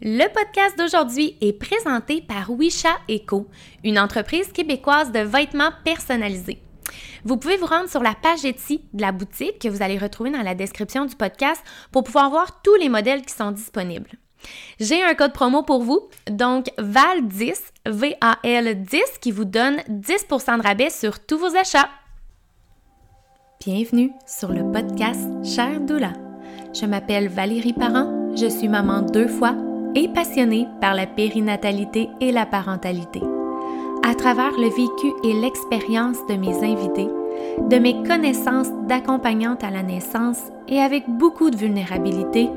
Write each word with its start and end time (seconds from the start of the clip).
Le 0.00 0.28
podcast 0.32 0.78
d'aujourd'hui 0.78 1.36
est 1.40 1.52
présenté 1.52 2.20
par 2.20 2.52
Wisha 2.52 2.96
Eco, 3.10 3.48
une 3.82 3.98
entreprise 3.98 4.52
québécoise 4.52 5.10
de 5.10 5.18
vêtements 5.18 5.72
personnalisés. 5.84 6.62
Vous 7.24 7.36
pouvez 7.36 7.56
vous 7.56 7.66
rendre 7.66 7.90
sur 7.90 8.00
la 8.00 8.14
page 8.14 8.44
Etsy 8.44 8.84
de 8.92 9.02
la 9.02 9.10
boutique 9.10 9.58
que 9.58 9.66
vous 9.66 9.82
allez 9.82 9.98
retrouver 9.98 10.30
dans 10.30 10.42
la 10.42 10.54
description 10.54 11.04
du 11.04 11.16
podcast 11.16 11.60
pour 11.90 12.04
pouvoir 12.04 12.30
voir 12.30 12.62
tous 12.62 12.76
les 12.76 12.88
modèles 12.88 13.22
qui 13.22 13.34
sont 13.34 13.50
disponibles. 13.50 14.10
J'ai 14.78 15.02
un 15.02 15.14
code 15.14 15.32
promo 15.32 15.64
pour 15.64 15.82
vous, 15.82 16.08
donc 16.30 16.66
VAL10, 16.78 17.58
V-A-L 17.86 18.80
10, 18.84 19.02
qui 19.20 19.32
vous 19.32 19.46
donne 19.46 19.78
10% 19.90 20.58
de 20.58 20.62
rabais 20.62 20.90
sur 20.90 21.18
tous 21.18 21.38
vos 21.38 21.56
achats. 21.56 21.88
Bienvenue 23.58 24.12
sur 24.28 24.52
le 24.52 24.70
podcast 24.70 25.28
Cher 25.44 25.80
Doula. 25.80 26.12
Je 26.72 26.86
m'appelle 26.86 27.28
Valérie 27.28 27.72
Parent, 27.72 28.36
je 28.36 28.46
suis 28.46 28.68
maman 28.68 29.02
deux 29.02 29.26
fois 29.26 29.56
et 29.94 30.08
passionnée 30.08 30.66
par 30.80 30.94
la 30.94 31.06
périnatalité 31.06 32.08
et 32.20 32.32
la 32.32 32.46
parentalité. 32.46 33.22
À 34.08 34.14
travers 34.14 34.52
le 34.52 34.68
vécu 34.68 35.12
et 35.24 35.40
l'expérience 35.40 36.18
de 36.28 36.34
mes 36.34 36.56
invités, 36.64 37.08
de 37.68 37.76
mes 37.76 38.02
connaissances 38.04 38.70
d'accompagnante 38.88 39.64
à 39.64 39.70
la 39.70 39.82
naissance 39.82 40.40
et 40.68 40.78
avec 40.78 41.08
beaucoup 41.08 41.50
de 41.50 41.56
vulnérabilité, 41.56 42.48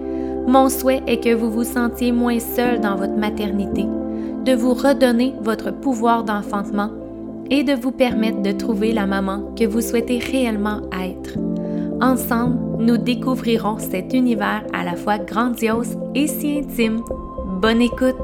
mon 0.47 0.69
souhait 0.69 1.03
est 1.07 1.23
que 1.23 1.33
vous 1.33 1.51
vous 1.51 1.63
sentiez 1.63 2.11
moins 2.11 2.39
seul 2.39 2.79
dans 2.79 2.95
votre 2.95 3.15
maternité, 3.15 3.85
de 4.45 4.53
vous 4.53 4.73
redonner 4.73 5.33
votre 5.41 5.71
pouvoir 5.71 6.23
d'enfantement 6.23 6.89
et 7.49 7.63
de 7.63 7.73
vous 7.73 7.91
permettre 7.91 8.41
de 8.41 8.51
trouver 8.51 8.93
la 8.93 9.05
maman 9.05 9.53
que 9.59 9.65
vous 9.65 9.81
souhaitez 9.81 10.19
réellement 10.19 10.81
être. 10.93 11.50
Ensemble, 12.01 12.83
nous 12.83 12.97
découvrirons 12.97 13.77
cet 13.77 14.13
univers 14.13 14.65
à 14.73 14.83
la 14.83 14.95
fois 14.95 15.19
grandiose 15.19 15.95
et 16.15 16.25
si 16.25 16.57
intime. 16.57 17.03
Bonne 17.61 17.79
écoute! 17.79 18.15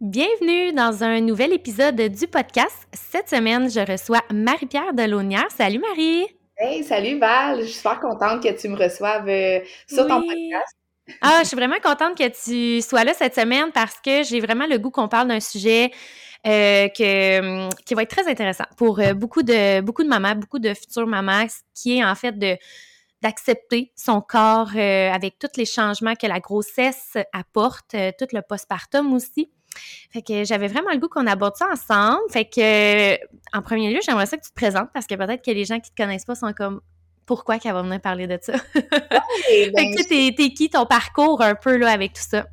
Bienvenue 0.00 0.72
dans 0.72 1.02
un 1.02 1.20
nouvel 1.20 1.52
épisode 1.52 2.00
du 2.00 2.28
podcast. 2.28 2.86
Cette 2.92 3.28
semaine, 3.28 3.68
je 3.68 3.80
reçois 3.80 4.22
Marie-Pierre 4.32 4.94
Delaunière. 4.94 5.50
Salut 5.50 5.80
Marie! 5.80 6.26
Hey, 6.56 6.84
salut 6.84 7.18
Val! 7.18 7.62
Je 7.62 7.64
suis 7.64 7.74
super 7.78 7.98
contente 7.98 8.44
que 8.44 8.56
tu 8.56 8.68
me 8.68 8.76
reçoives 8.76 9.28
euh, 9.28 9.58
sur 9.88 10.06
ton 10.06 10.20
podcast. 10.20 10.76
Ah, 11.20 11.40
je 11.42 11.48
suis 11.48 11.56
vraiment 11.56 11.80
contente 11.82 12.16
que 12.16 12.28
tu 12.28 12.80
sois 12.80 13.02
là 13.02 13.12
cette 13.14 13.34
semaine 13.34 13.72
parce 13.72 13.96
que 14.00 14.22
j'ai 14.22 14.38
vraiment 14.38 14.66
le 14.66 14.78
goût 14.78 14.90
qu'on 14.90 15.08
parle 15.08 15.26
d'un 15.26 15.40
sujet 15.40 15.90
euh, 16.46 16.88
que, 16.88 17.64
hum, 17.64 17.68
qui 17.84 17.94
va 17.94 18.02
être 18.02 18.10
très 18.16 18.30
intéressant 18.30 18.64
pour 18.78 18.98
euh, 19.00 19.12
beaucoup 19.12 19.42
de 19.42 19.82
beaucoup 19.82 20.02
de 20.02 20.08
mamans, 20.08 20.34
beaucoup 20.34 20.58
de 20.58 20.72
futures 20.72 21.06
mamans, 21.06 21.46
qui 21.74 21.98
est 21.98 22.04
en 22.04 22.14
fait 22.14 22.38
de 22.38 22.56
d'accepter 23.22 23.92
son 23.94 24.22
corps 24.22 24.70
euh, 24.74 25.12
avec 25.12 25.38
tous 25.38 25.58
les 25.58 25.66
changements 25.66 26.14
que 26.14 26.26
la 26.26 26.40
grossesse 26.40 27.18
apporte, 27.34 27.94
tout 28.18 28.26
le 28.32 28.40
postpartum 28.40 29.12
aussi. 29.12 29.50
Fait 30.10 30.22
que 30.22 30.44
j'avais 30.44 30.68
vraiment 30.68 30.90
le 30.90 30.98
goût 30.98 31.08
qu'on 31.08 31.26
aborde 31.26 31.56
ça 31.56 31.68
ensemble. 31.70 32.22
Fait 32.30 32.46
que 32.46 33.16
en 33.54 33.60
premier 33.60 33.92
lieu, 33.92 34.00
j'aimerais 34.02 34.24
ça 34.24 34.38
que 34.38 34.42
tu 34.42 34.50
te 34.50 34.54
présentes 34.54 34.88
parce 34.94 35.06
que 35.06 35.14
peut-être 35.16 35.44
que 35.44 35.50
les 35.50 35.66
gens 35.66 35.78
qui 35.78 35.90
te 35.90 36.02
connaissent 36.02 36.24
pas 36.24 36.34
sont 36.34 36.54
comme 36.54 36.80
pourquoi 37.26 37.58
qu'elle 37.58 37.74
va 37.74 37.82
venir 37.82 38.00
parler 38.00 38.26
de 38.26 38.38
ça? 38.40 38.54
fait 38.72 39.70
ben, 39.70 39.94
que 39.94 40.02
tu 40.02 40.34
t'es 40.34 40.48
qui 40.54 40.70
ton 40.70 40.86
parcours 40.86 41.42
un 41.42 41.54
peu 41.54 41.76
là 41.76 41.90
avec 41.90 42.14
tout 42.14 42.24
ça? 42.26 42.46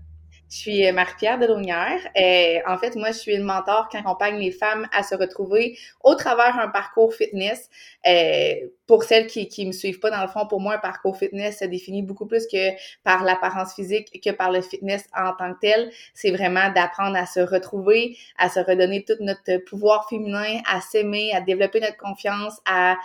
Je 0.49 0.55
suis 0.55 0.91
Marie-Pierre 0.91 1.39
Delonière. 1.39 1.99
Et 2.15 2.61
en 2.65 2.77
fait, 2.77 2.95
moi, 2.95 3.11
je 3.11 3.17
suis 3.17 3.35
une 3.35 3.43
mentor 3.43 3.89
qui 3.89 3.97
accompagne 3.97 4.37
les 4.39 4.51
femmes 4.51 4.87
à 4.93 5.03
se 5.03 5.13
retrouver 5.13 5.77
au 6.03 6.15
travers 6.15 6.57
un 6.57 6.69
parcours 6.69 7.13
fitness. 7.13 7.69
Euh, 8.07 8.53
pour 8.85 9.03
celles 9.03 9.27
qui, 9.27 9.49
qui 9.49 9.65
me 9.65 9.73
suivent 9.73 9.99
pas, 9.99 10.09
dans 10.09 10.21
le 10.21 10.29
fond, 10.29 10.47
pour 10.47 10.61
moi, 10.61 10.75
un 10.75 10.79
parcours 10.79 11.17
fitness 11.17 11.59
se 11.59 11.65
définit 11.65 12.01
beaucoup 12.01 12.25
plus 12.25 12.47
que 12.47 12.69
par 13.03 13.25
l'apparence 13.25 13.73
physique 13.75 14.21
que 14.23 14.29
par 14.29 14.49
le 14.49 14.61
fitness 14.61 15.03
en 15.13 15.33
tant 15.33 15.53
que 15.53 15.59
tel. 15.59 15.91
C'est 16.13 16.31
vraiment 16.31 16.71
d'apprendre 16.71 17.17
à 17.17 17.25
se 17.25 17.41
retrouver, 17.41 18.17
à 18.37 18.47
se 18.47 18.61
redonner 18.61 19.03
tout 19.03 19.17
notre 19.19 19.57
pouvoir 19.65 20.07
féminin, 20.07 20.61
à 20.71 20.80
s'aimer, 20.80 21.33
à 21.33 21.41
développer 21.41 21.81
notre 21.81 21.97
confiance, 21.97 22.61
à 22.65 22.95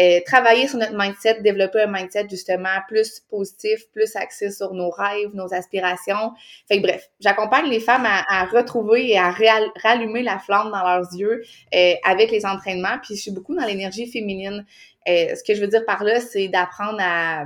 euh, 0.00 0.18
travailler 0.26 0.66
sur 0.66 0.78
notre 0.78 0.96
mindset, 0.98 1.42
développer 1.42 1.82
un 1.82 1.92
mindset 1.92 2.26
justement 2.28 2.80
plus 2.88 3.20
positif, 3.30 3.88
plus 3.92 4.16
axé 4.16 4.50
sur 4.50 4.74
nos 4.74 4.90
rêves, 4.90 5.30
nos 5.34 5.54
aspirations. 5.54 6.32
Bref, 6.88 7.10
j'accompagne 7.20 7.68
les 7.68 7.80
femmes 7.80 8.06
à, 8.06 8.24
à, 8.28 8.44
retrouver 8.46 9.10
et 9.10 9.18
à 9.18 9.30
rallumer 9.82 10.22
la 10.22 10.38
flamme 10.38 10.70
dans 10.70 10.82
leurs 10.82 11.12
yeux 11.14 11.42
euh, 11.74 11.92
avec 12.04 12.30
les 12.30 12.46
entraînements. 12.46 12.98
Puis 13.02 13.16
je 13.16 13.22
suis 13.22 13.30
beaucoup 13.30 13.54
dans 13.54 13.64
l'énergie 13.64 14.10
féminine. 14.10 14.64
Euh, 15.08 15.34
ce 15.34 15.42
que 15.44 15.54
je 15.54 15.60
veux 15.60 15.68
dire 15.68 15.84
par 15.86 16.04
là, 16.04 16.20
c'est 16.20 16.48
d'apprendre 16.48 16.98
à 17.00 17.44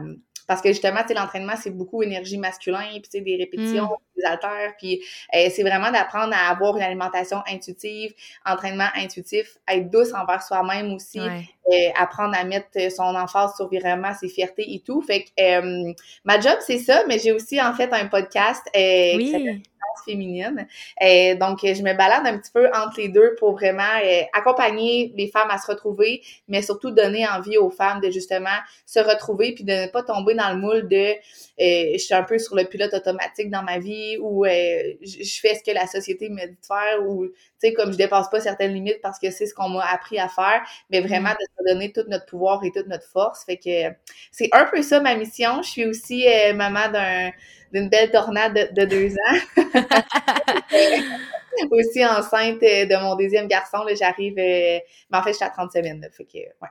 parce 0.52 0.60
que 0.60 0.68
justement, 0.68 1.00
tu 1.00 1.08
sais, 1.08 1.14
l'entraînement, 1.14 1.54
c'est 1.56 1.70
beaucoup 1.70 2.02
énergie 2.02 2.36
masculin, 2.36 2.84
puis 2.90 3.00
tu 3.04 3.10
sais, 3.12 3.20
des 3.22 3.36
répétitions, 3.36 3.86
mm. 3.86 4.18
des 4.18 4.24
haltères, 4.26 4.74
puis 4.76 5.02
euh, 5.34 5.48
c'est 5.50 5.62
vraiment 5.62 5.90
d'apprendre 5.90 6.34
à 6.36 6.50
avoir 6.50 6.76
une 6.76 6.82
alimentation 6.82 7.38
intuitive, 7.50 8.12
entraînement 8.44 8.88
intuitif, 8.94 9.56
être 9.66 9.91
douce 9.91 10.12
envers 10.12 10.42
soi-même 10.42 10.92
aussi, 10.92 11.20
euh, 11.20 11.88
apprendre 11.98 12.36
à 12.36 12.44
mettre 12.44 12.92
son 12.94 13.14
emphase 13.14 13.56
sur 13.56 13.68
vraiment 13.68 14.12
ses 14.12 14.28
fiertés 14.28 14.74
et 14.74 14.80
tout. 14.80 15.00
Fait 15.00 15.24
que 15.24 15.94
ma 16.24 16.38
job, 16.38 16.58
c'est 16.60 16.76
ça, 16.78 17.02
mais 17.08 17.18
j'ai 17.18 17.32
aussi 17.32 17.58
en 17.58 17.72
fait 17.72 17.91
un 17.91 18.08
podcast 18.08 18.62
oui 18.74 19.62
féminine. 20.04 20.66
et 21.00 21.32
euh, 21.32 21.36
donc, 21.36 21.60
je 21.62 21.82
me 21.82 21.94
balade 21.94 22.26
un 22.26 22.38
petit 22.38 22.53
peu 22.53 22.69
entre 22.69 22.98
les 23.00 23.08
deux 23.08 23.34
pour 23.38 23.53
vraiment 23.53 23.82
euh, 24.04 24.22
accompagner 24.32 25.12
les 25.16 25.28
femmes 25.28 25.50
à 25.50 25.58
se 25.58 25.66
retrouver, 25.70 26.22
mais 26.48 26.62
surtout 26.62 26.91
donner 26.91 27.26
envie 27.26 27.56
aux 27.58 27.70
femmes 27.70 28.00
de 28.00 28.10
justement 28.10 28.56
se 28.86 29.00
retrouver 29.00 29.54
puis 29.54 29.64
de 29.64 29.72
ne 29.72 29.86
pas 29.88 30.03
tomber 30.03 30.34
dans 30.34 30.50
le 30.50 30.56
moule 30.56 30.88
de 30.88 30.97
euh, 30.97 31.92
je 31.92 31.98
suis 31.98 32.14
un 32.14 32.22
peu 32.22 32.38
sur 32.38 32.56
le 32.56 32.64
pilote 32.64 32.94
automatique 32.94 33.50
dans 33.50 33.62
ma 33.62 33.78
vie 33.78 34.16
ou 34.20 34.44
je 34.44 35.41
fais 35.41 35.54
ce 35.54 35.62
que 35.62 35.75
la 35.75 35.86
société 35.86 36.28
me 36.28 36.47
dit 36.47 36.53
de 36.53 36.66
faire 36.66 37.06
ou 37.06 37.26
tu 37.26 37.34
sais 37.59 37.72
comme 37.72 37.92
je 37.92 37.98
dépasse 37.98 38.28
pas 38.30 38.41
certaines 38.41 38.72
limites 38.72 39.00
parce 39.03 39.19
que 39.19 39.30
c'est 39.30 39.47
ce 39.47 39.54
qu'on 39.54 39.69
m'a 39.69 39.84
appris 39.84 40.19
à 40.19 40.28
faire, 40.28 40.62
mais 40.91 41.00
vraiment 41.00 41.30
mm. 41.30 41.36
de 41.41 41.44
se 41.44 41.72
donner 41.72 41.92
tout 41.92 42.04
notre 42.09 42.26
pouvoir 42.26 42.64
et 42.64 42.70
toute 42.70 42.86
notre 42.86 43.06
force. 43.06 43.44
Fait 43.44 43.56
que 43.56 43.94
c'est 44.30 44.48
un 44.53 44.64
peu 44.64 44.82
ça 44.82 45.00
ma 45.00 45.14
mission. 45.14 45.62
Je 45.62 45.69
suis 45.69 45.86
aussi 45.86 46.26
maman 46.54 46.91
d'un 46.91 47.30
d'une 47.72 47.88
belle 47.88 48.10
tornade 48.10 48.72
de, 48.75 48.84
deux 48.84 49.12
ans. 49.12 49.38
Aussi 51.71 52.05
enceinte 52.05 52.62
euh, 52.62 52.87
de 52.87 53.03
mon 53.03 53.15
deuxième 53.16 53.47
garçon, 53.47 53.84
j'arrive, 53.99 54.38
euh, 54.38 54.78
mais 55.10 55.19
en 55.19 55.22
fait, 55.22 55.33
je 55.33 55.37
suis 55.37 55.44
à 55.44 55.50
30 55.50 55.72
semaines, 55.72 56.09
fait 56.12 56.25
que, 56.25 56.38
ouais. 56.38 56.69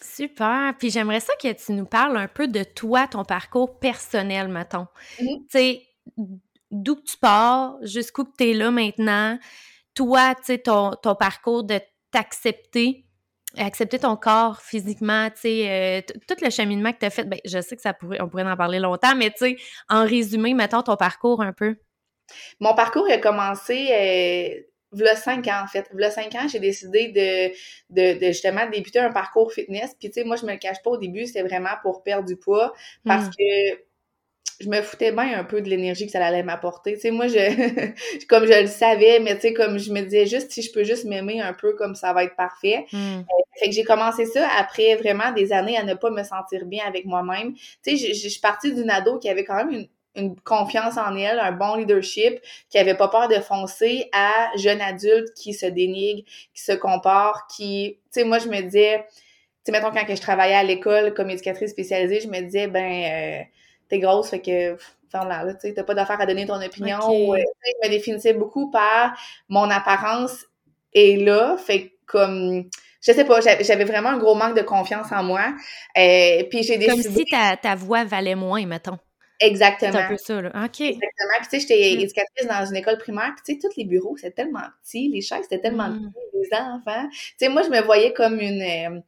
Super. 0.00 0.74
Puis 0.78 0.90
j'aimerais 0.90 1.20
ça 1.20 1.34
que 1.40 1.52
tu 1.52 1.72
nous 1.72 1.84
parles 1.84 2.16
un 2.16 2.28
peu 2.28 2.48
de 2.48 2.62
toi, 2.62 3.06
ton 3.06 3.24
parcours 3.24 3.78
personnel, 3.78 4.48
mettons. 4.48 4.86
Mm-hmm. 5.20 5.38
Tu 5.40 5.46
sais, 5.48 5.82
d'où 6.70 6.96
tu 6.96 7.18
pars, 7.18 7.76
jusqu'où 7.82 8.24
tu 8.24 8.50
es 8.50 8.54
là 8.54 8.70
maintenant. 8.70 9.38
Toi, 9.94 10.34
tu 10.36 10.44
sais, 10.44 10.58
ton, 10.58 10.92
ton 11.02 11.14
parcours 11.14 11.64
de 11.64 11.80
t'accepter 12.10 13.04
accepter 13.56 13.98
ton 13.98 14.16
corps 14.16 14.60
physiquement, 14.60 15.28
tu 15.30 15.40
sais, 15.40 15.70
euh, 15.70 16.14
tout 16.26 16.36
le 16.42 16.50
cheminement 16.50 16.92
que 16.92 16.98
tu 16.98 17.06
as 17.06 17.10
fait, 17.10 17.24
ben, 17.24 17.38
je 17.44 17.60
sais 17.60 17.76
que 17.76 17.82
ça 17.82 17.94
pourrait, 17.94 18.20
on 18.20 18.28
pourrait 18.28 18.44
en 18.44 18.56
parler 18.56 18.78
longtemps, 18.78 19.16
mais 19.16 19.30
tu 19.30 19.38
sais, 19.38 19.56
en 19.88 20.04
résumé, 20.04 20.54
mettons 20.54 20.82
ton 20.82 20.96
parcours 20.96 21.42
un 21.42 21.52
peu. 21.52 21.76
Mon 22.60 22.74
parcours 22.74 23.06
a 23.10 23.18
commencé 23.18 23.88
euh, 23.90 24.60
v'là 24.92 25.16
cinq 25.16 25.46
ans, 25.48 25.62
en 25.64 25.66
fait. 25.66 25.88
V'là 25.92 26.10
cinq 26.10 26.34
ans, 26.34 26.46
j'ai 26.46 26.60
décidé 26.60 27.08
de, 27.08 28.18
de, 28.18 28.26
justement 28.26 28.68
débuter 28.68 28.98
un 28.98 29.12
parcours 29.12 29.52
fitness. 29.52 29.94
Puis, 29.98 30.10
tu 30.10 30.20
sais, 30.20 30.24
moi, 30.24 30.36
je 30.36 30.44
me 30.44 30.52
le 30.52 30.58
cache 30.58 30.82
pas 30.82 30.90
au 30.90 30.98
début, 30.98 31.26
c'était 31.26 31.42
vraiment 31.42 31.74
pour 31.82 32.02
perdre 32.02 32.28
du 32.28 32.36
poids 32.36 32.74
parce 33.04 33.26
hmm. 33.26 33.30
que 33.30 33.87
je 34.60 34.68
me 34.68 34.82
foutais 34.82 35.12
bien 35.12 35.38
un 35.38 35.44
peu 35.44 35.60
de 35.62 35.68
l'énergie 35.68 36.06
que 36.06 36.12
ça 36.12 36.24
allait 36.24 36.42
m'apporter. 36.42 36.94
Tu 36.94 37.00
sais, 37.00 37.10
moi, 37.10 37.28
je, 37.28 37.36
comme 38.28 38.44
je 38.46 38.60
le 38.60 38.66
savais, 38.66 39.20
mais 39.20 39.36
tu 39.36 39.42
sais, 39.42 39.54
comme 39.54 39.78
je 39.78 39.92
me 39.92 40.00
disais 40.02 40.26
juste, 40.26 40.50
si 40.50 40.62
je 40.62 40.72
peux 40.72 40.84
juste 40.84 41.04
m'aimer 41.04 41.40
un 41.40 41.52
peu, 41.52 41.74
comme 41.74 41.94
ça 41.94 42.12
va 42.12 42.24
être 42.24 42.36
parfait. 42.36 42.86
Euh, 42.92 43.20
fait 43.60 43.66
que 43.66 43.72
j'ai 43.72 43.84
commencé 43.84 44.24
ça 44.26 44.48
après 44.58 44.96
vraiment 44.96 45.32
des 45.32 45.52
années 45.52 45.76
à 45.76 45.84
ne 45.84 45.94
pas 45.94 46.10
me 46.10 46.22
sentir 46.22 46.64
bien 46.66 46.84
avec 46.86 47.06
moi-même. 47.06 47.54
Tu 47.54 47.96
sais, 47.96 47.96
je, 47.96 48.14
je 48.14 48.28
suis 48.28 48.40
partie 48.40 48.74
d'une 48.74 48.90
ado 48.90 49.18
qui 49.18 49.28
avait 49.28 49.44
quand 49.44 49.56
même 49.56 49.70
une, 49.70 49.88
une 50.16 50.40
confiance 50.40 50.96
en 50.96 51.16
elle, 51.16 51.38
un 51.38 51.52
bon 51.52 51.76
leadership, 51.76 52.40
qui 52.70 52.78
avait 52.78 52.96
pas 52.96 53.08
peur 53.08 53.28
de 53.28 53.36
foncer 53.36 54.08
à 54.12 54.48
jeune 54.56 54.80
adulte 54.80 55.32
qui 55.34 55.54
se 55.54 55.66
dénigre, 55.66 56.22
qui 56.54 56.62
se 56.62 56.72
compare, 56.72 57.46
qui, 57.48 57.98
tu 58.12 58.20
sais, 58.20 58.24
moi, 58.24 58.38
je 58.38 58.48
me 58.48 58.60
disais, 58.60 59.04
tu 59.08 59.14
sais, 59.64 59.72
mettons, 59.72 59.90
quand 59.92 60.04
que 60.04 60.16
je 60.16 60.20
travaillais 60.20 60.54
à 60.54 60.64
l'école 60.64 61.14
comme 61.14 61.30
éducatrice 61.30 61.70
spécialisée, 61.70 62.20
je 62.20 62.28
me 62.28 62.40
disais, 62.40 62.66
ben, 62.66 63.42
euh, 63.42 63.44
t'es 63.88 63.98
grosse, 63.98 64.30
fait 64.30 64.40
que 64.40 64.76
ferme 65.10 65.28
là, 65.28 65.54
tu 65.54 65.60
sais, 65.60 65.74
t'as 65.74 65.84
pas 65.84 65.94
d'affaire 65.94 66.20
à 66.20 66.26
donner 66.26 66.46
ton 66.46 66.60
opinion. 66.60 66.98
Okay. 66.98 67.44
je 67.82 67.88
me 67.88 67.90
définissais 67.90 68.34
beaucoup 68.34 68.70
par 68.70 69.18
mon 69.48 69.70
apparence 69.70 70.44
et 70.92 71.16
là, 71.16 71.56
fait 71.56 71.92
comme 72.06 72.68
je 73.00 73.12
sais 73.12 73.24
pas, 73.24 73.40
j'avais 73.40 73.84
vraiment 73.84 74.10
un 74.10 74.18
gros 74.18 74.34
manque 74.34 74.56
de 74.56 74.62
confiance 74.62 75.12
en 75.12 75.22
moi. 75.22 75.54
Euh, 75.96 76.42
puis 76.50 76.62
j'ai 76.62 76.78
décidé... 76.78 76.86
Comme 76.86 77.14
si 77.14 77.24
ta, 77.24 77.56
ta 77.56 77.74
voix 77.74 78.04
valait 78.04 78.34
moins, 78.34 78.66
mettons. 78.66 78.98
Exactement. 79.40 79.92
C'est 79.92 79.98
un 79.98 80.08
peu 80.08 80.16
ça, 80.16 80.42
là. 80.42 80.48
OK. 80.48 80.80
Exactement. 80.80 81.38
Puis, 81.38 81.48
tu 81.48 81.48
sais, 81.50 81.60
j'étais 81.60 81.96
mm. 81.96 82.00
éducatrice 82.00 82.46
dans 82.48 82.66
une 82.66 82.76
école 82.76 82.98
primaire. 82.98 83.32
Puis, 83.36 83.54
tu 83.54 83.60
sais, 83.60 83.68
tous 83.68 83.76
les 83.76 83.84
bureaux, 83.84 84.16
c'était 84.16 84.42
tellement 84.42 84.64
petit. 84.82 85.08
Les 85.08 85.20
chaises, 85.20 85.44
c'était 85.44 85.60
tellement 85.60 85.88
mm. 85.88 86.10
petits. 86.10 86.18
Les 86.34 86.58
enfants. 86.58 87.08
Tu 87.10 87.34
sais, 87.38 87.48
moi, 87.48 87.62
je 87.62 87.68
me 87.68 87.80
voyais 87.82 88.12
comme 88.12 88.40
une, 88.40 88.62
euh, 88.62 89.00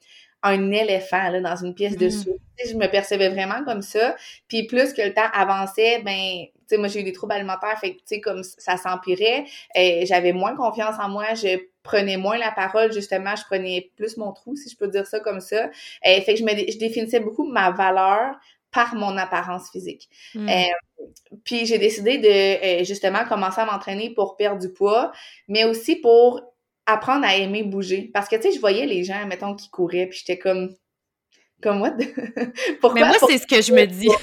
un 0.43 0.71
éléphant 0.71 1.29
là, 1.31 1.41
dans 1.41 1.57
une 1.57 1.75
pièce 1.75 1.97
de 1.97 2.07
Mm. 2.07 2.11
soupe. 2.11 2.41
Je 2.65 2.75
me 2.75 2.87
percevais 2.87 3.29
vraiment 3.29 3.65
comme 3.65 3.83
ça. 3.83 4.17
Puis 4.49 4.67
plus 4.67 4.93
que 4.93 5.03
le 5.03 5.13
temps 5.15 5.29
avançait, 5.33 6.01
ben, 6.03 6.45
tu 6.45 6.51
sais, 6.67 6.77
moi, 6.79 6.89
j'ai 6.89 7.01
eu 7.01 7.05
des 7.05 7.13
troubles 7.13 7.33
alimentaires, 7.33 7.79
fait 7.79 7.93
que, 7.93 7.97
tu 7.99 8.03
sais, 8.07 8.21
comme 8.21 8.43
ça 8.43 8.77
s'empirait, 8.77 9.45
euh, 9.77 10.03
j'avais 10.05 10.33
moins 10.33 10.55
confiance 10.57 10.95
en 11.01 11.09
moi, 11.09 11.35
je 11.35 11.59
prenais 11.83 12.17
moins 12.17 12.37
la 12.39 12.53
parole, 12.53 12.93
justement, 12.93 13.35
je 13.37 13.45
prenais 13.45 13.91
plus 13.97 14.17
mon 14.19 14.33
trou, 14.33 14.55
si 14.57 14.69
je 14.71 14.77
peux 14.77 14.89
dire 14.89 15.07
ça 15.07 15.21
comme 15.21 15.41
ça. 15.41 15.65
Euh, 16.07 16.21
fait 16.21 16.35
que 16.35 16.37
je, 16.37 16.45
me, 16.45 16.51
je 16.51 16.79
définissais 16.79 17.21
beaucoup 17.21 17.45
ma 17.45 17.71
valeur 17.71 18.35
par 18.71 18.95
mon 18.95 19.17
apparence 19.17 19.71
physique. 19.71 20.09
Mm. 20.35 20.49
Euh, 20.49 21.07
puis 21.45 21.67
j'ai 21.67 21.79
décidé 21.79 22.19
de, 22.19 22.81
euh, 22.83 22.85
justement, 22.85 23.25
commencer 23.25 23.61
à 23.61 23.65
m'entraîner 23.65 24.11
pour 24.11 24.37
perdre 24.37 24.61
du 24.61 24.71
poids, 24.73 25.13
mais 25.49 25.65
aussi 25.65 25.97
pour 25.97 26.43
apprendre 26.93 27.25
à 27.27 27.37
aimer 27.37 27.63
bouger. 27.63 28.11
Parce 28.13 28.29
que, 28.29 28.37
tu 28.37 28.43
sais, 28.43 28.53
je 28.53 28.61
voyais 28.61 28.87
les 28.87 29.05
gens, 29.05 29.27
mettons, 29.27 29.55
qui 29.55 29.71
couraient, 29.71 30.07
puis 30.07 30.19
j'étais 30.19 30.39
comme... 30.39 30.75
Comme 31.63 31.83
what? 31.83 31.93
Pourquoi? 32.81 33.01
Mais 33.03 33.07
moi, 33.07 33.17
c'est 33.29 33.37
ce 33.37 33.47
que 33.47 33.61
je 33.61 33.73
me 33.73 33.85
dis. 33.85 34.07
moi, 34.09 34.17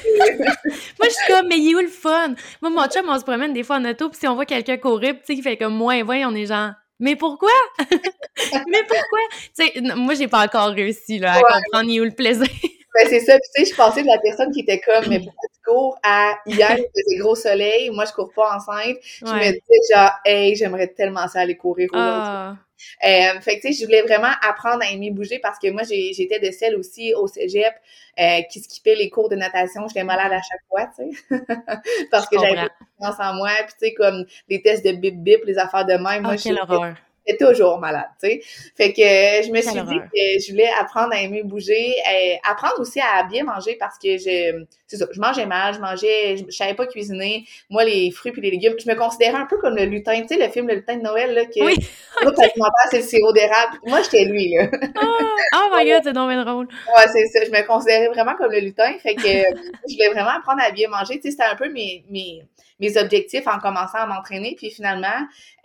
je 1.03 1.09
suis 1.09 1.27
comme, 1.33 1.47
mais 1.47 1.57
il 1.59 1.71
est 1.71 1.75
où 1.75 1.79
le 1.79 1.87
fun? 1.87 2.33
Moi, 2.61 2.71
mon 2.71 2.85
chum, 2.87 3.05
on 3.07 3.19
se 3.19 3.23
promène 3.23 3.53
des 3.53 3.63
fois 3.63 3.75
en 3.75 3.85
auto, 3.85 4.09
puis 4.09 4.19
si 4.19 4.27
on 4.27 4.33
voit 4.33 4.45
quelqu'un 4.45 4.77
courir, 4.77 5.13
tu 5.13 5.19
sais, 5.25 5.33
il 5.35 5.43
fait 5.43 5.55
comme 5.55 5.75
moins 5.75 6.03
20, 6.03 6.27
on 6.29 6.35
est 6.35 6.47
genre, 6.47 6.71
mais 6.99 7.15
pourquoi? 7.15 7.51
mais 7.89 8.83
pourquoi? 8.87 9.19
Tu 9.55 9.67
sais, 9.67 9.81
moi, 9.95 10.15
j'ai 10.15 10.27
pas 10.27 10.43
encore 10.45 10.69
réussi, 10.69 11.19
là, 11.19 11.33
à 11.33 11.37
Ouais. 11.37 11.43
comprendre 11.43 11.89
il 11.89 11.97
est 11.97 12.01
où 12.01 12.05
le 12.05 12.11
plaisir. 12.11 12.47
Ben, 12.95 13.07
c'est 13.09 13.19
ça. 13.19 13.33
Puis, 13.39 13.49
tu 13.55 13.65
sais, 13.65 13.71
je 13.71 13.75
passais 13.75 14.01
de 14.01 14.07
la 14.07 14.17
personne 14.19 14.51
qui 14.51 14.61
était 14.61 14.79
comme, 14.79 15.07
mais 15.07 15.19
pourquoi 15.19 15.49
tu 15.53 15.61
cours 15.63 15.99
à 16.03 16.35
hier, 16.47 16.75
il 16.77 16.85
faisait 17.03 17.17
gros 17.17 17.35
soleil, 17.35 17.89
moi, 17.91 18.05
je 18.05 18.11
cours 18.13 18.31
pas 18.33 18.55
enceinte. 18.55 18.97
Je 19.25 19.35
me 19.35 19.43
disais, 19.51 19.93
genre, 19.95 20.11
hey, 20.25 20.55
j'aimerais 20.55 20.87
tellement 20.87 21.27
ça 21.27 21.41
aller 21.41 21.57
courir 21.57 21.89
aujourd'hui. 21.93 22.31
Ah, 22.33 22.57
Euh, 23.03 23.39
fait 23.41 23.59
que, 23.59 23.67
tu 23.67 23.73
sais, 23.73 23.79
je 23.81 23.85
voulais 23.85 24.01
vraiment 24.03 24.31
apprendre 24.47 24.83
à 24.83 24.91
aimer 24.91 25.11
bouger 25.11 25.39
parce 25.39 25.59
que 25.59 25.69
moi, 25.71 25.83
j'ai- 25.83 26.13
j'étais 26.13 26.39
de 26.39 26.51
celle 26.51 26.75
aussi 26.75 27.13
au 27.15 27.27
cégep 27.27 27.73
euh, 28.19 28.41
qui 28.51 28.59
skippait 28.61 28.95
les 28.95 29.09
cours 29.09 29.29
de 29.29 29.35
natation. 29.35 29.87
J'étais 29.87 30.03
malade 30.03 30.31
à 30.33 30.41
chaque 30.41 30.61
fois, 30.69 30.87
tu 30.97 31.11
sais. 31.11 31.19
parce 32.11 32.25
je 32.25 32.29
que 32.29 32.39
j'avais 32.39 32.55
pas 32.57 32.69
confiance 32.99 33.19
en 33.19 33.33
moi. 33.35 33.49
Puis, 33.65 33.73
tu 33.79 33.87
sais, 33.87 33.93
comme 33.93 34.25
les 34.49 34.61
tests 34.61 34.85
de 34.85 34.91
bip-bip, 34.91 35.43
les 35.45 35.57
affaires 35.57 35.85
de 35.85 35.93
même. 35.93 36.23
Moi, 36.23 36.33
Ah, 36.33 36.37
quelle 36.37 36.59
horreur. 36.59 36.95
J'étais 37.27 37.45
toujours 37.45 37.79
malade, 37.79 38.07
tu 38.21 38.29
sais. 38.29 38.41
Fait 38.75 38.93
que 38.93 39.01
euh, 39.01 39.43
je 39.43 39.51
me 39.51 39.61
suis 39.61 39.73
Quelle 39.73 39.85
dit 39.85 39.95
horreur. 39.95 40.09
que 40.13 40.41
je 40.45 40.51
voulais 40.51 40.69
apprendre 40.79 41.13
à 41.13 41.19
aimer 41.21 41.43
bouger, 41.43 41.93
euh, 42.11 42.35
apprendre 42.49 42.79
aussi 42.79 42.99
à 42.99 43.23
bien 43.23 43.43
manger 43.43 43.75
parce 43.79 43.97
que 43.97 44.17
je, 44.17 44.63
c'est 44.87 44.97
ça, 44.97 45.05
je 45.11 45.19
mangeais 45.19 45.45
mal, 45.45 45.73
je 45.73 45.79
mangeais, 45.79 46.37
je, 46.37 46.43
je 46.49 46.55
savais 46.55 46.73
pas 46.73 46.85
cuisiner. 46.87 47.45
Moi, 47.69 47.83
les 47.83 48.09
fruits 48.11 48.31
puis 48.31 48.41
les 48.41 48.51
légumes, 48.51 48.73
je 48.83 48.89
me 48.89 48.95
considérais 48.95 49.37
un 49.37 49.45
peu 49.45 49.57
comme 49.57 49.75
le 49.75 49.85
lutin, 49.85 50.21
tu 50.21 50.29
sais, 50.29 50.37
le 50.37 50.49
film 50.51 50.67
Le 50.67 50.75
lutin 50.75 50.95
de 50.95 51.01
Noël, 51.01 51.33
là, 51.33 51.45
que 51.45 51.63
Oui. 51.63 51.75
l'autre 52.23 52.39
alimentaire, 52.41 52.87
c'est 52.91 52.97
le 52.97 53.03
sirop 53.03 53.33
d'érable. 53.33 53.77
Moi, 53.85 54.01
j'étais 54.03 54.25
lui, 54.25 54.53
là. 54.53 54.67
Ah, 54.95 55.65
oh 55.69 55.75
my 55.75 55.89
god, 55.89 56.01
c'est 56.03 56.13
bien 56.13 56.43
drôle. 56.45 56.67
Ouais, 56.67 57.05
c'est 57.11 57.25
ça. 57.27 57.45
Je 57.45 57.51
me 57.51 57.65
considérais 57.67 58.07
vraiment 58.07 58.35
comme 58.35 58.51
le 58.51 58.59
lutin. 58.59 58.93
Fait 58.99 59.15
que 59.15 59.27
euh, 59.27 59.55
je 59.87 59.95
voulais 59.95 60.09
vraiment 60.09 60.37
apprendre 60.37 60.61
à 60.61 60.71
bien 60.71 60.87
manger. 60.89 61.15
Tu 61.15 61.23
sais, 61.23 61.31
c'était 61.31 61.43
un 61.43 61.55
peu 61.55 61.69
mes, 61.69 62.03
mes, 62.09 62.43
mes 62.79 62.97
objectifs 62.97 63.47
en 63.47 63.59
commençant 63.59 63.97
à 63.99 64.05
m'entraîner. 64.05 64.55
Puis 64.57 64.69
finalement, 64.71 65.07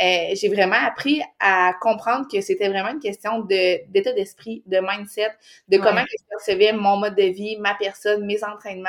euh, 0.01 0.35
j'ai 0.35 0.49
vraiment 0.49 0.77
appris 0.85 1.23
à 1.41 1.73
comprendre 1.81 2.27
que 2.31 2.41
c'était 2.41 2.69
vraiment 2.69 2.91
une 2.91 3.01
question 3.01 3.41
de, 3.41 3.87
d'état 3.91 4.13
d'esprit, 4.13 4.63
de 4.67 4.79
mindset, 4.79 5.31
de 5.69 5.79
Ouais. 5.79 5.83
comment 5.83 6.03
je 6.11 6.25
percevais 6.31 6.73
mon 6.73 6.97
mode 6.97 7.15
de 7.17 7.25
vie, 7.25 7.57
ma 7.59 7.75
personne, 7.75 8.25
mes 8.27 8.43
entraînements. 8.45 8.89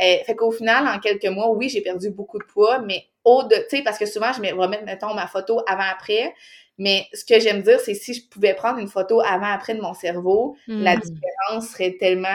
Euh, 0.00 0.16
fait 0.26 0.34
qu'au 0.36 0.50
final, 0.50 0.86
en 0.88 0.98
quelques 0.98 1.26
mois, 1.26 1.50
oui, 1.50 1.68
j'ai 1.68 1.80
perdu 1.80 2.10
beaucoup 2.10 2.38
de 2.38 2.44
poids, 2.44 2.80
mais 2.80 3.04
au 3.24 3.42
de, 3.44 3.54
tu 3.68 3.76
sais, 3.76 3.82
parce 3.82 3.98
que 3.98 4.06
souvent, 4.06 4.32
je 4.32 4.40
me 4.40 4.52
remets, 4.52 4.82
mettons, 4.82 5.14
ma 5.14 5.26
photo 5.26 5.62
avant-après. 5.66 6.34
Mais 6.78 7.06
ce 7.12 7.24
que 7.26 7.38
j'aime 7.38 7.60
dire, 7.62 7.78
c'est 7.78 7.92
si 7.94 8.14
je 8.14 8.26
pouvais 8.28 8.54
prendre 8.54 8.78
une 8.78 8.88
photo 8.88 9.20
avant-après 9.20 9.74
de 9.74 9.82
mon 9.82 9.92
cerveau, 9.94 10.56
la 10.66 10.96
Mm. 10.96 11.00
différence 11.00 11.68
serait 11.68 11.96
tellement 12.00 12.28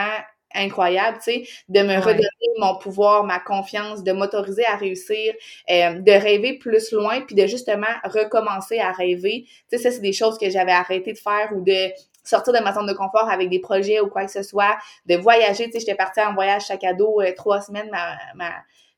incroyable, 0.56 1.18
tu 1.18 1.32
sais, 1.32 1.44
de 1.68 1.80
me 1.80 1.88
Ouais. 1.88 1.98
redonner 1.98 2.28
mon 2.58 2.76
pouvoir, 2.78 3.24
ma 3.24 3.38
confiance, 3.38 4.02
de 4.02 4.12
m'autoriser 4.12 4.64
à 4.64 4.76
réussir, 4.76 5.34
euh, 5.70 6.00
de 6.00 6.12
rêver 6.12 6.54
plus 6.58 6.92
loin, 6.92 7.20
puis 7.20 7.34
de 7.34 7.46
justement 7.46 7.86
recommencer 8.04 8.78
à 8.78 8.92
rêver. 8.92 9.44
Tu 9.70 9.76
sais, 9.76 9.78
ça, 9.78 9.90
c'est 9.90 10.00
des 10.00 10.12
choses 10.12 10.38
que 10.38 10.50
j'avais 10.50 10.72
arrêté 10.72 11.12
de 11.12 11.18
faire 11.18 11.50
ou 11.54 11.62
de 11.62 11.90
sortir 12.24 12.52
de 12.52 12.58
ma 12.58 12.72
zone 12.72 12.86
de 12.86 12.92
confort 12.92 13.28
avec 13.30 13.48
des 13.48 13.60
projets 13.60 14.00
ou 14.00 14.08
quoi 14.08 14.24
que 14.24 14.32
ce 14.32 14.42
soit, 14.42 14.76
de 15.06 15.16
voyager, 15.16 15.66
tu 15.66 15.72
sais, 15.72 15.80
j'étais 15.80 15.94
partie 15.94 16.20
en 16.20 16.34
voyage 16.34 16.64
à 16.70 16.92
dos 16.92 17.20
euh, 17.20 17.32
trois 17.36 17.60
semaines 17.60 17.88
ma, 17.90 18.16
ma, 18.34 18.52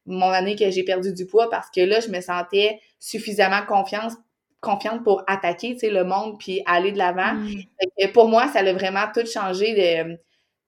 mon 0.06 0.30
année 0.30 0.56
que 0.56 0.70
j'ai 0.70 0.82
perdu 0.82 1.12
du 1.12 1.26
poids 1.26 1.50
parce 1.50 1.68
que 1.70 1.80
là, 1.82 2.00
je 2.00 2.08
me 2.08 2.20
sentais 2.20 2.80
suffisamment 2.98 3.62
confiance 3.66 4.14
confiante 4.60 5.04
pour 5.04 5.22
attaquer, 5.28 5.74
tu 5.74 5.80
sais, 5.80 5.90
le 5.90 6.02
monde 6.04 6.36
puis 6.38 6.62
aller 6.66 6.90
de 6.90 6.98
l'avant. 6.98 7.34
Mm. 7.34 8.12
Pour 8.12 8.28
moi, 8.28 8.48
ça 8.48 8.58
a 8.58 8.72
vraiment 8.72 9.04
tout 9.14 9.24
changé 9.24 9.74
de, 9.74 10.18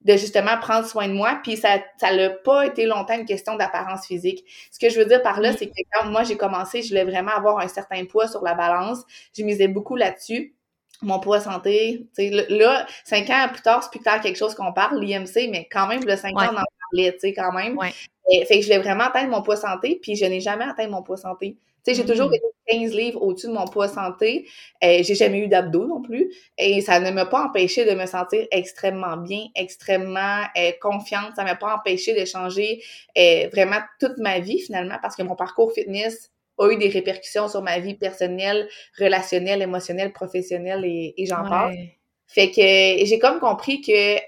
de 0.03 0.17
justement 0.17 0.57
prendre 0.61 0.87
soin 0.87 1.09
de 1.09 1.13
moi. 1.13 1.41
Puis 1.43 1.57
ça 1.57 1.79
ça 1.99 2.11
l'a 2.13 2.31
pas 2.31 2.67
été 2.67 2.87
longtemps 2.87 3.15
une 3.15 3.27
question 3.27 3.57
d'apparence 3.57 4.07
physique. 4.07 4.45
Ce 4.73 4.79
que 4.79 4.89
je 4.91 4.99
veux 4.99 5.05
dire 5.07 5.23
par 5.23 5.41
là, 5.41 5.53
c'est 5.53 5.67
que 5.67 5.73
quand 5.93 6.07
moi 6.09 6.23
j'ai 6.25 6.37
commencé, 6.37 6.83
je 6.83 6.89
voulais 6.89 7.05
vraiment 7.05 7.33
avoir 7.33 7.59
un 7.59 7.69
certain 7.69 8.05
poids 8.07 8.27
sur 8.29 8.43
la 8.43 8.55
balance. 8.55 9.01
Je 9.37 9.43
misais 9.43 9.69
beaucoup 9.69 9.97
là-dessus. 9.97 10.55
Mon 11.03 11.19
poids 11.19 11.41
santé, 11.41 12.07
tu 12.15 12.29
sais, 12.29 12.47
là, 12.51 12.87
cinq 13.05 13.31
ans 13.31 13.49
plus 13.51 13.63
tard, 13.63 13.83
c'est 13.83 13.91
plus 13.91 14.01
tard 14.01 14.21
quelque 14.21 14.37
chose 14.37 14.55
qu'on 14.55 14.73
parle, 14.75 15.01
l'IMC, 15.01 15.49
mais 15.51 15.67
quand 15.73 15.87
même, 15.87 16.05
le 16.05 16.15
cinq 16.17 16.37
Ouais. 16.39 16.45
ans, 16.47 16.51
on 16.53 16.59
en 16.59 16.65
parlait, 16.93 17.13
tu 17.15 17.21
sais, 17.21 17.33
quand 17.33 17.53
même. 17.53 17.79
Ouais. 17.79 17.91
Et, 18.31 18.45
fait 18.45 18.57
que 18.57 18.61
je 18.61 18.67
voulais 18.67 18.81
vraiment 18.83 19.05
atteindre 19.05 19.31
mon 19.31 19.41
poids 19.41 19.57
santé, 19.57 19.99
puis 20.03 20.15
je 20.17 20.27
n'ai 20.27 20.41
jamais 20.41 20.65
atteint 20.67 20.89
mon 20.89 21.03
poids 21.03 21.17
santé. 21.17 21.57
Tu 21.87 21.95
sais, 21.95 22.03
j'ai 22.03 22.05
toujours 22.07 22.29
Mm. 22.29 22.35
été 22.35 22.45
15 22.71 22.95
livres 22.95 23.23
au-dessus 23.23 23.49
de 23.49 23.53
mon 23.53 23.67
poids 23.67 23.89
santé. 23.89 24.49
Euh, 24.85 25.03
j'ai 25.03 25.15
jamais 25.15 25.39
eu 25.41 25.49
d'abdos 25.49 25.87
non 25.87 26.01
plus. 26.01 26.33
Et 26.59 26.81
ça 26.81 27.01
ne 27.01 27.11
m'a 27.11 27.27
pas 27.27 27.45
empêché 27.45 27.85
de 27.85 27.93
me 27.93 28.07
sentir 28.07 28.47
extrêmement 28.51 29.17
bien, 29.17 29.47
extrêmement 29.55 30.43
euh, 30.57 30.73
confiante. 30.81 31.33
Ça 31.37 31.45
m'a 31.45 31.57
pas 31.57 31.75
empêché 31.75 32.19
de 32.19 32.25
changer 32.25 32.83
euh, 33.19 33.49
vraiment 33.53 33.81
toute 33.99 34.19
ma 34.19 34.39
vie 34.39 34.61
finalement 34.61 34.97
parce 35.03 35.17
que 35.17 35.23
mon 35.23 35.37
parcours 35.37 35.73
fitness 35.73 36.31
a 36.59 36.71
eu 36.71 36.77
des 36.77 36.89
répercussions 36.89 37.49
sur 37.49 37.63
ma 37.63 37.79
vie 37.79 37.95
personnelle, 37.95 38.69
relationnelle, 38.99 39.63
émotionnelle, 39.63 40.13
professionnelle 40.13 40.85
et, 40.85 41.15
et 41.17 41.27
j'en. 41.27 41.43
Ouais. 41.43 41.97
Fait 42.27 42.51
que 42.51 43.05
j'ai 43.07 43.19
comme 43.19 43.41
compris 43.41 43.81
que 43.81 44.19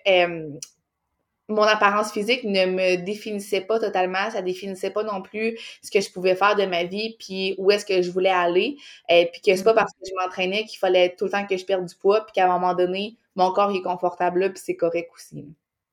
mon 1.48 1.62
apparence 1.62 2.12
physique 2.12 2.44
ne 2.44 2.66
me 2.66 2.96
définissait 3.04 3.60
pas 3.62 3.78
totalement, 3.78 4.30
ça 4.30 4.42
définissait 4.42 4.90
pas 4.90 5.02
non 5.02 5.20
plus 5.22 5.58
ce 5.82 5.90
que 5.90 6.00
je 6.00 6.10
pouvais 6.10 6.34
faire 6.36 6.56
de 6.56 6.64
ma 6.64 6.84
vie, 6.84 7.16
puis 7.18 7.54
où 7.58 7.70
est-ce 7.70 7.84
que 7.84 8.00
je 8.00 8.10
voulais 8.10 8.30
aller, 8.30 8.76
et 9.08 9.26
puis 9.32 9.40
que 9.42 9.54
c'est 9.56 9.64
pas 9.64 9.72
Mhm. 9.72 9.76
parce 9.76 9.92
que 9.92 9.98
je 10.08 10.12
m'entraînais 10.22 10.64
qu'il 10.64 10.78
fallait 10.78 11.14
tout 11.16 11.24
le 11.26 11.30
temps 11.30 11.46
que 11.46 11.56
je 11.56 11.64
perde 11.64 11.84
du 11.86 11.94
poids, 11.96 12.24
puis 12.24 12.32
qu'à 12.32 12.44
un 12.46 12.58
moment 12.58 12.74
donné, 12.74 13.16
mon 13.34 13.50
corps 13.52 13.74
est 13.74 13.82
confortable 13.82 14.40
là, 14.40 14.48
puis 14.50 14.62
c'est 14.64 14.76
correct 14.76 15.10
aussi. 15.14 15.44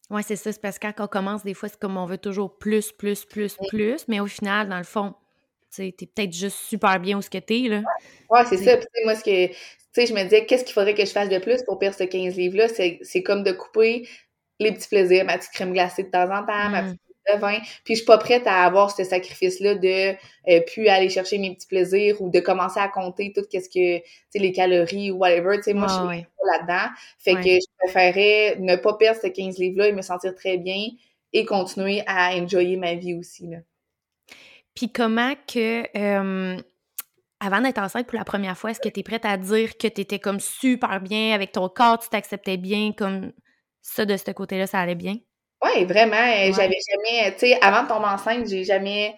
Ouais, 0.09 0.23
c'est 0.23 0.35
ça. 0.35 0.51
C'est 0.51 0.61
parce 0.61 0.79
que 0.79 0.87
quand 0.87 1.03
on 1.03 1.07
commence, 1.07 1.43
des 1.43 1.53
fois, 1.53 1.69
c'est 1.69 1.79
comme 1.79 1.97
on 1.97 2.05
veut 2.05 2.17
toujours 2.17 2.57
plus, 2.57 2.91
plus, 2.91 3.25
plus, 3.25 3.55
Mm. 3.59 3.65
plus. 3.67 4.07
Mais 4.07 4.19
au 4.19 4.25
final, 4.27 4.67
dans 4.69 4.77
le 4.79 4.83
fond, 4.83 5.13
tu 5.71 5.83
sais, 5.83 5.95
t'es 5.95 6.07
peut-être 6.07 6.33
juste 6.33 6.57
super 6.57 6.99
bien 6.99 7.17
où 7.17 7.21
ce 7.21 7.29
que 7.29 7.37
t'es, 7.37 7.67
là. 7.67 7.81
Ouais, 8.29 8.41
c'est 8.49 8.57
Oui. 8.57 8.65
ça. 8.65 8.77
Puis, 8.77 8.87
moi, 9.05 9.13
ce 9.15 9.23
que, 9.23 9.47
tu 9.47 9.53
sais, 9.93 10.05
je 10.07 10.13
me 10.13 10.23
disais, 10.23 10.45
qu'est-ce 10.47 10.63
qu'il 10.63 10.73
faudrait 10.73 10.95
que 10.95 11.05
je 11.05 11.11
fasse 11.11 11.29
de 11.29 11.37
plus 11.37 11.61
pour 11.63 11.77
perdre 11.77 11.95
ce 11.95 12.03
15 12.05 12.35
livres-là? 12.37 12.67
C'est, 12.69 12.97
c'est 13.03 13.21
comme 13.21 13.43
de 13.43 13.51
couper 13.51 14.07
les 14.59 14.71
petits 14.73 14.87
plaisirs, 14.89 15.25
ma 15.25 15.37
petite 15.37 15.51
crème 15.51 15.73
glacée 15.73 16.03
de 16.03 16.09
temps 16.09 16.23
en 16.31 16.45
temps, 16.45 16.69
ma 16.69 16.81
Mm. 16.83 16.85
petite 16.87 17.01
de 17.35 17.39
vin. 17.39 17.59
Puis, 17.83 17.93
je 17.93 17.95
suis 17.97 18.05
pas 18.05 18.17
prête 18.17 18.47
à 18.47 18.63
avoir 18.65 18.89
ce 18.89 19.03
sacrifice-là 19.03 19.75
de 19.75 20.15
euh, 20.49 20.61
plus 20.73 20.87
aller 20.87 21.09
chercher 21.09 21.37
mes 21.37 21.53
petits 21.53 21.67
plaisirs 21.67 22.19
ou 22.21 22.29
de 22.31 22.39
commencer 22.39 22.79
à 22.79 22.87
compter 22.87 23.31
tout 23.35 23.43
ce 23.51 23.57
que, 23.69 23.97
tu 23.99 24.03
sais, 24.29 24.39
les 24.39 24.51
calories 24.51 25.11
ou 25.11 25.17
whatever. 25.17 25.57
Tu 25.57 25.63
sais, 25.63 25.73
moi, 25.73 25.87
je 25.87 25.93
suis 25.93 26.01
Ah 26.03 26.07
ouais. 26.07 26.27
pas 26.37 26.57
là-dedans. 26.57 26.89
Fait 27.19 27.35
Ouais. 27.35 27.43
que 27.43 27.49
je 27.49 27.67
préférais 27.77 28.55
ne 28.59 28.75
pas 28.77 28.93
perdre 28.95 29.19
ce 29.21 29.27
15 29.27 29.59
livres-là 29.59 29.89
et 29.89 29.91
me 29.93 30.01
sentir 30.01 30.33
très 30.33 30.57
bien 30.57 30.87
et 31.33 31.45
continuer 31.45 32.01
à 32.07 32.31
enjoyer 32.35 32.77
ma 32.77 32.95
vie 32.95 33.13
aussi, 33.13 33.45
là. 33.47 33.57
Puis 34.73 34.91
comment 34.91 35.33
que, 35.47 35.83
euh, 35.97 36.57
avant 37.39 37.61
d'être 37.61 37.77
enceinte 37.79 38.07
pour 38.07 38.17
la 38.17 38.25
première 38.25 38.57
fois, 38.57 38.71
est-ce 38.71 38.79
que 38.79 38.89
tu 38.89 39.01
es 39.01 39.03
prête 39.03 39.25
à 39.25 39.37
dire 39.37 39.77
que 39.77 39.87
tu 39.87 40.01
étais 40.01 40.19
comme 40.19 40.39
super 40.39 40.99
bien 41.01 41.35
avec 41.35 41.51
ton 41.51 41.69
corps, 41.69 41.99
tu 41.99 42.09
t'acceptais 42.09 42.57
bien, 42.57 42.91
comme 42.97 43.31
ça, 43.81 44.05
de 44.05 44.15
ce 44.17 44.31
côté-là, 44.31 44.67
ça 44.67 44.79
allait 44.79 44.95
bien? 44.95 45.17
Oui, 45.63 45.85
vraiment. 45.85 46.15
euh, 46.15 46.47
Ouais. 46.47 46.53
J'avais 46.53 46.77
jamais, 46.89 47.33
tu 47.33 47.39
sais, 47.39 47.59
avant 47.61 47.83
de 47.83 47.87
tomber 47.89 48.05
enceinte, 48.07 48.47
j'ai 48.47 48.63
jamais 48.63 49.15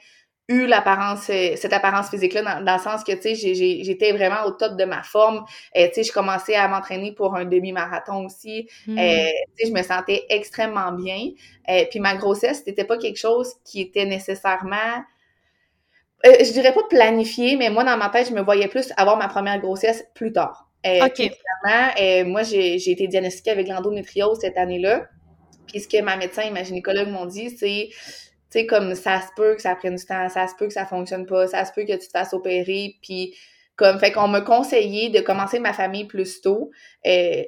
eu 0.49 0.65
l'apparence, 0.65 1.29
euh, 1.29 1.55
cette 1.55 1.71
apparence 1.71 2.09
physique-là, 2.09 2.41
dans, 2.41 2.65
dans 2.65 2.73
le 2.75 2.81
sens 2.81 3.03
que, 3.03 3.11
tu 3.13 3.35
sais, 3.35 3.83
j'étais 3.83 4.11
vraiment 4.11 4.43
au 4.45 4.51
top 4.51 4.75
de 4.75 4.83
ma 4.85 5.03
forme. 5.03 5.45
Euh, 5.77 5.87
tu 5.87 5.95
sais, 5.95 6.03
je 6.03 6.11
commençais 6.11 6.55
à 6.55 6.67
m'entraîner 6.67 7.13
pour 7.13 7.35
un 7.35 7.45
demi-marathon 7.45 8.25
aussi. 8.25 8.67
Hmm. 8.87 8.97
Euh, 8.97 9.27
tu 9.57 9.65
sais, 9.65 9.69
je 9.69 9.73
me 9.73 9.83
sentais 9.83 10.25
extrêmement 10.29 10.91
bien. 10.91 11.29
Euh, 11.69 11.85
puis 11.89 11.99
ma 11.99 12.15
grossesse, 12.15 12.63
c'était 12.65 12.85
pas 12.85 12.97
quelque 12.97 13.17
chose 13.19 13.53
qui 13.63 13.81
était 13.81 14.05
nécessairement 14.05 15.03
je 16.23 16.51
dirais 16.51 16.73
pas 16.73 16.83
planifié, 16.89 17.55
mais 17.57 17.69
moi, 17.69 17.83
dans 17.83 17.97
ma 17.97 18.09
tête, 18.09 18.29
je 18.29 18.33
me 18.33 18.41
voyais 18.41 18.67
plus 18.67 18.91
avoir 18.97 19.17
ma 19.17 19.27
première 19.27 19.59
grossesse 19.59 20.05
plus 20.13 20.31
tard. 20.31 20.70
Euh, 20.85 21.07
euh, 21.99 22.25
moi, 22.25 22.43
j'ai 22.43 22.79
j'ai 22.79 22.91
été 22.91 23.07
diagnostiquée 23.07 23.51
avec 23.51 23.67
l'endométriose 23.67 24.39
cette 24.41 24.57
année-là. 24.57 25.07
Puis 25.67 25.81
ce 25.81 25.87
que 25.87 26.01
ma 26.01 26.17
médecin 26.17 26.43
et 26.43 26.49
ma 26.49 26.63
gynécologue 26.63 27.09
m'ont 27.09 27.25
dit, 27.25 27.49
c'est, 27.51 27.89
tu 27.89 27.95
sais, 28.49 28.65
comme 28.65 28.95
ça 28.95 29.21
se 29.21 29.27
peut 29.35 29.55
que 29.55 29.61
ça 29.61 29.75
prenne 29.75 29.95
du 29.95 30.05
temps, 30.05 30.27
ça 30.29 30.47
se 30.47 30.55
peut 30.55 30.67
que 30.67 30.73
ça 30.73 30.85
fonctionne 30.85 31.25
pas, 31.25 31.47
ça 31.47 31.63
se 31.65 31.71
peut 31.71 31.83
que 31.83 31.93
tu 31.93 32.07
te 32.07 32.11
fasses 32.11 32.33
opérer, 32.33 32.95
puis 33.01 33.35
comme, 33.75 33.99
fait 33.99 34.11
qu'on 34.11 34.27
m'a 34.27 34.41
conseillé 34.41 35.09
de 35.09 35.21
commencer 35.21 35.59
ma 35.59 35.73
famille 35.73 36.05
plus 36.05 36.41
tôt. 36.41 36.71
Euh, 37.07 37.43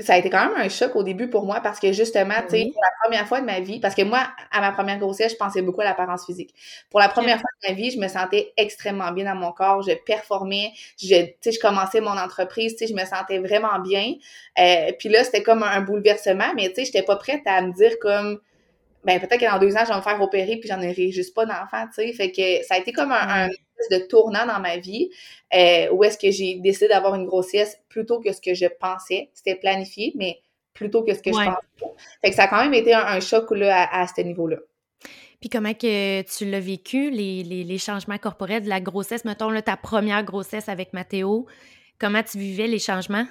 ça 0.00 0.14
a 0.14 0.18
été 0.18 0.30
quand 0.30 0.48
même 0.48 0.56
un 0.56 0.68
choc 0.68 0.94
au 0.96 1.02
début 1.02 1.28
pour 1.28 1.44
moi 1.44 1.60
parce 1.60 1.80
que 1.80 1.92
justement, 1.92 2.34
tu 2.42 2.56
sais, 2.56 2.70
pour 2.72 2.82
la 2.82 2.90
première 3.02 3.26
fois 3.26 3.40
de 3.40 3.46
ma 3.46 3.60
vie, 3.60 3.80
parce 3.80 3.94
que 3.94 4.02
moi, 4.02 4.28
à 4.50 4.60
ma 4.60 4.72
première 4.72 4.98
grossesse, 4.98 5.32
je 5.32 5.36
pensais 5.36 5.62
beaucoup 5.62 5.80
à 5.80 5.84
l'apparence 5.84 6.26
physique. 6.26 6.54
Pour 6.90 7.00
la 7.00 7.08
première 7.08 7.40
fois 7.40 7.50
de 7.62 7.68
ma 7.68 7.74
vie, 7.74 7.90
je 7.90 7.98
me 7.98 8.08
sentais 8.08 8.52
extrêmement 8.56 9.12
bien 9.12 9.24
dans 9.24 9.38
mon 9.38 9.52
corps, 9.52 9.82
je 9.82 9.92
performais, 10.06 10.72
je, 11.00 11.24
tu 11.24 11.32
sais, 11.40 11.52
je 11.52 11.60
commençais 11.60 12.00
mon 12.00 12.16
entreprise, 12.16 12.76
tu 12.76 12.86
sais, 12.86 12.92
je 12.92 12.94
me 12.94 13.04
sentais 13.04 13.38
vraiment 13.38 13.78
bien. 13.80 14.14
Euh, 14.58 14.92
puis 14.98 15.08
là, 15.08 15.24
c'était 15.24 15.42
comme 15.42 15.62
un 15.62 15.80
bouleversement, 15.80 16.52
mais 16.54 16.68
tu 16.68 16.76
sais, 16.76 16.84
j'étais 16.86 17.02
pas 17.02 17.16
prête 17.16 17.42
à 17.46 17.60
me 17.62 17.72
dire 17.72 17.98
comme, 18.00 18.40
ben 19.04 19.20
peut-être 19.20 19.40
que 19.40 19.50
dans 19.50 19.58
deux 19.58 19.76
ans, 19.76 19.84
je 19.84 19.90
vais 19.90 19.96
me 19.96 20.02
faire 20.02 20.20
opérer 20.20 20.56
puis 20.56 20.68
j'en 20.68 20.78
aurai 20.78 21.10
juste 21.10 21.34
pas 21.34 21.46
d'enfant, 21.46 21.86
tu 21.86 22.02
sais. 22.02 22.12
Fait 22.12 22.30
que 22.30 22.66
ça 22.66 22.74
a 22.74 22.78
été 22.78 22.92
comme 22.92 23.12
un, 23.12 23.48
de 23.90 23.98
tournant 24.06 24.46
dans 24.46 24.60
ma 24.60 24.76
vie 24.76 25.10
euh, 25.54 25.90
où 25.92 26.04
est-ce 26.04 26.18
que 26.18 26.30
j'ai 26.30 26.56
décidé 26.56 26.88
d'avoir 26.88 27.14
une 27.14 27.26
grossesse 27.26 27.78
plutôt 27.88 28.20
que 28.20 28.32
ce 28.32 28.40
que 28.40 28.54
je 28.54 28.66
pensais. 28.66 29.30
C'était 29.34 29.54
planifié, 29.54 30.12
mais 30.16 30.40
plutôt 30.74 31.02
que 31.02 31.14
ce 31.14 31.22
que 31.22 31.30
je 31.30 31.36
pensais. 31.36 31.94
Fait 32.22 32.30
que 32.30 32.36
ça 32.36 32.44
a 32.44 32.48
quand 32.48 32.62
même 32.62 32.74
été 32.74 32.94
un, 32.94 33.20
choc 33.20 33.50
là, 33.50 33.88
à, 33.90 34.06
ce 34.06 34.20
niveau-là. 34.20 34.56
Puis 35.40 35.48
comment 35.48 35.74
que 35.74 36.22
tu 36.22 36.44
l'as 36.50 36.60
vécu, 36.60 37.10
les, 37.10 37.42
les, 37.44 37.78
changements 37.78 38.18
corporels 38.18 38.64
de 38.64 38.68
la 38.68 38.80
grossesse, 38.80 39.24
mettons 39.24 39.50
là, 39.50 39.62
ta 39.62 39.76
première 39.76 40.24
grossesse 40.24 40.68
avec 40.68 40.92
Mathéo, 40.92 41.46
comment 41.98 42.22
tu 42.22 42.38
vivais 42.38 42.66
les 42.66 42.80
changements? 42.80 43.26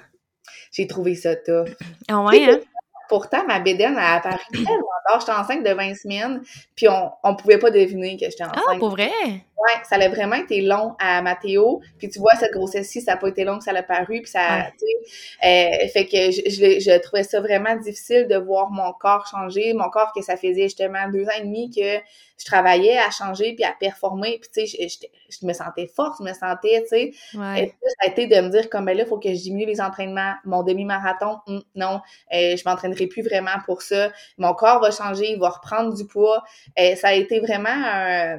J'ai 0.72 0.86
trouvé 0.86 1.14
ça 1.14 1.36
tough. 1.36 1.68
Ah 2.08 2.22
ouais, 2.22 2.50
hein? 2.50 2.60
Pourtant, 3.08 3.46
ma 3.46 3.58
bédaine 3.60 3.96
a 3.96 4.16
apparu 4.16 4.38
tellement. 4.52 5.18
J'étais 5.18 5.32
enceinte 5.32 5.64
de 5.64 5.72
20 5.72 5.94
semaines, 5.94 6.42
puis 6.74 6.88
on, 6.88 7.10
on 7.22 7.34
pouvait 7.34 7.58
pas 7.58 7.70
deviner 7.70 8.18
que 8.18 8.26
j'étais 8.26 8.44
ah, 8.44 8.50
enceinte. 8.50 8.64
Ah, 8.68 8.78
pour 8.78 8.90
vrai? 8.90 9.10
Ouais, 9.58 9.82
ça 9.88 9.96
a 9.96 10.08
vraiment 10.08 10.36
été 10.36 10.60
long 10.60 10.94
à 11.00 11.20
Mathéo. 11.20 11.80
Puis 11.98 12.08
tu 12.08 12.20
vois, 12.20 12.34
cette 12.36 12.52
grossesse-ci, 12.52 13.00
ça 13.00 13.12
n'a 13.12 13.16
pas 13.16 13.28
été 13.28 13.42
long 13.42 13.58
que 13.58 13.64
ça 13.64 13.72
l'a 13.72 13.82
paru. 13.82 14.22
Puis 14.22 14.30
ça, 14.30 14.70
tu 14.78 14.86
sais, 14.86 15.84
euh, 15.84 15.88
fait 15.88 16.06
que 16.06 16.30
je, 16.30 16.42
je, 16.48 16.80
je, 16.80 16.98
trouvais 17.00 17.24
ça 17.24 17.40
vraiment 17.40 17.74
difficile 17.74 18.28
de 18.28 18.36
voir 18.36 18.70
mon 18.70 18.92
corps 18.92 19.26
changer. 19.26 19.72
Mon 19.74 19.90
corps 19.90 20.12
que 20.14 20.22
ça 20.22 20.36
faisait 20.36 20.64
justement 20.64 21.08
deux 21.12 21.24
ans 21.24 21.36
et 21.38 21.42
demi 21.42 21.70
que 21.70 21.98
je 22.38 22.44
travaillais 22.44 22.98
à 22.98 23.10
changer 23.10 23.54
puis 23.54 23.64
à 23.64 23.72
performer. 23.72 24.38
Puis 24.40 24.50
tu 24.54 24.66
sais, 24.66 24.88
je, 24.88 25.06
je, 25.40 25.46
me 25.46 25.52
sentais 25.52 25.88
forte, 25.88 26.18
je 26.20 26.24
me 26.24 26.32
sentais, 26.32 26.82
tu 26.82 26.88
sais. 26.88 27.12
Ouais. 27.34 27.64
Et 27.64 27.68
ça 27.68 28.06
a 28.06 28.06
été 28.08 28.26
de 28.26 28.40
me 28.40 28.50
dire 28.50 28.70
comme, 28.70 28.84
ben 28.84 28.96
là, 28.96 29.02
il 29.02 29.08
faut 29.08 29.18
que 29.18 29.28
je 29.28 29.42
diminue 29.42 29.66
les 29.66 29.80
entraînements. 29.80 30.34
Mon 30.44 30.62
demi-marathon, 30.62 31.38
hum, 31.48 31.62
non, 31.74 32.00
euh, 32.32 32.56
je 32.56 32.62
m'entraînerai 32.64 33.08
plus 33.08 33.22
vraiment 33.22 33.58
pour 33.66 33.82
ça. 33.82 34.12
Mon 34.38 34.54
corps 34.54 34.80
va 34.80 34.92
changer, 34.92 35.32
il 35.32 35.38
va 35.40 35.48
reprendre 35.48 35.94
du 35.94 36.06
poids. 36.06 36.44
Euh, 36.78 36.94
ça 36.94 37.08
a 37.08 37.14
été 37.14 37.40
vraiment 37.40 37.68
un 37.70 38.38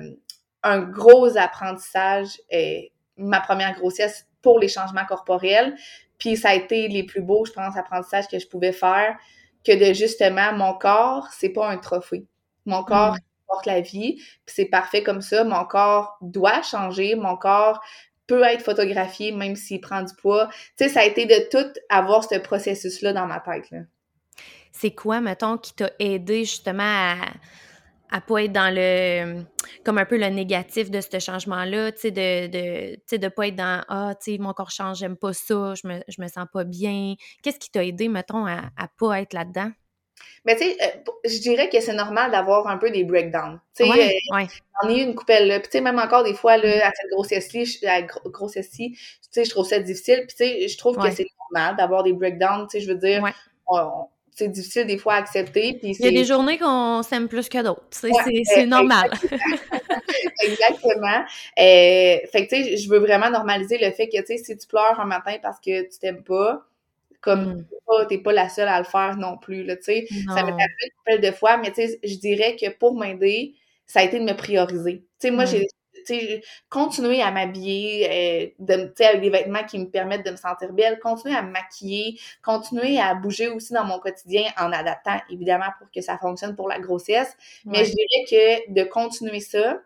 un 0.63 0.79
gros 0.79 1.37
apprentissage, 1.37 2.39
et 2.49 2.91
ma 3.17 3.39
première 3.39 3.73
grossesse 3.73 4.27
pour 4.41 4.59
les 4.59 4.67
changements 4.67 5.05
corporels. 5.05 5.75
Puis 6.17 6.37
ça 6.37 6.49
a 6.49 6.55
été 6.55 6.87
les 6.87 7.03
plus 7.03 7.21
beaux, 7.21 7.45
je 7.45 7.51
pense, 7.51 7.77
apprentissages 7.77 8.27
que 8.27 8.39
je 8.39 8.47
pouvais 8.47 8.71
faire, 8.71 9.17
que 9.65 9.73
de 9.73 9.93
justement, 9.93 10.53
mon 10.53 10.73
corps, 10.73 11.27
c'est 11.31 11.49
pas 11.49 11.69
un 11.69 11.77
trophée. 11.77 12.25
Mon 12.65 12.83
corps 12.83 13.15
mm. 13.15 13.19
porte 13.47 13.65
la 13.65 13.81
vie, 13.81 14.15
puis 14.45 14.55
c'est 14.55 14.65
parfait 14.65 15.03
comme 15.03 15.21
ça. 15.21 15.43
Mon 15.43 15.65
corps 15.65 16.17
doit 16.21 16.61
changer, 16.61 17.15
mon 17.15 17.35
corps 17.37 17.81
peut 18.27 18.43
être 18.43 18.61
photographié 18.61 19.31
même 19.31 19.55
s'il 19.55 19.81
prend 19.81 20.03
du 20.03 20.13
poids. 20.13 20.49
Tu 20.77 20.85
sais, 20.85 20.89
ça 20.89 21.01
a 21.01 21.05
été 21.05 21.25
de 21.25 21.49
tout 21.49 21.73
avoir 21.89 22.23
ce 22.23 22.35
processus-là 22.35 23.11
dans 23.11 23.25
ma 23.25 23.39
tête. 23.39 23.73
C'est 24.71 24.91
quoi, 24.91 25.19
mettons, 25.19 25.57
qui 25.57 25.73
t'a 25.73 25.89
aidé 25.97 26.45
justement 26.45 26.83
à 26.83 27.15
à 28.11 28.21
pas 28.21 28.43
être 28.43 28.51
dans 28.51 28.73
le 28.73 29.43
comme 29.85 29.97
un 29.97 30.05
peu 30.05 30.17
le 30.17 30.27
négatif 30.27 30.89
de 30.89 30.99
ce 31.01 31.19
changement-là, 31.19 31.91
tu 31.91 31.99
sais, 31.99 32.11
de, 32.11 32.47
de, 32.47 33.17
de 33.17 33.27
pas 33.27 33.47
être 33.47 33.55
dans 33.55 33.83
Ah, 33.87 34.13
tu 34.21 34.33
sais, 34.33 34.37
mon 34.37 34.53
corps 34.53 34.71
change, 34.71 34.97
j'aime 34.97 35.17
pas 35.17 35.33
ça, 35.33 35.73
je 35.75 35.87
me, 35.87 36.01
je 36.07 36.21
me 36.21 36.27
sens 36.27 36.45
pas 36.51 36.63
bien. 36.63 37.15
Qu'est-ce 37.43 37.59
qui 37.59 37.71
t'a 37.71 37.83
aidé, 37.83 38.07
mettons, 38.07 38.45
à, 38.45 38.69
à 38.77 38.87
pas 38.97 39.21
être 39.21 39.33
là-dedans? 39.33 39.71
Mais 40.45 40.55
tu 40.55 40.63
sais, 40.63 40.77
euh, 40.81 41.11
je 41.25 41.39
dirais 41.39 41.69
que 41.69 41.79
c'est 41.79 41.93
normal 41.93 42.31
d'avoir 42.31 42.67
un 42.67 42.77
peu 42.77 42.91
des 42.91 43.03
breakdowns. 43.03 43.59
Tu 43.75 43.83
sais, 43.83 43.89
ouais, 43.89 44.15
euh, 44.33 44.45
j'en 44.81 44.89
ai 44.89 44.99
eu 44.99 45.03
une 45.03 45.15
coupelle 45.15 45.47
là. 45.47 45.59
Puis 45.59 45.69
tu 45.69 45.77
sais, 45.77 45.81
même 45.81 45.99
encore 45.99 46.23
des 46.23 46.33
fois, 46.33 46.57
là, 46.57 46.87
à 46.87 46.91
cette 46.93 47.11
grossesse-ci, 47.11 47.79
la 47.83 48.01
grossesse-ci, 48.01 48.91
tu 48.91 49.29
sais, 49.31 49.45
je 49.45 49.49
trouve 49.49 49.67
ça 49.67 49.79
difficile. 49.79 50.25
Puis 50.27 50.35
tu 50.35 50.43
sais, 50.43 50.67
je 50.67 50.77
trouve 50.77 50.97
que 50.97 51.09
c'est 51.11 51.27
normal 51.51 51.75
d'avoir 51.77 52.03
des 52.03 52.13
breakdowns. 52.13 52.67
Tu 52.69 52.79
sais, 52.79 52.85
je 52.85 52.91
veux 52.91 52.97
dire, 52.97 53.23
on, 53.67 54.07
c'est 54.39 54.47
difficile 54.47 54.87
des 54.87 54.97
fois 54.97 55.15
à 55.15 55.17
accepter. 55.17 55.73
Puis 55.73 55.95
Il 55.99 56.05
y 56.05 56.07
a 56.07 56.11
des 56.11 56.25
journées 56.25 56.57
qu'on 56.57 57.03
s'aime 57.03 57.27
plus 57.27 57.49
que 57.49 57.61
d'autres. 57.61 57.83
C'est 57.91 58.65
normal. 58.65 59.11
Exactement. 60.43 61.25
Euh, 61.59 62.17
fait 62.31 62.47
que, 62.47 62.55
tu 62.55 62.63
sais, 62.63 62.77
je 62.77 62.89
veux 62.89 62.99
vraiment 62.99 63.29
normaliser 63.29 63.77
le 63.77 63.91
fait 63.91 64.07
que, 64.07 64.17
tu 64.19 64.25
sais, 64.25 64.37
si 64.37 64.57
tu 64.57 64.67
pleures 64.67 64.99
un 64.99 65.05
matin 65.05 65.35
parce 65.41 65.59
que 65.59 65.83
tu 65.83 65.99
t'aimes 65.99 66.23
pas, 66.23 66.65
comme 67.21 67.53
mm. 67.53 67.65
t'es 68.07 68.17
pas, 68.17 68.23
pas 68.23 68.33
la 68.33 68.49
seule 68.49 68.69
à 68.69 68.79
le 68.79 68.85
faire 68.85 69.17
non 69.17 69.37
plus, 69.37 69.63
là, 69.63 69.75
tu 69.75 69.83
sais. 69.83 70.07
Ça 70.27 70.35
m'est 70.35 70.51
arrivé 70.51 70.83
une 70.83 70.91
couple 71.05 71.21
de 71.21 71.31
fois, 71.31 71.57
mais 71.57 71.71
tu 71.71 71.85
sais, 71.85 71.99
je 72.03 72.15
dirais 72.15 72.55
que 72.55 72.69
pour 72.69 72.97
m'aider, 72.97 73.55
ça 73.85 73.99
a 73.99 74.03
été 74.03 74.19
de 74.19 74.23
me 74.23 74.33
prioriser. 74.33 74.99
Tu 75.19 75.27
sais, 75.27 75.31
moi, 75.31 75.43
mm. 75.43 75.47
j'ai 75.47 75.67
continuer 76.69 77.21
à 77.21 77.31
m'habiller 77.31 78.53
euh, 78.69 78.87
avec 78.99 79.21
des 79.21 79.29
vêtements 79.29 79.63
qui 79.63 79.79
me 79.79 79.85
permettent 79.85 80.25
de 80.25 80.31
me 80.31 80.37
sentir 80.37 80.73
belle, 80.73 80.99
continuer 80.99 81.35
à 81.35 81.41
me 81.41 81.51
maquiller, 81.51 82.19
continuer 82.43 82.99
à 82.99 83.15
bouger 83.15 83.49
aussi 83.49 83.73
dans 83.73 83.85
mon 83.85 83.99
quotidien 83.99 84.43
en 84.57 84.71
adaptant, 84.71 85.19
évidemment, 85.29 85.69
pour 85.77 85.87
que 85.91 86.01
ça 86.01 86.17
fonctionne 86.17 86.55
pour 86.55 86.69
la 86.69 86.79
grossesse. 86.79 87.35
Mais 87.65 87.85
je 87.85 87.91
dirais 87.91 88.25
que 88.67 88.73
de 88.73 88.83
continuer 88.83 89.39
ça, 89.39 89.79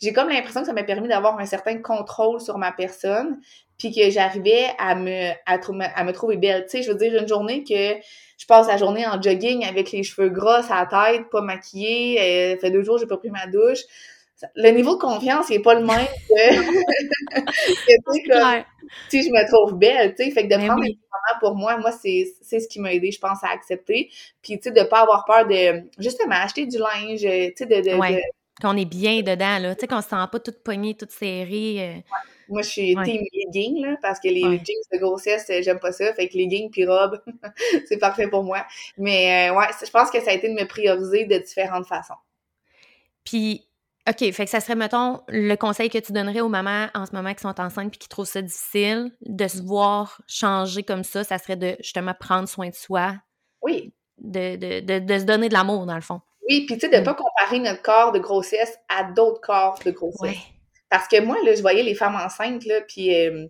j'ai 0.00 0.12
comme 0.12 0.28
l'impression 0.28 0.60
que 0.60 0.66
ça 0.66 0.72
m'a 0.72 0.82
permis 0.82 1.08
d'avoir 1.08 1.38
un 1.38 1.46
certain 1.46 1.78
contrôle 1.78 2.40
sur 2.40 2.56
ma 2.58 2.72
personne, 2.72 3.38
puis 3.76 3.94
que 3.94 4.10
j'arrivais 4.10 4.68
à 4.78 4.94
me, 4.94 5.30
à, 5.46 5.58
à, 5.94 6.04
me 6.04 6.12
trouver 6.12 6.36
belle. 6.36 6.64
Tu 6.64 6.70
sais, 6.70 6.82
je 6.82 6.90
veux 6.90 6.98
dire, 6.98 7.20
une 7.20 7.28
journée 7.28 7.64
que 7.64 7.94
je 8.40 8.46
passe 8.46 8.68
la 8.68 8.76
journée 8.78 9.06
en 9.06 9.20
jogging 9.20 9.64
avec 9.66 9.92
les 9.92 10.02
cheveux 10.02 10.30
gras 10.30 10.64
à 10.70 10.86
la 10.90 11.12
tête, 11.12 11.30
pas 11.30 11.42
maquillée, 11.42 12.54
euh, 12.54 12.58
fait 12.58 12.70
deux 12.70 12.82
jours 12.82 12.98
j'ai 12.98 13.06
pas 13.06 13.18
pris 13.18 13.30
ma 13.30 13.46
douche 13.46 13.80
le 14.54 14.70
niveau 14.70 14.94
de 14.94 15.00
confiance, 15.00 15.46
il 15.50 15.56
n'est 15.56 15.62
pas 15.62 15.74
le 15.74 15.84
même 15.84 16.06
que, 16.28 17.40
que 18.60 18.64
si 19.08 19.22
je 19.22 19.30
me 19.30 19.46
trouve 19.48 19.78
belle, 19.78 20.14
tu 20.14 20.24
sais. 20.24 20.30
Fait 20.30 20.46
que 20.46 20.52
de 20.52 20.58
ben 20.58 20.66
prendre 20.66 20.82
des 20.82 20.90
moments 20.90 21.40
pour 21.40 21.54
moi, 21.54 21.76
moi, 21.78 21.92
c'est 21.92 22.24
ce 22.42 22.68
qui 22.68 22.80
m'a 22.80 22.92
aidé, 22.92 23.10
je 23.10 23.20
pense, 23.20 23.42
à 23.44 23.48
accepter. 23.48 24.10
Puis, 24.42 24.58
tu 24.58 24.64
sais, 24.64 24.70
de 24.72 24.82
pas 24.82 25.00
avoir 25.00 25.24
peur 25.24 25.46
de, 25.46 25.88
justement, 25.98 26.36
acheter 26.36 26.66
du 26.66 26.78
linge, 26.78 27.20
tu 27.20 27.26
sais, 27.56 27.66
de, 27.66 27.76
de, 27.76 28.20
Qu'on 28.60 28.76
est 28.76 28.84
bien 28.84 29.22
dedans, 29.22 29.58
là. 29.58 29.74
Tu 29.74 29.80
sais, 29.80 29.86
qu'on 29.86 30.02
se 30.02 30.08
sent 30.08 30.16
pas 30.30 30.38
toute 30.38 30.62
poignée, 30.62 30.94
toute 30.94 31.12
serrée. 31.12 31.76
Euh. 31.78 32.00
Moi, 32.48 32.62
je 32.62 32.68
suis 32.68 32.96
team 33.04 33.22
legging, 33.32 33.86
là, 33.86 33.96
parce 34.02 34.18
que 34.20 34.28
les 34.28 34.42
jeans 34.42 34.82
de 34.92 34.98
grossesse, 34.98 35.48
euh, 35.50 35.62
j'aime 35.62 35.78
pas 35.78 35.92
ça. 35.92 36.12
Fait 36.14 36.28
que 36.28 36.36
leggings 36.36 36.68
puis 36.70 36.84
robes, 36.84 37.22
c'est 37.86 37.98
parfait 37.98 38.28
pour 38.28 38.42
moi. 38.42 38.66
Mais, 38.98 39.50
euh, 39.50 39.54
ouais, 39.54 39.66
je 39.84 39.90
pense 39.90 40.10
que 40.10 40.20
ça 40.20 40.30
a 40.30 40.34
été 40.34 40.48
de 40.48 40.54
me 40.54 40.66
prioriser 40.66 41.24
de 41.24 41.38
différentes 41.38 41.86
façons. 41.86 42.14
Puis, 43.24 43.69
OK, 44.08 44.32
fait 44.32 44.44
que 44.44 44.50
ça 44.50 44.60
serait, 44.60 44.74
mettons, 44.74 45.20
le 45.28 45.54
conseil 45.56 45.90
que 45.90 45.98
tu 45.98 46.12
donnerais 46.12 46.40
aux 46.40 46.48
mamans 46.48 46.88
en 46.94 47.04
ce 47.04 47.12
moment 47.12 47.34
qui 47.34 47.42
sont 47.42 47.60
enceintes 47.60 47.90
puis 47.90 47.98
qui 47.98 48.08
trouvent 48.08 48.26
ça 48.26 48.40
difficile, 48.40 49.12
de 49.20 49.46
se 49.46 49.62
voir 49.62 50.22
changer 50.26 50.82
comme 50.82 51.04
ça, 51.04 51.22
ça 51.22 51.38
serait 51.38 51.56
de 51.56 51.76
justement 51.80 52.14
prendre 52.18 52.48
soin 52.48 52.70
de 52.70 52.74
soi. 52.74 53.14
Oui. 53.62 53.92
De, 54.18 54.56
de, 54.56 54.98
de, 54.98 55.18
se 55.18 55.24
donner 55.24 55.48
de 55.48 55.54
l'amour, 55.54 55.86
dans 55.86 55.94
le 55.94 56.00
fond. 56.00 56.20
Oui, 56.48 56.66
puis 56.66 56.76
tu 56.76 56.80
sais, 56.80 56.88
de 56.88 56.96
ne 56.96 57.00
mm. 57.00 57.04
pas 57.04 57.14
comparer 57.14 57.58
notre 57.58 57.82
corps 57.82 58.12
de 58.12 58.18
grossesse 58.18 58.78
à 58.88 59.04
d'autres 59.04 59.40
corps 59.40 59.78
de 59.84 59.90
grossesse. 59.90 60.38
Parce 60.88 61.06
que 61.06 61.20
moi, 61.20 61.36
là, 61.44 61.54
je 61.54 61.60
voyais 61.60 61.82
les 61.82 61.94
femmes 61.94 62.16
enceintes, 62.16 62.64
là, 62.64 62.80
puis, 62.88 63.14
euh, 63.14 63.46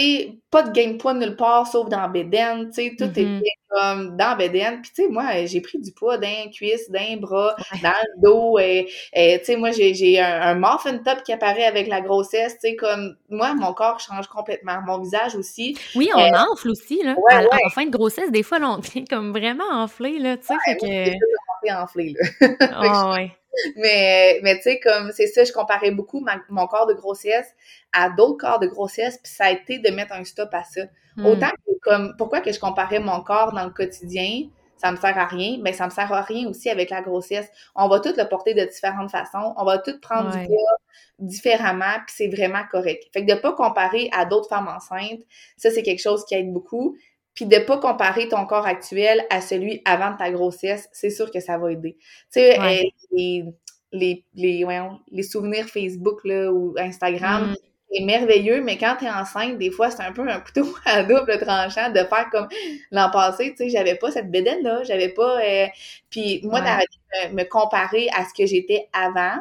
sais, 0.00 0.38
pas 0.50 0.62
de 0.62 0.70
gain-poids 0.70 1.14
nulle 1.14 1.36
part, 1.36 1.66
sauf 1.66 1.88
dans 1.88 2.08
Béden, 2.08 2.68
tu 2.68 2.74
sais, 2.74 2.94
tout 2.96 3.04
est 3.04 3.24
mm-hmm. 3.24 3.40
bien 3.40 3.52
comme 3.68 4.16
dans 4.16 4.36
Béden. 4.36 4.82
Puis, 4.82 4.92
tu 4.94 5.02
sais, 5.02 5.08
moi, 5.08 5.46
j'ai 5.46 5.60
pris 5.60 5.78
du 5.78 5.92
poids 5.92 6.18
d'un 6.18 6.50
cuisse, 6.52 6.90
d'un 6.90 7.16
bras, 7.16 7.56
dans 7.82 7.90
le 7.90 8.22
dos. 8.22 8.58
Et, 8.58 8.86
tu 9.14 9.44
sais, 9.44 9.56
moi, 9.56 9.70
j'ai 9.70 10.20
un, 10.20 10.42
un 10.42 10.54
muffin 10.54 10.98
top 10.98 11.22
qui 11.24 11.32
apparaît 11.32 11.64
avec 11.64 11.88
la 11.88 12.00
grossesse. 12.00 12.54
Tu 12.54 12.70
sais, 12.70 12.76
comme, 12.76 13.16
moi, 13.30 13.54
mon 13.54 13.72
corps 13.72 14.00
change 14.00 14.26
complètement. 14.28 14.80
Mon 14.86 14.98
visage 15.00 15.34
aussi. 15.34 15.76
Oui, 15.94 16.10
on 16.14 16.20
euh, 16.20 16.52
enfle 16.52 16.70
aussi, 16.70 17.02
là. 17.02 17.14
Ouais, 17.16 17.46
En 17.66 17.70
fin 17.70 17.86
de 17.86 17.90
grossesse, 17.90 18.30
des 18.30 18.42
fois, 18.42 18.58
on 18.62 18.76
vient 18.80 19.04
comme 19.08 19.32
vraiment 19.32 19.70
enflé, 19.70 20.18
là, 20.18 20.36
tu 20.36 20.46
sais. 20.46 20.76
que... 20.76 21.72
enflé, 21.74 22.14
là. 22.18 22.48
oh, 23.08 23.12
ouais. 23.14 23.32
Mais, 23.76 24.40
mais 24.42 24.56
tu 24.56 24.62
sais, 24.62 24.80
comme, 24.80 25.12
c'est 25.12 25.26
ça, 25.26 25.44
je 25.44 25.52
comparais 25.52 25.90
beaucoup 25.90 26.24
mon 26.48 26.66
corps 26.66 26.86
de 26.86 26.94
grossesse 26.94 27.54
à 27.92 28.08
d'autres 28.10 28.38
corps 28.38 28.58
de 28.58 28.66
grossesse, 28.66 29.18
puis 29.22 29.32
ça 29.32 29.44
a 29.46 29.50
été 29.50 29.78
de 29.78 29.90
mettre 29.90 30.12
un 30.14 30.24
stop 30.24 30.48
à 30.52 30.64
ça. 30.64 30.82
Hmm. 31.16 31.26
Autant 31.26 31.50
que, 31.50 31.72
comme, 31.82 32.14
pourquoi 32.16 32.40
que 32.40 32.52
je 32.52 32.58
comparais 32.58 32.98
mon 32.98 33.20
corps 33.20 33.52
dans 33.52 33.64
le 33.64 33.70
quotidien, 33.70 34.48
ça 34.82 34.90
me 34.90 34.96
sert 34.96 35.16
à 35.16 35.26
rien, 35.26 35.58
mais 35.60 35.72
ça 35.72 35.86
me 35.86 35.90
sert 35.90 36.12
à 36.12 36.22
rien 36.22 36.48
aussi 36.48 36.68
avec 36.68 36.90
la 36.90 37.02
grossesse. 37.02 37.48
On 37.76 37.88
va 37.88 38.00
tout 38.00 38.12
le 38.16 38.28
porter 38.28 38.52
de 38.54 38.64
différentes 38.64 39.10
façons, 39.10 39.54
on 39.56 39.64
va 39.64 39.78
tout 39.78 39.98
prendre 40.00 40.30
du 40.30 40.46
poids 40.46 40.78
différemment, 41.20 41.94
puis 42.06 42.14
c'est 42.16 42.28
vraiment 42.28 42.64
correct. 42.70 43.04
Fait 43.12 43.24
que 43.24 43.32
de 43.32 43.38
pas 43.38 43.52
comparer 43.52 44.08
à 44.12 44.24
d'autres 44.24 44.48
femmes 44.48 44.68
enceintes, 44.68 45.20
ça, 45.56 45.70
c'est 45.70 45.82
quelque 45.82 46.02
chose 46.02 46.24
qui 46.24 46.34
aide 46.34 46.52
beaucoup. 46.52 46.96
Puis 47.34 47.46
de 47.46 47.58
pas 47.58 47.78
comparer 47.78 48.28
ton 48.28 48.44
corps 48.44 48.66
actuel 48.66 49.24
à 49.30 49.40
celui 49.40 49.80
avant 49.84 50.14
ta 50.16 50.30
grossesse, 50.30 50.88
c'est 50.92 51.10
sûr 51.10 51.30
que 51.30 51.40
ça 51.40 51.56
va 51.58 51.72
aider. 51.72 51.96
Tu 51.98 52.40
sais, 52.40 52.60
euh, 52.60 52.82
les, 53.12 53.44
les, 53.92 54.24
les, 54.34 54.66
les, 55.10 55.22
souvenirs 55.22 55.66
Facebook 55.66 56.20
là, 56.24 56.52
ou 56.52 56.74
Instagram, 56.78 57.50
mm. 57.50 57.56
c'est 57.90 58.04
merveilleux, 58.04 58.62
mais 58.62 58.76
quand 58.76 58.96
tu 58.98 59.06
es 59.06 59.10
enceinte, 59.10 59.58
des 59.58 59.70
fois, 59.70 59.90
c'est 59.90 60.02
un 60.02 60.12
peu 60.12 60.28
un 60.28 60.40
couteau 60.40 60.74
à 60.84 61.02
double 61.02 61.38
tranchant 61.38 61.90
de 61.90 62.00
faire 62.00 62.28
comme 62.30 62.48
l'an 62.90 63.10
passé, 63.10 63.50
tu 63.50 63.64
sais, 63.64 63.70
j'avais 63.70 63.94
pas 63.94 64.10
cette 64.10 64.30
bédaine-là, 64.30 64.82
j'avais 64.84 65.10
pas... 65.10 65.40
Euh, 65.42 65.66
puis 66.10 66.40
moi, 66.44 66.60
d'arrêter 66.60 66.98
de 67.28 67.34
me 67.34 67.44
comparer 67.44 68.08
à 68.14 68.24
ce 68.24 68.34
que 68.34 68.46
j'étais 68.46 68.88
avant, 68.92 69.40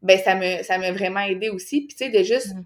ben 0.00 0.18
ça 0.18 0.34
me 0.36 0.62
ça 0.62 0.78
m'a 0.78 0.92
vraiment 0.92 1.20
aidé 1.20 1.50
aussi. 1.50 1.80
Puis 1.82 1.96
tu 1.96 2.04
sais, 2.04 2.10
de 2.10 2.22
juste... 2.22 2.54
Mm. 2.54 2.64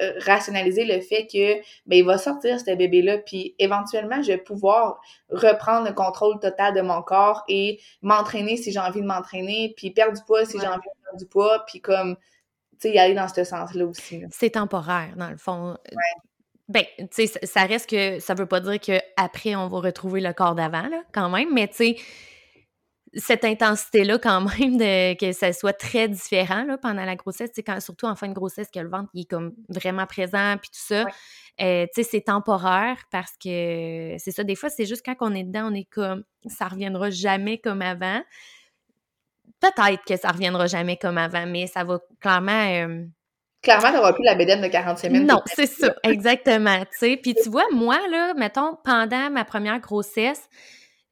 Euh, 0.00 0.12
rationaliser 0.20 0.84
le 0.84 1.00
fait 1.00 1.26
que 1.26 1.56
ben 1.86 1.96
il 1.96 2.04
va 2.04 2.16
sortir 2.16 2.60
ce 2.60 2.76
bébé 2.76 3.02
là 3.02 3.18
puis 3.18 3.56
éventuellement 3.58 4.22
je 4.22 4.28
vais 4.28 4.38
pouvoir 4.38 5.00
reprendre 5.30 5.88
le 5.88 5.92
contrôle 5.92 6.38
total 6.38 6.74
de 6.74 6.80
mon 6.80 7.02
corps 7.02 7.42
et 7.48 7.80
m'entraîner 8.00 8.56
si 8.56 8.70
j'ai 8.70 8.78
envie 8.78 9.00
de 9.00 9.06
m'entraîner 9.06 9.74
puis 9.76 9.90
perdre 9.90 10.16
du 10.16 10.22
poids 10.24 10.44
si 10.44 10.60
j'ai 10.60 10.66
envie 10.68 10.76
de 10.76 11.02
perdre 11.02 11.18
du 11.18 11.26
poids 11.26 11.64
puis 11.66 11.80
comme 11.80 12.14
tu 12.80 12.82
sais 12.82 12.94
y 12.94 13.00
aller 13.00 13.14
dans 13.14 13.26
ce 13.26 13.42
sens 13.42 13.74
là. 13.74 13.84
Aussi 13.84 14.22
c'est 14.30 14.50
temporaire 14.50 15.14
dans 15.16 15.28
le 15.28 15.36
fond. 15.36 15.76
Ben, 16.68 16.84
tu 16.98 17.26
sais, 17.26 17.44
ça 17.44 17.64
reste 17.64 17.90
que 17.90 18.20
ça 18.20 18.34
veut 18.34 18.46
pas 18.46 18.60
dire 18.60 18.78
qu'après, 18.78 19.56
on 19.56 19.66
va 19.66 19.80
retrouver 19.80 20.20
le 20.20 20.32
corps 20.32 20.54
d'avant, 20.54 20.86
là, 20.86 21.02
quand 21.12 21.28
même, 21.28 21.52
mais 21.52 21.66
tu 21.66 21.74
sais, 21.74 21.96
cette 23.14 23.44
intensité-là, 23.44 24.18
quand 24.18 24.40
même, 24.58 24.76
de, 24.76 25.14
que 25.14 25.32
ça 25.32 25.52
soit 25.52 25.72
très 25.72 26.08
différent 26.08 26.64
là, 26.64 26.78
pendant 26.78 27.04
la 27.04 27.16
grossesse, 27.16 27.50
quand, 27.64 27.80
surtout 27.80 28.06
en 28.06 28.14
fin 28.14 28.28
de 28.28 28.34
grossesse, 28.34 28.68
que 28.72 28.80
le 28.80 28.88
ventre 28.88 29.10
il 29.14 29.22
est 29.22 29.30
comme 29.30 29.54
vraiment 29.68 30.06
présent, 30.06 30.56
puis 30.60 30.70
tout 30.70 30.94
ça, 30.94 31.06
euh, 31.60 31.86
tu 31.94 32.02
sais, 32.02 32.08
c'est 32.10 32.20
temporaire 32.22 32.96
parce 33.10 33.32
que 33.32 34.14
c'est 34.18 34.30
ça, 34.30 34.44
des 34.44 34.54
fois, 34.54 34.70
c'est 34.70 34.86
juste 34.86 35.04
quand 35.04 35.16
on 35.20 35.34
est 35.34 35.44
dedans, 35.44 35.68
on 35.70 35.74
est 35.74 35.88
comme, 35.90 36.24
ça 36.46 36.68
reviendra 36.68 37.10
jamais 37.10 37.58
comme 37.58 37.82
avant. 37.82 38.20
Peut-être 39.60 40.02
que 40.06 40.16
ça 40.16 40.30
reviendra 40.30 40.66
jamais 40.66 40.96
comme 40.96 41.18
avant, 41.18 41.46
mais 41.46 41.66
ça 41.66 41.84
va 41.84 41.98
clairement... 42.20 42.66
Euh, 42.66 43.04
clairement, 43.62 43.92
n'auras 43.92 44.14
plus 44.14 44.24
la 44.24 44.34
bédaine 44.36 44.62
de 44.62 44.68
40 44.68 44.98
semaines. 44.98 45.26
Non, 45.26 45.42
c'est 45.44 45.66
ça, 45.66 45.94
exactement. 46.02 46.82
Puis 46.98 47.34
tu 47.34 47.48
vois, 47.50 47.66
moi, 47.72 47.98
là, 48.10 48.32
mettons, 48.34 48.76
pendant 48.82 49.30
ma 49.30 49.44
première 49.44 49.80
grossesse, 49.80 50.48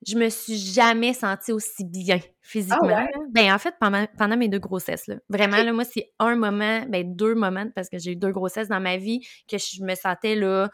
je 0.07 0.17
me 0.17 0.29
suis 0.29 0.57
jamais 0.57 1.13
sentie 1.13 1.53
aussi 1.53 1.85
bien 1.85 2.21
physiquement. 2.41 3.07
Ah 3.15 3.19
ben 3.31 3.53
en 3.53 3.59
fait 3.59 3.75
pendant, 3.81 4.07
pendant 4.17 4.37
mes 4.37 4.49
deux 4.49 4.59
grossesses 4.59 5.07
là. 5.07 5.17
Vraiment 5.29 5.63
là 5.63 5.73
moi 5.73 5.85
c'est 5.85 6.13
un 6.19 6.37
moment 6.37 6.85
ben 6.89 7.15
deux 7.15 7.35
moments 7.35 7.67
parce 7.75 7.89
que 7.89 7.99
j'ai 7.99 8.13
eu 8.13 8.17
deux 8.17 8.33
grossesses 8.33 8.69
dans 8.69 8.81
ma 8.81 8.97
vie 8.97 9.27
que 9.49 9.59
je 9.59 9.83
me 9.83 9.95
sentais 9.95 10.35
là 10.35 10.71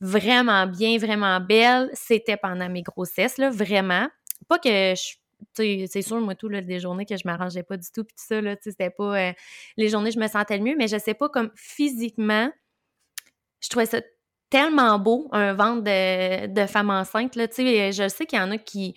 vraiment 0.00 0.66
bien, 0.66 0.98
vraiment 0.98 1.40
belle, 1.40 1.90
c'était 1.92 2.36
pendant 2.36 2.68
mes 2.68 2.82
grossesses 2.82 3.38
là, 3.38 3.50
vraiment. 3.50 4.08
Pas 4.48 4.58
que 4.58 4.68
je 4.68 5.20
c'est 5.54 6.02
sûr, 6.02 6.20
moi, 6.20 6.34
tout, 6.34 6.48
là, 6.48 6.60
des 6.60 6.80
journées 6.80 7.06
que 7.06 7.16
je 7.16 7.22
m'arrangeais 7.24 7.62
pas 7.62 7.76
du 7.76 7.88
tout, 7.92 8.04
puis 8.04 8.14
tout 8.14 8.24
ça, 8.26 8.40
là, 8.40 8.56
c'était 8.60 8.90
pas... 8.90 9.28
Euh, 9.28 9.32
les 9.76 9.88
journées, 9.88 10.10
je 10.10 10.18
me 10.18 10.28
sentais 10.28 10.58
le 10.58 10.64
mieux, 10.64 10.76
mais 10.76 10.88
je 10.88 10.98
sais 10.98 11.14
pas, 11.14 11.28
comme 11.28 11.50
physiquement, 11.54 12.50
je 13.60 13.68
trouvais 13.68 13.86
ça 13.86 14.00
tellement 14.50 14.98
beau, 14.98 15.28
un 15.32 15.54
ventre 15.54 15.82
de, 15.82 16.46
de 16.46 16.66
femme 16.66 16.90
enceinte. 16.90 17.36
Là, 17.36 17.46
je 17.56 18.08
sais 18.08 18.26
qu'il 18.26 18.38
y 18.38 18.42
en 18.42 18.50
a 18.50 18.58
qui 18.58 18.94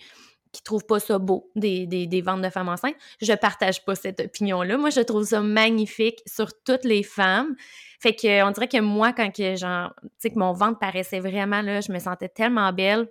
qui 0.54 0.62
trouvent 0.62 0.86
pas 0.86 1.00
ça 1.00 1.18
beau, 1.18 1.50
des, 1.56 1.86
des, 1.86 2.06
des 2.06 2.22
ventes 2.22 2.40
de 2.40 2.48
femmes 2.48 2.68
enceintes. 2.68 2.94
Je 3.20 3.32
partage 3.32 3.84
pas 3.84 3.96
cette 3.96 4.20
opinion-là. 4.20 4.78
Moi, 4.78 4.90
je 4.90 5.00
trouve 5.00 5.24
ça 5.24 5.40
magnifique 5.40 6.20
sur 6.26 6.50
toutes 6.62 6.84
les 6.84 7.02
femmes. 7.02 7.56
Fait 8.00 8.14
que 8.14 8.42
on 8.44 8.52
dirait 8.52 8.68
que 8.68 8.80
moi, 8.80 9.12
quand 9.12 9.30
que, 9.34 9.56
genre, 9.56 9.92
tu 10.02 10.08
sais, 10.18 10.30
que 10.30 10.38
mon 10.38 10.52
ventre 10.52 10.78
paraissait 10.78 11.18
vraiment, 11.18 11.60
là, 11.60 11.80
je 11.80 11.90
me 11.90 11.98
sentais 11.98 12.28
tellement 12.28 12.72
belle. 12.72 13.08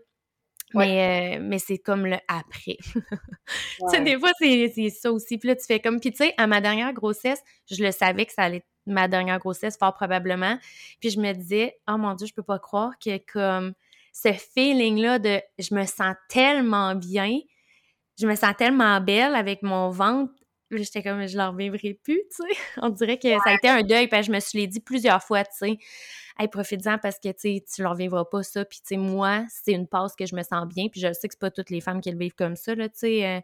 Mais, 0.73 1.37
euh, 1.37 1.39
mais 1.43 1.59
c'est 1.59 1.77
comme 1.77 2.07
le 2.07 2.17
après. 2.27 2.77
tu 2.95 3.89
sais, 3.89 4.01
des 4.01 4.17
fois, 4.17 4.31
c'est 4.39 4.89
ça 4.89 5.11
aussi. 5.11 5.37
Puis 5.37 5.49
là, 5.49 5.55
tu 5.55 5.65
fais 5.67 5.79
comme... 5.79 5.99
Puis 5.99 6.11
tu 6.11 6.17
sais, 6.17 6.33
à 6.37 6.47
ma 6.47 6.61
dernière 6.61 6.93
grossesse, 6.93 7.41
je 7.69 7.83
le 7.83 7.91
savais 7.91 8.25
que 8.25 8.33
ça 8.33 8.43
allait 8.43 8.63
ma 8.85 9.07
dernière 9.07 9.39
grossesse, 9.39 9.77
fort 9.77 9.93
probablement. 9.93 10.57
Puis 10.99 11.09
je 11.11 11.19
me 11.19 11.31
disais, 11.33 11.77
oh 11.89 11.97
mon 11.97 12.13
Dieu, 12.15 12.27
je 12.27 12.33
peux 12.33 12.43
pas 12.43 12.59
croire 12.59 12.97
que 12.99 13.17
comme 13.31 13.73
ce 14.13 14.31
feeling-là 14.31 15.19
de 15.19 15.41
je 15.57 15.73
me 15.73 15.85
sens 15.85 16.15
tellement 16.29 16.95
bien, 16.95 17.39
je 18.19 18.27
me 18.27 18.35
sens 18.35 18.53
tellement 18.57 19.01
belle 19.01 19.35
avec 19.35 19.63
mon 19.63 19.89
ventre. 19.89 20.31
J'étais 20.71 21.03
comme, 21.03 21.27
je 21.27 21.37
leur 21.37 21.55
vivrai 21.55 21.93
plus, 21.93 22.21
tu 22.35 22.37
sais. 22.37 22.59
On 22.81 22.89
dirait 22.89 23.19
que 23.19 23.29
ça 23.29 23.51
a 23.51 23.53
été 23.53 23.69
un 23.69 23.83
deuil, 23.83 24.07
puis 24.07 24.23
je 24.23 24.31
me 24.31 24.39
suis 24.39 24.59
l'ai 24.59 24.67
dit 24.67 24.79
plusieurs 24.79 25.21
fois, 25.21 25.43
tu 25.43 25.51
sais. 25.53 25.77
Hey, 26.39 26.47
profites-en 26.47 26.97
parce 26.97 27.19
que, 27.19 27.29
tu 27.29 27.35
sais, 27.37 27.63
tu 27.75 27.83
leur 27.83 27.93
vivras 27.93 28.25
pas 28.25 28.41
ça. 28.41 28.65
Puis, 28.65 28.79
tu 28.79 28.87
sais, 28.87 28.97
moi, 28.97 29.45
c'est 29.49 29.73
une 29.73 29.87
passe 29.87 30.15
que 30.15 30.25
je 30.25 30.35
me 30.35 30.41
sens 30.41 30.67
bien. 30.67 30.87
Puis, 30.87 30.99
je 30.99 31.13
sais 31.13 31.27
que 31.27 31.35
c'est 31.35 31.39
pas 31.39 31.51
toutes 31.51 31.69
les 31.69 31.79
femmes 31.79 32.01
qui 32.01 32.09
le 32.09 32.17
vivent 32.17 32.33
comme 32.33 32.55
ça, 32.55 32.73
là, 32.73 32.89
tu 32.89 32.97
sais. 32.99 33.23
Euh, 33.23 33.39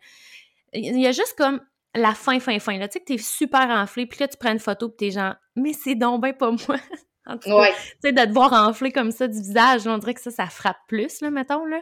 il 0.73 0.99
y 0.99 1.05
a 1.05 1.11
juste 1.11 1.35
comme 1.37 1.61
la 1.95 2.13
fin, 2.13 2.39
fin, 2.39 2.59
fin. 2.59 2.77
Là, 2.77 2.87
tu 2.87 2.93
sais 2.93 2.99
que 2.99 3.05
t'es 3.05 3.17
super 3.17 3.69
enflé, 3.69 4.05
puis 4.05 4.19
là, 4.19 4.27
tu 4.27 4.37
prends 4.37 4.51
une 4.51 4.59
photo, 4.59 4.89
puis 4.89 5.07
t'es 5.07 5.11
genre, 5.11 5.35
mais 5.55 5.73
c'est 5.73 5.95
donc 5.95 6.21
ben 6.21 6.33
pas 6.33 6.51
moi. 6.51 6.57
en 7.25 7.37
tout 7.37 7.49
cas, 7.49 7.67
tu 7.67 7.73
sais, 8.01 8.11
de 8.11 8.25
te 8.25 8.31
voir 8.31 8.53
enflé 8.53 8.91
comme 8.91 9.11
ça 9.11 9.27
du 9.27 9.39
visage, 9.39 9.87
on 9.87 9.97
dirait 9.97 10.13
que 10.13 10.21
ça, 10.21 10.31
ça 10.31 10.47
frappe 10.47 10.79
plus, 10.87 11.21
là, 11.21 11.31
mettons, 11.31 11.65
là. 11.65 11.81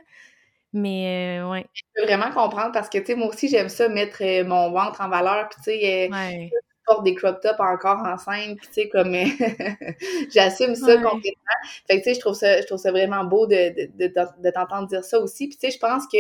Mais, 0.74 1.40
euh, 1.40 1.50
ouais. 1.50 1.66
Je 1.74 1.82
peux 1.96 2.04
vraiment 2.04 2.32
comprendre 2.32 2.72
parce 2.74 2.90
que, 2.90 2.98
tu 2.98 3.06
sais, 3.06 3.16
moi 3.16 3.28
aussi, 3.28 3.48
j'aime 3.48 3.70
ça, 3.70 3.90
mettre 3.90 4.22
euh, 4.22 4.44
mon 4.44 4.72
ventre 4.72 5.02
en 5.02 5.10
valeur, 5.10 5.50
puis, 5.50 5.58
tu 5.58 5.80
sais, 5.80 6.10
euh, 6.12 6.48
porte 6.88 7.04
des 7.04 7.14
crop 7.14 7.42
tops 7.42 7.60
encore 7.60 8.00
enceinte, 8.00 8.60
tu 8.62 8.68
sais, 8.72 8.90
comme 8.90 9.14
j'assume 10.34 10.76
ça 10.76 10.96
complètement. 10.96 11.58
Fait 11.88 12.00
que 12.00 12.04
tu 12.04 12.10
sais, 12.10 12.14
je 12.16 12.20
trouve 12.20 12.34
ça, 12.34 12.62
je 12.62 12.66
trouve 12.66 12.80
ça 12.80 12.92
vraiment 12.92 13.26
beau 13.26 13.46
de, 13.46 13.88
de, 13.98 14.08
de, 14.08 14.50
t'entendre 14.50 14.88
dire 14.88 15.04
ça 15.04 15.20
aussi. 15.20 15.48
Puis 15.48 15.58
tu 15.58 15.68
sais, 15.68 15.74
je 15.74 15.80
pense 15.80 16.08
que 16.08 16.18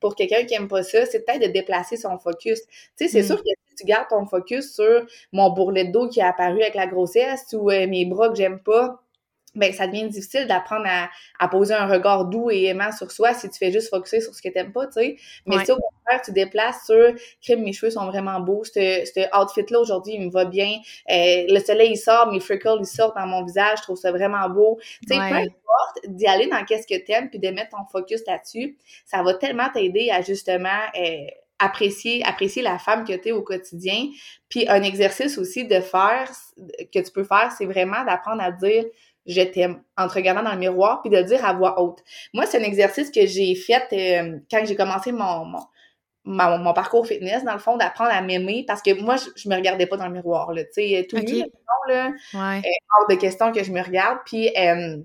pour 0.00 0.14
quelqu'un 0.16 0.44
qui 0.44 0.54
aime 0.54 0.68
pas 0.68 0.82
ça, 0.82 1.06
c'est 1.06 1.24
peut-être 1.24 1.42
de 1.42 1.52
déplacer 1.52 1.96
son 1.96 2.18
focus. 2.18 2.60
Tu 2.62 2.68
sais, 2.96 3.08
c'est 3.08 3.22
mm. 3.22 3.26
sûr 3.26 3.36
que 3.36 3.50
si 3.68 3.74
tu 3.76 3.84
gardes 3.84 4.08
ton 4.08 4.26
focus 4.26 4.74
sur 4.74 5.06
mon 5.32 5.50
bourrelet 5.50 5.84
d'eau 5.84 6.08
qui 6.08 6.20
est 6.20 6.24
apparu 6.24 6.62
avec 6.62 6.74
la 6.74 6.86
grossesse 6.86 7.46
ou 7.52 7.70
euh, 7.70 7.86
mes 7.86 8.06
bras 8.06 8.30
que 8.30 8.36
j'aime 8.36 8.60
pas, 8.60 9.02
ben 9.56 9.72
ça 9.72 9.86
devient 9.86 10.08
difficile 10.08 10.46
d'apprendre 10.46 10.86
à, 10.86 11.08
à, 11.38 11.48
poser 11.48 11.74
un 11.74 11.86
regard 11.86 12.26
doux 12.26 12.50
et 12.50 12.64
aimant 12.64 12.92
sur 12.92 13.10
soi 13.10 13.34
si 13.34 13.48
tu 13.50 13.58
fais 13.58 13.72
juste 13.72 13.88
focuser 13.90 14.20
sur 14.20 14.34
ce 14.34 14.42
que 14.42 14.48
t'aimes 14.48 14.72
pas, 14.72 14.86
tu 14.86 14.92
sais. 14.94 15.16
Mais 15.46 15.64
si 15.64 15.72
au 15.72 15.76
contraire, 15.76 16.22
tu 16.24 16.32
déplaces 16.32 16.84
sur 16.86 17.14
crime, 17.42 17.62
mes 17.62 17.72
cheveux 17.72 17.90
sont 17.90 18.06
vraiment 18.06 18.40
beaux, 18.40 18.64
ce 18.64 19.42
outfit-là 19.42 19.80
aujourd'hui, 19.80 20.14
il 20.14 20.26
me 20.26 20.30
va 20.30 20.44
bien. 20.44 20.78
Euh, 21.10 21.44
le 21.48 21.58
soleil 21.60 21.92
il 21.92 21.96
sort, 21.96 22.30
mes 22.30 22.40
freckles 22.40 22.78
ils 22.80 22.86
sortent 22.86 23.16
dans 23.16 23.26
mon 23.26 23.44
visage, 23.44 23.78
je 23.78 23.82
trouve 23.82 23.96
ça 23.96 24.12
vraiment 24.12 24.48
beau. 24.48 24.78
Tu 25.08 25.14
sais, 25.14 25.16
peu 25.16 25.34
importe, 25.34 26.06
d'y 26.06 26.26
aller 26.26 26.46
dans 26.48 26.64
qu'est-ce 26.64 26.86
que 26.86 27.04
t'aimes 27.04 27.30
puis 27.30 27.38
de 27.38 27.48
mettre 27.48 27.70
ton 27.70 27.84
focus 27.90 28.22
là-dessus, 28.26 28.76
ça 29.04 29.22
va 29.22 29.34
tellement 29.34 29.68
t'aider 29.72 30.10
à 30.10 30.22
justement 30.22 30.68
euh, 30.98 31.26
apprécier, 31.58 32.22
apprécier 32.24 32.62
la 32.62 32.78
femme 32.78 33.04
que 33.04 33.14
tu 33.14 33.28
es 33.28 33.32
au 33.32 33.42
quotidien. 33.42 34.08
Puis 34.48 34.68
un 34.68 34.82
exercice 34.82 35.38
aussi 35.38 35.64
de 35.64 35.80
faire, 35.80 36.30
que 36.92 36.98
tu 37.00 37.10
peux 37.12 37.24
faire, 37.24 37.52
c'est 37.56 37.66
vraiment 37.66 38.04
d'apprendre 38.04 38.42
à 38.42 38.50
dire 38.50 38.84
je 39.26 39.42
t'aime 39.42 39.82
en 39.96 40.08
te 40.08 40.14
regardant 40.14 40.42
dans 40.42 40.52
le 40.52 40.58
miroir 40.58 41.02
puis 41.02 41.10
de 41.10 41.16
le 41.16 41.24
dire 41.24 41.44
à 41.44 41.52
voix 41.52 41.80
haute. 41.80 42.02
Moi, 42.32 42.46
c'est 42.46 42.58
un 42.58 42.62
exercice 42.62 43.10
que 43.10 43.26
j'ai 43.26 43.54
fait 43.54 43.86
euh, 43.92 44.38
quand 44.50 44.64
j'ai 44.64 44.76
commencé 44.76 45.12
mon, 45.12 45.44
mon, 46.24 46.58
mon, 46.58 46.72
parcours 46.72 47.06
fitness, 47.06 47.44
dans 47.44 47.52
le 47.52 47.58
fond, 47.58 47.76
d'apprendre 47.76 48.10
à 48.12 48.20
m'aimer 48.20 48.64
parce 48.66 48.82
que 48.82 49.00
moi, 49.00 49.16
je, 49.16 49.48
me 49.48 49.54
regardais 49.54 49.86
pas 49.86 49.96
dans 49.96 50.06
le 50.06 50.12
miroir, 50.12 50.52
là, 50.52 50.64
tu 50.64 50.72
sais, 50.72 51.06
tout 51.08 51.16
okay. 51.16 51.44
là, 51.88 52.08
ouais. 52.34 52.58
Euh, 52.58 53.00
hors 53.00 53.08
de 53.08 53.14
question 53.14 53.52
que 53.52 53.62
je 53.62 53.70
me 53.70 53.80
regarde, 53.80 54.18
puis 54.24 54.50
euh, 54.56 54.98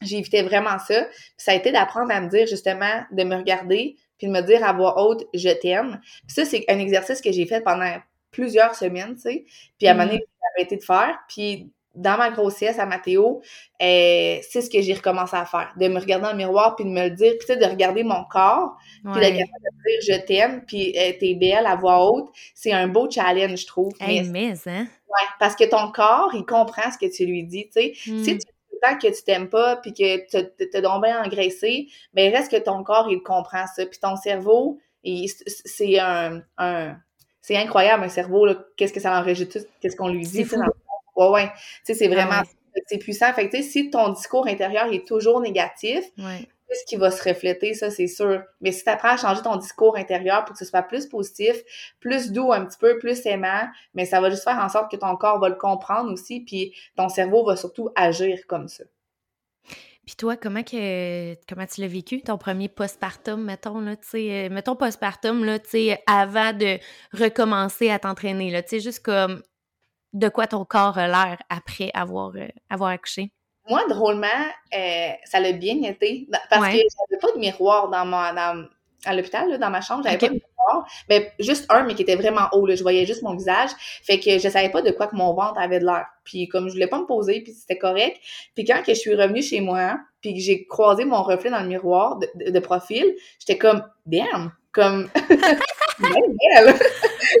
j'évitais 0.00 0.42
vraiment 0.42 0.78
ça. 0.78 1.04
Puis 1.04 1.34
ça 1.36 1.52
a 1.52 1.54
été 1.54 1.72
d'apprendre 1.72 2.10
à 2.10 2.20
me 2.20 2.28
dire, 2.28 2.46
justement, 2.46 3.02
de 3.10 3.24
me 3.24 3.36
regarder 3.36 3.96
puis 4.18 4.28
de 4.28 4.32
me 4.32 4.40
dire 4.40 4.64
à 4.64 4.72
voix 4.72 5.02
haute 5.02 5.26
«je 5.34 5.48
t'aime». 5.48 6.00
Puis 6.26 6.34
ça, 6.34 6.44
c'est 6.44 6.64
un 6.68 6.78
exercice 6.78 7.20
que 7.20 7.32
j'ai 7.32 7.44
fait 7.44 7.60
pendant 7.60 7.96
plusieurs 8.30 8.74
semaines, 8.74 9.14
tu 9.16 9.22
sais, 9.22 9.44
puis 9.78 9.88
à 9.88 9.90
un 9.90 9.94
moment 9.94 10.06
donné, 10.06 10.18
mm. 10.18 10.20
j'ai 10.20 10.60
arrêté 10.60 10.76
de 10.76 10.84
faire, 10.84 11.18
puis 11.28 11.72
dans 11.94 12.16
ma 12.16 12.30
grossesse 12.30 12.78
à 12.78 12.86
Mathéo, 12.86 13.42
euh, 13.82 14.38
c'est 14.42 14.62
ce 14.62 14.70
que 14.70 14.80
j'ai 14.80 14.94
recommencé 14.94 15.36
à 15.36 15.44
faire, 15.44 15.72
de 15.76 15.88
me 15.88 15.98
regarder 15.98 16.24
dans 16.24 16.32
le 16.32 16.36
miroir 16.36 16.76
puis 16.76 16.84
de 16.84 16.90
me 16.90 17.04
le 17.04 17.10
dire, 17.10 17.34
puis 17.38 17.56
de 17.56 17.64
regarder 17.64 18.02
mon 18.04 18.24
corps, 18.24 18.76
puis 19.02 19.12
de 19.12 19.30
dire 19.30 19.46
je 20.02 20.26
t'aime, 20.26 20.64
puis 20.66 20.96
euh, 20.98 21.12
t'es 21.18 21.34
belle 21.34 21.66
à 21.66 21.76
voix 21.76 22.04
haute, 22.04 22.30
c'est 22.54 22.72
un 22.72 22.88
beau 22.88 23.10
challenge, 23.10 23.60
je 23.60 23.66
trouve. 23.66 23.92
Hey, 24.00 24.28
mais, 24.28 24.54
hein? 24.66 24.86
Ouais, 25.08 25.28
parce 25.38 25.54
que 25.54 25.64
ton 25.64 25.90
corps, 25.92 26.30
il 26.34 26.44
comprend 26.46 26.90
ce 26.90 26.98
que 26.98 27.12
tu 27.12 27.26
lui 27.26 27.44
dis, 27.44 27.66
tu 27.66 27.72
sais. 27.72 27.92
Si 27.94 28.34
mm. 28.34 28.38
tu 28.38 28.46
tant 28.82 28.98
que 28.98 29.06
tu 29.06 29.22
t'aimes 29.22 29.48
pas 29.48 29.76
puis 29.76 29.94
que 29.94 30.16
tu 30.28 30.68
te 30.68 30.78
donc 30.78 31.04
bien 31.04 31.22
engraissé, 31.22 31.86
ben 32.12 32.34
reste 32.34 32.50
que 32.50 32.60
ton 32.60 32.82
corps, 32.82 33.08
il 33.10 33.22
comprend 33.22 33.64
ça. 33.66 33.86
Puis 33.86 33.98
ton 34.00 34.16
cerveau, 34.16 34.78
c'est 35.04 35.98
un, 36.00 36.42
un 36.58 36.96
c'est 37.40 37.56
incroyable 37.56 38.04
un 38.04 38.08
cerveau, 38.08 38.46
qu'est-ce 38.76 38.92
que 38.92 39.00
ça 39.00 39.18
enregistre, 39.18 39.58
qu'est-ce 39.80 39.96
qu'on 39.96 40.08
lui 40.08 40.24
dit. 40.24 40.46
Ouais, 41.16 41.28
ouais. 41.28 41.48
Tu 41.48 41.60
sais, 41.84 41.94
c'est 41.94 42.08
vraiment, 42.08 42.42
c'est 42.86 42.98
puissant. 42.98 43.32
Fait 43.32 43.48
que, 43.48 43.56
tu 43.56 43.62
sais, 43.62 43.68
si 43.68 43.90
ton 43.90 44.10
discours 44.10 44.46
intérieur 44.46 44.92
est 44.92 45.06
toujours 45.06 45.40
négatif, 45.40 46.04
ouais. 46.18 46.48
ce 46.70 46.84
qui 46.86 46.96
va 46.96 47.10
se 47.10 47.22
refléter, 47.28 47.74
ça, 47.74 47.90
c'est 47.90 48.06
sûr. 48.06 48.42
Mais 48.60 48.72
si 48.72 48.82
tu 48.84 48.90
apprends 48.90 49.10
à 49.10 49.16
changer 49.16 49.42
ton 49.42 49.56
discours 49.56 49.96
intérieur 49.96 50.44
pour 50.44 50.54
que 50.54 50.58
ce 50.58 50.64
soit 50.64 50.82
plus 50.82 51.06
positif, 51.06 51.62
plus 52.00 52.32
doux 52.32 52.52
un 52.52 52.64
petit 52.64 52.78
peu, 52.78 52.98
plus 52.98 53.26
aimant, 53.26 53.68
mais 53.94 54.06
ça 54.06 54.20
va 54.20 54.30
juste 54.30 54.44
faire 54.44 54.58
en 54.58 54.68
sorte 54.68 54.90
que 54.90 54.96
ton 54.96 55.16
corps 55.16 55.38
va 55.38 55.48
le 55.48 55.56
comprendre 55.56 56.10
aussi, 56.10 56.40
puis 56.40 56.74
ton 56.96 57.08
cerveau 57.08 57.44
va 57.44 57.56
surtout 57.56 57.90
agir 57.94 58.46
comme 58.46 58.68
ça. 58.68 58.84
Puis 60.04 60.16
toi, 60.16 60.36
comment 60.36 60.64
que 60.64 61.34
comment 61.48 61.66
tu 61.66 61.80
l'as 61.80 61.86
vécu, 61.86 62.22
ton 62.22 62.36
premier 62.36 62.68
postpartum, 62.68 63.44
mettons, 63.44 63.80
là, 63.80 63.94
tu 63.94 64.08
sais, 64.08 64.46
euh, 64.46 64.48
mettons 64.52 64.74
postpartum, 64.74 65.44
là, 65.44 65.60
tu 65.60 65.70
sais, 65.70 66.02
avant 66.08 66.52
de 66.52 66.78
recommencer 67.12 67.88
à 67.88 68.00
t'entraîner, 68.00 68.50
là, 68.50 68.62
tu 68.64 68.70
sais, 68.70 68.80
juste 68.80 69.04
comme 69.04 69.42
de 70.12 70.28
quoi 70.28 70.46
ton 70.46 70.64
corps 70.64 70.98
a 70.98 71.08
l'air 71.08 71.38
après 71.48 71.90
avoir, 71.94 72.32
euh, 72.36 72.48
avoir 72.70 72.90
accouché? 72.90 73.30
Moi, 73.68 73.86
drôlement, 73.88 74.26
euh, 74.76 75.10
ça 75.24 75.38
l'a 75.40 75.52
bien 75.52 75.82
été 75.82 76.28
parce 76.50 76.66
que 76.66 76.76
j'avais 76.76 77.20
pas 77.20 77.32
de 77.32 77.38
miroir 77.38 77.88
dans 77.88 78.04
ma, 78.04 78.32
dans, 78.32 78.66
à 79.04 79.14
l'hôpital, 79.14 79.58
dans 79.58 79.70
ma 79.70 79.80
chambre, 79.80 80.02
j'avais 80.04 80.18
pas 80.18 80.28
de 80.28 80.32
miroir, 80.32 80.88
mais 81.08 81.32
juste 81.38 81.66
un, 81.70 81.84
mais 81.84 81.94
qui 81.94 82.02
était 82.02 82.16
vraiment 82.16 82.48
haut, 82.52 82.66
là, 82.66 82.74
je 82.74 82.82
voyais 82.82 83.06
juste 83.06 83.22
mon 83.22 83.34
visage, 83.34 83.70
fait 84.02 84.18
que 84.18 84.38
je 84.38 84.48
savais 84.48 84.68
pas 84.68 84.82
de 84.82 84.90
quoi 84.90 85.06
que 85.06 85.14
mon 85.14 85.32
ventre 85.32 85.58
avait 85.58 85.78
de 85.78 85.86
l'air. 85.86 86.06
Puis 86.24 86.48
comme 86.48 86.68
je 86.68 86.72
voulais 86.72 86.88
pas 86.88 86.98
me 86.98 87.06
poser, 87.06 87.40
puis 87.40 87.52
c'était 87.52 87.78
correct, 87.78 88.18
puis 88.54 88.64
quand 88.64 88.82
que 88.82 88.94
je 88.94 88.98
suis 88.98 89.14
revenue 89.14 89.42
chez 89.42 89.60
moi, 89.60 89.98
puis 90.20 90.34
que 90.34 90.40
j'ai 90.40 90.66
croisé 90.66 91.04
mon 91.04 91.22
reflet 91.22 91.50
dans 91.50 91.60
le 91.60 91.68
miroir 91.68 92.18
de, 92.18 92.50
de, 92.50 92.58
profil, 92.58 93.14
j'étais 93.38 93.58
comme 93.58 93.84
«damn», 94.06 94.52
comme 94.72 95.08
belle. 95.98 96.74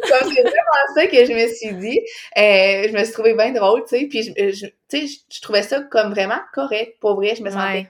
comme 0.08 0.32
c'est 0.34 0.42
vraiment 0.42 0.94
ça 0.94 1.06
que 1.06 1.24
je 1.24 1.32
me 1.32 1.48
suis 1.52 1.74
dit. 1.74 2.00
Euh, 2.36 2.88
je 2.88 2.92
me 2.92 3.04
suis 3.04 3.12
trouvée 3.12 3.34
bien 3.34 3.52
drôle, 3.52 3.82
tu 3.84 3.98
sais. 3.98 4.06
Puis, 4.06 4.22
je, 4.22 4.66
tu 4.88 5.08
sais, 5.08 5.20
je, 5.30 5.40
trouvais 5.40 5.62
ça 5.62 5.80
comme 5.80 6.10
vraiment 6.10 6.40
correct. 6.54 6.96
Pour 7.00 7.14
vrai, 7.16 7.34
je 7.36 7.42
me 7.42 7.50
sentais 7.50 7.88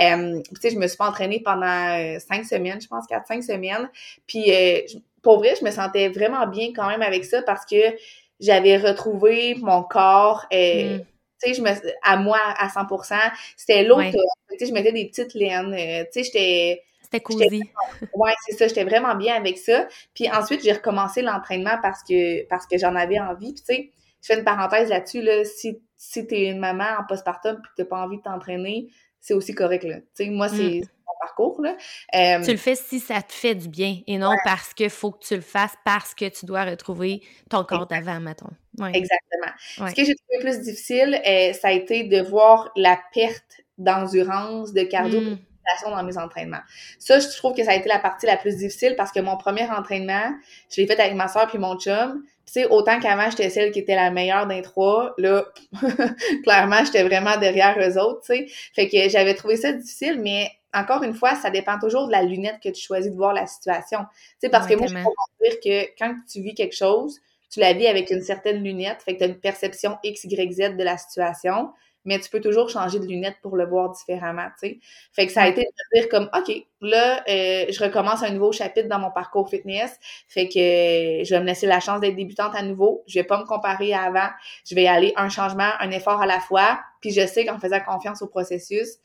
euh, 0.00 0.40
tu 0.42 0.60
sais, 0.60 0.70
je 0.70 0.78
me 0.78 0.86
suis 0.86 0.96
pas 0.96 1.08
entraînée 1.08 1.40
pendant 1.40 1.66
euh, 1.66 2.18
cinq 2.18 2.44
semaines, 2.44 2.80
je 2.80 2.88
pense, 2.88 3.06
quatre, 3.06 3.26
cinq 3.26 3.42
semaines. 3.42 3.90
Puis, 4.26 4.52
euh, 4.54 4.80
pour 5.22 5.38
vrai, 5.38 5.54
je 5.58 5.64
me 5.64 5.70
sentais 5.70 6.08
vraiment 6.08 6.46
bien 6.46 6.72
quand 6.74 6.88
même 6.88 7.02
avec 7.02 7.24
ça 7.24 7.42
parce 7.42 7.64
que 7.66 7.76
j'avais 8.40 8.76
retrouvé 8.76 9.56
mon 9.56 9.82
corps, 9.82 10.46
euh, 10.52 10.98
mm. 10.98 11.00
tu 11.42 11.48
sais, 11.48 11.54
je 11.54 11.62
me, 11.62 11.70
à 12.02 12.16
moi 12.16 12.38
à 12.56 12.68
100%. 12.68 13.14
C'était 13.56 13.82
l'autre, 13.82 14.10
tu 14.10 14.58
sais, 14.58 14.66
je 14.66 14.72
mettais 14.72 14.92
des 14.92 15.06
petites 15.06 15.34
laines, 15.34 15.74
tu 16.12 16.12
sais, 16.12 16.24
j'étais... 16.24 16.84
C'était 17.10 17.20
cosy. 17.20 17.62
Ouais, 18.14 18.34
c'est 18.46 18.56
ça, 18.56 18.68
j'étais 18.68 18.84
vraiment 18.84 19.14
bien 19.14 19.34
avec 19.34 19.56
ça. 19.56 19.88
Puis 20.14 20.30
ensuite, 20.30 20.62
j'ai 20.62 20.72
recommencé 20.72 21.22
l'entraînement 21.22 21.78
parce 21.80 22.02
que 22.02 22.46
parce 22.48 22.66
que 22.66 22.76
j'en 22.76 22.94
avais 22.94 23.18
envie. 23.18 23.54
Puis 23.54 23.62
tu 23.62 23.74
sais, 23.74 23.90
je 24.20 24.26
fais 24.26 24.38
une 24.38 24.44
parenthèse 24.44 24.90
là-dessus, 24.90 25.22
là, 25.22 25.44
si, 25.44 25.80
si 25.96 26.26
t'es 26.26 26.46
une 26.46 26.58
maman 26.58 26.84
en 27.00 27.04
postpartum 27.04 27.60
puis 27.62 27.70
que 27.70 27.82
t'as 27.82 27.88
pas 27.88 28.04
envie 28.04 28.18
de 28.18 28.22
t'entraîner, 28.22 28.88
c'est 29.20 29.34
aussi 29.34 29.54
correct, 29.54 29.84
là. 29.84 29.96
Tu 29.96 30.24
sais, 30.24 30.30
moi, 30.30 30.48
c'est 30.48 30.80
mm. 30.80 30.88
mon 31.06 31.14
parcours, 31.20 31.62
là. 31.62 31.76
Euh, 32.14 32.44
tu 32.44 32.50
le 32.50 32.56
fais 32.56 32.74
si 32.74 33.00
ça 33.00 33.22
te 33.22 33.32
fait 33.32 33.54
du 33.54 33.68
bien 33.68 33.98
et 34.06 34.18
non 34.18 34.34
parce 34.44 34.74
qu'il 34.74 34.90
faut 34.90 35.12
que 35.12 35.24
tu 35.24 35.34
le 35.34 35.40
fasses 35.40 35.76
parce 35.84 36.14
que 36.14 36.28
tu 36.28 36.44
dois 36.44 36.64
retrouver 36.64 37.22
ton 37.48 37.64
corps 37.64 37.86
d'avant, 37.86 38.20
mettons. 38.20 38.50
Ouais. 38.78 38.92
Exactement. 38.94 39.88
Ce 39.88 39.94
que 39.94 40.04
j'ai 40.04 40.14
trouvé 40.14 40.38
plus 40.40 40.60
difficile, 40.60 41.20
euh, 41.26 41.52
ça 41.52 41.68
a 41.68 41.72
été 41.72 42.04
de 42.04 42.20
voir 42.20 42.70
la 42.76 42.98
perte 43.14 43.62
d'endurance, 43.78 44.72
de 44.72 44.82
cardio, 44.82 45.20
mm 45.20 45.38
dans 45.86 46.02
mes 46.02 46.18
entraînements. 46.18 46.60
Ça, 46.98 47.18
je 47.18 47.28
trouve 47.36 47.54
que 47.54 47.64
ça 47.64 47.72
a 47.72 47.74
été 47.74 47.88
la 47.88 47.98
partie 47.98 48.26
la 48.26 48.36
plus 48.36 48.56
difficile 48.56 48.94
parce 48.96 49.12
que 49.12 49.20
mon 49.20 49.36
premier 49.36 49.68
entraînement, 49.70 50.32
je 50.70 50.80
l'ai 50.80 50.86
fait 50.86 51.00
avec 51.00 51.14
ma 51.14 51.28
soeur 51.28 51.46
puis 51.48 51.58
mon 51.58 51.78
chum. 51.78 52.22
Tu 52.46 52.52
sais, 52.52 52.66
autant 52.66 52.98
qu'avant, 52.98 53.28
j'étais 53.30 53.50
celle 53.50 53.72
qui 53.72 53.80
était 53.80 53.94
la 53.94 54.10
meilleure 54.10 54.46
d'un 54.46 54.62
trois, 54.62 55.14
là, 55.18 55.44
clairement, 56.44 56.82
j'étais 56.82 57.02
vraiment 57.02 57.36
derrière 57.36 57.76
eux 57.78 57.98
autres, 57.98 58.22
tu 58.22 58.34
sais. 58.34 58.46
Fait 58.74 58.88
que 58.88 59.08
j'avais 59.10 59.34
trouvé 59.34 59.56
ça 59.56 59.72
difficile, 59.72 60.18
mais 60.22 60.50
encore 60.72 61.02
une 61.02 61.12
fois, 61.12 61.34
ça 61.34 61.50
dépend 61.50 61.78
toujours 61.78 62.06
de 62.06 62.12
la 62.12 62.22
lunette 62.22 62.56
que 62.62 62.70
tu 62.70 62.80
choisis 62.80 63.10
de 63.12 63.16
voir 63.16 63.34
la 63.34 63.46
situation. 63.46 64.00
Tu 64.00 64.36
sais, 64.40 64.48
parce 64.48 64.66
que 64.66 64.74
moi, 64.74 64.86
je 64.86 64.94
peux 64.94 65.48
dire 65.50 65.60
que 65.62 65.90
quand 65.98 66.14
tu 66.30 66.40
vis 66.40 66.54
quelque 66.54 66.74
chose, 66.74 67.18
tu 67.50 67.60
la 67.60 67.74
vis 67.74 67.86
avec 67.86 68.10
une 68.10 68.22
certaine 68.22 68.62
lunette, 68.62 69.02
fait 69.02 69.14
que 69.14 69.18
tu 69.18 69.24
as 69.24 69.26
une 69.26 69.40
perception 69.40 69.98
X, 70.02 70.24
Y, 70.24 70.52
Z 70.52 70.76
de 70.76 70.84
la 70.84 70.96
situation 70.96 71.70
mais 72.08 72.18
tu 72.18 72.30
peux 72.30 72.40
toujours 72.40 72.70
changer 72.70 72.98
de 72.98 73.04
lunettes 73.04 73.36
pour 73.42 73.54
le 73.54 73.66
voir 73.66 73.90
différemment, 73.90 74.46
tu 74.58 74.68
sais. 74.68 74.78
Fait 75.12 75.26
que 75.26 75.32
ça 75.32 75.42
a 75.42 75.48
été 75.48 75.60
de 75.60 76.00
dire 76.00 76.08
comme, 76.08 76.30
OK, 76.34 76.50
là, 76.80 77.22
euh, 77.28 77.66
je 77.68 77.84
recommence 77.84 78.22
un 78.22 78.30
nouveau 78.30 78.50
chapitre 78.50 78.88
dans 78.88 78.98
mon 78.98 79.10
parcours 79.10 79.50
fitness, 79.50 79.94
fait 80.26 80.48
que 80.48 80.58
euh, 80.58 81.24
je 81.24 81.34
vais 81.34 81.40
me 81.40 81.44
laisser 81.44 81.66
la 81.66 81.80
chance 81.80 82.00
d'être 82.00 82.16
débutante 82.16 82.54
à 82.54 82.62
nouveau, 82.62 83.04
je 83.06 83.18
vais 83.18 83.24
pas 83.24 83.38
me 83.38 83.44
comparer 83.44 83.92
à 83.92 84.04
avant, 84.04 84.30
je 84.64 84.74
vais 84.74 84.86
aller 84.86 85.12
un 85.16 85.28
changement, 85.28 85.68
un 85.80 85.90
effort 85.90 86.22
à 86.22 86.26
la 86.26 86.40
fois, 86.40 86.80
puis 87.02 87.10
je 87.10 87.26
sais 87.26 87.44
qu'en 87.44 87.58
faisant 87.58 87.80
confiance 87.86 88.22
au 88.22 88.26
processus, 88.26 88.96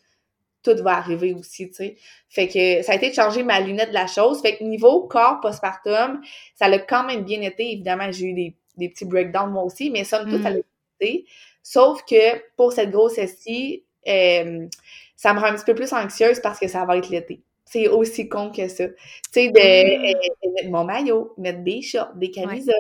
tout 0.64 0.82
va 0.82 0.96
arriver 0.96 1.34
aussi, 1.34 1.68
tu 1.68 1.74
sais. 1.74 1.98
Fait 2.30 2.48
que 2.48 2.84
ça 2.84 2.94
a 2.94 2.96
été 2.96 3.10
de 3.10 3.16
changer 3.16 3.44
ma 3.44 3.60
lunette 3.60 3.90
de 3.90 3.94
la 3.94 4.08
chose. 4.08 4.42
Fait 4.42 4.56
que 4.56 4.64
niveau 4.64 5.08
corps 5.08 5.42
postpartum, 5.42 6.22
ça 6.56 6.70
l'a 6.70 6.80
quand 6.80 7.04
même 7.04 7.26
bien 7.26 7.42
été. 7.42 7.74
Évidemment, 7.74 8.10
j'ai 8.12 8.28
eu 8.28 8.34
des, 8.34 8.56
des 8.78 8.88
petits 8.88 9.04
breakdowns 9.04 9.52
moi 9.52 9.64
aussi, 9.64 9.90
mais 9.90 10.06
somme 10.06 10.30
toute, 10.30 10.42
ça 10.42 10.52
mm. 10.52 10.54
l'a 10.54 10.60
été. 11.02 11.26
Sauf 11.64 12.04
que 12.04 12.44
pour 12.58 12.74
cette 12.74 12.92
grossesse-ci, 12.92 13.86
euh, 14.08 14.68
ça 15.16 15.34
me 15.34 15.40
rend 15.40 15.48
un 15.48 15.56
petit 15.56 15.64
peu 15.64 15.74
plus 15.74 15.94
anxieuse 15.94 16.42
parce 16.42 16.60
que 16.60 16.68
ça 16.68 16.84
va 16.86 16.98
être 16.98 17.10
l'été. 17.10 17.42
C'est 17.66 17.88
aussi 17.88 18.28
con 18.28 18.52
que 18.52 18.68
ça. 18.68 18.88
Tu 18.88 18.96
sais, 19.32 19.48
de, 19.50 19.58
ah. 19.58 20.46
euh, 20.46 20.52
mettre 20.52 20.70
mon 20.70 20.84
maillot, 20.84 21.34
mettre 21.38 21.64
des 21.64 21.82
shorts, 21.82 22.14
des 22.16 22.30
camisoles. 22.30 22.76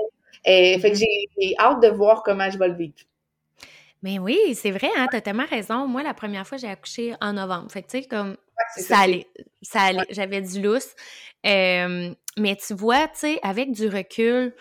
Euh, 0.45 0.77
fait 0.77 0.91
que 0.91 0.97
mm-hmm. 0.97 1.27
j'ai 1.39 1.55
hâte 1.57 1.81
de 1.81 1.87
voir 1.87 2.21
comment 2.23 2.49
je 2.51 2.59
vais 2.59 2.67
le 2.67 2.75
vivre. 2.75 2.93
Mais 4.01 4.19
oui, 4.19 4.37
c'est 4.53 4.71
vrai, 4.71 4.89
hein, 4.97 5.07
t'as 5.09 5.21
tellement 5.21 5.45
raison. 5.49 5.87
Moi, 5.87 6.03
la 6.03 6.13
première 6.13 6.45
fois, 6.45 6.57
j'ai 6.57 6.67
accouché 6.67 7.13
en 7.21 7.31
novembre. 7.31 7.71
Fait 7.71 7.83
que, 7.83 7.87
tu 7.87 8.01
sais, 8.01 8.07
comme, 8.07 8.35
ça, 8.75 8.99
allait, 8.99 9.27
ça 9.61 9.79
allait. 9.83 10.05
J'avais 10.09 10.41
du 10.41 10.61
lousse. 10.61 10.93
mais 11.45 12.57
tu 12.57 12.73
vois, 12.73 13.07
tu 13.07 13.19
sais, 13.19 13.39
avec 13.43 13.71
du 13.71 13.87
recul, 13.87 14.53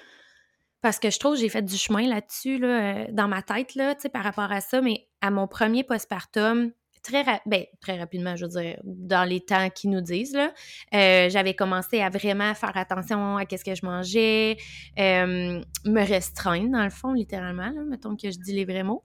parce 0.83 0.99
que 0.99 1.11
je 1.11 1.19
trouve 1.19 1.35
que 1.35 1.41
j'ai 1.41 1.49
fait 1.49 1.63
du 1.63 1.77
chemin 1.77 2.09
là-dessus, 2.09 2.59
là, 2.59 2.67
euh, 2.67 3.07
dans 3.13 3.29
ma 3.29 3.41
tête, 3.41 3.77
là, 3.77 3.95
par 4.13 4.25
rapport 4.25 4.51
à 4.51 4.61
ça, 4.61 4.83
mais 4.83 5.07
à 5.21 5.31
mon 5.31 5.47
premier 5.47 5.85
postpartum, 5.85 6.73
très, 7.05 7.25
ben, 7.47 7.65
très 7.81 7.99
rapidement, 7.99 8.35
je 8.37 8.45
veux 8.45 8.63
dire, 8.63 8.81
dans 8.85 9.25
les 9.29 9.41
temps 9.41 9.71
qu'ils 9.71 9.91
nous 9.91 10.01
disent, 10.01 10.35
là, 10.35 10.53
euh, 10.95 11.29
j'avais 11.31 11.55
commencé 11.55 12.01
à 12.01 12.11
vraiment 12.11 12.53
faire 12.55 12.77
attention 12.77 13.37
à 13.37 13.45
ce 13.49 13.65
que 13.65 13.75
je 13.77 13.87
mangeais, 13.87 14.57
euh, 14.99 15.61
me 15.85 16.07
restreindre, 16.07 16.71
dans 16.71 16.85
le 16.85 16.91
fond, 16.91 17.13
littéralement, 17.13 17.71
là, 17.71 17.83
mettons 17.85 18.17
que 18.17 18.31
je 18.31 18.39
dis 18.39 18.53
les 18.53 18.65
vrais 18.65 18.85
mots, 18.85 19.03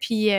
puis 0.00 0.30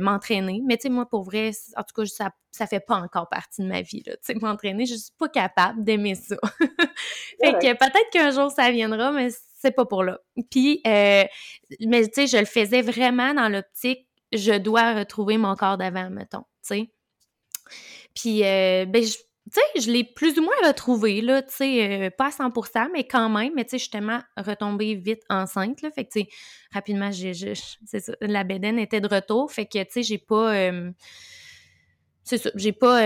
m'entraîner. 0.00 0.62
Mais 0.64 0.76
tu 0.76 0.82
sais, 0.82 0.88
moi, 0.88 1.08
pour 1.08 1.24
vrai, 1.24 1.50
en 1.76 1.82
tout 1.82 1.94
cas, 2.00 2.06
ça, 2.06 2.30
ça 2.52 2.66
fait 2.66 2.80
pas 2.80 2.96
encore 2.96 3.28
partie 3.28 3.62
de 3.62 3.66
ma 3.66 3.82
vie, 3.82 4.04
là, 4.06 4.14
tu 4.14 4.32
sais, 4.32 4.34
m'entraîner, 4.34 4.86
je 4.86 4.94
suis 4.94 5.14
pas 5.18 5.28
capable 5.28 5.82
d'aimer 5.82 6.14
ça. 6.14 6.36
fait 6.60 7.52
que 7.54 7.72
peut-être 7.72 8.10
qu'un 8.12 8.30
jour, 8.30 8.50
ça 8.50 8.70
viendra, 8.70 9.10
mais 9.10 9.30
c'est 9.62 9.70
pas 9.70 9.86
pour 9.86 10.02
là. 10.02 10.18
Puis, 10.50 10.80
euh, 10.86 11.24
mais 11.80 12.08
tu 12.08 12.12
sais, 12.14 12.26
je 12.26 12.36
le 12.36 12.44
faisais 12.44 12.82
vraiment 12.82 13.32
dans 13.32 13.48
l'optique, 13.48 14.08
je 14.32 14.58
dois 14.58 14.94
retrouver 14.94 15.38
mon 15.38 15.54
corps 15.54 15.78
d'avant, 15.78 16.10
mettons, 16.10 16.42
tu 16.66 16.74
sais. 16.74 16.90
Puis, 18.14 18.44
euh, 18.44 18.84
ben, 18.86 19.04
tu 19.04 19.10
sais, 19.50 19.80
je 19.80 19.90
l'ai 19.90 20.04
plus 20.04 20.38
ou 20.38 20.42
moins 20.42 20.54
retrouvé, 20.66 21.20
là, 21.20 21.42
tu 21.42 21.54
sais, 21.54 22.06
euh, 22.06 22.10
pas 22.10 22.26
à 22.26 22.30
100%, 22.30 22.88
mais 22.92 23.04
quand 23.06 23.28
même, 23.28 23.52
mais 23.54 23.64
tu 23.64 23.70
sais, 23.70 23.78
justement, 23.78 24.20
retombée 24.36 24.96
vite 24.96 25.22
enceinte, 25.30 25.80
là, 25.82 25.90
fait 25.92 26.04
que, 26.04 26.10
tu 26.12 26.20
sais, 26.22 26.28
rapidement, 26.72 27.12
j'ai, 27.12 27.32
c'est 27.34 28.02
la 28.20 28.42
bédaine 28.42 28.78
était 28.78 29.00
de 29.00 29.08
retour, 29.08 29.52
fait 29.52 29.66
que, 29.66 29.82
tu 29.84 29.90
sais, 29.90 30.02
j'ai 30.02 30.18
pas, 30.18 30.70
c'est 32.24 32.38
ça, 32.38 32.50
j'ai 32.56 32.72
pas, 32.72 33.00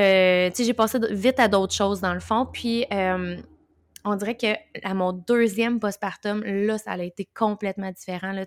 tu 0.50 0.56
sais, 0.56 0.64
j'ai 0.64 0.74
passé 0.74 0.98
vite 1.10 1.38
à 1.38 1.48
d'autres 1.48 1.74
choses, 1.74 2.00
dans 2.00 2.14
le 2.14 2.20
fond, 2.20 2.46
puis 2.50 2.86
on 4.06 4.16
dirait 4.16 4.36
que 4.36 4.54
à 4.84 4.94
mon 4.94 5.12
deuxième 5.12 5.80
postpartum, 5.80 6.42
là, 6.44 6.78
ça 6.78 6.92
a 6.92 7.02
été 7.02 7.28
complètement 7.34 7.90
différent. 7.90 8.32
Là, 8.32 8.46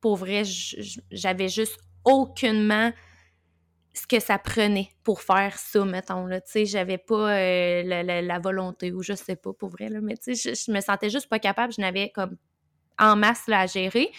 pour 0.00 0.16
vrai, 0.16 0.42
j'avais 1.10 1.48
juste 1.48 1.78
aucunement 2.04 2.92
ce 3.92 4.06
que 4.06 4.20
ça 4.20 4.38
prenait 4.38 4.90
pour 5.02 5.22
faire 5.22 5.58
ça, 5.58 5.84
mettons, 5.84 6.26
là, 6.26 6.40
j'avais 6.54 6.98
pas 6.98 7.32
euh, 7.32 7.82
la, 7.82 8.38
volonté, 8.38 8.92
ou 8.92 9.02
je 9.02 9.14
sais 9.14 9.36
pas, 9.36 9.52
pour 9.54 9.70
vrai, 9.70 9.88
là, 9.88 10.00
mais 10.02 10.16
je, 10.26 10.70
me 10.70 10.80
sentais 10.80 11.08
juste 11.08 11.28
pas 11.28 11.38
capable, 11.38 11.72
je 11.72 11.80
n'avais 11.80 12.10
comme 12.10 12.36
en 12.98 13.16
masse, 13.16 13.48
à 13.48 13.66
gérer, 13.66 14.10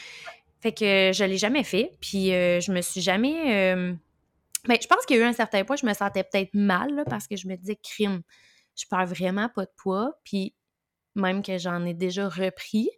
fait 0.61 0.71
que 0.71 1.11
je 1.13 1.23
l'ai 1.23 1.37
jamais 1.37 1.63
fait, 1.63 1.91
puis 2.01 2.33
euh, 2.33 2.59
je 2.59 2.71
me 2.71 2.81
suis 2.81 3.01
jamais... 3.01 3.75
Euh... 3.75 3.93
Ben, 4.67 4.77
je 4.81 4.87
pense 4.87 5.05
qu'il 5.05 5.17
y 5.17 5.23
un 5.23 5.31
certain 5.31 5.63
point, 5.63 5.75
je 5.75 5.85
me 5.85 5.93
sentais 5.93 6.23
peut-être 6.23 6.55
mal, 6.55 7.03
parce 7.07 7.27
que 7.27 7.35
je 7.35 7.47
me 7.47 7.55
disais, 7.55 7.75
crime, 7.75 8.23
je 8.75 8.85
perds 8.89 9.05
vraiment 9.05 9.47
pas 9.47 9.65
de 9.65 9.71
poids, 9.77 10.13
puis 10.23 10.55
même 11.17 11.41
que 11.41 11.57
j'en 11.57 11.85
ai 11.85 11.93
déjà 11.93 12.27
repris 12.27 12.89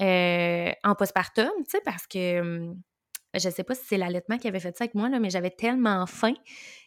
euh, 0.00 0.70
en 0.84 0.94
postpartum, 0.94 1.50
tu 1.64 1.70
sais, 1.70 1.80
parce 1.84 2.06
que 2.06 2.40
hum, 2.40 2.80
je 3.34 3.48
sais 3.48 3.64
pas 3.64 3.74
si 3.74 3.82
c'est 3.86 3.96
l'allaitement 3.96 4.36
qui 4.36 4.48
avait 4.48 4.60
fait 4.60 4.76
ça 4.76 4.84
avec 4.84 4.94
moi, 4.94 5.08
là, 5.08 5.18
mais 5.18 5.30
j'avais 5.30 5.50
tellement 5.50 6.06
faim, 6.06 6.34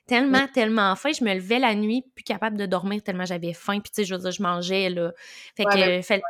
tellement, 0.08 0.48
tellement 0.48 0.96
faim, 0.96 1.12
je 1.18 1.24
me 1.24 1.34
levais 1.34 1.60
la 1.60 1.74
nuit, 1.76 2.04
plus 2.16 2.24
capable 2.24 2.58
de 2.58 2.66
dormir 2.66 3.02
tellement 3.02 3.26
j'avais 3.26 3.54
faim, 3.54 3.80
puis 3.80 3.92
tu 3.92 4.02
sais, 4.02 4.06
je 4.06 4.14
veux 4.14 4.22
dire, 4.22 4.32
je 4.32 4.44
mangeais, 4.44 4.90
là. 4.90 5.12
Fait 5.56 5.66
que... 5.66 6.22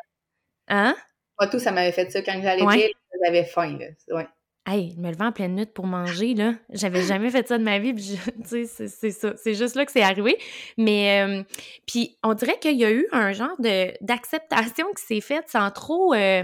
Hein? 0.67 0.95
Moi, 1.39 1.49
tout, 1.49 1.60
ça 1.60 1.71
m'avait 1.71 1.91
fait 1.91 2.10
ça. 2.12 2.21
Quand 2.21 2.39
j'allais 2.41 2.93
j'avais 3.23 3.45
faim, 3.45 3.77
là. 3.77 4.15
Ouais. 4.15 4.27
Hey, 4.67 4.95
me 4.97 5.12
lever 5.12 5.25
en 5.25 5.32
pleine 5.32 5.56
nuit 5.56 5.67
pour 5.67 5.86
manger, 5.86 6.34
là. 6.34 6.54
J'avais 6.71 7.04
jamais 7.08 7.30
fait 7.30 7.47
ça 7.47 7.58
de 7.58 7.63
ma 7.63 7.80
vie, 7.80 7.93
puis 7.93 8.17
tu 8.49 8.65
sais, 8.65 8.88
c'est 8.88 9.12
ça. 9.12 9.34
C'est 9.38 9.54
juste 9.54 9.75
là 9.75 9.86
que 9.86 9.91
c'est 9.91 10.01
arrivé. 10.01 10.38
Mais, 10.78 11.23
euh, 11.23 11.43
puis 11.86 12.17
on 12.23 12.34
dirait 12.34 12.58
qu'il 12.60 12.78
y 12.78 12.86
a 12.86 12.91
eu 12.91 13.08
un 13.12 13.32
genre 13.32 13.56
de 13.60 13.93
d'acceptation 14.04 14.88
qui 14.97 15.04
s'est 15.04 15.21
faite 15.21 15.49
sans 15.49 15.71
trop... 15.71 16.13
Euh, 16.13 16.43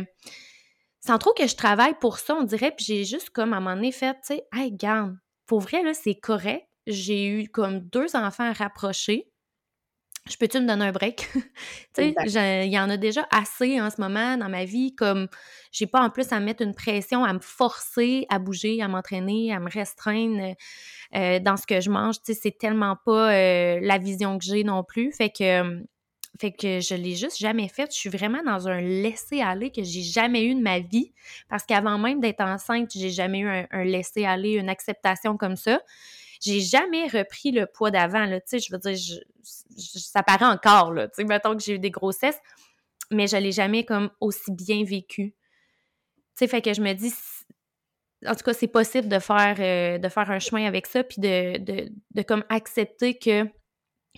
sans 1.04 1.18
trop 1.18 1.34
que 1.34 1.48
je 1.48 1.56
travaille 1.56 1.96
pour 2.00 2.20
ça, 2.20 2.36
on 2.36 2.44
dirait, 2.44 2.72
puis 2.72 2.86
j'ai 2.86 3.06
juste 3.06 3.32
comme 3.32 3.54
à 3.54 3.58
un 3.58 3.60
moment 3.60 3.76
donné 3.76 3.92
fait, 3.92 4.14
tu 4.14 4.36
sais, 4.36 4.44
hey, 4.54 4.72
garde, 4.72 5.18
pour 5.48 5.60
vrai, 5.60 5.82
là, 5.82 5.96
c'est 5.96 6.14
correct. 6.14 6.68
J'ai 6.86 7.28
eu 7.28 7.50
comme 7.50 7.80
deux 7.80 8.16
enfants 8.16 8.50
à 8.50 8.54
rapprocher. 8.54 9.31
Je 10.30 10.38
peux-tu 10.38 10.60
me 10.60 10.68
donner 10.68 10.86
un 10.86 10.92
break? 10.92 11.28
tu 11.96 12.14
sais, 12.28 12.68
il 12.68 12.72
y 12.72 12.80
en 12.80 12.90
a 12.90 12.98
déjà 12.98 13.28
assez 13.32 13.82
en 13.82 13.90
ce 13.90 14.00
moment 14.00 14.38
dans 14.38 14.50
ma 14.50 14.66
vie, 14.66 14.94
comme 14.96 15.28
j'ai 15.72 15.88
pas 15.88 16.02
en 16.02 16.10
plus 16.10 16.32
à 16.32 16.40
mettre 16.40 16.62
une 16.62 16.76
pression, 16.76 17.24
à 17.24 17.34
me 17.34 17.40
forcer 17.40 18.26
à 18.30 18.38
bouger, 18.38 18.82
à 18.82 18.88
m'entraîner, 18.88 19.52
à 19.52 19.60
me 19.60 19.70
restreindre 19.70 20.56
euh, 21.16 21.40
dans 21.40 21.58
ce 21.58 21.66
que 21.66 21.82
je 21.82 21.90
mange. 21.90 22.18
Tu 22.18 22.34
sais, 22.34 22.40
c'est 22.44 22.58
tellement 22.58 22.98
pas 23.04 23.34
euh, 23.34 23.80
la 23.82 23.98
vision 23.98 24.38
que 24.38 24.46
j'ai 24.46 24.64
non 24.64 24.84
plus. 24.84 25.12
Fait 25.12 25.32
que, 25.32 25.84
fait 26.40 26.52
que 26.52 26.80
je 26.80 26.94
l'ai 26.94 27.16
juste 27.16 27.40
jamais 27.40 27.68
fait. 27.68 27.92
Je 27.92 27.98
suis 27.98 28.10
vraiment 28.10 28.44
dans 28.46 28.68
un 28.68 28.80
laisser-aller 28.80 29.72
que 29.72 29.82
j'ai 29.84 30.04
jamais 30.04 30.46
eu 30.46 30.54
de 30.54 30.62
ma 30.62 30.80
vie. 30.80 31.14
Parce 31.50 31.64
qu'avant 31.64 31.98
même 31.98 32.20
d'être 32.20 32.42
enceinte, 32.42 32.92
j'ai 32.96 33.10
jamais 33.10 33.40
eu 33.40 33.50
un, 33.50 33.66
un 33.72 33.84
laisser-aller, 33.84 34.54
une 34.54 34.70
acceptation 34.70 35.36
comme 35.36 35.56
ça 35.56 35.82
j'ai 36.42 36.60
jamais 36.60 37.08
repris 37.08 37.52
le 37.52 37.68
poids 37.68 37.92
d'avant, 37.92 38.26
là, 38.26 38.42
tu 38.42 38.48
sais, 38.48 38.60
je 38.60 38.72
veux 38.72 38.80
dire, 38.80 38.98
ça 39.76 40.24
paraît 40.24 40.46
encore, 40.46 40.92
là, 40.92 41.08
tu 41.08 41.16
sais, 41.16 41.24
mettons 41.24 41.56
que 41.56 41.64
j'ai 41.64 41.76
eu 41.76 41.80
des 41.80 41.92
grossesses, 41.92 42.40
mais 43.12 43.28
je 43.28 43.38
l'ai 43.38 43.52
jamais 43.52 43.86
comme 43.86 44.10
aussi 44.20 44.52
bien 44.52 44.84
vécu. 44.84 45.32
Tu 45.32 45.36
sais, 46.34 46.48
fait 46.48 46.62
que 46.62 46.74
je 46.74 46.82
me 46.82 46.94
dis, 46.94 47.14
en 48.26 48.36
tout 48.36 48.44
cas, 48.44 48.54
c'est 48.54 48.68
possible 48.68 49.08
de 49.08 49.20
faire, 49.20 49.56
euh, 49.60 49.98
de 50.00 50.10
faire 50.10 50.32
un 50.32 50.40
chemin 50.40 50.66
avec 50.66 50.88
ça, 50.88 51.04
puis 51.04 51.22
de, 51.22 51.58
de, 51.60 51.90
de, 52.12 52.22
comme 52.24 52.44
accepter 52.50 53.18
que 53.18 53.46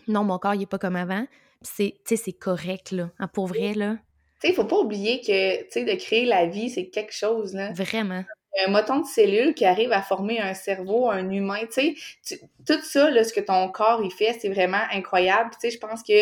non, 0.07 0.23
mon 0.23 0.39
corps, 0.39 0.55
il 0.55 0.63
est 0.63 0.67
pas 0.67 0.79
comme 0.79 0.95
avant, 0.95 1.25
puis 1.61 1.93
c'est, 2.05 2.15
c'est 2.15 2.33
correct, 2.33 2.91
là, 2.91 3.11
hein, 3.19 3.27
pour 3.27 3.47
vrai, 3.47 3.73
là. 3.73 3.97
Tu 4.41 4.47
sais, 4.47 4.53
il 4.53 4.55
faut 4.55 4.65
pas 4.65 4.79
oublier 4.79 5.21
que, 5.21 5.63
tu 5.63 5.71
sais, 5.71 5.85
de 5.85 5.95
créer 5.95 6.25
la 6.25 6.47
vie, 6.47 6.69
c'est 6.69 6.89
quelque 6.89 7.13
chose, 7.13 7.53
là. 7.53 7.71
Vraiment 7.73 8.23
un 8.65 8.69
moton 8.69 8.99
de 8.99 9.05
cellules 9.05 9.53
qui 9.53 9.65
arrive 9.65 9.91
à 9.91 10.01
former 10.01 10.39
un 10.39 10.53
cerveau, 10.53 11.09
un 11.09 11.29
humain, 11.29 11.61
tu 11.71 11.97
sais, 12.21 12.39
tout 12.67 12.81
ça, 12.83 13.09
là, 13.09 13.23
ce 13.23 13.33
que 13.33 13.39
ton 13.39 13.69
corps 13.69 14.01
il 14.03 14.11
fait, 14.11 14.37
c'est 14.39 14.49
vraiment 14.49 14.81
incroyable. 14.91 15.49
Tu 15.53 15.61
sais, 15.61 15.71
je 15.71 15.79
pense 15.79 16.03
que 16.03 16.13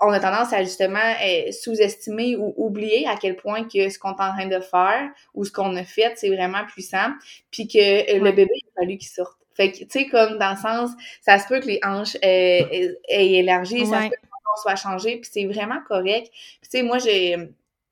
on 0.00 0.10
a 0.10 0.20
tendance 0.20 0.52
à 0.52 0.62
justement 0.62 1.14
eh, 1.22 1.52
sous-estimer 1.52 2.36
ou 2.36 2.52
oublier 2.56 3.06
à 3.06 3.16
quel 3.16 3.36
point 3.36 3.64
que 3.64 3.88
ce 3.88 3.98
qu'on 3.98 4.10
est 4.10 4.22
en 4.22 4.32
train 4.32 4.46
de 4.46 4.60
faire 4.60 5.10
ou 5.34 5.44
ce 5.44 5.52
qu'on 5.52 5.74
a 5.76 5.84
fait, 5.84 6.12
c'est 6.16 6.34
vraiment 6.34 6.64
puissant, 6.66 7.10
puis 7.50 7.68
que 7.68 7.78
euh, 7.78 8.18
le 8.18 8.32
bébé, 8.32 8.52
il 8.54 8.68
a 8.76 8.82
fallu 8.82 8.98
qu'il 8.98 9.08
sorte. 9.08 9.38
Fait 9.54 9.70
que, 9.70 9.78
tu 9.78 9.86
sais, 9.88 10.06
comme 10.06 10.38
dans 10.38 10.50
le 10.50 10.56
sens, 10.56 10.90
ça 11.22 11.38
se 11.38 11.46
peut 11.46 11.60
que 11.60 11.66
les 11.66 11.80
hanches 11.84 12.16
aient, 12.22 12.88
élargi, 13.08 13.86
ça 13.86 14.02
se 14.02 14.08
peut 14.08 14.16
que 14.16 14.26
le 14.26 14.62
soit 14.62 14.76
changé, 14.76 15.16
puis 15.18 15.30
c'est 15.32 15.46
vraiment 15.46 15.80
correct. 15.86 16.28
Puis, 16.32 16.70
tu 16.70 16.78
sais, 16.78 16.82
moi, 16.82 16.98
j'ai 16.98 17.36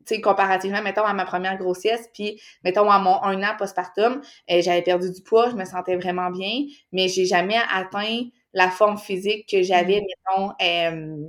tu 0.06 0.14
sais, 0.16 0.20
comparativement, 0.20 0.82
mettons, 0.82 1.04
à 1.04 1.12
ma 1.14 1.24
première 1.24 1.56
grossesse, 1.58 2.08
puis, 2.12 2.40
mettons, 2.64 2.90
à 2.90 2.98
mon 2.98 3.22
un 3.22 3.42
an 3.42 3.54
postpartum, 3.58 4.20
euh, 4.50 4.60
j'avais 4.62 4.82
perdu 4.82 5.10
du 5.10 5.22
poids, 5.22 5.50
je 5.50 5.56
me 5.56 5.64
sentais 5.64 5.96
vraiment 5.96 6.30
bien, 6.30 6.64
mais 6.92 7.08
j'ai 7.08 7.24
jamais 7.24 7.58
atteint 7.72 8.22
la 8.52 8.70
forme 8.70 8.98
physique 8.98 9.48
que 9.50 9.62
j'avais, 9.62 10.00
mm. 10.00 10.04
mettons, 10.04 10.52
euh, 10.62 11.28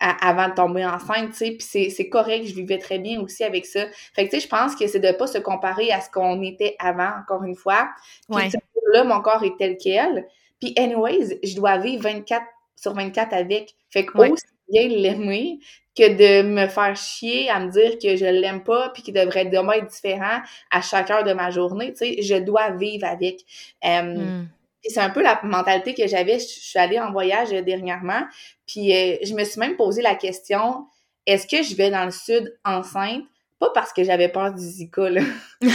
avant 0.00 0.48
de 0.48 0.54
tomber 0.54 0.84
enceinte, 0.84 1.30
tu 1.30 1.36
sais, 1.36 1.50
puis 1.52 1.90
c'est 1.90 2.08
correct, 2.08 2.46
je 2.46 2.54
vivais 2.54 2.78
très 2.78 2.98
bien 2.98 3.20
aussi 3.20 3.44
avec 3.44 3.64
ça. 3.64 3.86
Fait 4.14 4.26
que, 4.26 4.30
tu 4.30 4.40
sais, 4.40 4.46
je 4.46 4.48
pense 4.48 4.74
que 4.74 4.86
c'est 4.86 5.00
de 5.00 5.12
pas 5.12 5.26
se 5.26 5.38
comparer 5.38 5.90
à 5.92 6.00
ce 6.00 6.10
qu'on 6.10 6.42
était 6.42 6.76
avant, 6.78 7.10
encore 7.20 7.44
une 7.44 7.54
fois. 7.54 7.88
Puis, 8.30 8.52
là, 8.92 9.04
mon 9.04 9.20
corps 9.20 9.44
est 9.44 9.56
tel 9.58 9.76
quel. 9.76 10.26
Puis, 10.60 10.74
anyways, 10.76 11.38
je 11.42 11.54
dois 11.56 11.78
vivre 11.78 12.02
24 12.02 12.44
sur 12.76 12.92
24 12.92 13.32
avec. 13.32 13.74
Fait 13.90 14.04
que, 14.04 14.18
aussi 14.18 14.44
bien 14.68 14.88
l'aimer 14.88 15.58
que 15.96 16.08
de 16.08 16.42
me 16.42 16.66
faire 16.66 16.96
chier 16.96 17.48
à 17.50 17.60
me 17.60 17.70
dire 17.70 17.98
que 17.98 18.16
je 18.16 18.24
l'aime 18.24 18.64
pas 18.64 18.90
puis 18.90 19.02
qu'il 19.02 19.14
devrait 19.14 19.44
demain 19.44 19.74
être 19.74 19.90
différent 19.90 20.40
à 20.70 20.80
chaque 20.80 21.10
heure 21.10 21.24
de 21.24 21.32
ma 21.32 21.50
journée. 21.50 21.92
Tu 21.92 21.98
sais, 21.98 22.22
je 22.22 22.34
dois 22.34 22.70
vivre 22.70 23.06
avec. 23.06 23.40
Euh, 23.84 24.42
c'est 24.86 25.00
un 25.00 25.10
peu 25.10 25.22
la 25.22 25.40
mentalité 25.44 25.94
que 25.94 26.06
j'avais. 26.06 26.38
Je 26.38 26.46
suis 26.46 26.78
allée 26.78 26.98
en 26.98 27.12
voyage 27.12 27.50
dernièrement, 27.50 28.22
puis 28.66 28.92
euh, 28.92 29.16
je 29.22 29.34
me 29.34 29.44
suis 29.44 29.60
même 29.60 29.76
posé 29.76 30.02
la 30.02 30.14
question 30.14 30.86
est-ce 31.26 31.46
que 31.46 31.62
je 31.62 31.74
vais 31.74 31.90
dans 31.90 32.04
le 32.04 32.10
sud 32.10 32.54
enceinte? 32.64 33.24
Pas 33.58 33.70
parce 33.70 33.92
que 33.92 34.04
j'avais 34.04 34.28
peur 34.28 34.52
du 34.52 34.62
Zika, 34.62 35.08
là. 35.08 35.22
parce 35.60 35.72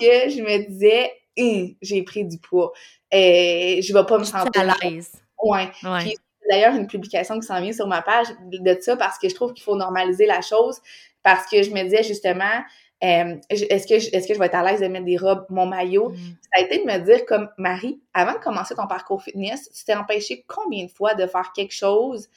que 0.00 0.30
je 0.30 0.42
me 0.42 0.66
disais 0.68 1.12
hum, 1.38 1.74
j'ai 1.80 2.02
pris 2.02 2.24
du 2.24 2.38
poids. 2.38 2.72
et 3.12 3.78
euh, 3.78 3.82
je 3.82 3.92
vais 3.92 4.04
pas 4.04 4.18
me 4.18 4.24
sentir 4.24 4.62
à 4.62 4.84
l'aise. 4.84 5.12
Ouais. 5.42 5.70
ouais 5.84 6.16
d'ailleurs 6.50 6.74
une 6.74 6.86
publication 6.86 7.38
qui 7.38 7.46
s'en 7.46 7.60
vient 7.60 7.72
sur 7.72 7.86
ma 7.86 8.02
page 8.02 8.26
de 8.50 8.76
ça 8.80 8.96
parce 8.96 9.18
que 9.18 9.28
je 9.28 9.34
trouve 9.34 9.52
qu'il 9.52 9.64
faut 9.64 9.76
normaliser 9.76 10.26
la 10.26 10.40
chose 10.40 10.80
parce 11.22 11.46
que 11.46 11.62
je 11.62 11.70
me 11.70 11.82
disais 11.82 12.02
justement 12.02 12.62
euh, 13.04 13.36
est-ce 13.50 13.86
que 13.86 13.94
est-ce 13.94 14.26
que 14.26 14.32
je 14.32 14.38
vais 14.38 14.46
être 14.46 14.54
à 14.54 14.62
l'aise 14.62 14.80
de 14.80 14.86
mettre 14.86 15.04
des 15.04 15.18
robes, 15.18 15.44
mon 15.50 15.66
maillot? 15.66 16.10
Mm. 16.10 16.16
Ça 16.16 16.60
a 16.60 16.60
été 16.62 16.78
de 16.78 16.84
me 16.84 16.98
dire 16.98 17.26
comme 17.26 17.50
Marie, 17.58 18.00
avant 18.14 18.32
de 18.32 18.38
commencer 18.38 18.74
ton 18.74 18.86
parcours 18.86 19.22
fitness, 19.22 19.70
tu 19.70 19.84
t'es 19.84 19.94
empêché 19.94 20.44
combien 20.48 20.86
de 20.86 20.90
fois 20.90 21.14
de 21.14 21.26
faire 21.26 21.52
quelque 21.54 21.74
chose 21.74 22.28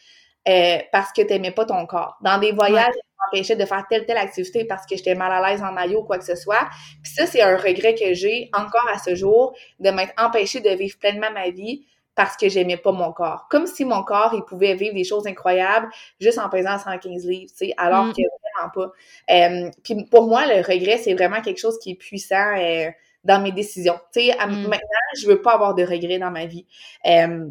euh, 0.47 0.77
parce 0.91 1.13
que 1.13 1.21
tu 1.21 1.29
n'aimais 1.29 1.51
pas 1.51 1.65
ton 1.65 1.85
corps? 1.85 2.17
Dans 2.21 2.37
des 2.39 2.51
voyages, 2.51 2.87
ouais. 2.87 3.31
m'empêchais 3.31 3.55
de 3.55 3.63
faire 3.63 3.85
telle 3.89 4.05
telle 4.05 4.17
activité 4.17 4.65
parce 4.65 4.85
que 4.85 4.97
j'étais 4.97 5.15
mal 5.15 5.31
à 5.31 5.49
l'aise 5.49 5.63
en 5.63 5.71
maillot 5.71 6.01
ou 6.01 6.03
quoi 6.03 6.17
que 6.17 6.25
ce 6.25 6.35
soit. 6.35 6.67
Puis 7.03 7.13
ça, 7.13 7.25
c'est 7.25 7.41
un 7.41 7.55
regret 7.55 7.95
que 7.95 8.13
j'ai 8.13 8.49
encore 8.53 8.87
à 8.93 8.99
ce 8.99 9.15
jour 9.15 9.55
de 9.79 9.91
m'être 9.91 10.13
empêché 10.17 10.59
de 10.59 10.71
vivre 10.71 10.97
pleinement 10.99 11.31
ma 11.31 11.51
vie 11.51 11.85
parce 12.19 12.35
que 12.35 12.49
j'aimais 12.49 12.75
pas 12.75 12.91
mon 12.91 13.13
corps. 13.13 13.47
Comme 13.49 13.65
si 13.65 13.85
mon 13.85 14.03
corps, 14.03 14.33
il 14.33 14.43
pouvait 14.43 14.73
vivre 14.73 14.93
des 14.93 15.05
choses 15.05 15.25
incroyables 15.25 15.87
juste 16.19 16.37
en 16.37 16.49
pesant 16.49 16.77
115 16.77 17.25
livres, 17.25 17.49
tu 17.49 17.67
sais, 17.67 17.73
alors 17.77 18.07
mm. 18.07 18.11
que 18.11 18.21
vraiment 18.57 18.69
pas. 18.73 18.91
Euh, 19.33 19.71
puis 19.85 20.03
pour 20.03 20.27
moi, 20.27 20.45
le 20.45 20.55
regret, 20.61 20.97
c'est 20.97 21.13
vraiment 21.13 21.39
quelque 21.39 21.59
chose 21.59 21.79
qui 21.79 21.91
est 21.91 21.95
puissant 21.95 22.57
euh, 22.57 22.89
dans 23.23 23.41
mes 23.41 23.53
décisions. 23.53 23.97
Tu 24.11 24.19
sais, 24.19 24.35
mm. 24.35 24.63
maintenant, 24.63 25.07
je 25.17 25.27
veux 25.27 25.41
pas 25.41 25.53
avoir 25.53 25.75
de 25.75 25.83
regrets 25.83 26.19
dans 26.19 26.29
ma 26.29 26.45
vie. 26.45 26.65
Euh, 27.05 27.47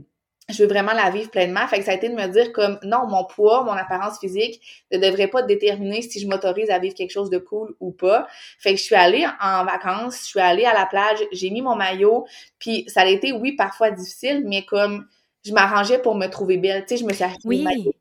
je 0.49 0.63
veux 0.63 0.69
vraiment 0.69 0.93
la 0.93 1.11
vivre 1.11 1.31
pleinement. 1.31 1.67
Fait 1.69 1.79
que 1.79 1.85
ça 1.85 1.93
a 1.93 1.95
été 1.95 2.09
de 2.09 2.15
me 2.15 2.27
dire 2.29 2.53
comme 2.53 2.79
non, 2.83 3.07
mon 3.07 3.25
poids, 3.25 3.65
mon 3.65 3.73
apparence 3.73 4.19
physique 4.19 4.61
ne 4.91 4.99
devrait 4.99 5.29
pas 5.29 5.43
déterminer 5.43 6.01
si 6.03 6.21
je 6.21 6.27
m'autorise 6.27 6.71
à 6.71 6.79
vivre 6.79 6.95
quelque 6.95 7.11
chose 7.11 7.31
de 7.31 7.39
cool 7.39 7.75
ou 7.81 7.91
pas. 7.91 8.27
Fait 8.59 8.73
que 8.73 8.79
je 8.79 8.85
suis 8.85 8.95
allée 8.95 9.27
en 9.41 9.65
vacances, 9.65 10.21
je 10.21 10.25
suis 10.25 10.41
allée 10.41 10.65
à 10.65 10.73
la 10.73 10.87
plage, 10.87 11.19
j'ai 11.33 11.51
mis 11.51 11.61
mon 11.61 11.77
maillot, 11.77 12.27
puis 12.59 12.85
ça 12.89 13.03
a 13.03 13.07
été 13.07 13.33
oui 13.33 13.53
parfois 13.53 13.91
difficile, 13.91 14.45
mais 14.47 14.65
comme 14.65 15.07
je 15.45 15.53
m'arrangeais 15.53 15.99
pour 15.99 16.15
me 16.15 16.27
trouver 16.27 16.57
belle, 16.57 16.85
tu 16.87 16.97
sais, 16.97 17.03
je 17.03 17.07
me 17.07 17.13
suis 17.13 17.25
acheté 17.25 17.41
oui. 17.45 17.63
maillot 17.63 17.95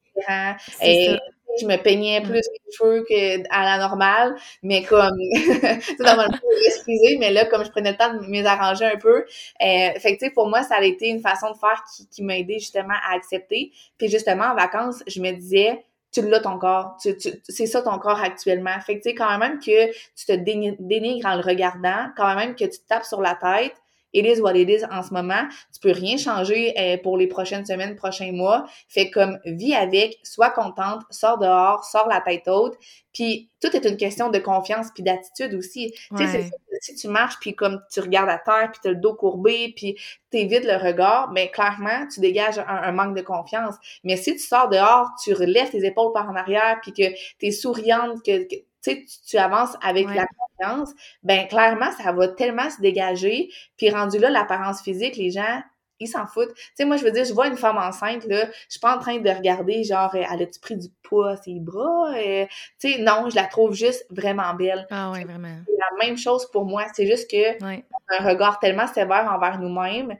et 0.82 1.18
je 1.60 1.66
me 1.66 1.78
peignais 1.78 2.22
plus 2.22 2.34
les 2.36 2.72
cheveux 2.72 3.04
qu'à 3.08 3.64
la 3.64 3.78
normale, 3.78 4.36
mais 4.64 4.84
comme, 4.84 5.18
c'est 5.34 6.00
normalement, 6.00 6.38
excusez, 6.66 7.18
mais 7.20 7.32
là, 7.32 7.46
comme 7.46 7.64
je 7.64 7.70
prenais 7.72 7.92
le 7.92 7.98
temps 7.98 8.14
de 8.14 8.44
m'arranger 8.44 8.86
un 8.86 8.98
peu, 8.98 9.20
euh, 9.20 9.26
fait 9.60 10.00
que, 10.00 10.20
tu 10.20 10.26
sais, 10.26 10.32
pour 10.32 10.50
moi, 10.50 10.64
ça 10.64 10.76
a 10.76 10.84
été 10.84 11.08
une 11.08 11.22
façon 11.22 11.52
de 11.52 11.58
faire 11.58 11.84
qui, 11.96 12.08
qui 12.08 12.24
m'a 12.24 12.38
aidé 12.38 12.60
justement 12.60 12.96
à 13.10 13.16
accepter. 13.16 13.72
Puis 13.98 14.10
justement, 14.10 14.46
en 14.46 14.56
vacances, 14.56 15.04
je 15.08 15.22
me 15.22 15.32
disais, 15.32 15.84
tu 16.12 16.22
l'as 16.22 16.40
ton 16.40 16.58
corps, 16.58 16.98
tu, 17.02 17.16
tu, 17.18 17.30
c'est 17.48 17.66
ça 17.66 17.82
ton 17.82 17.98
corps 18.00 18.22
actuellement. 18.22 18.80
Fait 18.86 18.98
que, 18.98 19.04
tu 19.04 19.10
sais, 19.10 19.16
quand 19.16 19.38
même 19.38 19.60
que 19.60 19.92
tu 19.92 20.26
te 20.26 20.34
dénigres 20.34 21.28
en 21.28 21.36
le 21.36 21.42
regardant, 21.42 22.10
quand 22.16 22.36
même 22.36 22.56
que 22.56 22.66
tu 22.66 22.80
te 22.80 22.88
tapes 22.88 23.06
sur 23.06 23.22
la 23.22 23.36
tête, 23.36 23.76
it 24.14 24.26
is 24.26 24.42
what 24.42 24.56
it 24.56 24.70
is 24.70 24.84
en 24.86 25.04
ce 25.04 25.14
moment. 25.14 25.48
Tu 25.74 25.80
peux 25.80 25.92
rien 25.92 26.18
changer 26.18 26.74
euh, 26.80 26.98
pour 27.02 27.18
les 27.18 27.28
prochaines 27.28 27.66
semaines, 27.66 27.96
prochains 27.96 28.32
mois. 28.32 28.66
Fais 28.88 29.10
comme 29.10 29.40
vis 29.46 29.76
avec, 29.76 30.18
sois 30.24 30.50
contente, 30.50 31.04
sors 31.10 31.38
dehors, 31.38 31.84
sors 31.84 32.08
la 32.08 32.22
tête 32.22 32.48
haute. 32.48 32.76
Puis 33.14 33.50
tout 33.60 33.76
est 33.76 33.86
une 33.86 33.98
question 33.98 34.30
de 34.30 34.40
confiance 34.40 34.88
puis 34.94 35.04
d'attitude 35.04 35.54
aussi. 35.56 35.94
Tu 36.16 36.28
sais, 36.28 36.50
si 36.82 36.96
tu 36.96 37.08
marches 37.08 37.38
puis 37.40 37.56
comme 37.56 37.82
tu 37.92 38.00
regardes 38.00 38.30
à 38.30 38.38
terre 38.38 38.70
puis 38.72 38.80
tu 38.82 38.90
as 38.90 38.92
le 38.92 38.98
dos 38.98 39.16
courbé 39.16 39.74
puis 39.76 39.98
t'évites 40.30 40.66
le 40.66 40.78
regard, 40.78 41.32
mais 41.32 41.46
ben, 41.46 41.52
clairement 41.52 42.08
tu 42.14 42.20
dégages 42.20 42.62
un, 42.68 42.92
manque 42.92 43.16
de 43.16 43.22
confiance. 43.22 43.76
Mais 44.04 44.18
si 44.18 44.34
tu 44.34 44.40
sors 44.40 44.70
dehors, 44.70 45.10
tu 45.24 45.34
relèves 45.34 45.72
tes 45.72 45.86
épaules 45.86 46.14
par 46.14 46.30
en 46.30 46.36
arrière 46.36 46.78
puis 46.82 46.94
que 46.94 47.10
tu 47.40 47.48
es 47.48 47.52
souriante, 47.52 48.24
que, 48.24 48.44
que 48.44 48.56
tu, 48.96 49.06
tu 49.28 49.38
avances 49.38 49.76
avec 49.82 50.08
la 50.08 50.26
confiance, 50.26 50.94
ben 51.24 51.48
clairement, 51.48 51.92
ça 51.92 52.12
va 52.12 52.28
tellement 52.28 52.70
se 52.70 52.82
dégager. 52.82 53.50
Puis 53.78 53.90
rendu 53.90 54.18
là, 54.18 54.30
l'apparence 54.30 54.82
physique, 54.82 55.16
les 55.18 55.32
gens, 55.32 55.62
ils 56.00 56.08
s'en 56.08 56.28
foutent. 56.28 56.54
Tu 56.54 56.64
sais, 56.76 56.86
moi, 56.86 56.98
je 56.98 57.04
veux 57.04 57.12
dire, 57.12 57.26
je 57.26 57.34
vois 57.34 57.48
une 57.48 57.58
femme 57.58 57.78
enceinte, 57.78 58.26
là, 58.26 58.46
je 58.46 58.52
suis 58.70 58.80
pas 58.80 58.96
en 58.96 59.00
train 59.00 59.18
de 59.18 59.30
regarder, 59.30 59.84
genre, 59.84 60.14
elle 60.14 60.42
a-tu 60.42 60.60
pris 60.60 60.78
du 60.78 60.90
poids 61.04 61.38
ses 61.38 61.60
bras? 61.60 62.12
Euh, 62.16 62.46
tu 62.80 62.94
sais, 62.94 63.02
non, 63.02 63.30
je 63.30 63.36
la 63.36 63.46
trouve 63.46 63.74
juste 63.74 64.06
vraiment 64.10 64.54
belle. 64.54 64.86
Ah 64.92 65.12
oui, 65.14 65.24
vraiment. 65.24 65.58
C'est 65.66 65.78
la 65.78 66.06
même 66.06 66.18
chose 66.18 66.50
pour 66.52 66.66
moi. 66.66 66.86
C'est 66.94 67.08
juste 67.08 67.30
que 67.30 67.64
un 67.64 68.28
regard 68.28 68.60
tellement 68.60 68.88
sévère 68.88 69.32
envers 69.32 69.60
nous-mêmes. 69.60 70.16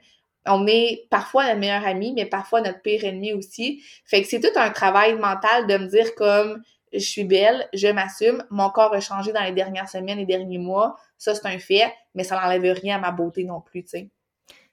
On 0.46 0.66
est 0.66 1.06
parfois 1.10 1.44
notre 1.46 1.58
meilleur 1.58 1.86
ami, 1.86 2.12
mais 2.14 2.24
parfois 2.24 2.60
notre 2.60 2.80
pire 2.80 3.04
ennemi 3.04 3.32
aussi. 3.34 3.82
Fait 4.04 4.22
que 4.22 4.28
c'est 4.28 4.40
tout 4.40 4.56
un 4.56 4.70
travail 4.70 5.14
mental 5.14 5.66
de 5.66 5.76
me 5.76 5.86
dire 5.86 6.14
comme 6.14 6.62
je 6.92 6.98
suis 6.98 7.24
belle, 7.24 7.68
je 7.72 7.88
m'assume, 7.88 8.44
mon 8.50 8.70
corps 8.70 8.92
a 8.92 9.00
changé 9.00 9.32
dans 9.32 9.42
les 9.42 9.52
dernières 9.52 9.88
semaines, 9.88 10.18
les 10.18 10.26
derniers 10.26 10.58
mois, 10.58 10.96
ça 11.16 11.34
c'est 11.34 11.46
un 11.46 11.58
fait, 11.58 11.92
mais 12.14 12.24
ça 12.24 12.40
n'enlève 12.40 12.74
rien 12.80 12.96
à 12.96 13.00
ma 13.00 13.10
beauté 13.10 13.44
non 13.44 13.60
plus, 13.60 13.84
tu 13.84 13.90
sais. 13.90 14.10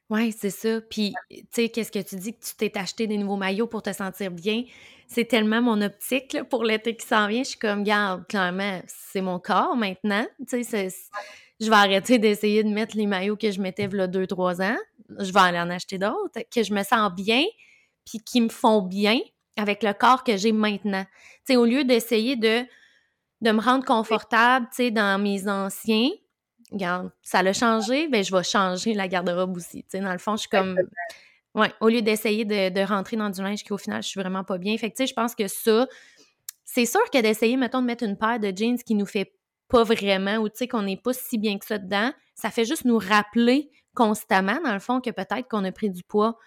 Oui, 0.10 0.32
c'est 0.32 0.52
ça. 0.52 0.82
Puis, 0.82 1.16
tu 1.30 1.44
sais, 1.52 1.70
qu'est-ce 1.70 1.92
que 1.92 2.00
tu 2.00 2.16
dis 2.18 2.34
que 2.34 2.46
tu 2.46 2.56
t'es 2.56 2.78
acheté 2.78 3.08
des 3.08 3.18
nouveaux 3.18 3.38
maillots 3.38 3.66
pour 3.66 3.82
te 3.82 3.92
sentir 3.92 4.30
bien? 4.30 4.64
C'est 5.08 5.26
tellement 5.26 5.64
mon 5.64 5.82
optique 5.82 6.38
pour 6.50 6.64
l'été 6.64 6.96
qui 6.96 7.08
s'en 7.08 7.28
vient. 7.28 7.42
Je 7.42 7.50
suis 7.50 7.60
comme, 7.60 7.84
garde, 7.84 8.28
clairement, 8.28 8.82
c'est 8.88 9.22
mon 9.22 9.40
corps 9.40 9.76
maintenant. 9.76 10.26
Tu 10.48 10.64
sais, 10.64 10.90
je 11.60 11.70
vais 11.70 11.76
arrêter 11.76 12.20
d'essayer 12.20 12.64
de 12.64 12.70
mettre 12.70 12.96
les 12.96 13.08
maillots 13.08 13.36
que 13.36 13.50
je 13.50 13.60
mettais 13.60 13.86
il 13.86 13.96
y 13.96 14.02
a 14.02 14.08
deux, 14.08 14.28
trois 14.28 14.62
ans. 14.62 14.78
Je 15.18 15.32
vais 15.32 15.40
aller 15.40 15.60
en 15.60 15.72
acheter 15.72 15.98
d'autres. 15.98 16.40
Que 16.54 16.62
je 16.62 16.74
me 16.74 16.84
sens 16.84 17.12
bien, 17.12 17.44
puis 18.06 18.20
qui 18.20 18.42
me 18.42 18.50
font 18.50 18.84
bien 18.84 19.20
avec 19.58 19.84
le 19.84 19.94
corps 19.94 20.24
que 20.24 20.38
j'ai 20.38 20.52
maintenant. 20.52 21.06
Tu 21.46 21.54
sais, 21.54 21.56
au 21.56 21.66
lieu 21.66 21.84
d'essayer 21.84 22.36
de, 22.36 22.66
de 23.42 23.52
me 23.52 23.62
rendre 23.62 23.86
confortable, 23.86 24.68
tu 24.70 24.78
sais, 24.78 24.92
dans 24.92 25.22
mes 25.22 25.48
anciens, 25.48 26.10
regarde, 26.72 27.12
ça 27.22 27.44
l'a 27.44 27.54
changé, 27.54 28.08
ben 28.08 28.24
je 28.24 28.36
vais 28.36 28.44
changer 28.44 28.94
la 28.94 29.08
garde-robe 29.08 29.56
aussi. 29.58 29.84
Tu 29.84 29.90
sais, 29.92 30.00
dans 30.00 30.12
le 30.12 30.18
fond, 30.18 30.36
je 30.36 30.42
suis 30.42 30.50
comme... 30.50 30.78
Ouais, 31.54 31.72
au 31.80 31.88
lieu 31.88 32.02
d'essayer 32.02 32.44
de, 32.44 32.68
de, 32.68 32.82
rentrer 32.82 33.16
dans 33.16 33.30
du 33.30 33.42
linge 33.42 33.64
qui, 33.64 33.72
au 33.72 33.78
final, 33.78 34.04
je 34.04 34.10
suis 34.10 34.20
vraiment 34.20 34.44
pas 34.44 34.58
bien. 34.58 34.78
Fait 34.78 34.90
que, 34.90 34.98
tu 34.98 35.04
sais, 35.04 35.08
je 35.08 35.14
pense 35.14 35.36
que 35.36 35.48
ça, 35.48 35.88
c'est 36.66 36.86
sûr 36.86 37.10
que 37.14 37.22
d'essayer, 37.22 37.56
mettons, 37.56 37.82
de 37.82 37.88
mettre 37.88 38.04
une 38.04 38.18
paire 38.18 38.40
de 38.42 38.52
jeans 38.54 38.78
qui 38.78 38.94
nous 38.94 39.06
fait 39.06 39.32
pas 39.70 39.84
vraiment 39.84 40.36
ou, 40.38 40.50
tu 40.50 40.58
sais, 40.58 40.68
qu'on 40.68 40.82
n'est 40.82 40.98
pas 40.98 41.14
si 41.14 41.38
bien 41.38 41.58
que 41.58 41.66
ça 41.66 41.78
dedans, 41.78 42.12
ça 42.34 42.50
fait 42.50 42.66
juste 42.66 42.84
nous 42.84 42.98
rappeler 42.98 43.72
constamment, 43.96 44.60
dans 44.64 44.74
le 44.74 44.80
fond, 44.80 45.00
que 45.00 45.10
peut-être 45.10 45.48
qu'on 45.48 45.64
a 45.64 45.72
pris 45.72 45.90
du 45.90 46.04
poids. 46.04 46.38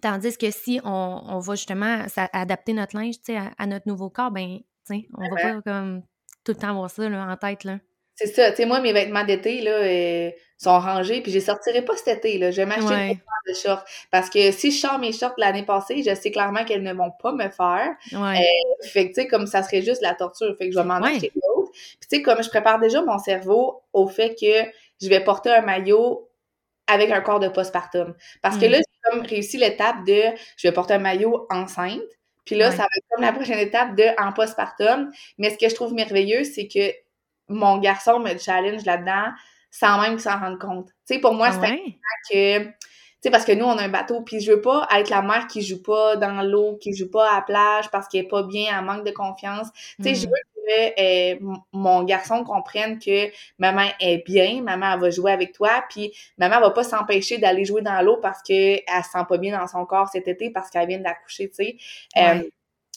Tandis 0.00 0.38
que 0.38 0.50
si 0.50 0.80
on, 0.84 1.22
on 1.26 1.38
va 1.38 1.54
justement 1.54 2.04
adapter 2.32 2.72
notre 2.72 2.96
linge, 2.96 3.16
sais, 3.22 3.36
à, 3.36 3.66
notre 3.66 3.86
nouveau 3.86 4.08
corps, 4.08 4.30
ben, 4.30 4.60
on 4.90 5.28
va 5.28 5.36
pas 5.36 5.62
comme 5.62 6.02
tout 6.44 6.52
le 6.52 6.58
temps 6.58 6.70
avoir 6.70 6.90
ça 6.90 7.08
là, 7.08 7.26
en 7.26 7.36
tête, 7.36 7.64
là. 7.64 7.78
C'est 8.16 8.28
ça. 8.28 8.50
Tu 8.50 8.58
sais, 8.58 8.66
moi, 8.66 8.80
mes 8.80 8.92
vêtements 8.92 9.24
d'été, 9.24 9.60
là, 9.60 9.72
euh, 9.72 10.30
sont 10.56 10.78
rangés, 10.78 11.20
puis 11.20 11.32
je 11.32 11.38
les 11.38 11.44
sortirai 11.44 11.82
pas 11.82 11.96
cet 11.96 12.18
été, 12.18 12.38
là. 12.38 12.50
Je 12.52 12.58
vais 12.58 12.66
m'acheter 12.66 12.86
ouais. 12.86 13.10
une 13.12 13.52
de 13.52 13.54
shorts. 13.54 13.84
Parce 14.10 14.30
que 14.30 14.52
si 14.52 14.70
je 14.70 14.78
sors 14.78 14.98
mes 14.98 15.12
shorts 15.12 15.34
l'année 15.36 15.64
passée, 15.64 16.02
je 16.02 16.14
sais 16.14 16.30
clairement 16.30 16.64
qu'elles 16.64 16.84
ne 16.84 16.92
vont 16.92 17.10
pas 17.10 17.32
me 17.32 17.48
faire. 17.48 17.94
Ouais. 18.12 18.38
Euh, 18.38 18.86
fait 18.86 19.08
que, 19.08 19.14
tu 19.14 19.22
sais, 19.22 19.26
comme 19.26 19.46
ça 19.46 19.62
serait 19.62 19.82
juste 19.82 20.00
la 20.00 20.14
torture. 20.14 20.54
Fait 20.56 20.66
que 20.66 20.72
je 20.72 20.78
vais 20.78 20.84
m'en 20.84 21.02
acheter 21.02 21.32
d'autres. 21.34 21.72
Puis, 21.72 22.08
tu 22.08 22.16
sais, 22.16 22.22
comme 22.22 22.42
je 22.42 22.48
prépare 22.48 22.78
déjà 22.78 23.02
mon 23.02 23.18
cerveau 23.18 23.82
au 23.92 24.06
fait 24.06 24.36
que 24.40 24.70
je 25.02 25.08
vais 25.08 25.20
porter 25.20 25.50
un 25.50 25.62
maillot 25.62 26.30
avec 26.86 27.10
un 27.10 27.20
corps 27.20 27.40
de 27.40 27.48
postpartum. 27.48 28.14
Parce 28.42 28.58
que 28.58 28.66
là, 28.66 28.78
mm. 28.78 28.82
j'ai 28.82 28.93
comme 29.04 29.22
réussi 29.22 29.56
l'étape 29.56 30.04
de 30.04 30.22
je 30.56 30.68
vais 30.68 30.72
porter 30.72 30.94
un 30.94 30.98
maillot 30.98 31.46
enceinte. 31.50 32.00
Puis 32.44 32.56
là, 32.56 32.70
ça 32.70 32.82
va 32.82 32.88
être 32.96 33.06
comme 33.10 33.22
la 33.22 33.32
prochaine 33.32 33.58
étape 33.58 33.96
de 33.96 34.04
en 34.20 34.32
postpartum. 34.32 35.10
Mais 35.38 35.50
ce 35.50 35.58
que 35.58 35.68
je 35.68 35.74
trouve 35.74 35.94
merveilleux, 35.94 36.44
c'est 36.44 36.68
que 36.68 36.92
mon 37.48 37.78
garçon 37.78 38.18
me 38.20 38.36
challenge 38.36 38.84
là-dedans 38.84 39.32
sans 39.70 40.00
même 40.00 40.12
qu'il 40.12 40.20
s'en 40.20 40.38
rende 40.38 40.58
compte. 40.58 40.88
Tu 41.06 41.14
sais, 41.14 41.18
pour 41.18 41.34
moi, 41.34 41.50
c'est 41.52 41.78
que... 42.30 42.64
Tu 42.64 43.28
sais, 43.28 43.30
parce 43.30 43.44
que 43.46 43.52
nous, 43.52 43.64
on 43.64 43.76
a 43.78 43.84
un 43.84 43.88
bateau, 43.88 44.20
puis 44.20 44.38
je 44.40 44.52
veux 44.52 44.60
pas 44.60 44.86
être 44.94 45.08
la 45.08 45.22
mère 45.22 45.46
qui 45.46 45.62
joue 45.62 45.82
pas 45.82 46.16
dans 46.16 46.42
l'eau, 46.42 46.76
qui 46.76 46.94
joue 46.94 47.10
pas 47.10 47.30
à 47.30 47.36
la 47.36 47.42
plage 47.42 47.90
parce 47.90 48.06
qu'elle 48.06 48.26
est 48.26 48.28
pas 48.28 48.42
bien, 48.42 48.66
elle 48.78 48.84
manque 48.84 49.04
de 49.04 49.10
confiance. 49.10 49.68
Tu 49.96 50.04
sais, 50.04 50.14
je 50.14 50.26
mm. 50.26 50.30
veux 50.30 50.53
que 50.66 51.34
euh, 51.34 51.56
mon 51.72 52.04
garçon 52.04 52.44
comprenne 52.44 52.98
que 52.98 53.30
maman 53.58 53.86
est 54.00 54.24
bien, 54.24 54.62
maman 54.62 54.92
elle 54.94 55.00
va 55.00 55.10
jouer 55.10 55.32
avec 55.32 55.52
toi, 55.52 55.84
puis 55.88 56.12
maman 56.38 56.60
va 56.60 56.70
pas 56.70 56.84
s'empêcher 56.84 57.38
d'aller 57.38 57.64
jouer 57.64 57.82
dans 57.82 58.00
l'eau 58.02 58.18
parce 58.20 58.42
qu'elle 58.42 58.82
se 58.86 59.10
sent 59.10 59.24
pas 59.28 59.38
bien 59.38 59.58
dans 59.58 59.66
son 59.66 59.84
corps 59.86 60.08
cet 60.08 60.28
été 60.28 60.50
parce 60.50 60.70
qu'elle 60.70 60.88
vient 60.88 61.00
d'accoucher, 61.00 61.48
tu 61.48 61.54
sais. 61.56 61.76
Euh, 62.16 62.42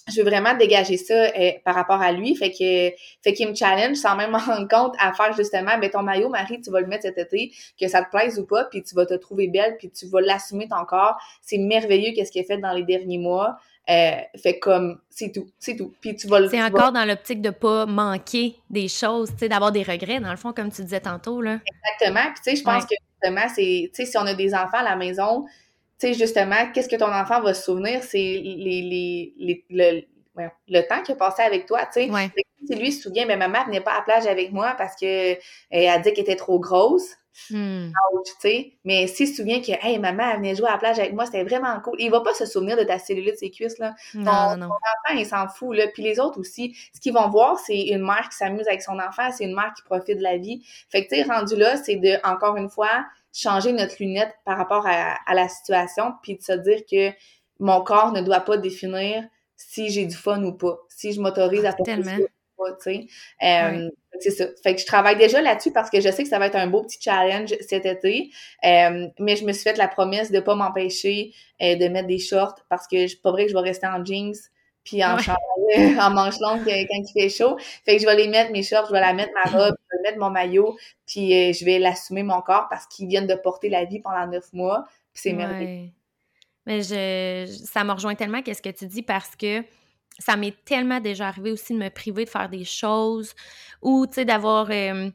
je 0.08 0.22
veux 0.22 0.30
vraiment 0.30 0.56
dégager 0.56 0.98
ça 0.98 1.14
euh, 1.14 1.52
par 1.64 1.76
rapport 1.76 2.02
à 2.02 2.12
lui. 2.12 2.36
Fait 2.36 2.52
que 2.52 2.96
fait 3.24 3.34
qu'il 3.34 3.48
me 3.50 3.56
challenge 3.56 3.98
sans 3.98 4.16
même 4.16 4.32
me 4.32 4.38
rendre 4.38 4.68
compte 4.68 4.96
à 5.00 5.14
faire 5.14 5.34
justement 5.34 5.78
ben 5.80 5.90
ton 5.90 6.04
maillot, 6.04 6.30
Marie, 6.30 6.62
tu 6.62 6.72
vas 6.72 6.82
le 6.82 6.88
mettre 6.88 7.04
cet 7.04 7.18
été, 7.18 7.52
que 7.80 7.88
ça 7.88 8.04
te 8.04 8.10
plaise 8.10 8.40
ou 8.40 8.46
pas, 8.46 8.66
puis 8.66 8.84
tu 8.84 8.96
vas 8.96 9.06
te 9.06 9.14
trouver 9.16 9.48
belle, 9.48 9.76
puis 9.78 9.90
tu 9.90 10.08
vas 10.08 10.22
l'assumer 10.22 10.68
ton 10.68 10.86
corps. 10.86 11.18
C'est 11.42 11.58
merveilleux 11.58 12.14
qu'est-ce 12.16 12.32
qu'il 12.32 12.42
a 12.42 12.46
fait 12.46 12.58
dans 12.58 12.74
les 12.74 12.84
derniers 12.84 13.18
mois. 13.18 13.58
Euh, 13.90 14.18
fait 14.36 14.60
comme 14.60 15.00
c'est 15.10 15.32
tout, 15.32 15.50
c'est 15.60 15.78
tout. 15.78 15.94
Puis 16.02 16.16
tu 16.18 16.28
vas 16.28 16.42
le 16.42 16.50
C'est 16.50 16.62
encore 16.62 16.92
dans 16.92 17.06
l'optique 17.06 17.42
de 17.42 17.52
pas 17.52 17.86
manquer 17.86 18.56
des 18.70 18.90
choses, 18.90 19.30
tu 19.32 19.38
sais, 19.40 19.50
d'avoir 19.50 19.72
des 19.72 19.84
regrets 19.84 20.20
dans 20.20 20.32
le 20.32 20.36
fond 20.36 20.52
comme 20.52 20.70
tu 20.70 20.82
disais 20.84 21.00
tantôt 21.00 21.42
là. 21.42 21.60
Exactement. 21.66 22.26
Puis 22.34 22.42
tu 22.44 22.50
sais, 22.52 22.56
je 22.58 22.64
pense 22.64 22.86
que 22.86 22.96
justement 23.14 23.48
c'est 23.48 23.90
tu 23.94 24.04
sais 24.04 24.06
si 24.06 24.18
on 24.18 24.26
a 24.26 24.34
des 24.34 24.54
enfants 24.54 24.80
à 24.80 24.84
la 24.84 24.98
maison, 24.98 25.46
tu 26.00 26.08
sais, 26.08 26.14
justement, 26.14 26.72
qu'est-ce 26.74 26.90
que 26.90 26.96
ton 26.96 27.12
enfant 27.12 27.42
va 27.42 27.54
se 27.54 27.64
souvenir, 27.64 28.04
c'est 28.04 28.18
les, 28.18 28.82
les, 28.82 29.34
les, 29.38 29.66
le, 29.70 30.02
le 30.68 30.82
temps 30.82 31.02
qu'il 31.04 31.14
a 31.14 31.18
passé 31.18 31.42
avec 31.42 31.66
toi, 31.66 31.86
tu 31.92 32.08
sais. 32.08 32.32
Si 32.68 32.76
lui 32.76 32.92
se 32.92 33.04
souvient, 33.04 33.26
mais 33.26 33.38
ma 33.38 33.48
mère 33.48 33.66
venait 33.66 33.82
pas 33.82 33.92
à 33.94 33.98
la 33.98 34.02
plage 34.02 34.28
avec 34.28 34.52
moi 34.52 34.76
parce 34.78 34.96
que 34.96 35.34
euh, 35.34 35.38
elle 35.72 35.88
a 35.88 36.00
dit 36.00 36.12
qu'elle 36.12 36.26
était 36.26 36.36
trop 36.36 36.60
grosse. 36.60 37.16
Hmm. 37.52 37.92
tu 38.26 38.34
sais. 38.40 38.74
Mais 38.84 39.06
s'il 39.08 39.28
se 39.28 39.36
souvient 39.36 39.62
que, 39.62 39.72
hey, 39.86 40.00
maman, 40.00 40.24
elle 40.32 40.38
venait 40.38 40.56
jouer 40.56 40.68
à 40.68 40.74
la 40.74 40.78
plage 40.80 41.00
avec 41.00 41.14
moi, 41.14 41.26
c'était 41.26 41.44
vraiment 41.44 41.80
cool. 41.82 41.96
Il 42.00 42.10
va 42.10 42.22
pas 42.22 42.34
se 42.34 42.46
souvenir 42.46 42.76
de 42.76 42.84
ta 42.84 42.98
cellulite 43.00 43.34
de 43.34 43.38
ses 43.38 43.52
cuisses, 43.52 43.78
là. 43.78 43.94
Non, 44.16 44.58
non. 44.58 44.68
Ton 44.68 44.74
enfant, 44.74 45.18
il 45.18 45.26
s'en 45.26 45.48
fout, 45.48 45.78
là. 45.78 45.88
Puis 45.94 46.04
les 46.04 46.20
autres 46.20 46.40
aussi, 46.40 46.76
ce 46.94 47.00
qu'ils 47.00 47.14
vont 47.14 47.30
voir, 47.30 47.60
c'est 47.60 47.80
une 47.80 48.02
mère 48.02 48.28
qui 48.30 48.38
s'amuse 48.38 48.68
avec 48.68 48.82
son 48.82 49.00
enfant, 49.00 49.32
c'est 49.32 49.46
une 49.46 49.56
mère 49.56 49.72
qui 49.76 49.84
profite 49.84 50.18
de 50.18 50.24
la 50.24 50.38
vie. 50.38 50.62
Fait 50.90 51.06
que, 51.06 51.10
tu 51.14 51.22
sais, 51.22 51.24
rendu 51.32 51.56
là, 51.56 51.78
c'est 51.78 51.96
de, 51.96 52.18
encore 52.28 52.58
une 52.58 52.70
fois, 52.70 53.06
changer 53.38 53.72
notre 53.72 53.96
lunette 54.00 54.34
par 54.46 54.58
rapport 54.58 54.86
à, 54.88 55.34
la 55.34 55.48
situation, 55.48 56.14
puis 56.24 56.38
de 56.38 56.42
se 56.42 56.54
dire 56.54 56.82
que 56.90 57.16
mon 57.60 57.82
corps 57.82 58.12
ne 58.12 58.22
doit 58.22 58.42
pas 58.42 58.58
définir 58.58 59.24
si 59.56 59.90
j'ai 59.90 60.06
du 60.06 60.16
fun 60.16 60.44
ou 60.44 60.54
pas, 60.54 60.78
si 60.90 61.14
je 61.14 61.22
m'autorise 61.22 61.66
à 61.66 61.74
porter 61.74 62.04
ça 62.04 62.16
ou 62.18 62.64
pas, 62.64 62.72
tu 62.74 62.78
sais. 62.80 63.08
Euh, 63.44 63.90
c'est 64.20 64.32
ça. 64.32 64.46
Fait 64.64 64.74
que 64.74 64.82
je 64.82 64.86
travaille 64.86 65.18
déjà 65.18 65.42
là-dessus 65.42 65.72
parce 65.72 65.92
que 65.92 66.02
je 66.02 66.10
sais 66.10 66.24
que 66.24 66.30
ça 66.30 66.40
va 66.40 66.48
être 66.48 66.56
un 66.56 66.68
beau 66.68 66.82
petit 66.84 66.98
challenge 67.00 67.54
cet 67.62 67.86
été. 67.86 68.32
Euh, 68.66 69.08
mais 69.20 69.36
je 69.36 69.46
me 69.46 69.54
suis 69.54 69.64
fait 69.64 69.78
la 69.78 69.88
promesse 69.88 70.32
de 70.32 70.40
pas 70.40 70.56
m'empêcher 70.56 71.34
euh, 71.62 71.76
de 71.76 71.88
mettre 71.88 72.08
des 72.08 72.20
shorts 72.20 72.56
parce 72.70 72.88
que 72.88 73.08
c'est 73.08 73.22
pas 73.22 73.32
vrai 73.32 73.46
que 73.46 73.52
je 73.52 73.56
vais 73.56 73.62
rester 73.62 73.86
en 73.86 74.04
jeans 74.04 74.34
puis 74.88 75.04
en, 75.04 75.18
en 76.00 76.10
manche 76.12 76.40
longue 76.40 76.64
quand 76.66 76.72
il 76.72 77.12
fait 77.14 77.30
chaud. 77.30 77.58
Fait 77.84 77.98
que 77.98 78.02
je 78.02 78.08
vais 78.08 78.16
les 78.16 78.30
mettre, 78.30 78.52
mes 78.52 78.64
shorts, 78.64 78.86
je 78.88 78.94
vais 78.94 79.02
la 79.02 79.14
mettre, 79.14 79.34
ma 79.34 79.52
robe, 79.52 79.76
je 79.92 79.98
vais 79.98 80.04
mettre 80.04 80.18
mon 80.18 80.30
maillot, 80.30 80.78
puis 81.06 81.34
euh, 81.34 81.52
je 81.52 81.66
vais 81.66 81.78
l'assumer 81.78 82.24
mon 82.24 82.42
corps 82.42 82.68
parce 82.70 82.88
qu'ils 82.88 83.08
viennent 83.08 83.28
de 83.28 83.36
porter 83.36 83.68
la 83.68 83.84
vie 83.84 84.00
pendant 84.00 84.26
neuf 84.28 84.54
mois. 84.54 84.86
Puis 85.14 85.24
c'est 85.24 85.34
merveilleux. 85.34 85.90
Mais 86.66 86.82
je, 86.82 87.46
ça 87.66 87.84
me 87.84 87.92
rejoint 87.92 88.16
tellement 88.16 88.42
qu'est-ce 88.42 88.62
que 88.62 88.70
tu 88.70 88.88
dis 88.88 89.04
parce 89.04 89.36
que 89.36 89.64
ça 90.20 90.38
m'est 90.38 90.56
tellement 90.64 91.00
déjà 91.00 91.28
arrivé 91.28 91.52
aussi 91.52 91.74
de 91.74 91.80
me 91.80 91.90
priver 91.90 92.26
de 92.26 92.30
faire 92.30 92.50
des 92.50 92.64
choses 92.64 93.36
ou, 93.82 94.08
tu 94.08 94.14
sais, 94.14 94.26
d'avoir... 94.26 94.70
Euh, 94.72 95.10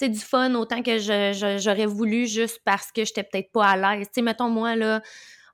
du 0.00 0.20
fun 0.20 0.54
autant 0.54 0.80
que 0.80 0.98
j'aurais 1.58 1.86
voulu 1.86 2.28
juste 2.28 2.60
parce 2.64 2.92
que 2.92 3.04
j'étais 3.04 3.24
peut-être 3.24 3.50
pas 3.50 3.66
à 3.66 3.96
l'aise. 3.96 4.06
Tu 4.14 4.22
mettons, 4.22 4.48
moi, 4.48 4.76
là, 4.76 5.02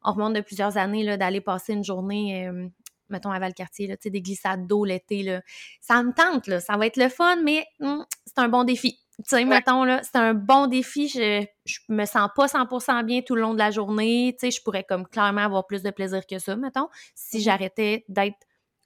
on 0.04 0.12
remonte 0.12 0.34
de 0.34 0.42
plusieurs 0.42 0.76
années, 0.76 1.02
là, 1.02 1.16
d'aller 1.16 1.40
passer 1.40 1.72
une 1.72 1.82
journée, 1.82 2.46
euh, 2.46 2.68
mettons, 3.08 3.30
à 3.30 3.38
Valcartier, 3.38 3.86
là, 3.86 3.96
tu 3.96 4.04
sais, 4.04 4.10
des 4.10 4.22
glissades 4.22 4.66
d'eau 4.66 4.84
l'été, 4.84 5.22
là. 5.22 5.42
Ça 5.80 6.02
me 6.02 6.12
tente, 6.12 6.46
là. 6.46 6.60
Ça 6.60 6.76
va 6.76 6.86
être 6.86 6.96
le 6.96 7.08
fun, 7.08 7.36
mais 7.42 7.66
hum, 7.80 8.04
c'est 8.26 8.38
un 8.38 8.48
bon 8.48 8.64
défi. 8.64 8.98
Tu 9.18 9.22
sais, 9.26 9.44
mettons, 9.44 9.84
là, 9.84 10.00
c'est 10.02 10.16
un 10.16 10.34
bon 10.34 10.66
défi. 10.66 11.08
Je, 11.08 11.44
je 11.64 11.78
me 11.88 12.04
sens 12.04 12.28
pas 12.34 12.46
100% 12.46 13.04
bien 13.04 13.22
tout 13.22 13.36
le 13.36 13.42
long 13.42 13.52
de 13.52 13.58
la 13.58 13.70
journée. 13.70 14.34
Tu 14.38 14.46
sais, 14.46 14.50
je 14.50 14.62
pourrais 14.62 14.84
comme 14.84 15.06
clairement 15.06 15.42
avoir 15.42 15.66
plus 15.66 15.82
de 15.82 15.90
plaisir 15.90 16.26
que 16.26 16.38
ça, 16.38 16.56
mettons, 16.56 16.88
si 17.14 17.38
mm-hmm. 17.38 17.42
j'arrêtais 17.42 18.04
d'être 18.08 18.36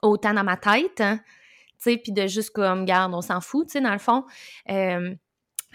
autant 0.02 0.34
dans 0.34 0.44
ma 0.44 0.56
tête. 0.56 1.00
Hein, 1.00 1.20
tu 1.78 1.92
sais, 1.92 1.96
puis 1.96 2.12
de 2.12 2.26
juste 2.26 2.50
comme, 2.50 2.84
garde, 2.84 3.14
on 3.14 3.22
s'en 3.22 3.40
fout, 3.40 3.66
tu 3.68 3.72
sais, 3.72 3.80
dans 3.80 3.92
le 3.92 3.98
fond. 3.98 4.24
Euh, 4.68 5.14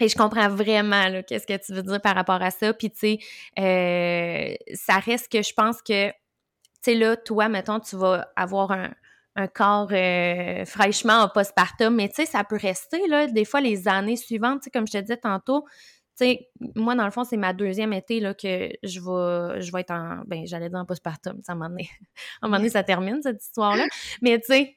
et 0.00 0.08
je 0.08 0.16
comprends 0.16 0.48
vraiment 0.48 1.22
qu'est-ce 1.22 1.46
que 1.46 1.64
tu 1.64 1.72
veux 1.72 1.82
dire 1.82 2.00
par 2.00 2.14
rapport 2.14 2.42
à 2.42 2.50
ça. 2.50 2.72
Puis, 2.74 2.90
tu 2.90 2.98
sais, 2.98 3.18
euh, 3.58 4.54
ça 4.74 4.98
reste 4.98 5.30
que 5.30 5.42
je 5.42 5.52
pense 5.54 5.82
que, 5.82 6.10
sais, 6.84 6.94
là, 6.94 7.16
toi, 7.16 7.48
mettons, 7.48 7.80
tu 7.80 7.96
vas 7.96 8.28
avoir 8.36 8.70
un, 8.70 8.90
un 9.36 9.48
corps 9.48 9.88
euh, 9.92 10.64
fraîchement 10.64 11.14
en 11.14 11.28
postpartum, 11.28 11.94
mais 11.94 12.08
tu 12.08 12.16
sais, 12.16 12.26
ça 12.26 12.44
peut 12.44 12.58
rester, 12.60 13.06
là, 13.08 13.26
des 13.26 13.44
fois, 13.44 13.60
les 13.60 13.88
années 13.88 14.16
suivantes, 14.16 14.60
tu 14.60 14.64
sais, 14.64 14.70
comme 14.70 14.86
je 14.86 14.92
te 14.92 14.98
disais 14.98 15.16
tantôt, 15.16 15.64
tu 16.16 16.26
sais, 16.26 16.48
moi, 16.76 16.94
dans 16.94 17.04
le 17.04 17.10
fond, 17.10 17.24
c'est 17.24 17.36
ma 17.36 17.52
deuxième 17.52 17.92
été, 17.92 18.20
là, 18.20 18.34
que 18.34 18.68
je 18.84 19.00
vais, 19.00 19.60
je 19.60 19.72
vais 19.72 19.80
être 19.80 19.90
en, 19.90 20.22
ben, 20.26 20.46
j'allais 20.46 20.68
dire 20.68 20.78
en 20.78 20.84
postpartum, 20.84 21.40
ça 21.42 21.54
m'a 21.56 21.68
donné, 21.68 21.88
à 22.42 22.46
un 22.46 22.48
moment 22.48 22.58
donné, 22.58 22.70
ça 22.70 22.84
termine, 22.84 23.20
cette 23.22 23.42
histoire-là, 23.42 23.86
mais 24.22 24.38
tu 24.38 24.46
sais, 24.46 24.76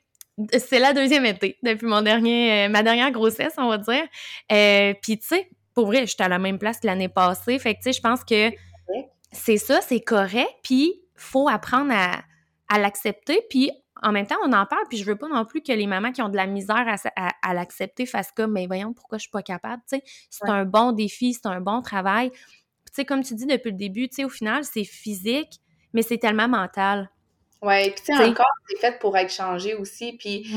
c'est 0.57 0.79
la 0.79 0.93
deuxième 0.93 1.25
été, 1.25 1.57
depuis 1.61 1.85
mon 1.85 2.01
dernier, 2.01 2.65
euh, 2.65 2.69
ma 2.69 2.81
dernière 2.81 3.11
grossesse, 3.11 3.53
on 3.57 3.69
va 3.69 3.77
dire, 3.77 4.07
euh, 4.51 4.93
puis 5.01 5.19
tu 5.19 5.27
sais, 5.27 5.49
pour 5.75 5.85
vrai, 5.85 6.07
j'étais 6.07 6.23
à 6.23 6.29
la 6.29 6.39
même 6.39 6.57
place 6.57 6.79
que 6.79 6.87
l'année 6.87 7.09
passée, 7.09 7.59
fait 7.59 7.75
que 7.75 7.79
tu 7.79 7.91
sais, 7.91 7.93
je 7.93 8.01
pense 8.01 8.23
que 8.23 8.51
c'est 9.31 9.57
ça, 9.57 9.81
c'est 9.81 9.99
correct, 9.99 10.49
puis 10.63 11.03
faut 11.17 11.49
apprendre 11.49 11.91
à, 11.93 12.21
à 12.69 12.79
l'accepter, 12.79 13.41
puis 13.49 13.71
en 14.03 14.11
même 14.11 14.27
temps, 14.27 14.37
on 14.43 14.53
en 14.53 14.65
parle, 14.65 14.83
puis 14.89 14.97
je 14.97 15.05
veux 15.05 15.15
pas 15.15 15.27
non 15.27 15.45
plus 15.45 15.61
que 15.61 15.71
les 15.71 15.87
mamans 15.87 16.11
qui 16.11 16.21
ont 16.21 16.29
de 16.29 16.35
la 16.35 16.47
misère 16.47 16.85
à, 17.15 17.53
l'accepter 17.53 18.05
fassent 18.05 18.31
comme, 18.31 18.51
mais 18.51 18.67
voyons, 18.67 18.93
pourquoi 18.93 19.17
je 19.17 19.23
suis 19.23 19.31
pas 19.31 19.41
capable, 19.41 19.81
tu 19.89 19.97
sais. 19.97 20.03
C'est 20.29 20.49
un 20.49 20.65
bon 20.65 20.91
défi, 20.91 21.33
c'est 21.33 21.47
un 21.47 21.61
bon 21.61 21.81
travail. 21.81 22.31
Tu 22.31 22.37
sais, 22.93 23.05
comme 23.05 23.23
tu 23.23 23.35
dis 23.35 23.45
depuis 23.45 23.71
le 23.71 23.77
début, 23.77 24.07
tu 24.07 24.17
sais, 24.17 24.25
au 24.25 24.29
final, 24.29 24.63
c'est 24.63 24.83
physique, 24.83 25.59
mais 25.93 26.01
c'est 26.01 26.17
tellement 26.17 26.47
mental. 26.47 27.09
Oui, 27.61 27.89
puis 27.89 28.01
tu 28.05 28.15
sais, 28.15 28.23
encore, 28.23 28.45
c'est 28.69 28.77
fait 28.77 28.99
pour 28.99 29.17
être 29.17 29.33
changé 29.33 29.73
aussi. 29.73 30.13
Puis 30.13 30.47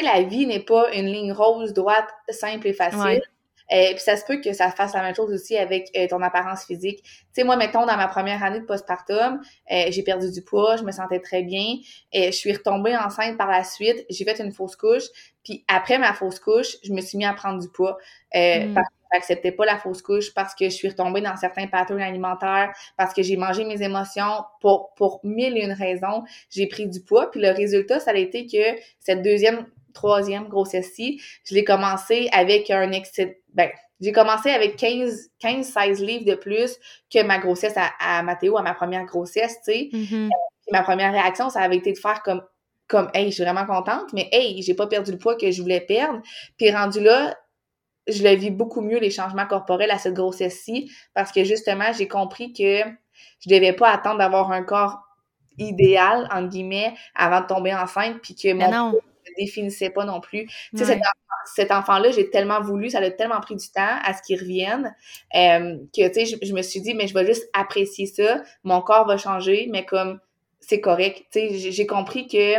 la 0.00 0.22
vie 0.22 0.46
n'est 0.46 0.64
pas 0.64 0.92
une 0.92 1.06
ligne 1.06 1.32
rose, 1.32 1.72
droite, 1.72 2.08
simple 2.30 2.66
et 2.66 2.72
facile. 2.72 3.22
Euh, 3.72 3.90
puis 3.90 4.00
ça 4.00 4.16
se 4.16 4.24
peut 4.24 4.40
que 4.40 4.52
ça 4.52 4.70
fasse 4.70 4.94
la 4.94 5.02
même 5.02 5.14
chose 5.14 5.32
aussi 5.32 5.56
avec 5.56 5.88
euh, 5.96 6.06
ton 6.08 6.20
apparence 6.22 6.64
physique. 6.64 7.02
Tu 7.02 7.10
sais, 7.32 7.44
moi, 7.44 7.56
mettons, 7.56 7.86
dans 7.86 7.96
ma 7.96 8.08
première 8.08 8.42
année 8.42 8.60
de 8.60 8.64
postpartum, 8.64 9.40
euh, 9.70 9.84
j'ai 9.88 10.02
perdu 10.02 10.30
du 10.30 10.42
poids, 10.42 10.76
je 10.76 10.82
me 10.82 10.92
sentais 10.92 11.20
très 11.20 11.42
bien. 11.42 11.76
et 12.12 12.26
je 12.26 12.36
suis 12.36 12.52
retombée 12.52 12.96
enceinte 12.96 13.38
par 13.38 13.50
la 13.50 13.64
suite, 13.64 14.04
j'ai 14.10 14.24
fait 14.24 14.38
une 14.40 14.52
fausse 14.52 14.76
couche. 14.76 15.04
Puis 15.44 15.64
après 15.68 15.98
ma 15.98 16.12
fausse 16.12 16.38
couche, 16.38 16.76
je 16.84 16.92
me 16.92 17.00
suis 17.00 17.18
mis 17.18 17.24
à 17.24 17.32
prendre 17.32 17.60
du 17.60 17.68
poids. 17.68 17.98
Mm. 18.34 18.74
Parce 18.74 18.88
que 18.88 18.94
j'acceptais 19.12 19.52
pas 19.52 19.64
la 19.64 19.78
fausse 19.78 20.02
couche, 20.02 20.32
parce 20.34 20.54
que 20.54 20.66
je 20.66 20.70
suis 20.70 20.88
retombée 20.88 21.20
dans 21.20 21.36
certains 21.36 21.66
patterns 21.66 22.00
alimentaires, 22.00 22.72
parce 22.96 23.12
que 23.12 23.22
j'ai 23.22 23.36
mangé 23.36 23.64
mes 23.64 23.82
émotions 23.82 24.44
pour, 24.60 24.94
pour 24.94 25.20
mille 25.22 25.56
et 25.56 25.64
une 25.64 25.72
raisons. 25.72 26.24
J'ai 26.50 26.66
pris 26.66 26.88
du 26.88 27.00
poids, 27.00 27.30
puis 27.30 27.40
le 27.40 27.50
résultat, 27.50 28.00
ça 28.00 28.12
a 28.12 28.14
été 28.14 28.46
que 28.46 28.80
cette 29.00 29.22
deuxième, 29.22 29.66
troisième 29.92 30.48
grossesse-ci, 30.48 31.20
je 31.44 31.54
l'ai 31.54 31.64
commencé 31.64 32.28
avec 32.32 32.70
un 32.70 32.92
excès, 32.92 33.42
ben, 33.54 33.70
j'ai 34.00 34.12
commencé 34.12 34.50
avec 34.50 34.76
15, 34.76 35.30
15, 35.38 35.66
16 35.66 36.02
livres 36.02 36.24
de 36.24 36.34
plus 36.34 36.76
que 37.12 37.22
ma 37.22 37.38
grossesse 37.38 37.74
à, 37.76 37.90
à 38.00 38.22
Mathéo, 38.22 38.58
à 38.58 38.62
ma 38.62 38.74
première 38.74 39.04
grossesse, 39.04 39.58
tu 39.64 39.72
sais. 39.72 39.88
Mhm. 39.92 40.28
Ma 40.72 40.82
première 40.82 41.12
réaction, 41.12 41.50
ça 41.50 41.60
avait 41.60 41.76
été 41.76 41.92
de 41.92 41.98
faire 41.98 42.22
comme, 42.22 42.42
comme, 42.88 43.10
hey, 43.14 43.30
je 43.30 43.34
suis 43.34 43.44
vraiment 43.44 43.64
contente, 43.64 44.12
mais 44.12 44.28
hey, 44.32 44.60
j'ai 44.62 44.74
pas 44.74 44.88
perdu 44.88 45.12
le 45.12 45.18
poids 45.18 45.36
que 45.36 45.50
je 45.50 45.62
voulais 45.62 45.80
perdre. 45.80 46.20
Puis 46.56 46.70
rendu 46.72 47.00
là, 47.00 47.36
je 48.08 48.24
le 48.24 48.34
vis 48.34 48.50
beaucoup 48.50 48.80
mieux, 48.80 48.98
les 48.98 49.10
changements 49.10 49.46
corporels 49.46 49.90
à 49.90 49.98
cette 49.98 50.14
grossesse-ci, 50.14 50.90
parce 51.14 51.30
que 51.30 51.44
justement, 51.44 51.92
j'ai 51.96 52.08
compris 52.08 52.52
que 52.52 52.80
je 53.40 53.48
devais 53.48 53.72
pas 53.72 53.90
attendre 53.90 54.18
d'avoir 54.18 54.50
un 54.50 54.62
corps 54.62 54.98
idéal, 55.58 56.28
entre 56.32 56.48
guillemets, 56.48 56.94
avant 57.14 57.40
de 57.40 57.46
tomber 57.46 57.74
enceinte, 57.74 58.18
puis 58.20 58.34
que 58.34 58.52
mon 58.52 58.94
définissait 59.36 59.90
pas 59.90 60.04
non 60.04 60.20
plus. 60.20 60.46
Tu 60.46 60.78
sais, 60.78 60.84
cet, 60.84 60.98
enfant- 60.98 61.44
cet 61.54 61.70
enfant-là, 61.72 62.10
j'ai 62.12 62.30
tellement 62.30 62.60
voulu, 62.60 62.90
ça 62.90 62.98
a 62.98 63.10
tellement 63.10 63.40
pris 63.40 63.56
du 63.56 63.68
temps 63.70 63.96
à 64.04 64.14
ce 64.14 64.22
qu'il 64.22 64.38
revienne, 64.40 64.94
euh, 65.34 65.76
que, 65.96 66.08
tu 66.08 66.14
sais, 66.14 66.26
je, 66.26 66.36
je 66.46 66.52
me 66.54 66.62
suis 66.62 66.80
dit, 66.80 66.94
mais 66.94 67.06
je 67.08 67.14
vais 67.14 67.26
juste 67.26 67.48
apprécier 67.52 68.06
ça, 68.06 68.42
mon 68.64 68.80
corps 68.82 69.06
va 69.06 69.16
changer, 69.16 69.68
mais 69.70 69.84
comme, 69.84 70.20
c'est 70.60 70.80
correct. 70.80 71.24
Tu 71.32 71.40
sais, 71.50 71.72
j'ai- 71.72 71.86
compris 71.86 72.28
que 72.28 72.54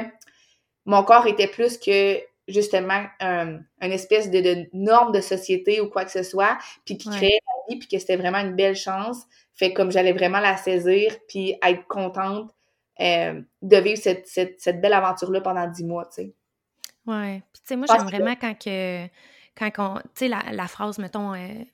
mon 0.85 1.03
corps 1.03 1.27
était 1.27 1.47
plus 1.47 1.77
que 1.77 2.19
justement 2.47 3.05
un, 3.21 3.59
une 3.81 3.91
espèce 3.91 4.29
de, 4.29 4.41
de 4.41 4.67
norme 4.73 5.13
de 5.13 5.21
société 5.21 5.79
ou 5.79 5.89
quoi 5.89 6.03
que 6.05 6.11
ce 6.11 6.23
soit, 6.23 6.57
puis 6.85 6.97
qui 6.97 7.07
Ouais. 7.09 7.15
créait 7.15 7.39
la 7.47 7.73
vie, 7.73 7.79
puis 7.79 7.87
que 7.87 7.97
c'était 7.99 8.17
vraiment 8.17 8.39
une 8.39 8.55
belle 8.55 8.75
chance. 8.75 9.23
Fait 9.55 9.71
que 9.71 9.77
comme 9.77 9.91
j'allais 9.91 10.11
vraiment 10.13 10.39
la 10.41 10.57
saisir, 10.57 11.15
puis 11.29 11.55
être 11.65 11.87
contente 11.87 12.51
euh, 12.99 13.41
de 13.61 13.77
vivre 13.77 13.99
cette, 14.01 14.27
cette, 14.27 14.59
cette 14.59 14.81
belle 14.81 14.93
aventure-là 14.93 15.41
pendant 15.41 15.67
dix 15.67 15.85
mois, 15.85 16.05
tu 16.05 16.23
sais. 16.23 16.33
Ouais. 17.05 17.43
Puis, 17.53 17.61
tu 17.61 17.67
sais, 17.67 17.75
moi, 17.75 17.85
j'aime 17.89 18.05
que- 18.09 18.15
vraiment 18.15 18.35
quand 18.35 18.57
que. 18.57 19.07
Quand 19.57 19.69
on. 19.77 19.97
Tu 19.99 20.03
sais, 20.15 20.27
la, 20.27 20.41
la 20.51 20.67
phrase, 20.67 20.97
mettons. 20.99 21.33
euh, 21.33 21.47
tu 21.57 21.65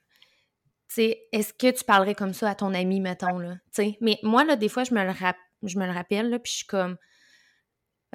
sais, 0.96 1.22
est-ce 1.32 1.54
que 1.54 1.70
tu 1.72 1.84
parlerais 1.84 2.16
comme 2.16 2.34
ça 2.34 2.50
à 2.50 2.56
ton 2.56 2.74
ami, 2.74 3.00
mettons, 3.00 3.38
là? 3.40 3.54
Tu 3.56 3.60
sais, 3.84 3.98
mais 4.02 4.18
moi, 4.24 4.44
là, 4.44 4.56
des 4.56 4.70
fois, 4.70 4.84
je 4.84 4.94
me 4.94 5.04
le, 5.04 5.12
rap- 5.12 5.38
je 5.64 5.78
me 5.78 5.86
le 5.86 5.92
rappelle, 5.92 6.30
là, 6.30 6.40
puis 6.40 6.52
je 6.52 6.58
suis 6.58 6.68
comme. 6.68 6.98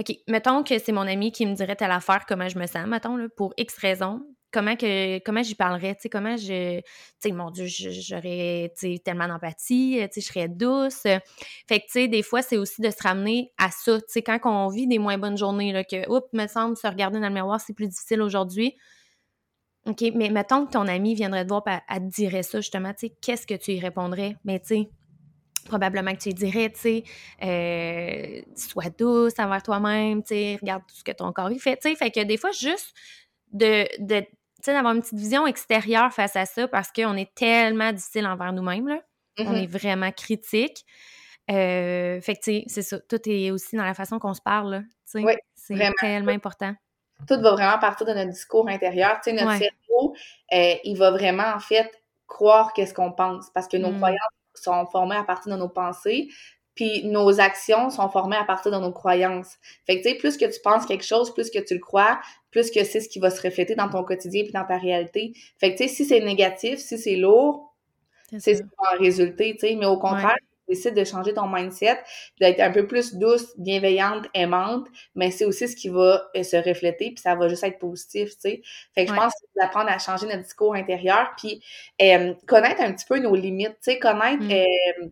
OK, 0.01 0.13
mettons 0.27 0.65
que 0.65 0.77
c'est 0.81 0.91
mon 0.93 1.07
ami 1.07 1.31
qui 1.31 1.47
me 1.47 1.55
dirait 1.55 1.77
telle 1.77 1.93
affaire, 1.93 2.27
comment 2.27 2.49
je 2.49 2.59
me 2.59 2.67
sens, 2.67 2.87
mettons, 2.89 3.17
là, 3.17 3.29
pour 3.37 3.55
X 3.57 3.77
raisons. 3.79 4.27
Comment 4.55 4.77
que 4.77 5.19
comment 5.19 5.43
j'y 5.43 5.57
parlerais, 5.57 5.97
tu 6.01 6.09
comment 6.09 6.37
je... 6.37 6.79
Tu 6.79 6.85
sais, 7.19 7.33
mon 7.33 7.51
Dieu, 7.51 7.67
j'aurais, 7.67 8.73
tu 8.79 9.01
tellement 9.01 9.27
d'empathie, 9.27 9.99
tu 9.99 10.09
sais, 10.13 10.21
je 10.21 10.27
serais 10.27 10.49
douce. 10.49 11.03
Fait 11.03 11.81
que, 11.81 11.87
tu 11.87 11.91
sais, 11.91 12.09
des 12.09 12.23
fois, 12.23 12.41
c'est 12.41 12.57
aussi 12.57 12.81
de 12.81 12.91
se 12.91 13.03
ramener 13.03 13.53
à 13.59 13.71
ça. 13.73 13.99
Tu 13.99 14.07
sais, 14.09 14.23
quand 14.23 14.39
on 14.45 14.69
vit 14.69 14.87
des 14.87 15.01
moins 15.01 15.19
bonnes 15.19 15.37
journées, 15.37 15.73
là, 15.73 15.83
que, 15.83 16.09
oups, 16.09 16.33
me 16.33 16.47
semble, 16.47 16.77
se 16.77 16.87
regarder 16.87 17.19
dans 17.19 17.29
le 17.29 17.35
miroir, 17.35 17.61
c'est 17.61 17.75
plus 17.75 17.89
difficile 17.89 18.23
aujourd'hui. 18.23 18.77
OK, 19.87 20.03
mais 20.15 20.31
mettons 20.31 20.67
que 20.67 20.71
ton 20.71 20.87
ami 20.87 21.17
viendrait 21.17 21.45
te 21.45 21.49
voir, 21.49 21.65
elle 21.67 22.09
te 22.09 22.15
dirait 22.15 22.45
ça, 22.45 22.61
justement, 22.61 22.93
tu 22.93 23.09
sais, 23.09 23.15
qu'est-ce 23.21 23.49
que 23.49 23.55
tu 23.55 23.73
y 23.73 23.81
répondrais? 23.81 24.37
Mais, 24.45 24.61
tu 24.61 24.67
sais, 24.69 24.89
probablement 25.65 26.13
que 26.13 26.19
tu 26.19 26.29
lui 26.29 26.35
dirais, 26.35 26.71
tu 26.71 26.81
sais, 26.81 27.05
euh, 27.43 28.41
sois 28.55 28.91
douce 28.97 29.35
envers 29.39 29.63
toi-même, 29.63 30.23
tu 30.23 30.29
sais, 30.29 30.59
regarde 30.61 30.85
tout 30.87 30.95
ce 30.95 31.05
que 31.05 31.13
ton 31.13 31.33
corps 31.33 31.51
il 31.51 31.59
fait, 31.59 31.77
tu 31.77 31.89
sais. 31.89 31.97
Fait 31.97 32.11
que 32.11 32.23
des 32.23 32.37
fois, 32.37 32.53
juste 32.53 32.95
de, 33.53 33.85
tu 33.99 34.27
d'avoir 34.73 34.95
une 34.95 35.01
petite 35.03 35.19
vision 35.19 35.47
extérieure 35.47 36.13
face 36.13 36.37
à 36.37 36.47
ça 36.47 36.69
parce 36.69 36.91
qu'on 36.93 37.17
est 37.17 37.35
tellement 37.35 37.93
difficile 37.93 38.27
envers 38.27 38.53
nous-mêmes, 38.53 38.89
là. 38.89 39.01
On 39.39 39.53
Mhm. 39.53 39.63
est 39.63 39.67
vraiment 39.67 40.13
critique. 40.13 40.85
Euh, 41.51 42.21
fait 42.21 42.35
que, 42.37 42.41
tu 42.41 42.53
sais, 42.61 42.65
c'est 42.69 42.83
ça. 42.83 42.99
Tout 43.01 43.21
est 43.29 43.51
aussi 43.51 43.77
dans 43.77 43.85
la 43.85 43.95
façon 43.95 44.19
qu'on 44.19 44.35
se 44.35 44.41
parle, 44.41 44.71
là. 44.71 44.81
Tu 44.81 44.87
sais, 45.07 45.25
Oui, 45.25 45.35
c'est 45.55 45.75
vraiment. 45.75 45.93
tellement 46.01 46.33
important. 46.33 46.75
Tout 47.29 47.41
va 47.41 47.53
vraiment 47.53 47.79
partir 47.79 48.07
de 48.07 48.13
notre 48.13 48.31
discours 48.31 48.69
intérieur. 48.69 49.21
Tu 49.23 49.31
sais, 49.31 49.33
notre 49.37 49.49
Ouais. 49.49 49.59
cerveau, 49.59 50.15
euh, 50.53 50.75
il 50.85 50.97
va 50.97 51.11
vraiment, 51.11 51.53
en 51.55 51.61
fait, 51.61 51.91
croire 52.27 52.73
qu'est-ce 52.73 52.95
qu'on 52.95 53.13
pense 53.13 53.51
parce 53.51 53.69
que 53.69 53.77
nos 53.77 53.91
Mm. 53.91 53.97
croyances 53.97 54.19
sont 54.55 54.87
formées 54.87 55.17
à 55.17 55.25
partir 55.25 55.53
de 55.53 55.59
nos 55.59 55.69
pensées, 55.69 56.29
puis 56.75 57.05
nos 57.05 57.41
actions 57.41 57.91
sont 57.91 58.09
formées 58.09 58.37
à 58.37 58.45
partir 58.45 58.73
de 58.73 58.79
nos 58.79 58.93
croyances. 58.93 59.57
Fait 59.87 59.99
que, 59.99 60.03
tu 60.03 60.11
sais, 60.11 60.15
plus 60.17 60.37
que 60.37 60.45
tu 60.45 60.61
penses 60.61 60.87
quelque 60.87 61.05
chose, 61.05 61.33
plus 61.33 61.51
que 61.51 61.59
tu 61.59 61.75
le 61.75 61.81
crois, 61.81 62.21
plus 62.51 62.71
que 62.71 62.85
c'est 62.85 63.01
ce 63.01 63.09
qui 63.09 63.19
va 63.19 63.31
se 63.31 63.41
refléter 63.43 63.75
dans 63.75 63.89
ton 63.89 64.03
quotidien 64.05 64.43
puis 64.43 64.53
dans 64.53 64.65
ta 64.65 64.79
réalité. 64.79 65.33
Fait 65.59 65.73
que, 65.73 65.79
tu 65.79 65.89
sais, 65.89 65.95
si 65.95 66.05
c'est 66.05 66.21
négatif, 66.21 66.79
si 66.79 66.99
c'est 66.99 67.17
lourd, 67.17 67.75
c'est 68.39 68.57
ce 68.57 68.63
qui 68.63 68.69
va 68.79 68.97
en 68.97 68.99
résulter, 68.99 69.53
tu 69.55 69.67
sais. 69.69 69.77
Mais 69.77 69.87
au 69.87 69.99
contraire, 69.99 70.37
tu 70.67 70.75
décides 70.75 70.95
de 70.95 71.05
changer 71.05 71.35
ton 71.35 71.47
mindset, 71.47 72.01
d'être 72.41 72.61
un 72.61 72.71
peu 72.71 72.87
plus 72.87 73.15
douce, 73.15 73.53
bienveillante, 73.59 74.27
aimante, 74.35 74.89
mais 75.15 75.31
c'est 75.31 75.45
aussi 75.45 75.69
ce 75.69 75.77
qui 75.77 75.91
va 75.91 76.29
euh, 76.35 76.43
se 76.43 76.57
refléter, 76.57 77.11
puis 77.11 77.19
ça 77.19 77.35
va 77.35 77.49
juste 77.49 77.65
être 77.65 77.79
positif, 77.79 78.31
tu 78.31 78.41
sais. 78.41 78.63
Fait 78.95 79.05
que 79.05 79.11
Ouais. 79.11 79.17
je 79.17 79.21
pense 79.23 79.33
que 79.35 79.41
c'est 79.43 79.61
d'apprendre 79.61 79.91
à 79.91 79.99
changer 79.99 80.27
notre 80.27 80.43
discours 80.43 80.75
intérieur, 80.75 81.33
puis 81.37 81.63
euh, 82.01 82.33
connaître 82.47 82.81
un 82.81 82.93
petit 82.93 83.05
peu 83.07 83.19
nos 83.19 83.35
limites, 83.37 83.77
tu 83.83 83.93
sais, 83.93 83.99
connaître... 83.99 84.43
Mm. 84.43 84.51
euh, 84.53 85.09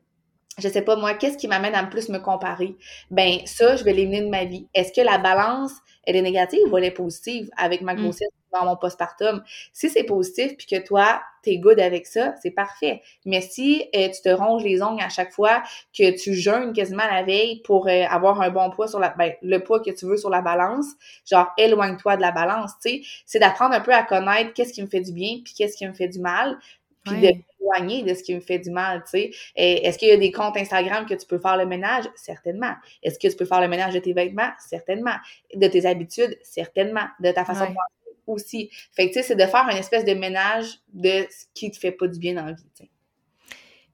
je 0.59 0.69
sais 0.69 0.83
pas 0.83 0.97
moi, 0.97 1.15
qu'est-ce 1.15 1.39
qui 1.39 1.49
m'amène 1.49 1.75
à 1.75 1.85
plus 1.85 2.09
me 2.11 2.19
comparer? 2.19 2.77
Ben 3.11 3.39
ça, 3.47 3.77
je 3.77 3.85
vais 3.85 3.93
l'éliminer 3.93 4.23
de 4.23 4.29
ma 4.31 4.45
vie. 4.45 4.69
Est-ce 4.75 4.93
que 4.93 5.01
la 5.01 5.19
balance, 5.19 5.73
elle 6.05 6.17
est 6.17 6.23
négative 6.23 6.61
ou 6.71 6.77
elle 6.77 6.85
est 6.85 6.91
positive 6.91 7.51
avec 7.57 7.81
ma 7.81 7.95
Mm. 7.97 7.97
grossesse 7.97 8.29
dans 8.53 8.67
mon 8.67 8.77
postpartum? 8.77 9.43
Si 9.73 9.89
c'est 9.89 10.05
positif 10.05 10.55
puis 10.59 10.67
que 10.67 10.85
toi, 10.87 11.23
t'es 11.43 11.57
good 11.57 11.81
avec 11.81 12.07
ça, 12.07 12.35
c'est 12.43 12.51
parfait. 12.51 13.01
Mais 13.25 13.41
si 13.41 13.83
euh, 13.97 14.09
tu 14.11 14.21
te 14.23 14.29
ronges 14.29 14.63
les 14.63 14.83
ongles 14.83 15.03
à 15.03 15.09
chaque 15.09 15.33
fois 15.33 15.63
que 15.97 16.11
tu 16.23 16.35
jeûnes 16.35 16.73
quasiment 16.75 17.07
la 17.11 17.23
veille 17.23 17.63
pour 17.63 17.89
euh, 17.89 18.05
avoir 18.11 18.41
un 18.43 18.51
bon 18.51 18.71
poids 18.71 18.89
sur 18.89 18.99
la 19.01 19.09
ben, 19.11 19.33
le 19.43 19.59
poids 19.59 19.81
que 19.81 19.91
tu 19.91 20.05
veux 20.07 20.19
sur 20.19 20.29
la 20.31 20.43
balance, 20.43 20.87
genre 21.29 21.49
éloigne-toi 21.57 22.17
de 22.17 22.21
la 22.23 22.31
balance, 22.31 22.73
tu 22.85 22.91
sais, 22.91 23.03
c'est 23.27 23.39
d'apprendre 23.39 23.75
un 23.75 23.81
peu 23.81 23.93
à 23.95 24.03
connaître 24.03 24.53
qu'est-ce 24.53 24.73
qui 24.75 24.83
me 24.83 24.87
fait 24.89 25.01
du 25.01 25.13
bien 25.13 25.39
puis 25.45 25.55
qu'est-ce 25.57 25.77
qui 25.77 25.87
me 25.87 25.95
fait 25.95 26.09
du 26.09 26.19
mal, 26.21 26.59
puis 27.05 27.15
Ouais. 27.15 27.33
de 27.33 27.39
m'éloigner 27.61 28.03
de 28.03 28.15
ce 28.15 28.23
qui 28.23 28.35
me 28.35 28.41
fait 28.41 28.59
du 28.59 28.71
mal, 28.71 29.03
tu 29.05 29.11
sais. 29.11 29.31
Et 29.57 29.87
Est-ce 29.87 29.99
qu'il 29.99 30.09
y 30.09 30.13
a 30.13 30.17
des 30.17 30.31
comptes 30.33 30.57
Instagram 30.57 31.07
que 31.07 31.15
tu 31.15 31.27
peux 31.27 31.39
faire 31.39 31.57
le 31.57 31.67
ménage? 31.67 32.05
Certainement. 32.17 32.75
Est-ce 33.03 33.19
que 33.19 33.29
tu 33.29 33.37
peux 33.37 33.45
faire 33.45 33.61
le 33.61 33.69
ménage 33.69 33.95
de 33.95 33.99
tes 33.99 34.13
vêtements? 34.13 34.51
Certainement. 34.59 35.15
De 35.55 35.67
tes 35.69 35.87
habitudes? 35.87 36.39
Certainement. 36.43 37.07
De 37.21 37.31
ta 37.33 37.45
façon 37.45 37.63
Ouais. 37.63 37.69
de 37.71 37.75
penser 37.75 38.17
aussi. 38.27 38.71
Fait 38.95 39.09
que, 39.09 39.13
tu 39.15 39.21
sais, 39.21 39.23
c'est 39.23 39.37
de 39.37 39.47
faire 39.47 39.67
une 39.71 39.77
espèce 39.79 40.05
de 40.05 40.15
ménage 40.15 40.79
de 40.93 41.27
ce 41.31 41.47
qui 41.55 41.71
te 41.71 41.79
fait 41.79 41.93
pas 41.93 42.07
du 42.09 42.19
bien 42.19 42.35
dans 42.35 42.45
la 42.45 42.53
vie, 42.53 42.63
tu 42.77 42.85
sais. 42.85 42.91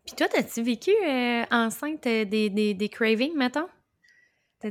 Puis 0.07 0.17
toi, 0.17 0.27
t'as-tu 0.29 0.63
vécu 0.63 0.91
euh, 1.07 1.45
enceinte 1.51 2.07
euh, 2.07 2.25
des, 2.25 2.49
des, 2.51 2.73
des 2.75 2.89
cravings, 2.89 3.35
mettons? 3.37 3.69
Euh? 4.65 4.71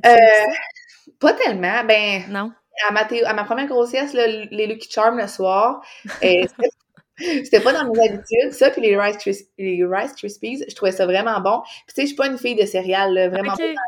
Pas 1.20 1.34
tellement. 1.34 1.84
Ben, 1.86 2.24
Non? 2.30 2.52
à 2.90 2.92
ma, 2.92 3.06
thé- 3.06 3.24
à 3.24 3.34
ma 3.34 3.44
première 3.44 3.68
grossesse, 3.68 4.14
là, 4.14 4.28
les 4.28 4.68
Lucky 4.68 4.90
Charms 4.92 5.18
le 5.18 5.28
soir, 5.28 5.82
euh, 6.06 6.10
c'était- 6.22 6.70
c'était 7.18 7.59
pas 7.61 7.74
dans 7.74 7.91
mes 7.91 7.99
habitudes. 7.99 8.51
Ça, 8.51 8.70
puis 8.70 8.82
les 8.82 8.97
Rice, 8.99 9.18
Kris- 9.18 9.47
les 9.57 9.84
Rice 9.86 10.13
Krispies, 10.13 10.63
je 10.68 10.76
trouvais 10.76 10.91
ça 10.91 11.05
vraiment 11.05 11.39
bon. 11.41 11.61
Puis 11.86 11.93
tu 11.93 11.93
sais, 11.95 12.01
je 12.03 12.07
suis 12.07 12.15
pas 12.15 12.28
une 12.28 12.38
fille 12.38 12.55
de 12.55 12.65
céréales, 12.65 13.13
là, 13.13 13.30
vraiment 13.30 13.55
pas. 13.76 13.82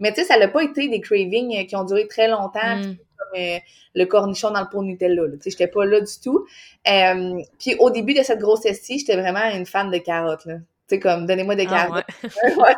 Mais 0.00 0.12
tu 0.12 0.20
sais, 0.20 0.26
ça 0.26 0.38
n'a 0.38 0.48
pas 0.48 0.62
été 0.64 0.88
des 0.88 1.00
cravings 1.00 1.56
euh, 1.56 1.64
qui 1.64 1.76
ont 1.76 1.84
duré 1.84 2.06
très 2.08 2.28
longtemps, 2.28 2.76
Mm. 2.76 2.96
comme 3.16 3.40
euh, 3.40 3.58
le 3.94 4.04
cornichon 4.06 4.50
dans 4.50 4.60
le 4.60 4.68
pot 4.68 4.80
de 4.82 4.86
Nutella. 4.88 5.22
Tu 5.32 5.38
sais, 5.42 5.50
j'étais 5.50 5.68
pas 5.68 5.84
là 5.84 6.00
du 6.00 6.12
tout. 6.22 6.46
Euh, 6.88 7.40
puis 7.58 7.74
au 7.78 7.90
début 7.90 8.14
de 8.14 8.22
cette 8.22 8.38
grossesse-ci, 8.40 8.98
j'étais 9.00 9.16
vraiment 9.16 9.44
une 9.54 9.66
fan 9.66 9.90
de 9.90 9.98
carottes, 9.98 10.46
là. 10.46 10.54
Tu 10.88 10.94
sais, 10.94 11.00
comme, 11.00 11.26
donnez-moi 11.26 11.54
des 11.54 11.66
Ah, 11.68 11.86
carottes. 11.86 12.04
ouais. 12.22 12.30
Ouais. 12.56 12.74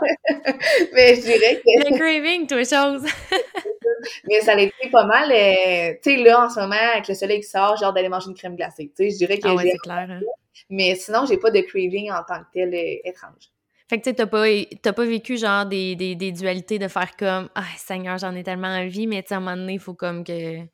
Mais 0.93 1.15
je 1.15 1.21
dirais 1.21 1.63
que 1.65 1.91
Le 1.91 1.97
craving, 1.97 2.47
toi, 2.47 2.65
chose. 2.65 3.05
Mais 4.29 4.41
ça 4.41 4.55
été 4.55 4.89
pas 4.91 5.05
mal. 5.05 5.31
euh, 5.31 5.93
tu 6.03 6.11
sais, 6.11 6.17
là, 6.17 6.47
en 6.47 6.51
ce 6.51 6.59
moment, 6.61 6.75
avec 6.95 7.07
le 7.09 7.15
soleil 7.15 7.41
qui 7.41 7.49
sort, 7.49 7.83
hâte 7.83 7.95
d'aller 7.95 8.09
manger 8.09 8.29
une 8.29 8.35
crème 8.37 8.57
glacée. 8.57 8.91
Tu 8.97 9.05
sais, 9.05 9.11
je 9.11 9.17
dirais 9.17 9.39
que 9.39 9.49
Ah 9.49 9.55
ouais, 9.55 9.71
c'est 9.71 9.79
clair. 9.79 10.07
hein. 10.11 10.21
Mais 10.69 10.95
sinon, 10.95 11.25
j'ai 11.27 11.37
pas 11.39 11.51
de 11.51 11.61
craving 11.61 12.11
en 12.11 12.23
tant 12.27 12.41
que 12.41 12.47
tel 12.53 12.75
euh, 12.75 13.09
étrange. 13.09 13.51
Fait 13.89 13.99
que 13.99 14.05
tu 14.05 14.11
sais, 14.11 14.15
t'as 14.15 14.27
pas, 14.27 14.45
pas 14.93 15.05
vécu 15.05 15.37
genre 15.37 15.67
des, 15.67 15.97
des, 15.97 16.15
des 16.15 16.33
dualités 16.33 16.79
de 16.79 16.87
faire 16.89 17.17
comme 17.17 17.49
Ah, 17.55 17.65
Seigneur, 17.77 18.19
j'en 18.19 18.35
ai 18.37 18.43
tellement 18.43 18.69
envie, 18.69 19.07
mais 19.07 19.23
tu 19.23 19.29
sais, 19.29 19.35
à 19.35 19.39
un 19.39 19.41
moment 19.41 19.57
donné, 19.57 19.75
il 19.75 19.81
faut 19.81 19.95
comme 19.95 20.23
que. 20.25 20.61
Tu 20.63 20.69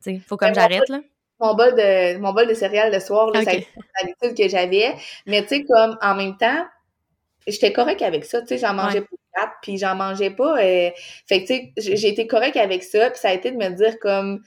sais, 0.00 0.18
faut 0.26 0.36
comme 0.36 0.52
Ben, 0.52 0.54
j'arrête, 0.54 0.88
là. 0.88 1.00
Mon 1.40 1.54
bol 1.54 1.74
de, 1.74 2.18
mon 2.18 2.32
bol 2.32 2.46
de 2.46 2.54
céréales 2.54 2.92
le 2.92 3.00
soir, 3.00 3.30
là, 3.30 3.42
ça 3.42 3.50
a 3.50 3.54
Ok. 3.54 3.58
été 3.60 3.68
l'habitude 4.02 4.36
que 4.36 4.48
j'avais. 4.48 4.94
Mais 5.26 5.42
tu 5.42 5.48
sais, 5.48 5.64
comme 5.64 5.96
en 6.02 6.14
même 6.14 6.36
temps, 6.36 6.66
j'étais 7.46 7.72
correct 7.72 8.02
avec 8.02 8.24
ça. 8.24 8.40
Tu 8.42 8.48
sais, 8.48 8.58
j'en 8.58 8.74
mangeais 8.74 9.00
Ouais. 9.00 9.06
pas 9.34 9.40
quatre, 9.42 9.52
puis 9.62 9.78
j'en 9.78 9.94
mangeais 9.94 10.30
pas. 10.30 10.58
euh, 10.62 10.90
Fait 11.26 11.42
que 11.44 11.46
tu 11.46 11.72
sais, 11.78 11.96
j'ai 11.96 12.08
été 12.08 12.26
correct 12.26 12.56
avec 12.56 12.82
ça. 12.84 13.10
Puis 13.10 13.18
ça 13.20 13.30
a 13.30 13.32
été 13.32 13.50
de 13.52 13.56
me 13.56 13.70
dire 13.70 13.98
comme, 14.00 14.42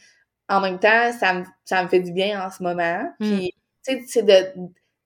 en 0.50 0.60
même 0.62 0.80
temps, 0.80 1.12
ça 1.14 1.34
me, 1.34 1.46
ça 1.66 1.84
me 1.84 1.88
fait 1.90 2.02
du 2.02 2.12
bien 2.12 2.46
en 2.46 2.50
ce 2.52 2.62
moment. 2.64 3.04
Mm. 3.20 3.38
Puis, 3.38 3.54
tu 3.88 3.94
sais, 3.94 4.02
c'est 4.08 4.24
de 4.24 4.54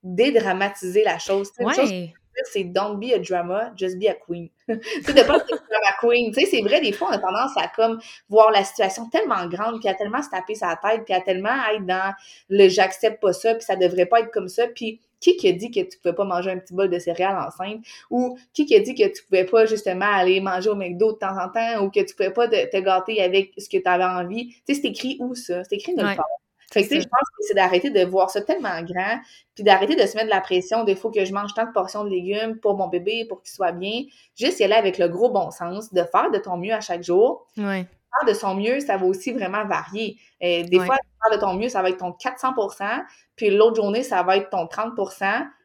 dédramatiser 0.04 1.04
la 1.04 1.20
chose. 1.20 1.52
Une 1.60 1.74
chose 1.74 1.90
Ouais. 1.92 2.14
c'est 2.52 2.64
don't 2.66 3.00
be 3.00 3.14
a 3.14 3.20
drama, 3.20 3.72
just 3.76 3.98
be 4.00 4.06
a 4.08 4.14
queen. 4.14 4.50
Tu 4.68 5.04
sais, 5.04 5.14
de 5.14 5.22
pas 5.22 5.38
drama 5.38 5.96
queen. 6.02 6.32
Tu 6.34 6.42
sais, 6.42 6.46
c'est 6.46 6.62
vrai, 6.62 6.82
des 6.82 6.92
fois, 6.92 7.10
on 7.10 7.14
a 7.14 7.18
tendance 7.18 7.52
à 7.58 7.68
comme 7.76 8.00
voir 8.30 8.52
la 8.52 8.64
situation 8.64 9.10
tellement 9.10 9.48
grande, 9.48 9.80
puis 9.80 9.90
à 9.90 9.94
tellement 9.94 10.22
se 10.22 10.30
taper 10.30 10.56
sa 10.56 10.76
tête, 10.76 11.04
puis 11.06 11.14
à 11.14 11.22
tellement 11.22 11.56
être 11.74 11.86
dans 11.86 12.14
le 12.50 12.68
j'accepte 12.68 13.22
pas 13.22 13.34
ça, 13.34 13.56
puis 13.56 13.64
ça 13.64 13.76
devrait 13.76 14.06
pas 14.06 14.22
être 14.22 14.32
comme 14.32 14.50
ça, 14.50 14.68
puis 14.68 15.00
qui 15.20 15.36
qui 15.36 15.48
a 15.48 15.52
dit 15.52 15.72
que 15.72 15.80
tu 15.80 15.98
pouvais 15.98 16.14
pas 16.14 16.26
manger 16.26 16.52
un 16.52 16.58
petit 16.58 16.74
bol 16.74 16.90
de 16.90 17.00
céréales 17.00 17.38
enceinte? 17.38 17.84
Ou 18.12 18.38
qui 18.54 18.66
qui 18.66 18.76
a 18.76 18.80
dit 18.80 18.94
que 18.94 19.08
tu 19.08 19.24
pouvais 19.24 19.46
pas 19.46 19.66
justement 19.66 20.06
aller 20.06 20.40
manger 20.40 20.70
au 20.70 20.76
McDo 20.76 21.14
de 21.14 21.18
temps 21.18 21.38
en 21.38 21.50
temps? 21.50 21.84
Ou 21.84 21.90
que 21.90 22.02
tu 22.02 22.16
pouvais 22.16 22.32
pas 22.32 22.48
te, 22.48 22.80
gâter 22.80 23.22
avec 23.22 23.54
ce 23.58 23.68
que 23.70 23.78
tu 23.78 23.88
avais 23.88 24.04
envie? 24.04 24.50
Tu 24.68 24.76
sais, 24.76 24.82
c'est 24.82 24.88
écrit 24.88 25.18
où 25.20 25.34
ça? 25.36 25.64
C'est 25.64 25.76
écrit 25.76 25.94
nulle 25.94 26.16
part. 26.16 26.26
Fait 26.72 26.84
que, 26.84 26.90
tu 26.90 26.96
sais, 26.96 27.02
je 27.02 27.08
pense 27.08 27.30
que 27.38 27.44
c'est 27.48 27.54
d'arrêter 27.54 27.90
de 27.90 28.04
voir 28.04 28.30
ça 28.30 28.42
tellement 28.42 28.82
grand, 28.82 29.20
puis 29.56 29.64
d'arrêter 29.64 29.96
de 29.96 30.06
se 30.06 30.16
mettre 30.16 30.26
de 30.26 30.34
la 30.34 30.42
pression 30.42 30.84
des 30.84 30.96
fois 30.96 31.12
que 31.12 31.24
je 31.24 31.34
mange 31.34 31.54
tant 31.54 31.66
de 31.66 31.72
portions 31.72 32.04
de 32.04 32.10
légumes 32.10 32.60
pour 32.60 32.76
mon 32.76 32.88
bébé, 32.88 33.26
pour 33.30 33.42
qu'il 33.42 33.52
soit 33.52 33.72
bien. 33.72 34.04
Juste 34.36 34.60
y 34.60 34.66
aller 34.66 34.74
avec 34.74 34.98
le 34.98 35.08
gros 35.08 35.30
bon 35.30 35.50
sens, 35.50 35.94
de 35.94 36.04
faire 36.04 36.30
de 36.30 36.38
ton 36.38 36.58
mieux 36.58 36.74
à 36.74 36.82
chaque 36.82 37.04
jour. 37.04 37.48
Ouais. 37.58 37.86
Faire 37.86 38.28
de 38.28 38.34
son 38.34 38.56
mieux, 38.56 38.82
ça 38.82 38.98
va 38.98 39.06
aussi 39.06 39.32
vraiment 39.32 39.66
varier. 39.66 40.18
Et 40.42 40.64
des 40.64 40.78
fois, 40.78 40.96
faire 40.96 41.38
de 41.38 41.40
ton 41.40 41.54
mieux, 41.54 41.70
ça 41.70 41.82
va 41.82 41.90
être 41.90 41.98
ton 41.98 42.12
400 42.12 42.54
puis 43.36 43.50
l'autre 43.50 43.76
journée, 43.76 44.04
ça 44.04 44.24
va 44.24 44.38
être 44.38 44.50
ton 44.50 44.68
30 44.68 44.94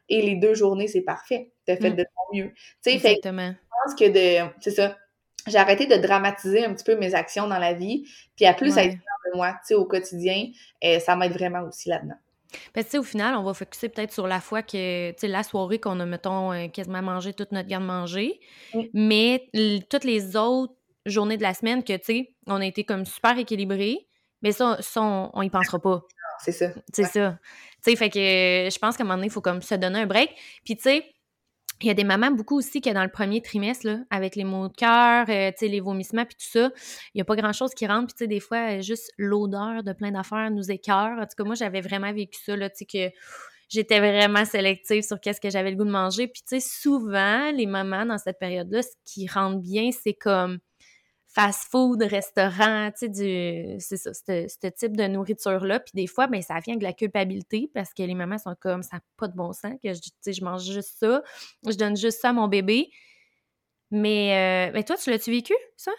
et 0.09 0.21
les 0.21 0.35
deux 0.35 0.53
journées, 0.53 0.87
c'est 0.87 1.01
parfait. 1.01 1.51
Tu 1.65 1.73
as 1.73 1.77
fait 1.77 1.89
mm. 1.89 1.95
de 1.95 2.03
ton 2.03 2.37
mieux. 2.37 2.51
Tu 2.83 2.91
sais, 2.91 2.99
fait 2.99 3.19
je 3.23 3.29
pense 3.29 3.95
que 3.99 4.09
de. 4.09 4.49
C'est 4.61 4.71
ça 4.71 4.95
j'ai 5.47 5.57
arrêté 5.57 5.85
de 5.85 5.95
dramatiser 5.95 6.65
un 6.65 6.73
petit 6.73 6.83
peu 6.83 6.95
mes 6.95 7.15
actions 7.15 7.47
dans 7.47 7.57
la 7.57 7.73
vie, 7.73 8.05
puis 8.35 8.45
à 8.45 8.53
plus 8.53 8.77
être 8.77 8.95
de 9.31 9.37
moi, 9.37 9.51
tu 9.51 9.57
sais, 9.67 9.75
au 9.75 9.85
quotidien, 9.85 10.47
et 10.81 10.99
ça 10.99 11.15
m'aide 11.15 11.33
vraiment 11.33 11.61
aussi 11.61 11.89
là-dedans. 11.89 12.15
Ben, 12.75 12.83
tu 12.83 12.91
sais, 12.91 12.97
au 12.97 13.03
final, 13.03 13.35
on 13.35 13.43
va 13.43 13.53
focuser 13.53 13.89
peut-être 13.89 14.11
sur 14.13 14.27
la 14.27 14.39
fois 14.39 14.61
que, 14.61 15.11
tu 15.11 15.15
sais, 15.17 15.27
la 15.27 15.43
soirée 15.43 15.79
qu'on 15.79 15.99
a, 15.99 16.05
mettons, 16.05 16.53
euh, 16.53 16.67
quasiment 16.67 17.01
mangé 17.01 17.33
toute 17.33 17.51
notre 17.51 17.67
garde-manger, 17.67 18.39
mais 18.93 19.49
toutes 19.89 20.03
les 20.03 20.35
autres 20.35 20.73
journées 21.05 21.37
de 21.37 21.43
la 21.43 21.53
semaine 21.53 21.83
que, 21.83 21.93
tu 21.93 22.03
sais, 22.03 22.35
on 22.47 22.61
a 22.61 22.65
été 22.65 22.83
comme 22.83 23.05
super 23.05 23.37
équilibrés, 23.37 24.07
mais 24.41 24.51
ça, 24.51 24.77
ça 24.81 25.01
on, 25.01 25.31
on 25.33 25.41
y 25.41 25.49
pensera 25.49 25.79
pas. 25.79 26.03
C'est 26.39 26.51
ça. 26.51 26.67
C'est 26.93 27.05
ça. 27.05 27.39
Tu 27.83 27.91
sais, 27.91 27.95
fait 27.95 28.09
que 28.09 28.19
je 28.19 28.79
pense 28.79 28.97
qu'à 28.97 29.03
un 29.03 29.05
moment 29.05 29.15
donné, 29.15 29.27
il 29.27 29.33
faut 29.33 29.41
comme 29.41 29.61
se 29.61 29.75
donner 29.75 29.99
un 29.99 30.05
break. 30.05 30.29
Puis, 30.63 30.75
tu 30.75 30.83
sais, 30.83 31.05
il 31.81 31.87
y 31.87 31.89
a 31.89 31.93
des 31.93 32.03
mamans 32.03 32.31
beaucoup 32.31 32.57
aussi 32.57 32.81
qui, 32.81 32.91
dans 32.93 33.03
le 33.03 33.09
premier 33.09 33.41
trimestre, 33.41 33.87
avec 34.09 34.35
les 34.35 34.43
maux 34.43 34.69
de 34.69 34.73
cœur, 34.73 35.25
euh, 35.29 35.51
les 35.61 35.79
vomissements, 35.79 36.25
puis 36.25 36.35
tout 36.35 36.47
ça, 36.59 36.71
il 37.13 37.17
n'y 37.17 37.21
a 37.21 37.25
pas 37.25 37.35
grand-chose 37.35 37.71
qui 37.73 37.85
rentre. 37.87 38.13
Puis, 38.15 38.27
des 38.27 38.39
fois, 38.39 38.77
euh, 38.77 38.81
juste 38.81 39.11
l'odeur 39.17 39.83
de 39.83 39.93
plein 39.93 40.11
d'affaires 40.11 40.49
nous 40.51 40.71
écœure. 40.71 41.17
En 41.19 41.23
tout 41.23 41.35
cas, 41.37 41.43
moi, 41.43 41.55
j'avais 41.55 41.81
vraiment 41.81 42.13
vécu 42.13 42.39
ça, 42.43 42.55
là, 42.55 42.69
que 42.69 43.09
j'étais 43.69 43.99
vraiment 43.99 44.45
sélective 44.45 45.03
sur 45.03 45.19
qu'est-ce 45.19 45.41
que 45.41 45.49
j'avais 45.49 45.71
le 45.71 45.77
goût 45.77 45.85
de 45.85 45.91
manger. 45.91 46.27
Puis, 46.27 46.61
souvent, 46.61 47.51
les 47.51 47.65
mamans, 47.65 48.05
dans 48.05 48.17
cette 48.17 48.39
période-là, 48.39 48.81
ce 48.81 48.95
qui 49.05 49.27
rentre 49.27 49.59
bien, 49.59 49.89
c'est 49.91 50.13
comme 50.13 50.59
fast-food, 51.33 52.03
restaurant, 52.03 52.91
tu 52.91 53.07
sais, 53.07 53.09
du, 53.09 53.79
c'est 53.79 53.97
ça, 53.97 54.13
ce 54.13 54.67
type 54.67 54.95
de 54.95 55.07
nourriture-là. 55.07 55.79
Puis 55.79 55.91
des 55.95 56.07
fois, 56.07 56.27
ben 56.27 56.41
ça 56.41 56.59
vient 56.59 56.75
de 56.75 56.83
la 56.83 56.93
culpabilité 56.93 57.71
parce 57.73 57.93
que 57.93 58.03
les 58.03 58.13
mamans 58.13 58.37
sont 58.37 58.55
comme, 58.59 58.83
ça 58.83 58.97
n'a 58.97 59.01
pas 59.17 59.27
de 59.27 59.35
bon 59.35 59.51
sens, 59.51 59.73
que 59.83 59.93
je, 59.93 59.99
tu 59.99 60.09
sais, 60.21 60.33
je 60.33 60.43
mange 60.43 60.63
juste 60.63 60.99
ça, 60.99 61.23
je 61.67 61.75
donne 61.75 61.97
juste 61.97 62.21
ça 62.21 62.29
à 62.29 62.33
mon 62.33 62.47
bébé. 62.47 62.91
Mais, 63.89 64.71
euh, 64.73 64.81
toi, 64.83 64.95
tu 64.95 65.09
l'as-tu 65.09 65.31
vécu, 65.31 65.53
ça? 65.75 65.91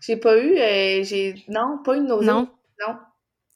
J'ai 0.00 0.18
pas 0.18 0.36
eu, 0.36 0.58
euh, 0.58 1.02
j'ai, 1.02 1.42
non, 1.48 1.78
pas 1.82 1.96
eu 1.96 2.00
de 2.00 2.06
nausée. 2.06 2.26
Non? 2.26 2.48
Non. 2.86 2.96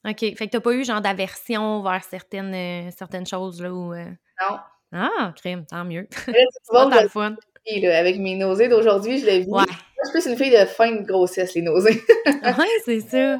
OK. 0.09 0.19
Fait 0.19 0.35
que 0.35 0.51
t'as 0.51 0.59
pas 0.59 0.73
eu 0.73 0.83
genre 0.83 1.01
d'aversion 1.01 1.83
vers 1.83 2.03
certaines, 2.03 2.53
euh, 2.53 2.91
certaines 2.95 3.25
choses, 3.27 3.61
là, 3.61 3.71
où... 3.71 3.93
Non. 3.93 4.57
Ah, 4.91 5.33
crime, 5.35 5.65
tant 5.65 5.85
mieux. 5.85 6.07
tu 6.09 6.31
vois, 6.69 6.91
avec 7.93 8.17
mes 8.17 8.35
nausées 8.35 8.69
d'aujourd'hui, 8.69 9.19
je 9.19 9.25
l'ai 9.25 9.39
vu. 9.41 9.51
Ouais. 9.51 9.63
Moi, 9.97 10.03
je 10.05 10.09
suis 10.11 10.29
plus 10.29 10.31
une 10.31 10.37
fille 10.37 10.59
de 10.59 10.65
fin 10.65 10.91
de 10.91 11.01
grossesse, 11.03 11.55
les 11.55 11.63
nausées. 11.63 12.01
oui, 12.25 12.67
c'est 12.85 12.99
ça. 12.99 13.37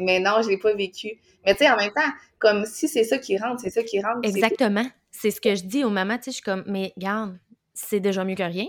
Mais, 0.00 0.20
non, 0.20 0.40
je 0.42 0.48
l'ai 0.48 0.58
pas 0.58 0.74
vécu. 0.74 1.18
Mais 1.44 1.54
tu 1.54 1.64
sais, 1.64 1.70
en 1.70 1.76
même 1.76 1.92
temps, 1.92 2.10
comme 2.38 2.64
si 2.64 2.88
c'est 2.88 3.04
ça 3.04 3.18
qui 3.18 3.36
rentre, 3.36 3.60
c'est 3.60 3.70
ça 3.70 3.82
qui 3.82 4.00
rentre. 4.00 4.20
Exactement. 4.22 4.86
C'est 5.10 5.30
ce 5.30 5.40
que 5.40 5.54
je 5.54 5.64
dis 5.64 5.84
aux 5.84 5.90
mamans, 5.90 6.16
tu 6.16 6.24
sais, 6.24 6.30
je 6.30 6.34
suis 6.36 6.42
comme, 6.42 6.64
mais 6.66 6.94
garde, 6.96 7.38
c'est 7.74 8.00
déjà 8.00 8.24
mieux 8.24 8.36
que 8.36 8.42
rien. 8.42 8.66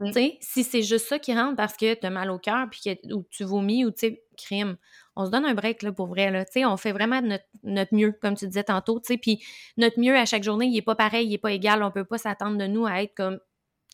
Mm. 0.00 0.06
Tu 0.08 0.12
sais, 0.12 0.38
si 0.40 0.64
c'est 0.64 0.82
juste 0.82 1.06
ça 1.06 1.18
qui 1.18 1.34
rentre 1.34 1.56
parce 1.56 1.76
que 1.76 1.94
tu 1.94 2.06
as 2.06 2.10
mal 2.10 2.30
au 2.30 2.38
cœur, 2.38 2.66
puis 2.70 2.80
que 2.84 3.14
ou 3.14 3.24
tu 3.30 3.44
vomis, 3.44 3.86
ou 3.86 3.90
tu 3.90 3.98
sais, 4.00 4.22
crime, 4.36 4.76
on 5.16 5.24
se 5.24 5.30
donne 5.30 5.46
un 5.46 5.54
break, 5.54 5.82
là, 5.82 5.92
pour 5.92 6.08
vrai, 6.08 6.30
là. 6.30 6.44
Tu 6.44 6.52
sais, 6.52 6.64
on 6.66 6.76
fait 6.76 6.92
vraiment 6.92 7.22
notre, 7.22 7.44
notre, 7.62 7.94
mieux, 7.94 8.12
comme 8.12 8.34
tu 8.34 8.46
disais 8.46 8.64
tantôt, 8.64 9.00
tu 9.00 9.06
sais, 9.06 9.16
puis 9.16 9.42
notre 9.78 9.98
mieux 9.98 10.16
à 10.16 10.26
chaque 10.26 10.42
journée, 10.42 10.66
il 10.66 10.76
est 10.76 10.82
pas 10.82 10.96
pareil, 10.96 11.28
il 11.28 11.34
est 11.34 11.38
pas 11.38 11.52
égal, 11.52 11.82
on 11.82 11.90
peut 11.90 12.04
pas 12.04 12.18
s'attendre 12.18 12.58
de 12.58 12.66
nous 12.66 12.84
à 12.84 13.02
être 13.02 13.14
comme 13.14 13.38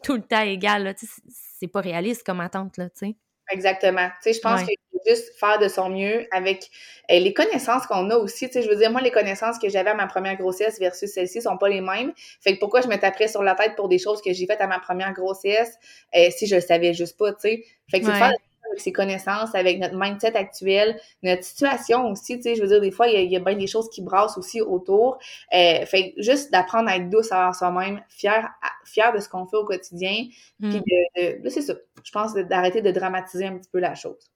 tout 0.02 0.14
le 0.14 0.22
temps 0.22 0.42
égal. 0.42 0.94
C'est 1.28 1.68
pas 1.68 1.80
réaliste 1.80 2.24
comme 2.24 2.40
attente, 2.40 2.76
là, 2.76 2.88
tu 2.90 3.06
sais. 3.06 3.16
Exactement. 3.50 4.08
Tu 4.22 4.30
sais, 4.30 4.32
je 4.34 4.40
pense 4.40 4.62
qu'il 4.62 4.76
faut 4.92 5.00
juste 5.06 5.32
faire 5.38 5.58
de 5.58 5.66
son 5.66 5.88
mieux 5.88 6.26
avec 6.30 6.70
euh, 7.10 7.18
les 7.18 7.34
connaissances 7.34 7.86
qu'on 7.86 8.08
a 8.10 8.16
aussi. 8.16 8.46
Tu 8.46 8.54
sais, 8.54 8.62
je 8.62 8.68
veux 8.68 8.76
dire, 8.76 8.90
moi, 8.90 9.00
les 9.00 9.10
connaissances 9.10 9.58
que 9.58 9.68
j'avais 9.68 9.90
à 9.90 9.94
ma 9.94 10.06
première 10.06 10.36
grossesse 10.36 10.78
versus 10.78 11.10
celle-ci 11.10 11.42
sont 11.42 11.56
pas 11.58 11.68
les 11.68 11.80
mêmes. 11.80 12.12
Fait 12.40 12.54
que 12.54 12.60
pourquoi 12.60 12.80
je 12.80 12.88
me 12.88 12.96
taperais 12.96 13.28
sur 13.28 13.42
la 13.42 13.54
tête 13.54 13.74
pour 13.74 13.88
des 13.88 13.98
choses 13.98 14.22
que 14.22 14.32
j'ai 14.32 14.46
faites 14.46 14.60
à 14.60 14.68
ma 14.68 14.78
première 14.78 15.12
grossesse 15.12 15.76
euh, 16.14 16.28
si 16.30 16.46
je 16.46 16.54
le 16.54 16.60
savais 16.60 16.94
juste 16.94 17.18
pas, 17.18 17.32
tu 17.32 17.40
sais. 17.40 17.64
Fait 17.90 18.00
que 18.00 18.06
c'est 18.06 18.12
faire 18.12 18.32
avec 18.70 18.80
ses 18.80 18.92
connaissances, 18.92 19.54
avec 19.54 19.78
notre 19.78 19.96
mindset 19.96 20.36
actuel, 20.36 21.00
notre 21.22 21.44
situation 21.44 22.08
aussi, 22.10 22.36
tu 22.36 22.42
sais, 22.42 22.54
je 22.54 22.62
veux 22.62 22.68
dire, 22.68 22.80
des 22.80 22.90
fois, 22.90 23.08
il 23.08 23.30
y, 23.30 23.36
a, 23.36 23.40
bien 23.40 23.56
des 23.56 23.66
choses 23.66 23.90
qui 23.90 24.02
brassent 24.02 24.38
aussi 24.38 24.60
autour. 24.60 25.18
Euh, 25.52 25.84
fait 25.86 26.14
juste 26.16 26.52
d'apprendre 26.52 26.88
à 26.88 26.96
être 26.96 27.10
douce 27.10 27.32
à 27.32 27.52
soi-même, 27.52 28.02
fier, 28.08 28.48
fier 28.84 29.12
de 29.12 29.18
ce 29.18 29.28
qu'on 29.28 29.46
fait 29.46 29.56
au 29.56 29.64
quotidien, 29.64 30.26
puis 30.60 30.78
mm. 30.78 31.42
de, 31.42 31.48
c'est 31.48 31.62
ça, 31.62 31.74
je 32.04 32.12
pense 32.12 32.34
d'arrêter 32.34 32.82
de 32.82 32.90
dramatiser 32.90 33.46
un 33.46 33.58
petit 33.58 33.70
peu 33.70 33.80
la 33.80 33.94
chose. 33.94 34.30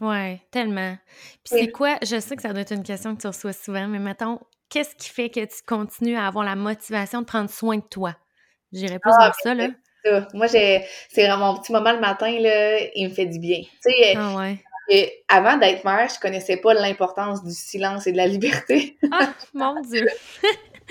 Ouais, 0.00 0.42
tellement. 0.50 0.96
Puis 1.44 1.58
c'est 1.58 1.70
quoi, 1.70 1.96
je 2.02 2.20
sais 2.20 2.36
que 2.36 2.42
ça 2.42 2.52
doit 2.52 2.62
être 2.62 2.74
une 2.74 2.82
question 2.82 3.16
que 3.16 3.20
tu 3.20 3.26
reçois 3.26 3.54
souvent, 3.54 3.86
mais 3.88 3.98
mettons, 3.98 4.40
qu'est-ce 4.68 4.94
qui 4.94 5.08
fait 5.08 5.30
que 5.30 5.40
tu 5.40 5.62
continues 5.66 6.16
à 6.16 6.26
avoir 6.26 6.44
la 6.44 6.56
motivation 6.56 7.20
de 7.20 7.26
prendre 7.26 7.48
soin 7.48 7.76
de 7.76 7.82
toi? 7.82 8.14
J'irais 8.72 8.98
plus 8.98 9.12
ah, 9.18 9.28
dans 9.28 9.34
ça, 9.42 9.54
là. 9.54 9.68
Moi, 10.34 10.46
j'ai, 10.46 10.84
c'est 11.08 11.26
vraiment 11.26 11.52
mon 11.52 11.60
petit 11.60 11.72
moment 11.72 11.92
le 11.92 12.00
matin, 12.00 12.30
là, 12.40 12.78
il 12.94 13.08
me 13.08 13.14
fait 13.14 13.26
du 13.26 13.38
bien. 13.38 13.60
Tu 13.60 13.92
sais, 13.92 14.14
ah 14.16 14.36
ouais. 14.36 14.58
et 14.88 15.24
avant 15.28 15.56
d'être 15.56 15.84
mère, 15.84 16.08
je 16.12 16.20
connaissais 16.20 16.56
pas 16.56 16.74
l'importance 16.74 17.42
du 17.42 17.52
silence 17.52 18.06
et 18.06 18.12
de 18.12 18.16
la 18.16 18.26
liberté. 18.26 18.96
ah, 19.12 19.32
mon 19.54 19.80
Dieu! 19.80 20.06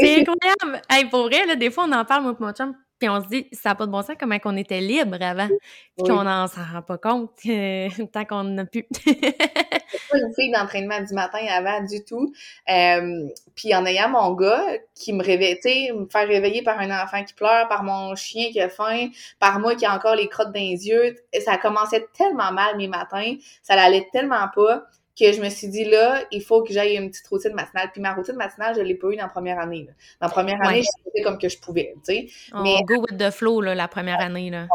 c'est 0.00 0.20
incroyable! 0.20 0.82
Hey, 0.90 1.04
pour 1.06 1.24
vrai, 1.24 1.46
là, 1.46 1.56
des 1.56 1.70
fois, 1.70 1.84
on 1.88 1.92
en 1.92 2.04
parle, 2.04 2.22
moi 2.22 2.36
mon 2.38 2.52
chum, 2.52 2.74
puis 2.98 3.08
on 3.08 3.22
se 3.22 3.28
dit, 3.28 3.46
ça 3.52 3.70
n'a 3.70 3.74
pas 3.74 3.86
de 3.86 3.92
bon 3.92 4.02
sens 4.02 4.16
comment 4.18 4.36
on 4.44 4.56
était 4.56 4.80
libre 4.80 5.16
avant, 5.20 5.48
puis 5.48 6.08
qu'on 6.08 6.24
n'en 6.24 6.46
s'en 6.48 6.64
rend 6.72 6.82
pas 6.82 6.98
compte 6.98 7.30
euh, 7.46 7.88
tant 8.12 8.24
qu'on 8.24 8.44
n'a 8.44 8.64
plus. 8.64 8.84
pas 8.84 10.18
une 10.18 10.34
fille 10.34 10.50
d'entraînement 10.50 11.00
du 11.00 11.14
matin 11.14 11.38
avant 11.50 11.82
du 11.84 12.04
tout. 12.04 12.32
Euh, 12.68 13.28
puis 13.54 13.74
en 13.74 13.86
ayant 13.86 14.08
mon 14.08 14.34
gars 14.34 14.64
qui 14.94 15.12
me 15.12 15.22
réveille, 15.22 15.56
tu 15.56 15.70
sais, 15.70 15.92
me 15.92 16.06
faire 16.06 16.26
réveiller 16.26 16.62
par 16.62 16.78
un 16.78 16.90
enfant 17.02 17.22
qui 17.24 17.34
pleure, 17.34 17.68
par 17.68 17.84
mon 17.84 18.14
chien 18.16 18.50
qui 18.50 18.60
a 18.60 18.68
faim, 18.68 19.08
par 19.38 19.60
moi 19.60 19.74
qui 19.74 19.86
a 19.86 19.94
encore 19.94 20.16
les 20.16 20.28
crottes 20.28 20.52
dans 20.52 20.60
les 20.60 20.88
yeux, 20.88 21.16
ça 21.44 21.56
commençait 21.56 22.06
tellement 22.16 22.52
mal 22.52 22.76
mes 22.76 22.88
matins, 22.88 23.34
ça 23.62 23.76
l'allait 23.76 24.08
tellement 24.12 24.48
pas 24.54 24.84
que 25.18 25.32
je 25.32 25.40
me 25.40 25.48
suis 25.48 25.68
dit 25.68 25.84
là, 25.84 26.22
il 26.30 26.42
faut 26.42 26.62
que 26.62 26.72
j'aille 26.72 26.96
une 26.96 27.10
petite 27.10 27.26
routine 27.28 27.54
matinale. 27.54 27.90
Puis 27.92 28.00
ma 28.00 28.14
routine 28.14 28.36
matinale, 28.36 28.74
je 28.76 28.80
l'ai 28.80 28.94
pas 28.94 29.08
eu 29.08 29.16
dans 29.16 29.22
la 29.22 29.28
première 29.28 29.58
année. 29.58 29.86
Là. 29.86 29.92
Dans 30.20 30.26
la 30.26 30.32
première 30.32 30.62
année, 30.62 30.82
j'ai 30.82 31.10
fait 31.12 31.22
comme 31.22 31.38
que 31.38 31.48
je 31.48 31.58
pouvais, 31.58 31.94
tu 32.06 32.14
sais. 32.14 32.26
Mais 32.62 32.82
go 32.84 33.00
with 33.00 33.18
the 33.18 33.30
flow 33.30 33.60
là, 33.60 33.74
la 33.74 33.88
première 33.88 34.20
année 34.20 34.50
là. 34.50 34.66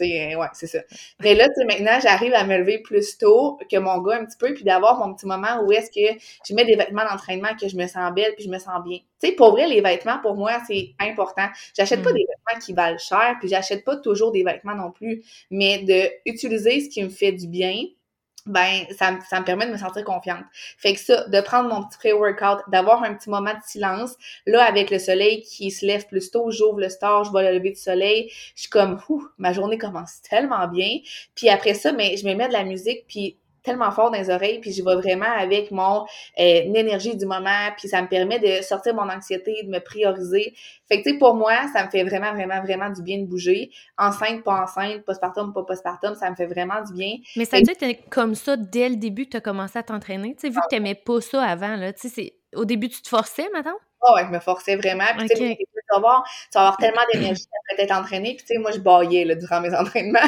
Euh, 0.00 0.34
ouais, 0.36 0.46
c'est 0.52 0.66
ça. 0.66 0.78
Mais 1.20 1.34
là, 1.34 1.48
maintenant, 1.66 1.98
j'arrive 2.02 2.34
à 2.34 2.44
me 2.44 2.58
lever 2.58 2.78
plus 2.78 3.18
tôt 3.18 3.58
que 3.70 3.76
mon 3.78 3.98
gars 3.98 4.18
un 4.20 4.24
petit 4.24 4.36
peu, 4.38 4.54
puis 4.54 4.64
d'avoir 4.64 4.98
mon 4.98 5.14
petit 5.14 5.26
moment 5.26 5.62
où 5.62 5.72
est-ce 5.72 5.90
que 5.90 6.18
je 6.48 6.54
mets 6.54 6.64
des 6.64 6.76
vêtements 6.76 7.04
d'entraînement 7.04 7.54
que 7.60 7.68
je 7.68 7.76
me 7.76 7.86
sens 7.86 8.12
belle, 8.12 8.34
puis 8.34 8.44
je 8.44 8.50
me 8.50 8.58
sens 8.58 8.82
bien. 8.84 8.98
Tu 8.98 9.28
sais, 9.28 9.32
pour 9.32 9.52
vrai, 9.52 9.68
les 9.68 9.80
vêtements, 9.80 10.18
pour 10.20 10.34
moi, 10.34 10.58
c'est 10.66 10.94
important. 11.00 11.46
J'achète 11.76 12.02
pas 12.02 12.10
mm. 12.10 12.14
des 12.14 12.26
vêtements 12.26 12.64
qui 12.64 12.72
valent 12.72 12.98
cher, 12.98 13.36
puis 13.38 13.48
j'achète 13.48 13.84
pas 13.84 13.96
toujours 13.96 14.32
des 14.32 14.42
vêtements 14.42 14.74
non 14.74 14.90
plus, 14.90 15.22
mais 15.50 15.78
de 15.80 16.10
utiliser 16.30 16.80
ce 16.80 16.88
qui 16.88 17.02
me 17.02 17.10
fait 17.10 17.32
du 17.32 17.46
bien, 17.46 17.74
ben 18.46 18.84
ça, 18.96 19.18
ça 19.28 19.40
me 19.40 19.44
permet 19.44 19.66
de 19.66 19.72
me 19.72 19.76
sentir 19.76 20.04
confiante. 20.04 20.44
Fait 20.76 20.94
que 20.94 21.00
ça, 21.00 21.26
de 21.28 21.40
prendre 21.40 21.68
mon 21.68 21.84
petit 21.84 21.98
pré-workout, 21.98 22.64
d'avoir 22.68 23.02
un 23.02 23.14
petit 23.14 23.30
moment 23.30 23.52
de 23.52 23.62
silence, 23.64 24.16
là, 24.46 24.64
avec 24.64 24.90
le 24.90 24.98
soleil 24.98 25.42
qui 25.42 25.70
se 25.70 25.86
lève 25.86 26.06
plus 26.06 26.30
tôt, 26.30 26.50
j'ouvre 26.50 26.80
le 26.80 26.88
store, 26.88 27.24
je 27.24 27.30
vois 27.30 27.42
le 27.42 27.56
lever 27.58 27.70
du 27.70 27.80
soleil, 27.80 28.30
je 28.54 28.62
suis 28.62 28.70
comme, 28.70 29.00
ouh, 29.08 29.26
ma 29.38 29.52
journée 29.52 29.78
commence 29.78 30.22
tellement 30.22 30.66
bien. 30.68 30.98
Puis 31.34 31.48
après 31.48 31.74
ça, 31.74 31.92
mais 31.92 32.16
je 32.16 32.26
me 32.26 32.34
mets 32.34 32.48
de 32.48 32.52
la 32.52 32.64
musique, 32.64 33.04
puis 33.06 33.38
tellement 33.62 33.90
fort 33.90 34.10
dans 34.10 34.18
les 34.18 34.30
oreilles, 34.30 34.60
puis 34.60 34.72
je 34.72 34.82
vais 34.84 34.96
vraiment 34.96 35.30
avec 35.38 35.70
mon 35.70 36.02
euh, 36.02 36.04
énergie 36.74 37.16
du 37.16 37.26
moment, 37.26 37.70
puis 37.76 37.88
ça 37.88 38.02
me 38.02 38.08
permet 38.08 38.38
de 38.38 38.62
sortir 38.62 38.94
mon 38.94 39.08
anxiété, 39.08 39.62
de 39.64 39.70
me 39.70 39.78
prioriser. 39.78 40.54
Fait 40.88 40.98
que, 40.98 41.04
tu 41.04 41.10
sais, 41.10 41.18
pour 41.18 41.34
moi, 41.34 41.52
ça 41.72 41.84
me 41.84 41.90
fait 41.90 42.04
vraiment, 42.04 42.32
vraiment, 42.32 42.60
vraiment 42.62 42.90
du 42.90 43.02
bien 43.02 43.18
de 43.18 43.26
bouger. 43.26 43.70
Enceinte, 43.98 44.42
pas 44.44 44.62
enceinte, 44.62 45.04
postpartum, 45.04 45.52
pas 45.52 45.62
postpartum, 45.62 46.14
ça 46.14 46.30
me 46.30 46.36
fait 46.36 46.46
vraiment 46.46 46.82
du 46.82 46.92
bien. 46.92 47.16
Mais 47.36 47.44
ça 47.44 47.56
veut 47.56 47.62
dire 47.62 47.74
que 47.74 47.80
t'es 47.80 48.00
comme 48.10 48.34
ça 48.34 48.56
dès 48.56 48.88
le 48.88 48.96
début 48.96 49.26
que 49.26 49.30
tu 49.30 49.36
as 49.36 49.40
commencé 49.40 49.78
à 49.78 49.82
t'entraîner? 49.82 50.34
Tu 50.34 50.42
sais, 50.42 50.48
vu 50.48 50.56
que 50.56 50.68
t'aimais 50.68 50.94
pas 50.94 51.20
ça 51.20 51.42
avant, 51.42 51.76
là, 51.76 51.92
tu 51.92 52.08
sais, 52.08 52.34
au 52.54 52.64
début, 52.64 52.88
tu 52.88 53.00
te 53.00 53.08
forçais, 53.08 53.48
maintenant? 53.52 53.76
Oh, 54.04 54.14
ouais, 54.16 54.26
je 54.26 54.32
me 54.32 54.40
forçais 54.40 54.76
vraiment. 54.76 55.04
Puis, 55.16 55.56
vas 55.92 56.00
voir, 56.00 56.24
tu 56.24 56.58
vas 56.58 56.60
avoir 56.60 56.76
tellement 56.76 57.02
d'énergie 57.12 57.44
après 57.72 57.86
t'être 57.86 57.96
entraîné. 57.96 58.34
Puis, 58.34 58.44
tu 58.46 58.54
sais, 58.54 58.58
moi, 58.58 58.70
je 58.72 58.78
baillais, 58.78 59.24
là, 59.24 59.34
durant 59.34 59.60
mes 59.60 59.74
entraînements. 59.74 60.18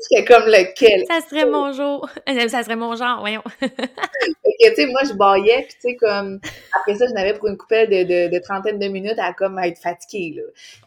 C'était 0.00 0.24
comme 0.24 0.46
lequel? 0.46 1.04
Ça 1.08 1.20
serait 1.28 1.46
mon 1.46 1.72
jour. 1.72 2.08
Ça 2.26 2.62
serait 2.62 2.76
mon 2.76 2.94
genre, 2.96 3.20
voyons. 3.20 3.42
fait 3.60 3.68
que, 3.68 4.68
tu 4.70 4.74
sais, 4.74 4.86
moi, 4.86 5.00
je 5.04 5.14
baillais, 5.14 5.62
puis, 5.62 5.74
tu 5.74 5.90
sais, 5.90 5.96
comme, 5.96 6.40
après 6.74 6.94
ça, 6.96 7.06
je 7.06 7.12
n'avais 7.12 7.34
pour 7.34 7.48
une 7.48 7.56
coupelle 7.56 7.88
de, 7.88 8.02
de, 8.02 8.34
de, 8.34 8.38
trentaine 8.40 8.78
de 8.78 8.88
minutes 8.88 9.18
à, 9.18 9.32
comme, 9.32 9.58
être 9.58 9.78
fatiguée, 9.78 10.34
là. 10.36 10.42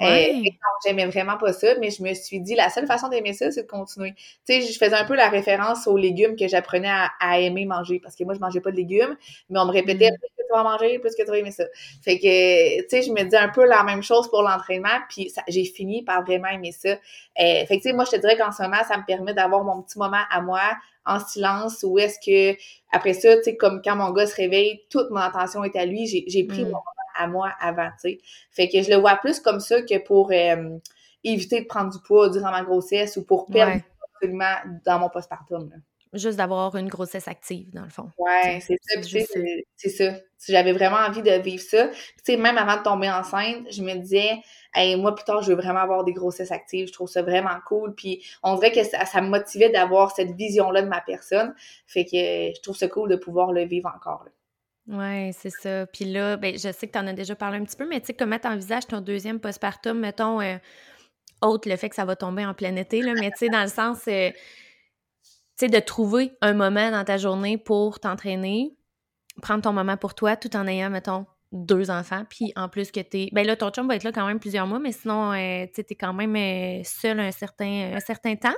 Ouais. 0.08 0.42
j'aimais 0.86 1.06
vraiment 1.08 1.38
pas 1.38 1.54
ça, 1.54 1.76
mais 1.80 1.90
je 1.90 2.04
me 2.04 2.14
suis 2.14 2.40
dit, 2.40 2.56
la 2.56 2.70
seule 2.70 2.86
façon 2.86 3.10
d'aimer 3.10 3.34
ça, 3.34 3.52
c'est 3.52 3.64
de 3.64 3.68
continuer. 3.68 4.14
Tu 4.48 4.62
sais, 4.62 4.62
je 4.62 4.78
faisais 4.78 4.96
un 4.96 5.06
peu 5.06 5.16
la 5.16 5.30
référence 5.30 5.88
aux 5.88 5.98
légumes 5.98 6.36
que 6.36 6.48
j'apprenais 6.48 6.92
à, 7.20 7.40
aimer 7.40 7.66
manger, 7.66 8.00
parce 8.00 8.16
que 8.16 8.24
moi, 8.24 8.34
je 8.34 8.40
mangeais 8.40 8.62
pas 8.62 8.72
de 8.72 8.78
légumes, 8.78 9.16
mais 9.50 9.60
on 9.60 9.66
me 9.66 9.72
répétait, 9.72 10.12
mm. 10.12 10.18
plus 10.20 10.30
que 10.38 10.44
tu 10.48 10.54
vas 10.54 10.64
manger, 10.64 11.00
plus 11.00 11.16
que 11.16 11.24
tu 11.24 11.30
vas 11.30 11.38
aimer 11.38 11.52
ça. 11.52 11.64
Fait 12.04 12.20
que, 12.20 12.82
tu 12.82 12.88
sais, 12.90 13.02
je 13.02 13.12
me 13.12 13.24
dis 13.24 13.36
un 13.36 13.50
peu 13.50 13.66
la 13.66 13.84
même 13.84 14.04
chose 14.04 14.30
pour 14.30 14.42
l'entraînement, 14.42 14.88
puis 15.10 15.32
j'ai 15.48 15.66
fini 15.66 15.87
par 16.06 16.24
vraiment 16.24 16.48
aimer 16.48 16.72
ça. 16.72 16.90
Euh, 16.90 17.66
fait 17.66 17.80
que, 17.80 17.94
moi, 17.94 18.06
je 18.06 18.12
te 18.12 18.22
dirais 18.22 18.38
qu'en 18.38 18.52
ce 18.52 18.62
moment, 18.62 18.84
ça 18.88 18.98
me 18.98 19.06
permet 19.06 19.34
d'avoir 19.34 19.64
mon 19.64 19.82
petit 19.82 19.98
moment 19.98 20.24
à 20.30 20.42
moi, 20.42 20.62
en 21.06 21.20
silence, 21.20 21.84
ou 21.84 21.98
est-ce 22.00 22.20
que, 22.20 22.58
après 22.92 23.14
ça, 23.14 23.36
tu 23.38 23.44
sais, 23.44 23.58
comme 23.58 23.82
quand 23.84 23.96
mon 23.96 24.12
gars 24.12 24.28
se 24.28 24.36
réveille, 24.36 24.82
toute 24.90 25.10
mon 25.10 25.18
attention 25.18 25.64
est 25.64 25.76
à 25.76 25.86
lui, 25.86 26.06
j'ai 26.06 26.44
pris 26.44 26.62
mm. 26.62 26.66
mon 26.66 26.72
moment 26.72 26.84
à 27.18 27.28
moi 27.28 27.52
avant, 27.60 27.90
tu 28.02 28.12
sais. 28.12 28.20
Fait 28.52 28.70
que 28.70 28.82
je 28.82 28.90
le 28.90 28.98
vois 28.98 29.16
plus 29.16 29.40
comme 29.40 29.60
ça 29.60 29.82
que 29.82 29.98
pour 30.00 30.32
euh, 30.32 30.78
éviter 31.24 31.62
de 31.62 31.66
prendre 31.66 31.92
du 31.92 32.00
poids 32.00 32.30
durant 32.30 32.52
ma 32.52 32.64
grossesse 32.64 33.18
ou 33.18 33.24
pour 33.24 33.48
perdre 33.48 33.82
absolument 34.16 34.56
dans 34.86 35.00
mon 35.00 35.10
postpartum. 35.10 35.72
Juste 36.14 36.38
d'avoir 36.38 36.76
une 36.78 36.88
grossesse 36.88 37.28
active, 37.28 37.70
dans 37.74 37.84
le 37.84 37.90
fond. 37.90 38.10
Ouais, 38.18 38.60
c'est 38.62 38.78
ça. 38.82 39.02
C'est 39.76 39.90
ça. 39.90 40.14
J'avais 40.48 40.72
vraiment 40.72 40.98
envie 40.98 41.22
de 41.22 41.32
vivre 41.42 41.62
ça. 41.62 41.88
Tu 41.88 41.96
sais, 42.24 42.38
même 42.38 42.58
avant 42.58 42.78
de 42.78 42.84
tomber 42.84 43.10
enceinte, 43.10 43.68
je 43.70 43.82
me 43.84 43.94
disais, 43.96 44.38
moi, 44.98 45.16
plus 45.16 45.26
tard, 45.26 45.42
je 45.42 45.50
veux 45.52 45.58
vraiment 45.58 45.80
avoir 45.80 46.04
des 46.04 46.14
grossesses 46.14 46.52
actives. 46.52 46.88
Je 46.88 46.94
trouve 46.94 47.10
ça 47.10 47.22
vraiment 47.22 47.58
cool. 47.66 47.96
Puis, 47.96 48.24
on 48.44 48.56
dirait 48.56 48.72
que 48.72 48.84
ça, 48.84 49.06
ça 49.06 49.22
me 49.22 49.30
motivait 49.30 49.70
d'avoir 49.70 50.12
cette 50.12 50.32
vision-là 50.32 50.82
de 50.82 50.88
ma 50.88 51.02
personne. 51.02 51.54
Fait 51.86 52.06
que 52.06 52.12
je 52.12 52.62
trouve 52.62 52.78
ça 52.78 52.88
cool 52.88 53.10
de 53.10 53.16
pouvoir 53.16 53.52
le 53.52 53.66
vivre 53.66 53.92
encore. 53.96 54.26
Oui, 54.88 55.34
c'est 55.34 55.50
ça. 55.50 55.86
Puis 55.86 56.06
là, 56.06 56.38
ben, 56.38 56.54
je 56.54 56.72
sais 56.72 56.88
que 56.88 56.94
tu 56.94 57.00
en 57.00 57.08
as 57.08 57.14
déjà 57.14 57.36
parlé 57.36 57.58
un 57.58 57.66
petit 57.66 57.76
peu, 57.76 57.88
mais 57.88 58.00
tu 58.00 58.08
sais, 58.08 58.14
comment 58.14 58.40
tu 58.40 58.48
envisages 58.48 58.88
ton 58.88 59.02
deuxième 59.02 59.40
postpartum, 59.40 60.00
mettons, 60.00 60.40
euh, 60.40 60.58
autre 61.42 61.70
le 61.70 61.76
fait 61.76 61.90
que 61.90 61.96
ça 61.96 62.06
va 62.06 62.16
tomber 62.16 62.46
en 62.46 62.54
plein 62.54 62.76
été, 62.78 63.02
là, 63.02 63.14
mais 63.14 63.30
tu 63.32 63.40
sais, 63.40 63.50
dans 63.50 63.64
le 63.64 63.68
sens, 63.68 64.08
euh, 64.08 64.32
tu 64.32 65.28
sais, 65.58 65.68
de 65.68 65.80
trouver 65.80 66.32
un 66.42 66.54
moment 66.54 66.90
dans 66.90 67.04
ta 67.04 67.18
journée 67.18 67.58
pour 67.58 68.00
t'entraîner, 68.00 68.78
prendre 69.42 69.62
ton 69.62 69.74
moment 69.74 69.98
pour 69.98 70.16
toi 70.16 70.38
tout 70.38 70.56
en 70.56 70.66
ayant, 70.68 70.90
mettons, 70.90 71.26
deux 71.52 71.90
enfants, 71.90 72.24
puis 72.30 72.52
en 72.56 72.70
plus 72.70 72.92
que 72.92 73.00
t'es... 73.00 73.30
Ben 73.32 73.46
là, 73.46 73.56
ton 73.56 73.70
chum 73.70 73.88
va 73.88 73.96
être 73.96 74.04
là 74.04 74.12
quand 74.12 74.28
même 74.28 74.40
plusieurs 74.40 74.68
mois, 74.68 74.80
mais 74.80 74.92
sinon, 74.92 75.32
euh, 75.34 75.66
tu 75.74 75.84
t'es 75.84 75.96
quand 75.96 76.14
même 76.14 76.36
euh, 76.36 76.82
seul 76.84 77.20
un 77.20 77.32
certain, 77.32 77.94
un 77.96 78.00
certain 78.00 78.36
temps. 78.36 78.56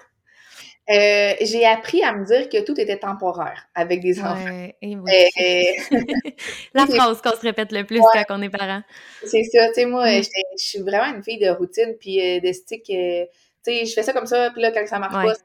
Euh, 0.89 1.35
j'ai 1.41 1.65
appris 1.65 2.03
à 2.03 2.13
me 2.15 2.25
dire 2.25 2.49
que 2.49 2.65
tout 2.65 2.79
était 2.81 2.97
temporaire 2.97 3.67
avec 3.75 4.01
des 4.01 4.19
enfants. 4.19 4.69
La 6.73 6.87
phrase 6.87 7.21
qu'on 7.21 7.35
se 7.35 7.41
répète 7.41 7.71
le 7.71 7.83
plus 7.83 7.99
quand 7.99 8.23
on 8.29 8.41
est 8.41 8.49
parent. 8.49 8.81
C'est 9.23 9.43
ça, 9.43 9.67
tu 9.67 9.75
sais, 9.75 9.85
moi, 9.85 10.09
mm. 10.09 10.23
je 10.57 10.63
suis 10.63 10.79
vraiment 10.79 11.15
une 11.15 11.23
fille 11.23 11.37
de 11.37 11.49
routine, 11.49 11.95
puis 11.99 12.17
de 12.41 12.51
stick, 12.51 12.85
tu 12.85 12.93
sais, 13.61 13.85
je 13.85 13.93
fais 13.93 14.01
ça 14.01 14.13
comme 14.13 14.25
ça, 14.25 14.49
puis 14.49 14.63
là, 14.63 14.71
quand 14.71 14.85
ça 14.87 14.97
marche 14.97 15.13
pas, 15.13 15.35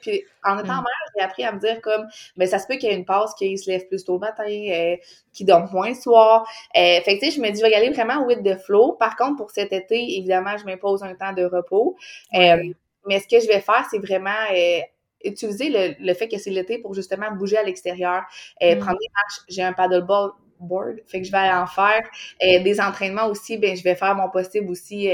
puis 0.00 0.24
en 0.44 0.58
étant 0.58 0.74
mm. 0.74 0.84
mère, 0.84 1.07
j'ai 1.18 1.24
appris 1.24 1.44
à 1.44 1.52
me 1.52 1.58
dire 1.58 1.80
comme, 1.80 2.06
mais 2.36 2.46
ben, 2.46 2.48
ça 2.48 2.58
se 2.58 2.66
peut 2.66 2.76
qu'il 2.76 2.88
y 2.88 2.92
ait 2.92 2.96
une 2.96 3.04
passe 3.04 3.34
qu'il 3.34 3.58
se 3.58 3.70
lève 3.70 3.86
plus 3.88 4.04
tôt 4.04 4.14
le 4.14 4.20
matin, 4.20 4.44
euh, 4.46 4.96
qu'il 5.32 5.46
dorme 5.46 5.68
moins 5.72 5.88
le 5.88 5.94
soir. 5.94 6.48
Euh, 6.76 7.00
fait 7.00 7.18
que 7.18 7.24
tu 7.24 7.30
sais, 7.30 7.36
je 7.36 7.40
me 7.40 7.50
dis, 7.50 7.58
je 7.58 7.64
vais 7.64 7.70
y 7.70 7.74
aller 7.74 7.90
vraiment 7.90 8.24
with 8.24 8.42
the 8.42 8.56
flow. 8.58 8.92
Par 8.92 9.16
contre, 9.16 9.36
pour 9.36 9.50
cet 9.50 9.72
été, 9.72 10.16
évidemment, 10.18 10.56
je 10.56 10.64
m'impose 10.64 11.02
un 11.02 11.14
temps 11.14 11.32
de 11.32 11.44
repos. 11.44 11.96
Euh, 12.34 12.62
mais 13.06 13.20
ce 13.20 13.28
que 13.28 13.40
je 13.40 13.48
vais 13.48 13.60
faire, 13.60 13.86
c'est 13.90 13.98
vraiment 13.98 14.30
utiliser 15.24 15.68
le, 15.70 15.94
le, 15.98 16.14
fait 16.14 16.28
que 16.28 16.38
c'est 16.38 16.50
l'été 16.50 16.78
pour 16.78 16.94
justement 16.94 17.30
bouger 17.32 17.56
à 17.56 17.62
l'extérieur, 17.62 18.22
mm. 18.60 18.78
prendre 18.78 18.98
des 18.98 19.08
marches. 19.14 19.40
J'ai 19.48 19.62
un 19.62 19.72
paddleboard 19.72 20.32
board. 20.60 20.96
Fait 21.06 21.20
que 21.20 21.26
je 21.26 21.32
vais 21.32 21.38
aller 21.38 21.58
en 21.58 21.66
faire. 21.66 22.02
des 22.40 22.80
entraînements 22.80 23.26
aussi, 23.26 23.58
ben 23.58 23.76
je 23.76 23.82
vais 23.82 23.94
faire 23.94 24.14
mon 24.14 24.28
possible 24.30 24.70
aussi 24.70 25.10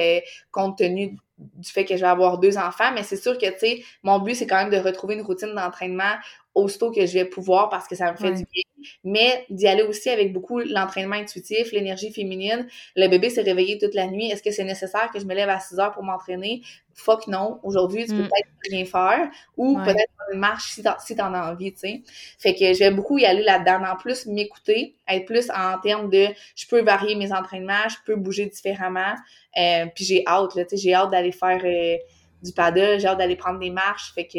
compte 0.50 0.78
tenu 0.78 1.16
du 1.38 1.70
fait 1.70 1.84
que 1.84 1.96
je 1.96 2.00
vais 2.02 2.06
avoir 2.08 2.38
deux 2.38 2.56
enfants, 2.58 2.92
mais 2.94 3.02
c'est 3.02 3.16
sûr 3.16 3.36
que, 3.38 3.46
tu 3.46 3.58
sais, 3.58 3.84
mon 4.04 4.20
but, 4.20 4.34
c'est 4.36 4.46
quand 4.46 4.56
même 4.56 4.70
de 4.70 4.76
retrouver 4.78 5.14
une 5.16 5.22
routine 5.22 5.52
d'entraînement 5.54 6.14
aussitôt 6.54 6.92
que 6.92 7.04
je 7.06 7.12
vais 7.14 7.24
pouvoir 7.24 7.68
parce 7.70 7.88
que 7.88 7.96
ça 7.96 8.12
me 8.12 8.16
fait 8.16 8.30
du 8.32 8.44
bien. 8.52 8.63
Mais 9.04 9.46
d'y 9.50 9.66
aller 9.66 9.82
aussi 9.82 10.10
avec 10.10 10.32
beaucoup 10.32 10.60
l'entraînement 10.60 11.16
intuitif, 11.16 11.72
l'énergie 11.72 12.12
féminine. 12.12 12.66
Le 12.96 13.08
bébé 13.08 13.30
s'est 13.30 13.42
réveillé 13.42 13.78
toute 13.78 13.94
la 13.94 14.06
nuit. 14.06 14.30
Est-ce 14.30 14.42
que 14.42 14.50
c'est 14.50 14.64
nécessaire 14.64 15.10
que 15.12 15.20
je 15.20 15.24
me 15.24 15.34
lève 15.34 15.48
à 15.48 15.60
6 15.60 15.78
heures 15.78 15.92
pour 15.92 16.02
m'entraîner? 16.02 16.62
Fuck 16.94 17.26
non. 17.26 17.60
Aujourd'hui, 17.62 18.06
tu 18.06 18.12
peux 18.12 18.22
mm. 18.22 18.28
peut-être 18.28 18.48
rien 18.70 18.84
faire 18.84 19.30
ou 19.56 19.78
peut-être 19.84 20.12
une 20.32 20.38
marche 20.38 20.78
si 21.00 21.16
t'en 21.16 21.34
as 21.34 21.52
envie, 21.52 21.72
tu 21.72 21.80
sais. 21.80 22.02
Fait 22.38 22.54
que 22.54 22.72
je 22.72 22.78
vais 22.78 22.90
beaucoup 22.90 23.18
y 23.18 23.24
aller 23.24 23.42
là-dedans. 23.42 23.82
En 23.84 23.96
plus, 23.96 24.26
m'écouter, 24.26 24.96
être 25.08 25.26
plus 25.26 25.50
en 25.50 25.78
termes 25.80 26.08
de 26.08 26.28
je 26.54 26.66
peux 26.66 26.80
varier 26.82 27.14
mes 27.14 27.32
entraînements, 27.32 27.88
je 27.88 27.96
peux 28.06 28.16
bouger 28.16 28.46
différemment. 28.46 29.14
Euh, 29.56 29.86
puis 29.94 30.04
j'ai 30.04 30.24
hâte, 30.26 30.54
là, 30.54 30.64
tu 30.64 30.70
sais, 30.70 30.82
j'ai 30.82 30.94
hâte 30.94 31.10
d'aller 31.10 31.32
faire 31.32 31.60
euh, 31.64 31.96
du 32.42 32.52
paddle, 32.52 33.00
j'ai 33.00 33.06
hâte 33.06 33.18
d'aller 33.18 33.36
prendre 33.36 33.58
des 33.58 33.70
marches. 33.70 34.12
Fait 34.14 34.26
que 34.26 34.38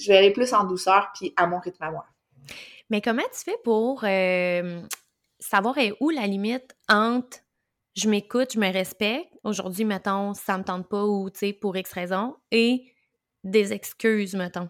je 0.00 0.08
vais 0.08 0.16
aller 0.16 0.32
plus 0.32 0.52
en 0.52 0.64
douceur 0.64 1.12
puis 1.14 1.32
à 1.36 1.46
mon 1.46 1.58
rythme 1.58 1.82
à 1.82 1.90
moi. 1.90 2.06
Mais 2.90 3.00
comment 3.00 3.22
tu 3.32 3.40
fais 3.44 3.56
pour 3.64 4.04
euh, 4.04 4.82
savoir 5.40 5.76
où 6.00 6.10
la 6.10 6.26
limite 6.26 6.76
entre 6.88 7.38
je 7.96 8.10
m'écoute, 8.10 8.52
je 8.52 8.58
me 8.58 8.70
respecte, 8.70 9.32
aujourd'hui, 9.42 9.86
mettons, 9.86 10.34
ça 10.34 10.58
me 10.58 10.64
tente 10.64 10.86
pas 10.88 11.04
ou, 11.06 11.30
tu 11.30 11.38
sais, 11.38 11.52
pour 11.54 11.76
X 11.76 11.92
raison, 11.92 12.36
et 12.50 12.92
des 13.42 13.72
excuses, 13.72 14.34
mettons? 14.34 14.68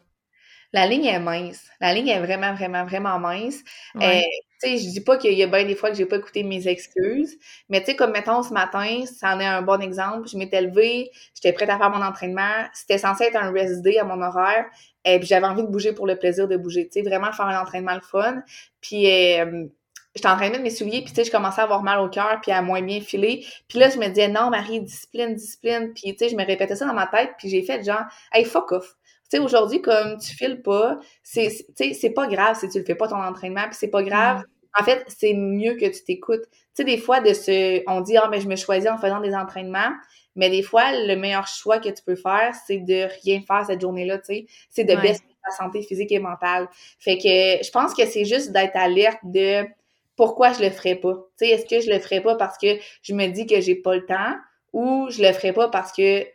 La 0.77 0.87
ligne 0.87 1.07
est 1.07 1.19
mince. 1.19 1.71
La 1.81 1.95
ligne 1.95 2.09
est 2.09 2.21
vraiment, 2.21 2.53
vraiment, 2.55 2.85
vraiment 2.85 3.19
mince. 3.19 3.63
Euh, 4.03 4.21
tu 4.63 4.69
sais, 4.69 4.79
je 4.79 4.91
dis 4.91 5.01
pas 5.01 5.17
qu'il 5.17 5.33
y 5.33 5.43
a 5.43 5.47
bien 5.47 5.65
des 5.65 5.75
fois 5.75 5.91
que 5.91 5.97
j'ai 5.97 6.05
pas 6.05 6.17
écouté 6.17 6.43
mes 6.43 6.69
excuses, 6.69 7.39
mais 7.71 7.81
tu 7.81 7.87
sais, 7.87 7.97
comme 7.97 8.13
mettons 8.13 8.43
ce 8.43 8.53
matin, 8.53 9.05
ça 9.07 9.35
en 9.35 9.41
est 9.41 9.47
un 9.47 9.63
bon 9.63 9.81
exemple. 9.81 10.29
Je 10.29 10.37
m'étais 10.37 10.61
levée, 10.61 11.11
j'étais 11.35 11.55
prête 11.55 11.71
à 11.71 11.79
faire 11.79 11.89
mon 11.91 12.03
entraînement. 12.03 12.67
C'était 12.75 12.99
censé 12.99 13.25
être 13.25 13.37
un 13.37 13.53
rest 13.53 13.81
day 13.83 13.99
à 13.99 14.05
mon 14.05 14.21
horaire, 14.23 14.67
et 15.07 15.19
puis 15.19 15.27
j'avais 15.27 15.47
envie 15.47 15.63
de 15.63 15.69
bouger 15.69 15.95
pour 15.95 16.07
le 16.07 16.17
plaisir 16.19 16.47
de 16.47 16.57
bouger. 16.59 16.87
Tu 16.89 17.01
sais, 17.01 17.09
vraiment 17.09 17.33
faire 17.33 17.47
un 17.47 17.59
entraînement 17.61 17.95
le 17.95 18.03
fun. 18.03 18.43
Puis 18.83 19.11
euh, 19.11 19.67
j'étais 20.15 20.29
en 20.29 20.37
train 20.37 20.49
de 20.49 20.53
mettre 20.53 20.65
mes 20.65 20.71
souliers, 20.71 21.03
puis 21.03 21.11
tu 21.13 21.17
sais, 21.17 21.25
je 21.25 21.31
commençais 21.31 21.63
à 21.63 21.65
avoir 21.65 21.83
mal 21.83 22.01
au 22.01 22.09
cœur, 22.11 22.39
puis 22.43 22.53
à 22.53 22.61
moins 22.61 22.83
bien 22.83 23.01
filer. 23.01 23.47
Puis 23.69 23.79
là, 23.79 23.89
je 23.91 23.99
me 23.99 24.09
disais, 24.09 24.29
non, 24.29 24.51
Marie, 24.51 24.81
discipline, 24.83 25.35
discipline. 25.35 25.93
Puis 25.95 26.15
tu 26.17 26.25
sais, 26.25 26.29
je 26.31 26.37
me 26.37 26.45
répétais 26.45 26.77
ça 26.77 26.87
dans 26.87 26.95
ma 26.95 27.07
tête, 27.07 27.31
puis 27.39 27.49
j'ai 27.49 27.63
fait 27.63 27.83
genre, 27.85 28.05
hey, 28.33 28.45
fuck 28.45 28.73
off. 28.73 28.97
Tu 29.31 29.39
sais, 29.39 29.43
aujourd'hui, 29.43 29.83
comme 29.83 30.19
tu 30.19 30.35
files 30.35 30.63
pas, 30.63 30.99
c'est, 31.23 31.51
c'est 31.95 32.11
pas 32.11 32.27
grave 32.29 32.59
si 32.59 32.69
tu 32.69 32.79
le 32.79 32.85
fais 32.85 32.95
pas 32.95 33.09
ton 33.09 33.17
entraînement, 33.17 33.65
puis 33.65 33.77
c'est 33.79 33.89
pas 33.89 34.03
grave. 34.03 34.45
En 34.79 34.85
fait, 34.85 35.05
c'est 35.09 35.35
mieux 35.35 35.75
que 35.75 35.87
tu 35.87 36.05
t'écoutes. 36.05 36.45
Tu 36.51 36.59
sais, 36.75 36.85
des 36.85 36.99
fois, 36.99 37.21
de 37.21 37.33
ce, 37.33 37.83
on 37.89 38.03
dit, 38.03 38.17
ah, 38.17 38.29
mais 38.31 38.41
je 38.41 38.49
me 38.49 38.57
choisis 38.57 38.91
en 38.91 38.99
faisant 38.99 39.21
des 39.21 39.35
entraînements. 39.35 39.91
Mais 40.37 40.51
des 40.51 40.63
fois, 40.63 40.93
le 40.93 41.17
meilleur 41.17 41.47
choix 41.49 41.79
que 41.79 41.89
tu 41.89 42.03
peux 42.05 42.15
faire, 42.15 42.55
c'est 42.67 42.79
de 42.79 43.09
rien 43.23 43.41
faire 43.41 43.65
cette 43.67 43.81
journée-là, 43.81 44.19
tu 44.19 44.27
sais. 44.27 44.47
C'est 44.69 44.85
de 44.85 44.95
baisser 44.95 45.23
ta 45.45 45.51
santé 45.57 45.83
physique 45.83 46.13
et 46.13 46.19
mentale. 46.19 46.69
Fait 46.99 47.17
que 47.17 47.65
je 47.65 47.71
pense 47.71 47.95
que 47.95 48.05
c'est 48.05 48.27
juste 48.27 48.53
d'être 48.53 48.77
alerte 48.77 49.19
de 49.25 49.67
pourquoi 50.15 50.53
je 50.53 50.63
le 50.63 50.71
ferais 50.71 50.97
pas. 50.97 51.15
Tu 51.39 51.47
sais, 51.47 51.53
est-ce 51.53 51.67
que 51.67 51.81
je 51.81 51.91
le 51.91 51.99
ferais 51.99 52.21
pas 52.21 52.37
parce 52.37 52.59
que 52.59 52.67
je 53.03 53.15
me 53.15 53.27
dis 53.29 53.47
que 53.47 53.61
j'ai 53.61 53.77
pas 53.77 53.95
le 53.97 54.05
temps 54.05 54.35
ou 54.73 55.09
je 55.11 55.23
le 55.23 55.33
ferais 55.33 55.53
pas 55.55 55.69
parce 55.69 55.93
que 55.93 56.27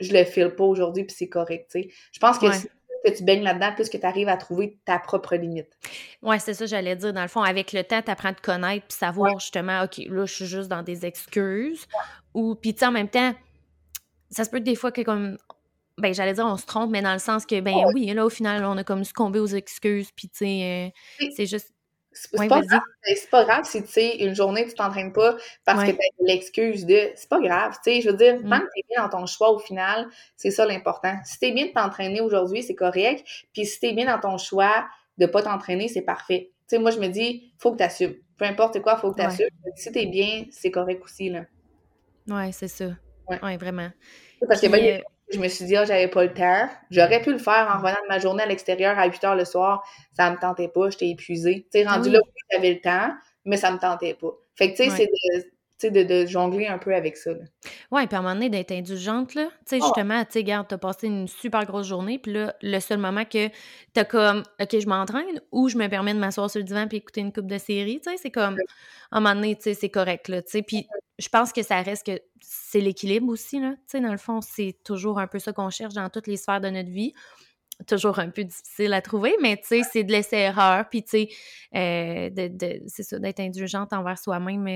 je 0.00 0.12
le 0.12 0.24
file 0.24 0.50
pas 0.50 0.64
aujourd'hui 0.64 1.04
puis 1.04 1.14
c'est 1.16 1.28
correct, 1.28 1.70
tu 1.70 1.82
sais. 1.82 1.88
Je 2.12 2.18
pense 2.18 2.38
que 2.38 2.46
que 3.04 3.10
tu 3.10 3.22
baignes 3.22 3.42
là-dedans, 3.42 3.72
plus 3.74 3.88
que 3.88 3.98
tu 3.98 4.06
arrives 4.06 4.28
à 4.28 4.36
trouver 4.36 4.78
ta 4.84 4.98
propre 4.98 5.36
limite. 5.36 5.68
Oui, 6.22 6.36
c'est 6.40 6.54
ça, 6.54 6.66
j'allais 6.66 6.96
dire. 6.96 7.12
Dans 7.12 7.22
le 7.22 7.28
fond, 7.28 7.42
avec 7.42 7.72
le 7.72 7.84
temps, 7.84 8.00
tu 8.00 8.10
apprends 8.10 8.30
à 8.30 8.34
te 8.34 8.40
connaître 8.40 8.86
puis 8.86 8.96
savoir 8.96 9.38
justement, 9.38 9.82
OK, 9.82 9.98
là, 10.08 10.24
je 10.24 10.32
suis 10.32 10.46
juste 10.46 10.68
dans 10.68 10.82
des 10.82 11.04
excuses. 11.04 11.86
Ou, 12.32 12.54
puis, 12.54 12.72
tu 12.72 12.80
sais, 12.80 12.86
en 12.86 12.92
même 12.92 13.08
temps, 13.08 13.34
ça 14.30 14.44
se 14.44 14.50
peut 14.50 14.60
des 14.60 14.74
fois 14.74 14.90
que, 14.90 15.02
comme, 15.02 15.36
ben, 15.98 16.14
j'allais 16.14 16.32
dire, 16.32 16.46
on 16.46 16.56
se 16.56 16.66
trompe, 16.66 16.90
mais 16.90 17.02
dans 17.02 17.12
le 17.12 17.18
sens 17.18 17.44
que, 17.44 17.60
ben 17.60 17.84
oui, 17.94 18.06
là, 18.06 18.24
au 18.24 18.30
final, 18.30 18.64
on 18.64 18.76
a 18.78 18.84
comme 18.84 19.04
succombé 19.04 19.38
aux 19.38 19.46
excuses, 19.46 20.10
puis, 20.10 20.28
tu 20.28 20.38
sais, 20.38 20.92
euh, 21.20 21.28
c'est 21.36 21.46
juste 21.46 21.73
c'est 22.14 22.30
pas, 22.30 22.46
pas, 23.30 23.44
grave 23.44 23.64
si, 23.64 23.82
tu 23.82 23.88
sais, 23.90 24.16
une 24.18 24.34
journée, 24.34 24.66
tu 24.66 24.74
t'entraînes 24.74 25.12
pas 25.12 25.36
parce 25.64 25.84
que 25.84 25.90
tu 25.90 25.98
l'excuse 26.20 26.86
de. 26.86 27.10
C'est 27.16 27.28
pas 27.28 27.40
grave, 27.40 27.76
tu 27.84 27.92
sais. 27.92 28.00
Je 28.00 28.10
veux 28.10 28.16
dire, 28.16 28.36
tant 28.36 28.60
que 28.60 28.64
mm. 28.64 28.68
tu 28.76 28.82
bien 28.88 29.02
dans 29.02 29.08
ton 29.08 29.26
choix 29.26 29.50
au 29.50 29.58
final, 29.58 30.08
c'est 30.36 30.50
ça 30.50 30.64
l'important. 30.64 31.16
Si 31.24 31.38
tu 31.38 31.46
es 31.46 31.52
bien 31.52 31.66
de 31.66 31.72
t'entraîner 31.72 32.20
aujourd'hui, 32.20 32.62
c'est 32.62 32.74
correct. 32.74 33.24
Puis 33.52 33.66
si 33.66 33.80
tu 33.80 33.86
es 33.86 33.92
bien 33.92 34.06
dans 34.06 34.20
ton 34.20 34.38
choix 34.38 34.86
de 35.18 35.26
pas 35.26 35.42
t'entraîner, 35.42 35.88
c'est 35.88 36.02
parfait. 36.02 36.52
Tu 36.68 36.76
sais, 36.76 36.78
moi, 36.78 36.90
je 36.90 36.98
me 36.98 37.08
dis, 37.08 37.52
faut 37.58 37.72
que 37.72 37.78
tu 37.78 37.82
assumes. 37.82 38.14
Peu 38.38 38.44
importe 38.44 38.80
quoi, 38.80 38.96
faut 38.96 39.10
que 39.10 39.16
tu 39.16 39.22
assumes. 39.22 39.48
Si 39.76 39.92
tu 39.92 39.98
es 39.98 40.06
bien, 40.06 40.44
c'est 40.50 40.70
correct 40.70 41.02
aussi, 41.04 41.30
là. 41.30 41.44
Ouais, 42.28 42.52
c'est 42.52 42.68
ça. 42.68 42.86
Ouais. 43.28 43.56
vraiment. 43.56 43.90
Parce 44.46 44.60
que 44.60 44.66
je 45.34 45.40
me 45.40 45.48
suis 45.48 45.64
dit, 45.64 45.76
ah, 45.76 45.84
j'avais 45.84 46.08
pas 46.08 46.24
le 46.24 46.32
temps. 46.32 46.68
J'aurais 46.90 47.20
pu 47.20 47.32
le 47.32 47.38
faire 47.38 47.68
en 47.72 47.78
revenant 47.78 48.00
de 48.02 48.08
ma 48.08 48.18
journée 48.18 48.42
à 48.42 48.46
l'extérieur 48.46 48.98
à 48.98 49.06
8 49.06 49.24
heures 49.24 49.36
le 49.36 49.44
soir. 49.44 49.84
Ça 50.12 50.30
me 50.30 50.36
tentait 50.36 50.68
pas, 50.68 50.90
j'étais 50.90 51.08
épuisée. 51.08 51.66
Tu 51.72 51.80
sais, 51.80 51.86
rendu 51.86 52.08
ah 52.10 52.12
là, 52.12 52.20
j'avais 52.52 52.74
le 52.74 52.80
temps, 52.80 53.14
mais 53.44 53.56
ça 53.56 53.70
me 53.70 53.78
tentait 53.78 54.14
pas. 54.14 54.32
Fait 54.56 54.72
que, 54.72 54.76
tu 54.76 54.90
sais, 54.90 54.90
c'est 54.90 55.08
de, 55.90 56.02
de, 56.02 56.26
jongler 56.26 56.66
un 56.66 56.78
peu 56.78 56.94
avec 56.94 57.16
ça. 57.16 57.32
Oui, 57.90 58.06
puis 58.06 58.16
à 58.16 58.18
un 58.18 58.22
moment 58.22 58.34
donné, 58.34 58.50
d'être 58.50 58.72
indulgente, 58.72 59.34
là. 59.34 59.48
Tu 59.66 59.76
sais, 59.76 59.78
ah 59.80 59.84
justement, 59.84 60.24
tu 60.24 60.32
sais, 60.32 60.38
regarde, 60.40 60.66
t'as 60.68 60.78
passé 60.78 61.06
une 61.06 61.28
super 61.28 61.64
grosse 61.64 61.86
journée, 61.86 62.18
puis 62.18 62.32
là, 62.32 62.54
le 62.62 62.80
seul 62.80 62.98
moment 62.98 63.24
que 63.24 63.48
t'as 63.92 64.04
comme, 64.04 64.42
OK, 64.60 64.78
je 64.78 64.86
m'entraîne, 64.86 65.40
ou 65.52 65.68
je 65.68 65.76
me 65.76 65.88
permets 65.88 66.14
de 66.14 66.18
m'asseoir 66.18 66.50
sur 66.50 66.58
le 66.58 66.64
divan 66.64 66.86
puis 66.88 66.98
écouter 66.98 67.20
une 67.20 67.32
coupe 67.32 67.46
de 67.46 67.58
série, 67.58 68.00
tu 68.00 68.10
sais, 68.10 68.16
c'est 68.16 68.30
comme, 68.30 68.56
à 69.10 69.18
un 69.18 69.20
moment 69.20 69.34
donné, 69.34 69.56
tu 69.56 69.62
sais, 69.62 69.74
c'est 69.74 69.90
correct, 69.90 70.28
là, 70.28 70.42
tu 70.42 70.50
sais. 70.50 70.62
Puis 70.62 70.86
je 71.18 71.28
pense 71.28 71.52
que 71.52 71.62
ça 71.62 71.80
reste 71.80 72.06
que 72.06 72.20
c'est 72.40 72.80
l'équilibre 72.80 73.28
aussi, 73.28 73.60
là. 73.60 73.72
Tu 73.72 73.82
sais, 73.86 74.00
dans 74.00 74.12
le 74.12 74.18
fond, 74.18 74.40
c'est 74.40 74.78
toujours 74.84 75.18
un 75.18 75.26
peu 75.26 75.38
ça 75.38 75.52
qu'on 75.52 75.70
cherche 75.70 75.94
dans 75.94 76.08
toutes 76.10 76.26
les 76.26 76.36
sphères 76.36 76.60
de 76.60 76.70
notre 76.70 76.90
vie 76.90 77.12
toujours 77.86 78.18
un 78.18 78.30
peu 78.30 78.44
difficile 78.44 78.92
à 78.92 79.02
trouver, 79.02 79.34
mais 79.40 79.56
tu 79.56 79.66
sais, 79.66 79.82
c'est 79.82 80.04
de 80.04 80.12
laisser 80.12 80.36
erreur, 80.36 80.88
puis 80.88 81.02
tu 81.02 81.10
sais, 81.10 81.28
euh, 81.74 82.30
de, 82.30 82.80
c'est 82.86 83.02
ça, 83.02 83.18
d'être 83.18 83.40
indulgente 83.40 83.92
envers 83.92 84.18
soi-même 84.18 84.66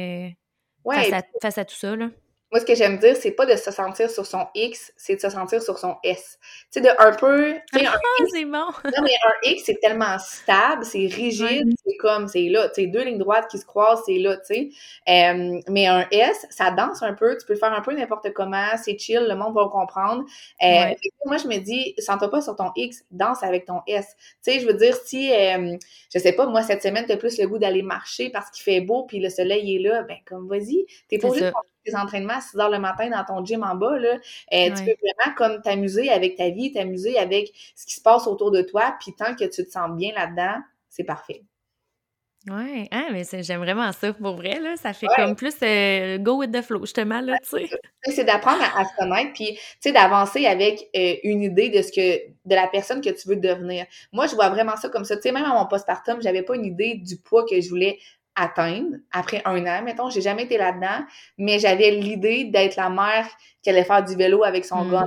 face, 0.92 1.12
à, 1.12 1.22
face, 1.42 1.58
à, 1.58 1.64
tout 1.64 1.74
ça, 1.74 1.96
là. 1.96 2.10
Moi, 2.50 2.60
ce 2.60 2.64
que 2.64 2.74
j'aime 2.74 2.98
dire, 2.98 3.14
c'est 3.14 3.32
pas 3.32 3.44
de 3.44 3.54
se 3.56 3.70
sentir 3.70 4.10
sur 4.10 4.24
son 4.24 4.46
X, 4.54 4.92
c'est 4.96 5.16
de 5.16 5.20
se 5.20 5.28
sentir 5.28 5.60
sur 5.62 5.78
son 5.78 5.96
S. 6.02 6.38
Tu 6.72 6.80
sais, 6.80 6.80
de 6.80 6.88
un 6.98 7.12
peu. 7.12 7.54
Ah, 7.74 7.94
c'est 8.32 8.46
bon! 8.46 8.50
non, 8.84 9.02
mais 9.02 9.12
un 9.26 9.50
X, 9.50 9.64
c'est 9.66 9.78
tellement 9.80 10.18
stable, 10.18 10.84
c'est 10.86 11.06
rigide, 11.06 11.68
c'est 11.84 11.96
comme, 11.98 12.26
c'est 12.26 12.48
là. 12.48 12.68
Tu 12.68 12.82
sais, 12.82 12.86
deux 12.86 13.02
lignes 13.02 13.18
droites 13.18 13.48
qui 13.50 13.58
se 13.58 13.66
croisent, 13.66 14.02
c'est 14.06 14.18
là, 14.18 14.38
tu 14.38 14.46
sais. 14.46 14.68
Euh, 15.08 15.60
mais 15.68 15.86
un 15.88 16.06
S, 16.10 16.46
ça 16.48 16.70
danse 16.70 17.02
un 17.02 17.12
peu, 17.12 17.36
tu 17.36 17.46
peux 17.46 17.52
le 17.52 17.58
faire 17.58 17.72
un 17.72 17.82
peu 17.82 17.92
n'importe 17.92 18.32
comment, 18.32 18.76
c'est 18.82 18.98
chill, 18.98 19.26
le 19.28 19.34
monde 19.34 19.54
va 19.54 19.64
le 19.64 19.68
comprendre. 19.68 20.24
Euh, 20.62 20.94
moi, 21.26 21.36
je 21.36 21.48
me 21.48 21.58
dis, 21.58 21.94
sens-toi 21.98 22.30
pas 22.30 22.40
sur 22.40 22.56
ton 22.56 22.70
X, 22.76 23.04
danse 23.10 23.42
avec 23.42 23.66
ton 23.66 23.82
S. 23.86 24.06
Tu 24.42 24.52
sais, 24.52 24.60
je 24.60 24.66
veux 24.66 24.74
dire, 24.74 24.96
si, 25.04 25.30
euh, 25.34 25.76
je 26.12 26.18
sais 26.18 26.32
pas, 26.32 26.46
moi, 26.46 26.62
cette 26.62 26.82
semaine, 26.82 27.04
t'as 27.06 27.18
plus 27.18 27.38
le 27.38 27.46
goût 27.46 27.58
d'aller 27.58 27.82
marcher 27.82 28.30
parce 28.30 28.50
qu'il 28.50 28.62
fait 28.62 28.80
beau, 28.80 29.04
puis 29.04 29.20
le 29.20 29.28
soleil 29.28 29.76
est 29.76 29.80
là, 29.80 30.02
ben, 30.04 30.16
comme, 30.24 30.48
vas-y. 30.48 30.86
T'es 31.08 31.18
pas 31.18 31.28
obligé 31.88 31.96
entraînements 31.96 32.34
à 32.34 32.40
6 32.40 32.58
heures 32.58 32.70
le 32.70 32.78
matin 32.78 33.10
dans 33.10 33.24
ton 33.24 33.44
gym 33.44 33.62
en 33.62 33.74
bas, 33.74 33.98
là, 33.98 34.14
euh, 34.52 34.70
tu 34.76 34.84
peux 34.84 34.94
vraiment 35.02 35.34
comme 35.36 35.62
t'amuser 35.62 36.10
avec 36.10 36.36
ta 36.36 36.50
vie, 36.50 36.72
t'amuser 36.72 37.18
avec 37.18 37.52
ce 37.74 37.86
qui 37.86 37.94
se 37.94 38.02
passe 38.02 38.26
autour 38.26 38.50
de 38.50 38.62
toi, 38.62 38.96
puis 39.00 39.14
tant 39.14 39.34
que 39.34 39.44
tu 39.44 39.64
te 39.64 39.70
sens 39.70 39.90
bien 39.96 40.12
là-dedans, 40.14 40.60
c'est 40.88 41.04
parfait. 41.04 41.42
Ouais, 42.46 42.88
ah, 42.92 43.08
mais 43.12 43.24
j'aime 43.42 43.60
vraiment 43.60 43.90
ça 43.92 44.12
pour 44.12 44.36
vrai, 44.36 44.60
là. 44.60 44.76
Ça 44.76 44.92
fait 44.92 45.08
comme 45.16 45.34
plus 45.34 45.54
euh, 45.62 46.18
go 46.18 46.36
with 46.36 46.52
the 46.52 46.62
flow, 46.62 46.80
justement, 46.80 47.20
là, 47.20 47.36
tu 47.42 47.58
sais. 47.58 47.68
C'est 48.04 48.24
d'apprendre 48.24 48.62
à, 48.62 48.84
se 48.84 48.96
connaître, 48.96 49.32
puis, 49.34 49.54
tu 49.54 49.60
sais, 49.80 49.92
d'avancer 49.92 50.46
avec 50.46 50.88
euh, 50.96 51.16
une 51.24 51.42
idée 51.42 51.68
de 51.68 51.82
ce 51.82 51.90
que, 51.92 52.28
de 52.28 52.54
la 52.54 52.68
personne 52.68 53.00
que 53.00 53.10
tu 53.10 53.28
veux 53.28 53.36
devenir. 53.36 53.86
Moi, 54.12 54.28
je 54.28 54.34
vois 54.34 54.48
vraiment 54.48 54.76
ça 54.76 54.88
comme 54.88 55.04
ça. 55.04 55.16
Tu 55.16 55.22
sais, 55.22 55.32
même 55.32 55.44
à 55.44 55.52
mon 55.52 55.66
postpartum, 55.66 56.22
j'avais 56.22 56.42
pas 56.42 56.54
une 56.54 56.64
idée 56.64 56.94
du 56.94 57.16
poids 57.18 57.44
que 57.44 57.60
je 57.60 57.68
voulais 57.68 57.98
atteindre 58.38 58.96
après 59.12 59.42
un 59.44 59.66
an, 59.66 59.82
mettons. 59.82 60.10
J'ai 60.10 60.20
jamais 60.20 60.44
été 60.44 60.56
là-dedans, 60.56 61.04
mais 61.36 61.58
j'avais 61.58 61.90
l'idée 61.90 62.44
d'être 62.44 62.76
la 62.76 62.88
mère 62.88 63.26
qui 63.62 63.70
allait 63.70 63.84
faire 63.84 64.04
du 64.04 64.14
vélo 64.16 64.44
avec 64.44 64.64
son 64.64 64.84
mmh. 64.84 64.90
gars 64.90 65.04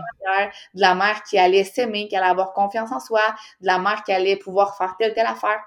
de 0.74 0.82
la 0.82 0.96
mère 0.96 1.24
qui 1.24 1.38
allait 1.38 1.64
s'aimer, 1.64 2.08
qui 2.08 2.16
allait 2.16 2.28
avoir 2.28 2.54
confiance 2.54 2.92
en 2.92 3.00
soi, 3.00 3.22
de 3.62 3.68
la 3.68 3.80
mère 3.80 4.04
qui 4.04 4.12
allait 4.12 4.36
pouvoir 4.36 4.78
faire 4.78 4.96
telle, 4.98 5.14
telle 5.14 5.28
affaire 5.28 5.60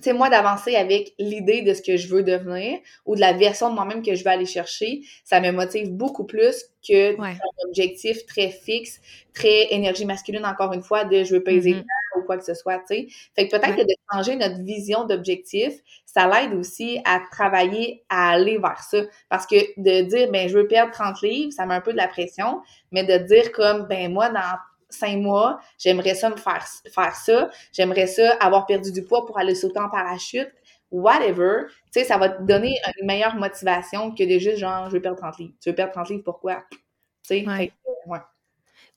c'est 0.00 0.12
moi 0.12 0.30
d'avancer 0.30 0.76
avec 0.76 1.12
l'idée 1.18 1.62
de 1.62 1.74
ce 1.74 1.82
que 1.82 1.96
je 1.96 2.08
veux 2.08 2.22
devenir 2.22 2.78
ou 3.06 3.14
de 3.14 3.20
la 3.20 3.32
version 3.32 3.70
de 3.70 3.74
moi-même 3.74 4.02
que 4.02 4.14
je 4.14 4.24
vais 4.24 4.30
aller 4.30 4.46
chercher, 4.46 5.02
ça 5.24 5.40
me 5.40 5.50
motive 5.50 5.90
beaucoup 5.90 6.24
plus 6.24 6.64
que 6.86 7.20
un 7.20 7.36
objectif 7.66 8.24
très 8.26 8.48
fixe, 8.50 9.00
très 9.34 9.72
énergie 9.72 10.06
masculine, 10.06 10.46
encore 10.46 10.72
une 10.72 10.82
fois, 10.82 11.04
de 11.04 11.24
je 11.24 11.34
veux 11.34 11.42
peser 11.42 11.74
mm 11.74 11.84
ou 12.16 12.22
quoi 12.22 12.36
que 12.36 12.44
ce 12.44 12.54
soit, 12.54 12.78
tu 12.78 12.86
sais. 12.88 13.06
Fait 13.36 13.46
que 13.46 13.56
peut-être 13.56 13.76
que 13.76 13.82
de 13.82 13.94
changer 14.12 14.34
notre 14.34 14.60
vision 14.64 15.04
d'objectif, 15.04 15.74
ça 16.12 16.26
l'aide 16.26 16.54
aussi 16.54 17.00
à 17.04 17.20
travailler, 17.30 18.04
à 18.08 18.30
aller 18.30 18.58
vers 18.58 18.82
ça. 18.82 18.98
Parce 19.28 19.46
que 19.46 19.56
de 19.76 20.02
dire, 20.02 20.30
ben, 20.32 20.48
je 20.48 20.58
veux 20.58 20.66
perdre 20.66 20.92
30 20.92 21.22
livres, 21.22 21.52
ça 21.52 21.66
met 21.66 21.74
un 21.74 21.80
peu 21.80 21.92
de 21.92 21.96
la 21.96 22.08
pression, 22.08 22.62
mais 22.90 23.04
de 23.04 23.16
dire 23.24 23.52
comme, 23.52 23.86
ben, 23.86 24.12
moi, 24.12 24.28
dans 24.28 24.58
cinq 24.88 25.18
mois, 25.18 25.60
j'aimerais 25.78 26.16
ça 26.16 26.30
me 26.30 26.36
faire, 26.36 26.66
faire 26.92 27.14
ça, 27.14 27.48
j'aimerais 27.72 28.08
ça 28.08 28.32
avoir 28.40 28.66
perdu 28.66 28.90
du 28.90 29.04
poids 29.04 29.24
pour 29.24 29.38
aller 29.38 29.54
sauter 29.54 29.78
en 29.78 29.88
parachute, 29.88 30.50
whatever, 30.90 31.66
tu 31.92 32.00
sais, 32.00 32.04
ça 32.04 32.18
va 32.18 32.28
te 32.28 32.42
donner 32.42 32.76
une 32.98 33.06
meilleure 33.06 33.36
motivation 33.36 34.12
que 34.12 34.24
de 34.24 34.38
juste 34.40 34.58
genre, 34.58 34.90
je 34.90 34.96
veux 34.96 35.02
perdre 35.02 35.18
30 35.18 35.38
livres. 35.38 35.54
Tu 35.60 35.70
veux 35.70 35.76
perdre 35.76 35.92
30 35.92 36.08
livres, 36.08 36.24
pourquoi? 36.24 36.64
Tu 36.70 36.78
sais, 37.22 37.46
ouais. 37.46 37.72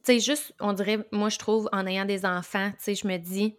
Tu 0.03 0.13
sais, 0.13 0.19
juste, 0.19 0.53
on 0.59 0.73
dirait, 0.73 0.97
moi, 1.11 1.29
je 1.29 1.37
trouve, 1.37 1.69
en 1.71 1.85
ayant 1.85 2.05
des 2.05 2.25
enfants, 2.25 2.71
tu 2.71 2.77
sais, 2.79 2.95
je 2.95 3.07
me 3.07 3.17
dis, 3.17 3.55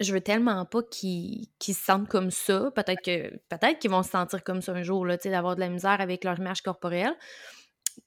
je 0.00 0.12
veux 0.12 0.20
tellement 0.20 0.64
pas 0.64 0.82
qu'ils 0.82 1.48
se 1.60 1.72
sentent 1.72 2.08
comme 2.08 2.30
ça. 2.30 2.70
Peut-être 2.74 3.02
que 3.02 3.30
peut-être 3.48 3.78
qu'ils 3.78 3.90
vont 3.90 4.02
se 4.02 4.10
sentir 4.10 4.44
comme 4.44 4.60
ça 4.60 4.72
un 4.72 4.82
jour, 4.82 5.06
d'avoir 5.06 5.54
de 5.54 5.60
la 5.60 5.68
misère 5.68 6.00
avec 6.00 6.24
leur 6.24 6.38
image 6.38 6.62
corporelle 6.62 7.14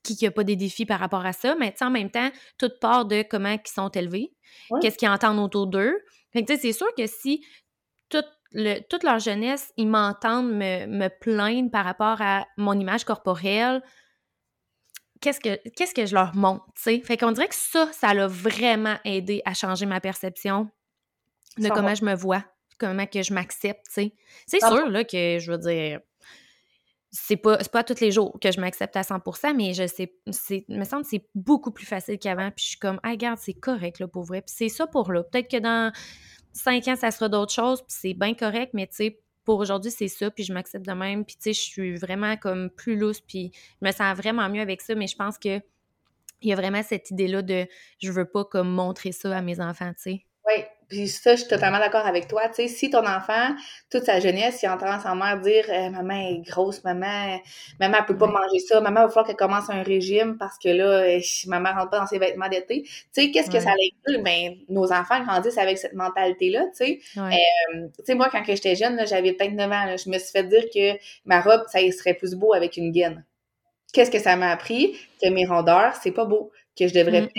qui 0.03 0.17
n'a 0.21 0.31
pas 0.31 0.43
des 0.43 0.55
défis 0.55 0.85
par 0.85 0.99
rapport 0.99 1.25
à 1.25 1.33
ça, 1.33 1.55
mais 1.55 1.73
en 1.81 1.89
même 1.89 2.11
temps, 2.11 2.29
toute 2.57 2.79
part 2.79 3.05
de 3.05 3.23
comment 3.23 3.49
ils 3.49 3.69
sont 3.69 3.89
élevés, 3.89 4.31
qu'est-ce 4.81 4.97
qu'ils 4.97 5.09
entendent 5.09 5.39
autour 5.39 5.67
d'eux. 5.67 5.97
c'est 6.33 6.73
sûr 6.73 6.87
que 6.95 7.07
si 7.07 7.43
toute, 8.09 8.27
le, 8.51 8.79
toute 8.87 9.03
leur 9.03 9.17
jeunesse, 9.19 9.73
ils 9.77 9.87
m'entendent 9.87 10.51
me, 10.51 10.85
me, 10.85 11.07
plaindre 11.07 11.71
par 11.71 11.85
rapport 11.85 12.21
à 12.21 12.45
mon 12.57 12.73
image 12.79 13.03
corporelle, 13.03 13.81
qu'est-ce 15.21 15.39
que, 15.39 15.59
qu'est-ce 15.71 15.95
que 15.95 16.05
je 16.05 16.13
leur 16.13 16.35
montre, 16.35 16.65
tu 16.75 17.01
Fait 17.01 17.17
qu'on 17.17 17.31
dirait 17.31 17.47
que 17.47 17.55
ça, 17.55 17.89
ça 17.91 18.13
l'a 18.13 18.27
vraiment 18.27 18.97
aidé 19.05 19.41
à 19.45 19.55
changer 19.55 19.87
ma 19.87 19.99
perception 19.99 20.69
de 21.60 21.70
comment 21.70 21.95
je 21.95 22.05
me 22.05 22.16
vois, 22.16 22.43
comment 22.78 23.05
que 23.05 23.22
je 23.22 23.34
m'accepte, 23.34 23.86
C'est 23.89 24.60
sûr, 24.60 24.89
là, 24.89 25.03
que 25.03 25.38
je 25.39 25.51
veux 25.51 25.57
dire 25.57 25.99
c'est 27.12 27.38
pas, 27.38 27.57
pas 27.57 27.84
tous 27.84 27.99
les 28.01 28.12
jours 28.12 28.38
que 28.39 28.51
je 28.51 28.60
m'accepte 28.60 28.95
à 28.95 29.01
100%, 29.01 29.55
mais 29.55 29.74
je 29.74 29.88
sais, 29.88 30.14
c'est, 30.32 30.66
me 30.70 30.84
semble 30.84 31.03
que 31.03 31.10
c'est 31.10 31.26
beaucoup 31.34 31.72
plus 31.72 31.86
facile 31.86 32.20
qu'avant. 32.20 32.51
Puis 32.51 32.64
je 32.66 32.70
suis 32.70 32.80
comme, 32.80 32.99
ah, 33.03 33.10
regarde, 33.10 33.39
c'est 33.41 33.53
correct, 33.53 33.99
là, 33.99 34.07
pour 34.07 34.24
vrai. 34.24 34.41
Puis 34.41 34.53
c'est 34.55 34.70
ça 34.70 34.86
pour 34.86 35.12
là. 35.12 35.24
Peut-être 35.24 35.49
que 35.49 35.57
dans 35.57 35.91
cinq 36.53 36.88
ans, 36.88 36.95
ça 36.95 37.12
sera 37.12 37.30
d'autres 37.30 37.53
choses, 37.53 37.82
puis 37.82 37.95
c'est 37.99 38.14
bien 38.14 38.34
correct, 38.34 38.74
mais 38.74 38.88
tu 38.88 38.95
sais, 38.95 39.20
pour 39.43 39.60
aujourd'hui, 39.60 39.91
c'est 39.91 40.07
ça, 40.07 40.30
puis 40.30 40.43
je 40.43 40.53
m'accepte 40.53 40.86
de 40.86 40.91
même. 40.91 41.26
Puis 41.26 41.36
tu 41.36 41.43
sais, 41.43 41.53
je 41.53 41.62
suis 41.62 41.95
vraiment 41.95 42.38
comme 42.38 42.70
plus 42.70 42.95
lousse, 42.95 43.22
puis 43.22 43.51
je 43.82 43.88
me 43.88 43.91
sens 43.91 44.16
vraiment 44.16 44.47
mieux 44.49 44.62
avec 44.62 44.82
ça, 44.82 44.93
mais 44.93 45.07
je 45.07 45.16
pense 45.16 45.38
que 45.39 45.60
il 46.41 46.49
y 46.49 46.53
a 46.53 46.55
vraiment 46.55 46.84
cette 46.84 47.12
idée-là 47.12 47.41
de 47.41 47.68
je 48.01 48.12
veux 48.12 48.26
pas 48.26 48.45
comme 48.45 48.70
montrer 48.70 49.12
ça 49.12 49.36
à 49.36 49.41
mes 49.41 49.60
enfants, 49.60 49.91
tu 49.93 50.01
sais. 50.01 50.26
Oui, 50.47 50.64
puis 50.89 51.07
ça, 51.07 51.35
je 51.35 51.41
suis 51.41 51.47
totalement 51.47 51.77
d'accord 51.77 52.05
avec 52.07 52.27
toi. 52.27 52.47
Tu 52.47 52.55
sais, 52.55 52.67
si 52.67 52.89
ton 52.89 53.05
enfant, 53.05 53.55
toute 53.91 54.05
sa 54.05 54.19
jeunesse, 54.19 54.59
il 54.63 54.69
entend 54.69 54.99
sa 54.99 55.13
mère 55.13 55.39
dire 55.39 55.65
eh, 55.69 55.89
Maman 55.89 56.29
est 56.29 56.41
grosse, 56.49 56.83
maman, 56.83 57.39
maman 57.79 57.97
elle 57.99 58.05
peut 58.05 58.17
pas 58.17 58.27
manger 58.27 58.59
ça, 58.59 58.81
maman, 58.81 59.01
il 59.01 59.03
va 59.03 59.09
falloir 59.09 59.27
qu'elle 59.27 59.35
commence 59.35 59.69
un 59.69 59.83
régime 59.83 60.37
parce 60.37 60.57
que 60.57 60.69
là, 60.69 61.07
eh, 61.07 61.21
maman 61.45 61.73
rentre 61.73 61.91
pas 61.91 61.99
dans 61.99 62.07
ses 62.07 62.17
vêtements 62.17 62.49
d'été. 62.49 62.81
Tu 62.83 62.91
sais, 63.11 63.31
qu'est-ce 63.31 63.51
que 63.51 63.59
ça 63.59 63.69
inclut? 63.69 64.23
Ben, 64.23 64.55
nos 64.67 64.91
enfants 64.91 65.23
grandissent 65.23 65.59
avec 65.59 65.77
cette 65.77 65.93
mentalité-là, 65.93 66.65
tu 66.75 66.85
sais. 66.85 66.99
Euh, 67.17 67.87
tu 67.97 68.05
sais, 68.05 68.15
moi, 68.15 68.29
quand 68.31 68.43
j'étais 68.45 68.75
jeune, 68.75 68.99
j'avais 69.05 69.33
peut-être 69.33 69.53
9 69.53 69.71
ans, 69.71 69.95
je 69.95 70.09
me 70.09 70.17
suis 70.17 70.31
fait 70.31 70.43
dire 70.43 70.65
que 70.73 70.99
ma 71.25 71.39
robe, 71.41 71.63
ça 71.67 71.79
serait 71.91 72.15
plus 72.15 72.33
beau 72.33 72.53
avec 72.53 72.77
une 72.77 72.91
gaine. 72.91 73.23
Qu'est-ce 73.93 74.11
que 74.11 74.19
ça 74.19 74.35
m'a 74.35 74.51
appris? 74.51 74.97
Que 75.21 75.29
mes 75.29 75.45
rondeurs, 75.45 75.93
c'est 76.01 76.11
pas 76.11 76.25
beau. 76.25 76.51
Que 76.77 76.87
je 76.87 76.93
devrais 76.93 77.21
mm 77.21 77.29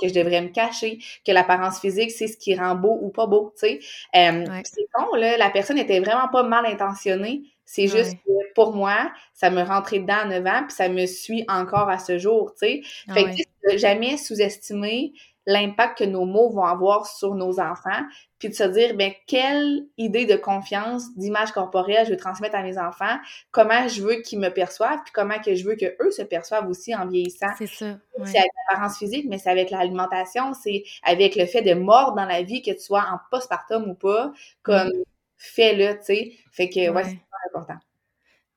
que 0.00 0.08
je 0.08 0.14
devrais 0.14 0.42
me 0.42 0.48
cacher, 0.48 0.98
que 1.26 1.32
l'apparence 1.32 1.80
physique, 1.80 2.10
c'est 2.10 2.28
ce 2.28 2.36
qui 2.36 2.54
rend 2.54 2.74
beau 2.74 2.98
ou 3.00 3.10
pas 3.10 3.26
beau, 3.26 3.52
tu 3.58 3.66
sais. 3.66 3.80
Euh, 4.14 4.44
c'est 4.64 4.86
con, 4.92 5.14
là, 5.16 5.36
la 5.36 5.50
personne 5.50 5.78
était 5.78 6.00
vraiment 6.00 6.28
pas 6.28 6.42
mal 6.42 6.66
intentionnée. 6.66 7.42
C'est 7.64 7.88
juste 7.88 8.14
que 8.24 8.54
pour 8.54 8.74
moi, 8.74 9.10
ça 9.34 9.50
me 9.50 9.62
rentrait 9.62 9.98
dedans 9.98 10.18
à 10.22 10.24
9 10.24 10.46
ans, 10.46 10.62
puis 10.68 10.76
ça 10.76 10.88
me 10.88 11.04
suit 11.06 11.44
encore 11.48 11.88
à 11.88 11.98
ce 11.98 12.18
jour, 12.18 12.52
tu 12.52 12.66
sais. 12.66 12.82
Fait 13.12 13.24
que 13.24 13.76
jamais 13.76 14.16
sous-estimer 14.16 15.12
l'impact 15.46 15.98
que 15.98 16.04
nos 16.04 16.24
mots 16.24 16.50
vont 16.50 16.64
avoir 16.64 17.06
sur 17.06 17.34
nos 17.34 17.60
enfants, 17.60 18.02
puis 18.38 18.48
de 18.48 18.54
se 18.54 18.64
dire, 18.64 18.96
ben, 18.96 19.12
quelle 19.26 19.86
idée 19.96 20.26
de 20.26 20.36
confiance, 20.36 21.14
d'image 21.16 21.52
corporelle 21.52 22.04
je 22.04 22.10
veux 22.10 22.16
transmettre 22.16 22.56
à 22.56 22.62
mes 22.62 22.78
enfants, 22.78 23.16
comment 23.52 23.88
je 23.88 24.02
veux 24.02 24.16
qu'ils 24.22 24.40
me 24.40 24.48
perçoivent, 24.48 25.02
puis 25.04 25.12
comment 25.12 25.38
que 25.38 25.54
je 25.54 25.64
veux 25.64 25.76
que 25.76 25.96
eux 26.02 26.10
se 26.10 26.22
perçoivent 26.22 26.68
aussi 26.68 26.94
en 26.94 27.06
vieillissant. 27.06 27.46
C'est 27.56 27.66
ça. 27.66 27.98
C'est 28.24 28.38
avec 28.38 28.50
l'apparence 28.68 28.98
physique, 28.98 29.26
mais 29.28 29.38
c'est 29.38 29.50
avec 29.50 29.70
l'alimentation, 29.70 30.52
c'est 30.52 30.82
avec 31.02 31.36
le 31.36 31.46
fait 31.46 31.62
de 31.62 31.74
mordre 31.74 32.16
dans 32.16 32.26
la 32.26 32.42
vie, 32.42 32.60
que 32.60 32.72
tu 32.72 32.80
sois 32.80 33.02
en 33.02 33.18
postpartum 33.30 33.88
ou 33.88 33.94
pas, 33.94 34.32
comme 34.62 34.90
fais-le, 35.36 35.96
tu 35.98 36.04
sais. 36.04 36.32
Fait 36.50 36.68
que, 36.68 36.90
ouais, 36.90 37.04
c'est 37.04 37.20
important. 37.50 37.78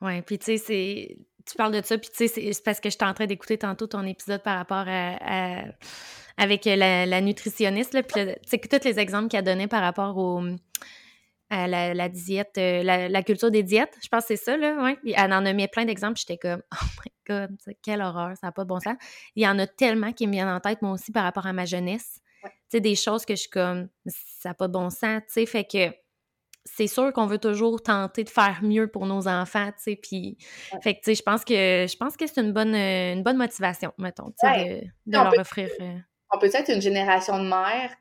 Ouais, 0.01 0.21
puis 0.21 0.39
tu 0.39 0.45
sais, 0.45 0.57
c'est 0.57 1.17
tu 1.49 1.55
parles 1.57 1.73
de 1.73 1.85
ça, 1.85 1.97
puis 1.97 2.09
tu 2.09 2.27
sais, 2.27 2.53
c'est 2.53 2.63
parce 2.63 2.79
que 2.79 2.89
j'étais 2.89 3.05
en 3.05 3.13
train 3.13 3.25
d'écouter 3.25 3.57
tantôt 3.57 3.87
ton 3.87 4.05
épisode 4.05 4.43
par 4.43 4.57
rapport 4.57 4.85
à 4.87 5.65
avec 6.39 6.65
euh, 6.67 6.75
la, 6.75 7.21
nutritionniste, 7.21 7.93
là, 7.93 8.01
puis 8.01 8.21
tu 8.49 8.59
tous 8.59 8.85
les 8.85 8.97
exemples 8.97 9.27
qu'elle 9.27 9.43
donnait 9.43 9.67
par 9.67 9.81
rapport 9.81 10.17
au, 10.17 10.41
à 11.49 11.67
la, 11.67 12.09
diète, 12.09 12.57
euh, 12.57 12.81
la, 12.83 13.23
culture 13.23 13.51
des 13.51 13.61
diètes, 13.61 13.93
je 14.01 14.07
pense 14.07 14.21
que 14.21 14.35
c'est 14.35 14.43
ça, 14.43 14.57
là, 14.57 14.81
ouais. 14.81 14.97
elle 15.13 15.33
en 15.33 15.45
a 15.45 15.53
mis 15.53 15.67
plein 15.67 15.83
d'exemples, 15.83 16.17
j'étais 16.17 16.37
comme, 16.37 16.63
oh 16.81 16.85
my 17.05 17.11
god, 17.27 17.57
quelle 17.83 18.01
horreur, 18.01 18.37
ça 18.37 18.47
n'a 18.47 18.51
pas 18.53 18.63
de 18.63 18.69
bon 18.69 18.79
sens. 18.79 18.95
Il 19.35 19.43
y 19.43 19.47
en 19.47 19.59
a 19.59 19.67
tellement 19.67 20.13
qui 20.13 20.27
me 20.27 20.31
viennent 20.31 20.47
en 20.47 20.61
tête, 20.61 20.81
moi 20.81 20.93
aussi, 20.93 21.11
par 21.11 21.23
rapport 21.23 21.45
à 21.45 21.53
ma 21.53 21.65
jeunesse. 21.65 22.21
Tu 22.41 22.49
sais, 22.69 22.79
des 22.79 22.95
choses 22.95 23.25
que 23.25 23.35
je 23.35 23.41
suis 23.41 23.49
comme, 23.49 23.89
ça 24.05 24.49
n'a 24.49 24.53
pas 24.55 24.67
de 24.67 24.73
bon 24.73 24.89
sens, 24.89 25.21
tu 25.27 25.33
sais, 25.33 25.45
fait 25.45 25.65
que 25.65 25.93
c'est 26.65 26.87
sûr 26.87 27.11
qu'on 27.13 27.25
veut 27.25 27.37
toujours 27.37 27.81
tenter 27.81 28.23
de 28.23 28.29
faire 28.29 28.59
mieux 28.61 28.87
pour 28.87 29.05
nos 29.05 29.27
enfants, 29.27 29.67
tu 29.67 29.83
sais, 29.83 29.95
puis 29.95 30.37
fait 30.81 30.95
que 30.95 30.99
tu 30.99 31.05
sais, 31.05 31.15
je 31.15 31.23
pense 31.23 31.43
que 31.43 31.53
je 31.53 31.97
pense 31.97 32.15
que 32.17 32.27
c'est 32.27 32.41
une 32.41 32.53
bonne 32.53 32.75
une 32.75 33.23
bonne 33.23 33.37
motivation, 33.37 33.91
mettons, 33.97 34.33
de, 34.43 34.81
leur 35.07 35.33
offrir. 35.37 35.69
Euh 35.81 35.97
on 36.31 36.37
peut 36.37 36.49
être 36.53 36.69
une 36.69 36.81
génération 36.81 37.39
de 37.39 37.47
mères 37.47 37.91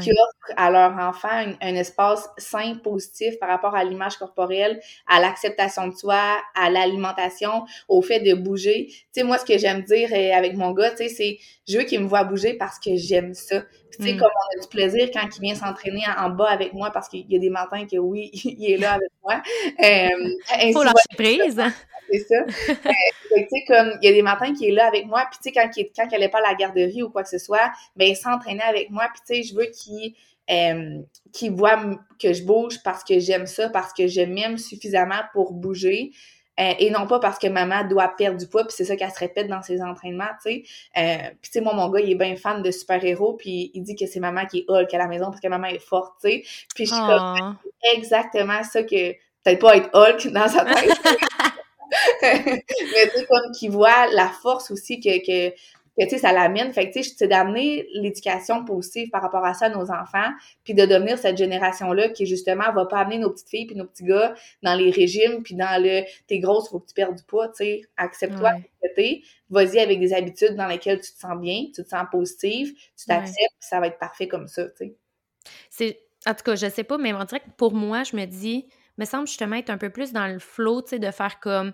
qui 0.00 0.10
offrent 0.10 0.54
à 0.56 0.70
leur 0.70 0.92
enfant 0.96 1.28
un, 1.60 1.74
espace 1.74 2.30
sain, 2.38 2.76
positif 2.76 3.38
par 3.40 3.48
rapport 3.48 3.74
à 3.74 3.84
l'image 3.84 4.16
corporelle, 4.16 4.80
à 5.06 5.20
l'acceptation 5.20 5.88
de 5.88 5.94
soi, 5.94 6.40
à 6.54 6.70
l'alimentation, 6.70 7.64
au 7.88 8.00
fait 8.00 8.20
de 8.20 8.32
bouger. 8.32 8.86
Tu 8.86 9.06
sais, 9.12 9.22
moi, 9.24 9.38
ce 9.38 9.44
que 9.44 9.58
j'aime 9.58 9.82
dire 9.82 10.08
euh, 10.12 10.32
avec 10.34 10.54
mon 10.56 10.70
gars, 10.70 10.92
tu 10.92 10.98
sais, 10.98 11.08
c'est 11.08 11.38
je 11.68 11.78
veux 11.78 11.84
qu'il 11.84 12.00
me 12.00 12.06
voit 12.06 12.24
bouger 12.24 12.54
parce 12.54 12.78
que 12.78 12.96
j'aime 12.96 13.34
ça. 13.34 13.64
Tu 13.96 14.02
sais, 14.02 14.14
mm. 14.14 14.18
comme 14.18 14.30
on 14.30 14.58
a 14.58 14.62
du 14.62 14.68
plaisir 14.68 15.10
quand 15.12 15.28
il 15.36 15.40
vient 15.40 15.54
s'entraîner 15.54 16.02
en, 16.18 16.30
bas 16.30 16.50
avec 16.50 16.72
moi 16.72 16.90
parce 16.90 17.08
qu'il 17.08 17.30
y 17.30 17.36
a 17.36 17.38
des 17.38 17.50
matins 17.50 17.86
que 17.86 17.96
oui, 17.96 18.30
il 18.44 18.72
est 18.72 18.76
là 18.76 18.94
avec 18.94 19.10
moi. 19.22 19.42
Euh, 19.82 20.72
Faut 20.72 20.84
leur 20.84 20.94
surprise 20.98 21.60
c'est 22.12 22.18
ça. 22.20 22.44
tu 22.46 22.74
sais, 22.74 23.64
comme, 23.66 23.92
il 24.02 24.08
y 24.08 24.12
a 24.12 24.12
des 24.12 24.22
matins 24.22 24.52
qui 24.54 24.68
est 24.68 24.72
là 24.72 24.86
avec 24.86 25.06
moi, 25.06 25.26
puis 25.30 25.38
tu 25.42 25.48
sais, 25.48 25.52
quand, 25.52 25.68
il, 25.76 25.90
quand 25.96 26.18
n'est 26.18 26.28
pas 26.28 26.38
à 26.38 26.50
la 26.50 26.54
garderie 26.54 27.02
ou 27.02 27.10
quoi 27.10 27.22
que 27.22 27.28
ce 27.28 27.38
soit, 27.38 27.72
ben, 27.96 28.08
il 28.08 28.16
s'entraînait 28.16 28.62
avec 28.62 28.90
moi, 28.90 29.08
puis 29.12 29.22
tu 29.26 29.42
sais, 29.42 29.48
je 29.48 29.54
veux 29.54 29.66
qu'il 29.66 30.14
euh, 30.50 31.50
voit 31.52 31.80
que 32.20 32.32
je 32.32 32.42
bouge 32.44 32.82
parce 32.84 33.04
que 33.04 33.18
j'aime 33.18 33.46
ça, 33.46 33.68
parce 33.70 33.92
que 33.92 34.06
je 34.08 34.20
m'aime 34.20 34.58
suffisamment 34.58 35.20
pour 35.32 35.52
bouger. 35.52 36.10
Euh, 36.62 36.74
et 36.78 36.90
non 36.90 37.06
pas 37.06 37.18
parce 37.18 37.38
que 37.38 37.46
maman 37.48 37.84
doit 37.84 38.08
perdre 38.16 38.38
du 38.38 38.46
poids, 38.46 38.64
puis 38.64 38.74
c'est 38.76 38.84
ça 38.84 38.96
qu'elle 38.96 39.10
se 39.10 39.18
répète 39.18 39.48
dans 39.48 39.62
ses 39.62 39.82
entraînements, 39.82 40.24
tu 40.44 40.50
sais. 40.50 40.62
Euh, 40.96 41.30
puis 41.40 41.50
tu 41.50 41.58
sais, 41.58 41.60
moi, 41.60 41.74
mon 41.74 41.88
gars, 41.88 42.00
il 42.00 42.10
est 42.10 42.14
bien 42.14 42.36
fan 42.36 42.62
de 42.62 42.70
super-héros, 42.70 43.34
puis 43.34 43.70
il 43.74 43.82
dit 43.82 43.96
que 43.96 44.06
c'est 44.06 44.20
maman 44.20 44.46
qui 44.46 44.60
est 44.60 44.64
Hulk 44.68 44.92
à 44.94 44.98
la 44.98 45.08
maison 45.08 45.26
parce 45.26 45.40
que 45.40 45.48
maman 45.48 45.68
est 45.68 45.78
forte, 45.78 46.14
tu 46.22 46.30
sais. 46.30 46.42
Puis 46.74 46.86
je 46.86 46.94
suis 46.94 47.02
comme, 47.02 47.56
exactement 47.94 48.62
ça 48.62 48.82
que, 48.82 49.12
peut-être 49.44 49.60
pas 49.60 49.76
être 49.76 49.90
Hulk 49.92 50.28
dans 50.32 50.48
sa 50.48 50.64
tête, 50.64 50.90
mais 52.22 52.64
tu 52.64 53.18
sais, 53.18 53.26
comme 53.28 53.52
qui 53.52 53.68
voit 53.68 54.06
la 54.12 54.28
force 54.28 54.70
aussi 54.70 55.00
que, 55.00 55.18
que, 55.24 55.54
que 55.98 56.04
tu 56.04 56.10
sais, 56.10 56.18
ça 56.18 56.32
l'amène. 56.32 56.72
Fait 56.72 56.88
que, 56.88 56.94
tu 56.94 57.02
sais, 57.02 57.14
c'est 57.16 57.28
d'amener 57.28 57.86
l'éducation 57.94 58.64
positive 58.64 59.10
par 59.10 59.22
rapport 59.22 59.44
à 59.44 59.54
ça 59.54 59.66
à 59.66 59.68
nos 59.68 59.90
enfants, 59.90 60.30
puis 60.64 60.74
de 60.74 60.84
devenir 60.84 61.18
cette 61.18 61.36
génération-là 61.36 62.08
qui, 62.10 62.26
justement, 62.26 62.72
va 62.72 62.86
pas 62.86 62.98
amener 62.98 63.18
nos 63.18 63.30
petites 63.30 63.48
filles 63.48 63.66
puis 63.66 63.76
nos 63.76 63.86
petits 63.86 64.04
gars 64.04 64.34
dans 64.62 64.74
les 64.74 64.90
régimes, 64.90 65.42
puis 65.42 65.54
dans 65.54 65.82
le 65.82 66.02
«t'es 66.26 66.38
grosse, 66.38 66.68
faut 66.68 66.80
que 66.80 66.88
tu 66.88 66.94
perdes 66.94 67.16
du 67.16 67.24
poids», 67.24 67.48
tu 67.56 67.64
sais, 67.64 67.82
accepte-toi 67.96 68.52
ouais. 68.96 69.22
vas-y 69.50 69.78
avec 69.78 70.00
des 70.00 70.12
habitudes 70.12 70.54
dans 70.56 70.66
lesquelles 70.66 71.00
tu 71.00 71.12
te 71.12 71.18
sens 71.18 71.38
bien, 71.40 71.66
tu 71.74 71.82
te 71.82 71.88
sens 71.88 72.04
positive, 72.10 72.72
tu 72.96 73.06
t'acceptes, 73.06 73.56
ça 73.60 73.80
va 73.80 73.88
être 73.88 73.98
parfait 73.98 74.28
comme 74.28 74.48
ça, 74.48 74.64
tu 74.64 74.72
sais. 74.76 74.94
C'est... 75.70 75.98
En 76.24 76.34
tout 76.34 76.44
cas, 76.44 76.54
je 76.54 76.68
sais 76.68 76.84
pas, 76.84 76.98
mais 76.98 77.12
on 77.12 77.24
dirait 77.24 77.40
que 77.40 77.50
pour 77.56 77.74
moi, 77.74 78.04
je 78.04 78.14
me 78.14 78.24
dis 78.26 78.68
me 78.96 79.04
semble 79.04 79.26
justement 79.26 79.56
être 79.56 79.70
un 79.70 79.78
peu 79.78 79.90
plus 79.90 80.12
dans 80.12 80.28
le 80.28 80.38
flow, 80.38 80.82
tu 80.82 80.90
sais, 80.90 80.98
de 80.98 81.10
faire 81.10 81.40
comme 81.40 81.72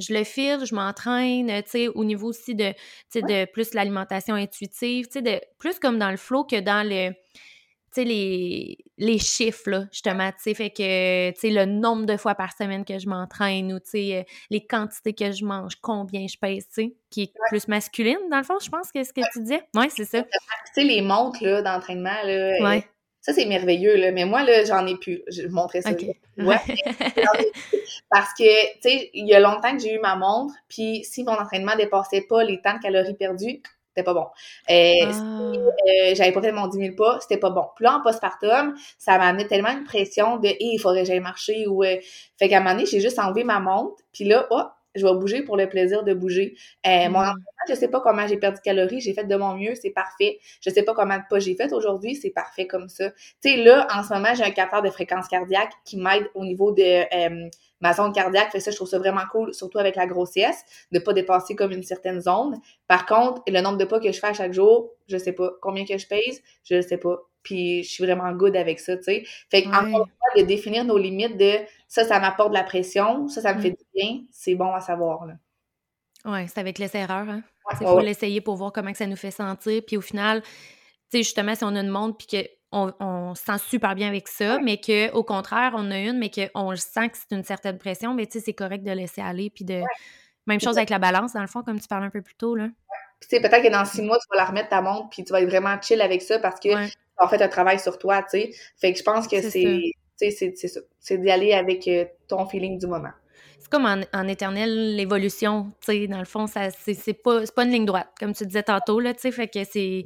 je 0.00 0.12
le 0.14 0.24
file, 0.24 0.64
je 0.64 0.74
m'entraîne, 0.74 1.46
tu 1.62 1.70
sais, 1.70 1.88
au 1.88 2.04
niveau 2.04 2.28
aussi 2.28 2.54
de, 2.54 2.72
de 3.14 3.44
plus 3.50 3.74
l'alimentation 3.74 4.34
intuitive, 4.34 5.06
tu 5.06 5.12
sais, 5.12 5.22
de 5.22 5.40
plus 5.58 5.78
comme 5.78 5.98
dans 5.98 6.10
le 6.10 6.16
flow 6.16 6.44
que 6.44 6.60
dans 6.60 6.86
le, 6.86 7.10
tu 7.10 8.02
sais, 8.02 8.04
les, 8.04 8.78
les 8.98 9.18
chiffres, 9.18 9.68
là, 9.68 9.84
justement, 9.90 10.30
tu 10.30 10.38
sais, 10.38 10.54
fait 10.54 10.70
que, 10.70 11.30
tu 11.32 11.40
sais, 11.40 11.50
le 11.50 11.64
nombre 11.64 12.06
de 12.06 12.16
fois 12.16 12.34
par 12.34 12.52
semaine 12.52 12.84
que 12.84 12.98
je 12.98 13.08
m'entraîne 13.08 13.72
ou, 13.72 13.80
tu 13.80 13.90
sais, 13.90 14.16
euh, 14.18 14.22
les 14.50 14.64
quantités 14.64 15.12
que 15.12 15.32
je 15.32 15.44
mange, 15.44 15.76
combien 15.80 16.26
je 16.28 16.38
pèse, 16.38 16.68
tu 16.68 16.74
sais, 16.74 16.94
qui 17.10 17.22
est 17.22 17.32
plus 17.48 17.66
masculine, 17.66 18.18
dans 18.30 18.38
le 18.38 18.44
fond, 18.44 18.58
je 18.62 18.70
pense, 18.70 18.92
que 18.92 19.02
ce 19.02 19.12
que 19.12 19.20
tu 19.32 19.40
disais? 19.40 19.62
Oui, 19.74 19.86
c'est 19.90 20.04
ça. 20.04 20.22
Tu 20.22 20.28
sais, 20.74 20.84
les 20.84 21.02
montres, 21.02 21.42
là, 21.42 21.62
d'entraînement, 21.62 22.22
là, 22.24 22.62
ouais. 22.62 22.84
Ça, 23.20 23.34
c'est 23.34 23.44
merveilleux, 23.44 23.96
là. 23.96 24.12
Mais 24.12 24.24
moi, 24.24 24.42
là, 24.42 24.64
j'en 24.64 24.86
ai 24.86 24.96
plus. 24.96 25.22
Je 25.28 25.42
vais 25.42 25.48
vous 25.48 25.54
montrer 25.54 25.82
ça. 25.82 25.90
Ouais. 26.38 26.56
Parce 28.10 28.32
que, 28.32 28.72
tu 28.74 28.88
sais, 28.88 29.10
il 29.12 29.26
y 29.28 29.34
a 29.34 29.40
longtemps 29.40 29.76
que 29.76 29.82
j'ai 29.82 29.94
eu 29.94 29.98
ma 29.98 30.16
montre, 30.16 30.54
puis 30.68 31.04
si 31.04 31.22
mon 31.22 31.32
entraînement 31.32 31.76
dépassait 31.76 32.22
pas 32.22 32.42
les 32.42 32.62
temps 32.62 32.74
de 32.74 32.80
calories 32.80 33.12
perdues, 33.12 33.60
c'était 33.90 34.04
pas 34.04 34.14
bon. 34.14 34.26
Euh, 34.70 35.12
Si 35.12 35.20
ah. 35.20 35.52
euh, 35.52 36.14
j'avais 36.14 36.32
pas 36.32 36.40
fait 36.40 36.52
mon 36.52 36.68
10 36.68 36.78
000 36.78 36.96
pas, 36.96 37.18
c'était 37.20 37.36
pas 37.36 37.50
bon. 37.50 37.66
Puis 37.76 37.84
là, 37.84 37.96
en 37.96 38.02
postpartum, 38.02 38.74
ça 38.98 39.18
m'a 39.18 39.26
amené 39.26 39.46
tellement 39.46 39.70
une 39.70 39.84
pression 39.84 40.38
de 40.38 40.46
hey, 40.46 40.56
il 40.60 40.78
faudrait 40.78 41.02
que 41.02 41.08
j'aille 41.08 41.20
marcher 41.20 41.66
ou 41.66 41.84
euh... 41.84 41.96
fait 42.38 42.48
qu'à 42.48 42.58
un 42.58 42.60
moment 42.60 42.74
donné, 42.74 42.86
j'ai 42.86 43.00
juste 43.00 43.18
enlevé 43.18 43.44
ma 43.44 43.60
montre, 43.60 44.02
puis 44.12 44.24
là, 44.24 44.46
oh, 44.50 44.62
je 44.94 45.06
vais 45.06 45.14
bouger 45.14 45.42
pour 45.42 45.56
le 45.56 45.68
plaisir 45.68 46.02
de 46.04 46.14
bouger. 46.14 46.56
Euh, 46.86 47.08
Mon 47.08 47.20
mm. 47.20 47.22
entraînement, 47.22 47.64
je 47.68 47.74
sais 47.74 47.88
pas 47.88 48.00
comment 48.00 48.26
j'ai 48.26 48.36
perdu 48.36 48.58
de 48.58 48.62
calories, 48.62 49.00
j'ai 49.00 49.14
fait 49.14 49.24
de 49.24 49.36
mon 49.36 49.56
mieux, 49.56 49.74
c'est 49.74 49.90
parfait. 49.90 50.38
Je 50.60 50.70
sais 50.70 50.82
pas 50.82 50.94
comment 50.94 51.16
de 51.16 51.22
pas 51.28 51.38
j'ai 51.38 51.54
fait 51.54 51.72
aujourd'hui, 51.72 52.14
c'est 52.14 52.30
parfait 52.30 52.66
comme 52.66 52.88
ça. 52.88 53.10
Tu 53.10 53.50
sais, 53.50 53.56
là, 53.56 53.86
en 53.94 54.02
ce 54.02 54.12
moment, 54.12 54.34
j'ai 54.34 54.44
un 54.44 54.50
capteur 54.50 54.82
de 54.82 54.90
fréquence 54.90 55.28
cardiaque 55.28 55.72
qui 55.84 55.96
m'aide 55.96 56.28
au 56.34 56.44
niveau 56.44 56.72
de 56.72 56.82
euh, 56.82 57.48
ma 57.80 57.92
zone 57.92 58.12
cardiaque. 58.12 58.50
Fait 58.52 58.60
ça, 58.60 58.70
je 58.70 58.76
trouve 58.76 58.88
ça 58.88 58.98
vraiment 58.98 59.24
cool, 59.30 59.54
surtout 59.54 59.78
avec 59.78 59.96
la 59.96 60.06
grossesse, 60.06 60.64
de 60.92 60.98
pas 60.98 61.12
dépasser 61.12 61.54
comme 61.54 61.72
une 61.72 61.82
certaine 61.82 62.20
zone. 62.20 62.60
Par 62.86 63.06
contre, 63.06 63.42
le 63.46 63.60
nombre 63.60 63.78
de 63.78 63.84
pas 63.84 64.00
que 64.00 64.10
je 64.10 64.18
fais 64.18 64.28
à 64.28 64.32
chaque 64.32 64.52
jour, 64.52 64.90
je 65.08 65.16
sais 65.16 65.32
pas. 65.32 65.50
Combien 65.60 65.84
que 65.84 65.96
je 65.98 66.06
pèse, 66.06 66.42
je 66.64 66.76
ne 66.76 66.82
sais 66.82 66.98
pas. 66.98 67.18
Puis 67.42 67.82
je 67.82 67.88
suis 67.88 68.04
vraiment 68.04 68.30
good 68.32 68.56
avec 68.56 68.80
ça, 68.80 68.96
tu 68.96 69.04
sais. 69.04 69.24
Fait 69.50 69.62
qu'encore 69.62 69.84
une 69.84 69.92
fois, 69.92 70.42
de 70.42 70.42
définir 70.42 70.84
nos 70.84 70.98
limites 70.98 71.38
de 71.38 71.52
ça, 71.88 72.04
ça 72.04 72.20
m'apporte 72.20 72.50
de 72.50 72.54
la 72.54 72.64
pression, 72.64 73.28
ça, 73.28 73.40
ça 73.40 73.54
me 73.54 73.60
fait 73.60 73.70
mm. 73.70 73.74
du 73.74 73.84
bien, 73.94 74.20
c'est 74.30 74.54
bon 74.54 74.72
à 74.74 74.80
savoir, 74.80 75.26
là. 75.26 75.34
Oui, 76.26 76.40
c'est 76.48 76.58
avec 76.58 76.78
les 76.78 76.94
erreurs, 76.94 77.28
hein. 77.28 77.42
Il 77.80 77.86
faut 77.86 78.00
l'essayer 78.00 78.40
pour 78.40 78.56
voir 78.56 78.72
comment 78.72 78.90
que 78.90 78.98
ça 78.98 79.06
nous 79.06 79.16
fait 79.16 79.30
sentir. 79.30 79.82
Puis 79.86 79.96
au 79.96 80.00
final, 80.00 80.42
tu 80.42 80.48
sais, 81.12 81.18
justement, 81.18 81.54
si 81.54 81.64
on 81.64 81.74
a 81.76 81.80
une 81.80 81.88
montre 81.88 82.16
puis 82.16 82.26
qu'on 82.26 82.44
on 82.72 83.34
se 83.34 83.44
sent 83.44 83.58
super 83.68 83.94
bien 83.94 84.08
avec 84.08 84.28
ça, 84.28 84.58
mais 84.60 84.80
qu'au 84.80 85.24
contraire, 85.24 85.72
on 85.74 85.90
a 85.90 85.98
une, 85.98 86.18
mais 86.18 86.30
qu'on 86.30 86.74
sent 86.76 87.08
que 87.08 87.16
c'est 87.16 87.34
une 87.34 87.44
certaine 87.44 87.78
pression, 87.78 88.14
mais 88.14 88.26
tu 88.26 88.38
sais, 88.38 88.44
c'est 88.44 88.54
correct 88.54 88.84
de 88.84 88.92
laisser 88.92 89.20
aller. 89.20 89.50
Puis 89.50 89.64
de. 89.64 89.82
Même 90.46 90.60
chose 90.60 90.78
avec 90.78 90.90
la 90.90 90.98
balance, 90.98 91.34
dans 91.34 91.42
le 91.42 91.46
fond, 91.46 91.62
comme 91.62 91.78
tu 91.78 91.86
parlais 91.86 92.06
un 92.06 92.10
peu 92.10 92.22
plus 92.22 92.34
tôt, 92.34 92.54
là. 92.54 92.68
Puis, 93.20 93.28
tu 93.28 93.36
sais, 93.36 93.42
peut-être 93.42 93.62
que 93.62 93.70
dans 93.70 93.84
six 93.84 94.02
mois, 94.02 94.18
tu 94.18 94.26
vas 94.30 94.36
la 94.36 94.46
remettre 94.46 94.70
ta 94.70 94.80
montre, 94.80 95.10
puis 95.10 95.22
tu 95.22 95.32
vas 95.32 95.42
être 95.42 95.48
vraiment 95.48 95.80
chill 95.80 96.00
avec 96.00 96.22
ça 96.22 96.38
parce 96.38 96.58
que 96.58 96.70
en 97.18 97.28
fait 97.28 97.42
un 97.42 97.48
travail 97.48 97.78
sur 97.78 97.98
toi, 97.98 98.22
tu 98.22 98.30
sais. 98.30 98.50
Fait 98.80 98.92
que 98.92 98.98
je 98.98 99.04
pense 99.04 99.28
que 99.28 99.42
c'est. 99.42 99.92
C'est 100.16 101.16
d'y 101.18 101.30
aller 101.30 101.54
avec 101.54 101.88
euh, 101.88 102.04
ton 102.28 102.44
feeling 102.46 102.78
du 102.78 102.86
moment. 102.86 103.12
C'est 103.58 103.70
comme 103.70 103.86
en, 103.86 104.00
en 104.12 104.28
éternelle 104.28 105.00
évolution, 105.00 105.72
tu 105.80 105.92
sais, 105.92 106.06
dans 106.08 106.18
le 106.18 106.26
fond, 106.26 106.46
ça 106.46 106.70
c'est 106.70 107.14
pas, 107.14 107.42
pas 107.54 107.64
une 107.64 107.70
ligne 107.70 107.86
droite, 107.86 108.08
comme 108.18 108.34
tu 108.34 108.44
disais 108.44 108.62
tantôt, 108.62 109.00
là, 109.00 109.14
tu 109.14 109.20
sais, 109.20 109.32
fait 109.32 109.48
que 109.48 109.64
c'est... 109.64 110.04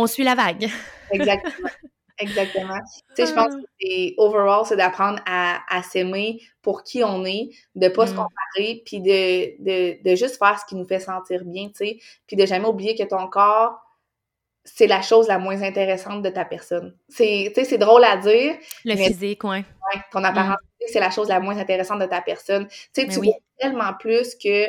On 0.00 0.06
suit 0.06 0.22
la 0.22 0.36
vague. 0.36 0.70
Exactement. 1.10 1.68
Exactement. 2.20 2.78
Tu 3.16 3.24
sais, 3.24 3.26
je 3.26 3.34
pense 3.34 3.52
ah. 3.52 3.56
que 3.56 3.66
c'est 3.80 4.14
overall, 4.16 4.64
c'est 4.64 4.76
d'apprendre 4.76 5.20
à, 5.26 5.60
à 5.68 5.82
s'aimer 5.82 6.40
pour 6.62 6.84
qui 6.84 7.02
on 7.02 7.24
est, 7.24 7.50
de 7.74 7.88
pas 7.88 8.06
se 8.06 8.12
mm. 8.12 8.16
comparer, 8.16 8.82
puis 8.84 9.00
de, 9.00 9.62
de, 9.62 10.02
de, 10.02 10.16
juste 10.16 10.36
faire 10.38 10.58
ce 10.58 10.66
qui 10.66 10.76
nous 10.76 10.86
fait 10.86 11.00
sentir 11.00 11.44
bien, 11.44 11.66
tu 11.68 11.74
sais, 11.74 11.98
puis 12.28 12.36
de 12.36 12.46
jamais 12.46 12.66
oublier 12.66 12.96
que 12.96 13.02
ton 13.04 13.26
corps, 13.28 13.80
c'est 14.64 14.86
la 14.86 15.02
chose 15.02 15.26
la 15.26 15.38
moins 15.38 15.62
intéressante 15.62 16.22
de 16.22 16.28
ta 16.28 16.44
personne. 16.44 16.96
C'est, 17.08 17.52
tu 17.54 17.60
sais, 17.60 17.64
c'est 17.64 17.78
drôle 17.78 18.04
à 18.04 18.16
dire. 18.16 18.54
Le 18.84 18.96
physique, 18.96 19.42
ouais. 19.42 19.64
ouais. 19.94 20.00
Ton 20.12 20.22
apparence 20.22 20.58
mm. 20.80 20.84
c'est 20.92 21.00
la 21.00 21.10
chose 21.10 21.28
la 21.28 21.40
moins 21.40 21.58
intéressante 21.58 22.00
de 22.00 22.06
ta 22.06 22.20
personne. 22.20 22.68
Tu 22.68 22.76
sais, 22.92 23.08
tu 23.08 23.20
vois 23.20 23.34
tellement 23.58 23.94
plus 23.98 24.36
que 24.36 24.66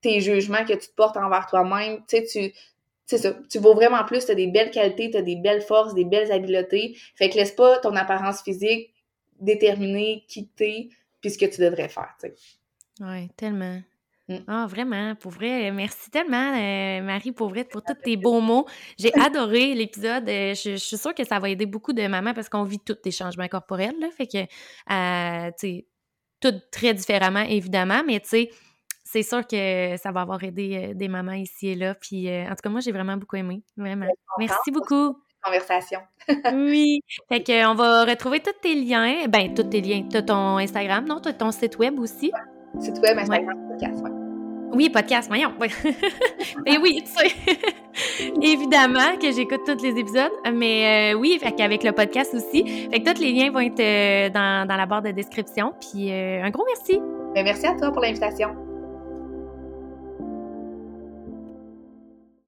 tes 0.00 0.20
jugements 0.20 0.64
que 0.64 0.72
tu 0.72 0.88
te 0.88 0.94
portes 0.94 1.18
envers 1.18 1.46
toi-même. 1.46 1.98
Tu 2.08 2.16
sais, 2.16 2.24
tu, 2.24 2.54
c'est 3.10 3.18
ça. 3.18 3.34
Tu 3.50 3.58
vaux 3.58 3.74
vraiment 3.74 4.04
plus, 4.04 4.24
tu 4.24 4.30
as 4.30 4.36
des 4.36 4.46
belles 4.46 4.70
qualités, 4.70 5.10
tu 5.10 5.16
as 5.16 5.22
des 5.22 5.34
belles 5.34 5.62
forces, 5.62 5.94
des 5.94 6.04
belles 6.04 6.30
habiletés. 6.30 6.96
Fait 7.16 7.28
que 7.28 7.34
laisse 7.34 7.50
pas 7.50 7.78
ton 7.78 7.96
apparence 7.96 8.42
physique 8.42 8.94
déterminer 9.40 10.24
qui 10.28 10.46
t'es 10.46 10.90
puis 11.20 11.30
ce 11.30 11.38
que 11.38 11.46
tu 11.46 11.60
devrais 11.60 11.88
faire, 11.88 12.14
tu 12.20 12.28
sais. 12.28 12.34
Oui, 13.00 13.28
tellement. 13.36 13.80
Mm. 14.28 14.36
Ah, 14.46 14.66
vraiment, 14.68 15.14
pour 15.16 15.32
vrai, 15.32 15.72
merci 15.72 16.08
tellement, 16.08 16.56
euh, 16.56 17.02
Marie, 17.02 17.32
pour 17.32 17.48
vrai, 17.48 17.64
pour 17.64 17.82
tous 17.82 17.94
tes 17.94 18.16
beaux 18.16 18.40
mots. 18.40 18.66
J'ai 18.96 19.12
adoré 19.20 19.74
l'épisode. 19.74 20.28
Euh, 20.28 20.54
je, 20.54 20.76
suis 20.76 20.96
sûre 20.96 21.14
que 21.14 21.24
ça 21.24 21.40
va 21.40 21.50
aider 21.50 21.66
beaucoup 21.66 21.92
de 21.92 22.06
mamans 22.06 22.32
parce 22.32 22.48
qu'on 22.48 22.62
vit 22.62 22.78
tous 22.78 22.96
des 23.02 23.10
changements 23.10 23.48
corporels, 23.48 23.98
là, 23.98 24.08
fait 24.16 24.28
que, 24.28 24.38
euh, 24.38 25.50
tu 25.58 25.66
sais, 25.66 25.86
tout 26.40 26.54
très 26.70 26.94
différemment, 26.94 27.42
évidemment, 27.42 28.02
mais 28.06 28.20
tu 28.20 28.28
sais, 28.28 28.50
c'est 29.12 29.22
sûr 29.22 29.46
que 29.46 29.96
ça 29.96 30.12
va 30.12 30.20
avoir 30.22 30.42
aidé 30.44 30.92
des 30.94 31.08
mamans 31.08 31.32
ici 31.32 31.68
et 31.68 31.74
là. 31.74 31.94
Puis, 31.94 32.28
en 32.28 32.50
tout 32.50 32.62
cas, 32.62 32.70
moi, 32.70 32.80
j'ai 32.80 32.92
vraiment 32.92 33.16
beaucoup 33.16 33.36
aimé. 33.36 33.62
Vraiment. 33.76 34.06
Merci 34.38 34.70
beaucoup. 34.70 35.16
Conversation. 35.42 36.00
oui. 36.52 37.00
Fait 37.28 37.42
que, 37.42 37.66
on 37.66 37.74
va 37.74 38.04
retrouver 38.04 38.40
tous 38.40 38.52
tes 38.60 38.74
liens. 38.74 39.26
Ben, 39.28 39.54
tous 39.54 39.64
tes 39.64 39.80
liens. 39.80 40.06
Tu 40.08 40.16
as 40.16 40.22
ton 40.22 40.58
Instagram, 40.58 41.06
non? 41.06 41.20
Tu 41.20 41.30
as 41.30 41.32
ton 41.32 41.50
site 41.50 41.78
web 41.78 41.98
aussi? 41.98 42.30
Site 42.78 42.98
web, 43.02 43.18
Instagram, 43.18 43.68
podcast, 43.68 44.04
ouais. 44.04 44.10
Oui, 44.72 44.88
podcast, 44.88 45.28
voyons. 45.28 45.52
mais 46.64 46.78
oui, 46.82 47.02
tu 47.04 47.10
sais, 47.10 47.34
évidemment 48.42 49.16
que 49.20 49.32
j'écoute 49.32 49.62
tous 49.66 49.82
les 49.82 49.98
épisodes, 49.98 50.30
mais 50.54 51.12
euh, 51.12 51.18
oui, 51.18 51.36
fait 51.40 51.52
qu'avec 51.52 51.82
le 51.82 51.90
podcast 51.90 52.32
aussi. 52.34 52.88
Fait 52.88 53.00
que 53.00 53.12
tous 53.12 53.20
les 53.20 53.32
liens 53.32 53.50
vont 53.50 53.60
être 53.60 53.80
euh, 53.80 54.30
dans, 54.30 54.68
dans, 54.68 54.76
la 54.76 54.86
barre 54.86 55.02
de 55.02 55.10
description. 55.10 55.74
Puis 55.80 56.12
euh, 56.12 56.44
un 56.44 56.50
gros 56.50 56.64
merci. 56.66 57.00
merci 57.34 57.66
à 57.66 57.74
toi 57.74 57.90
pour 57.90 58.02
l'invitation. 58.02 58.69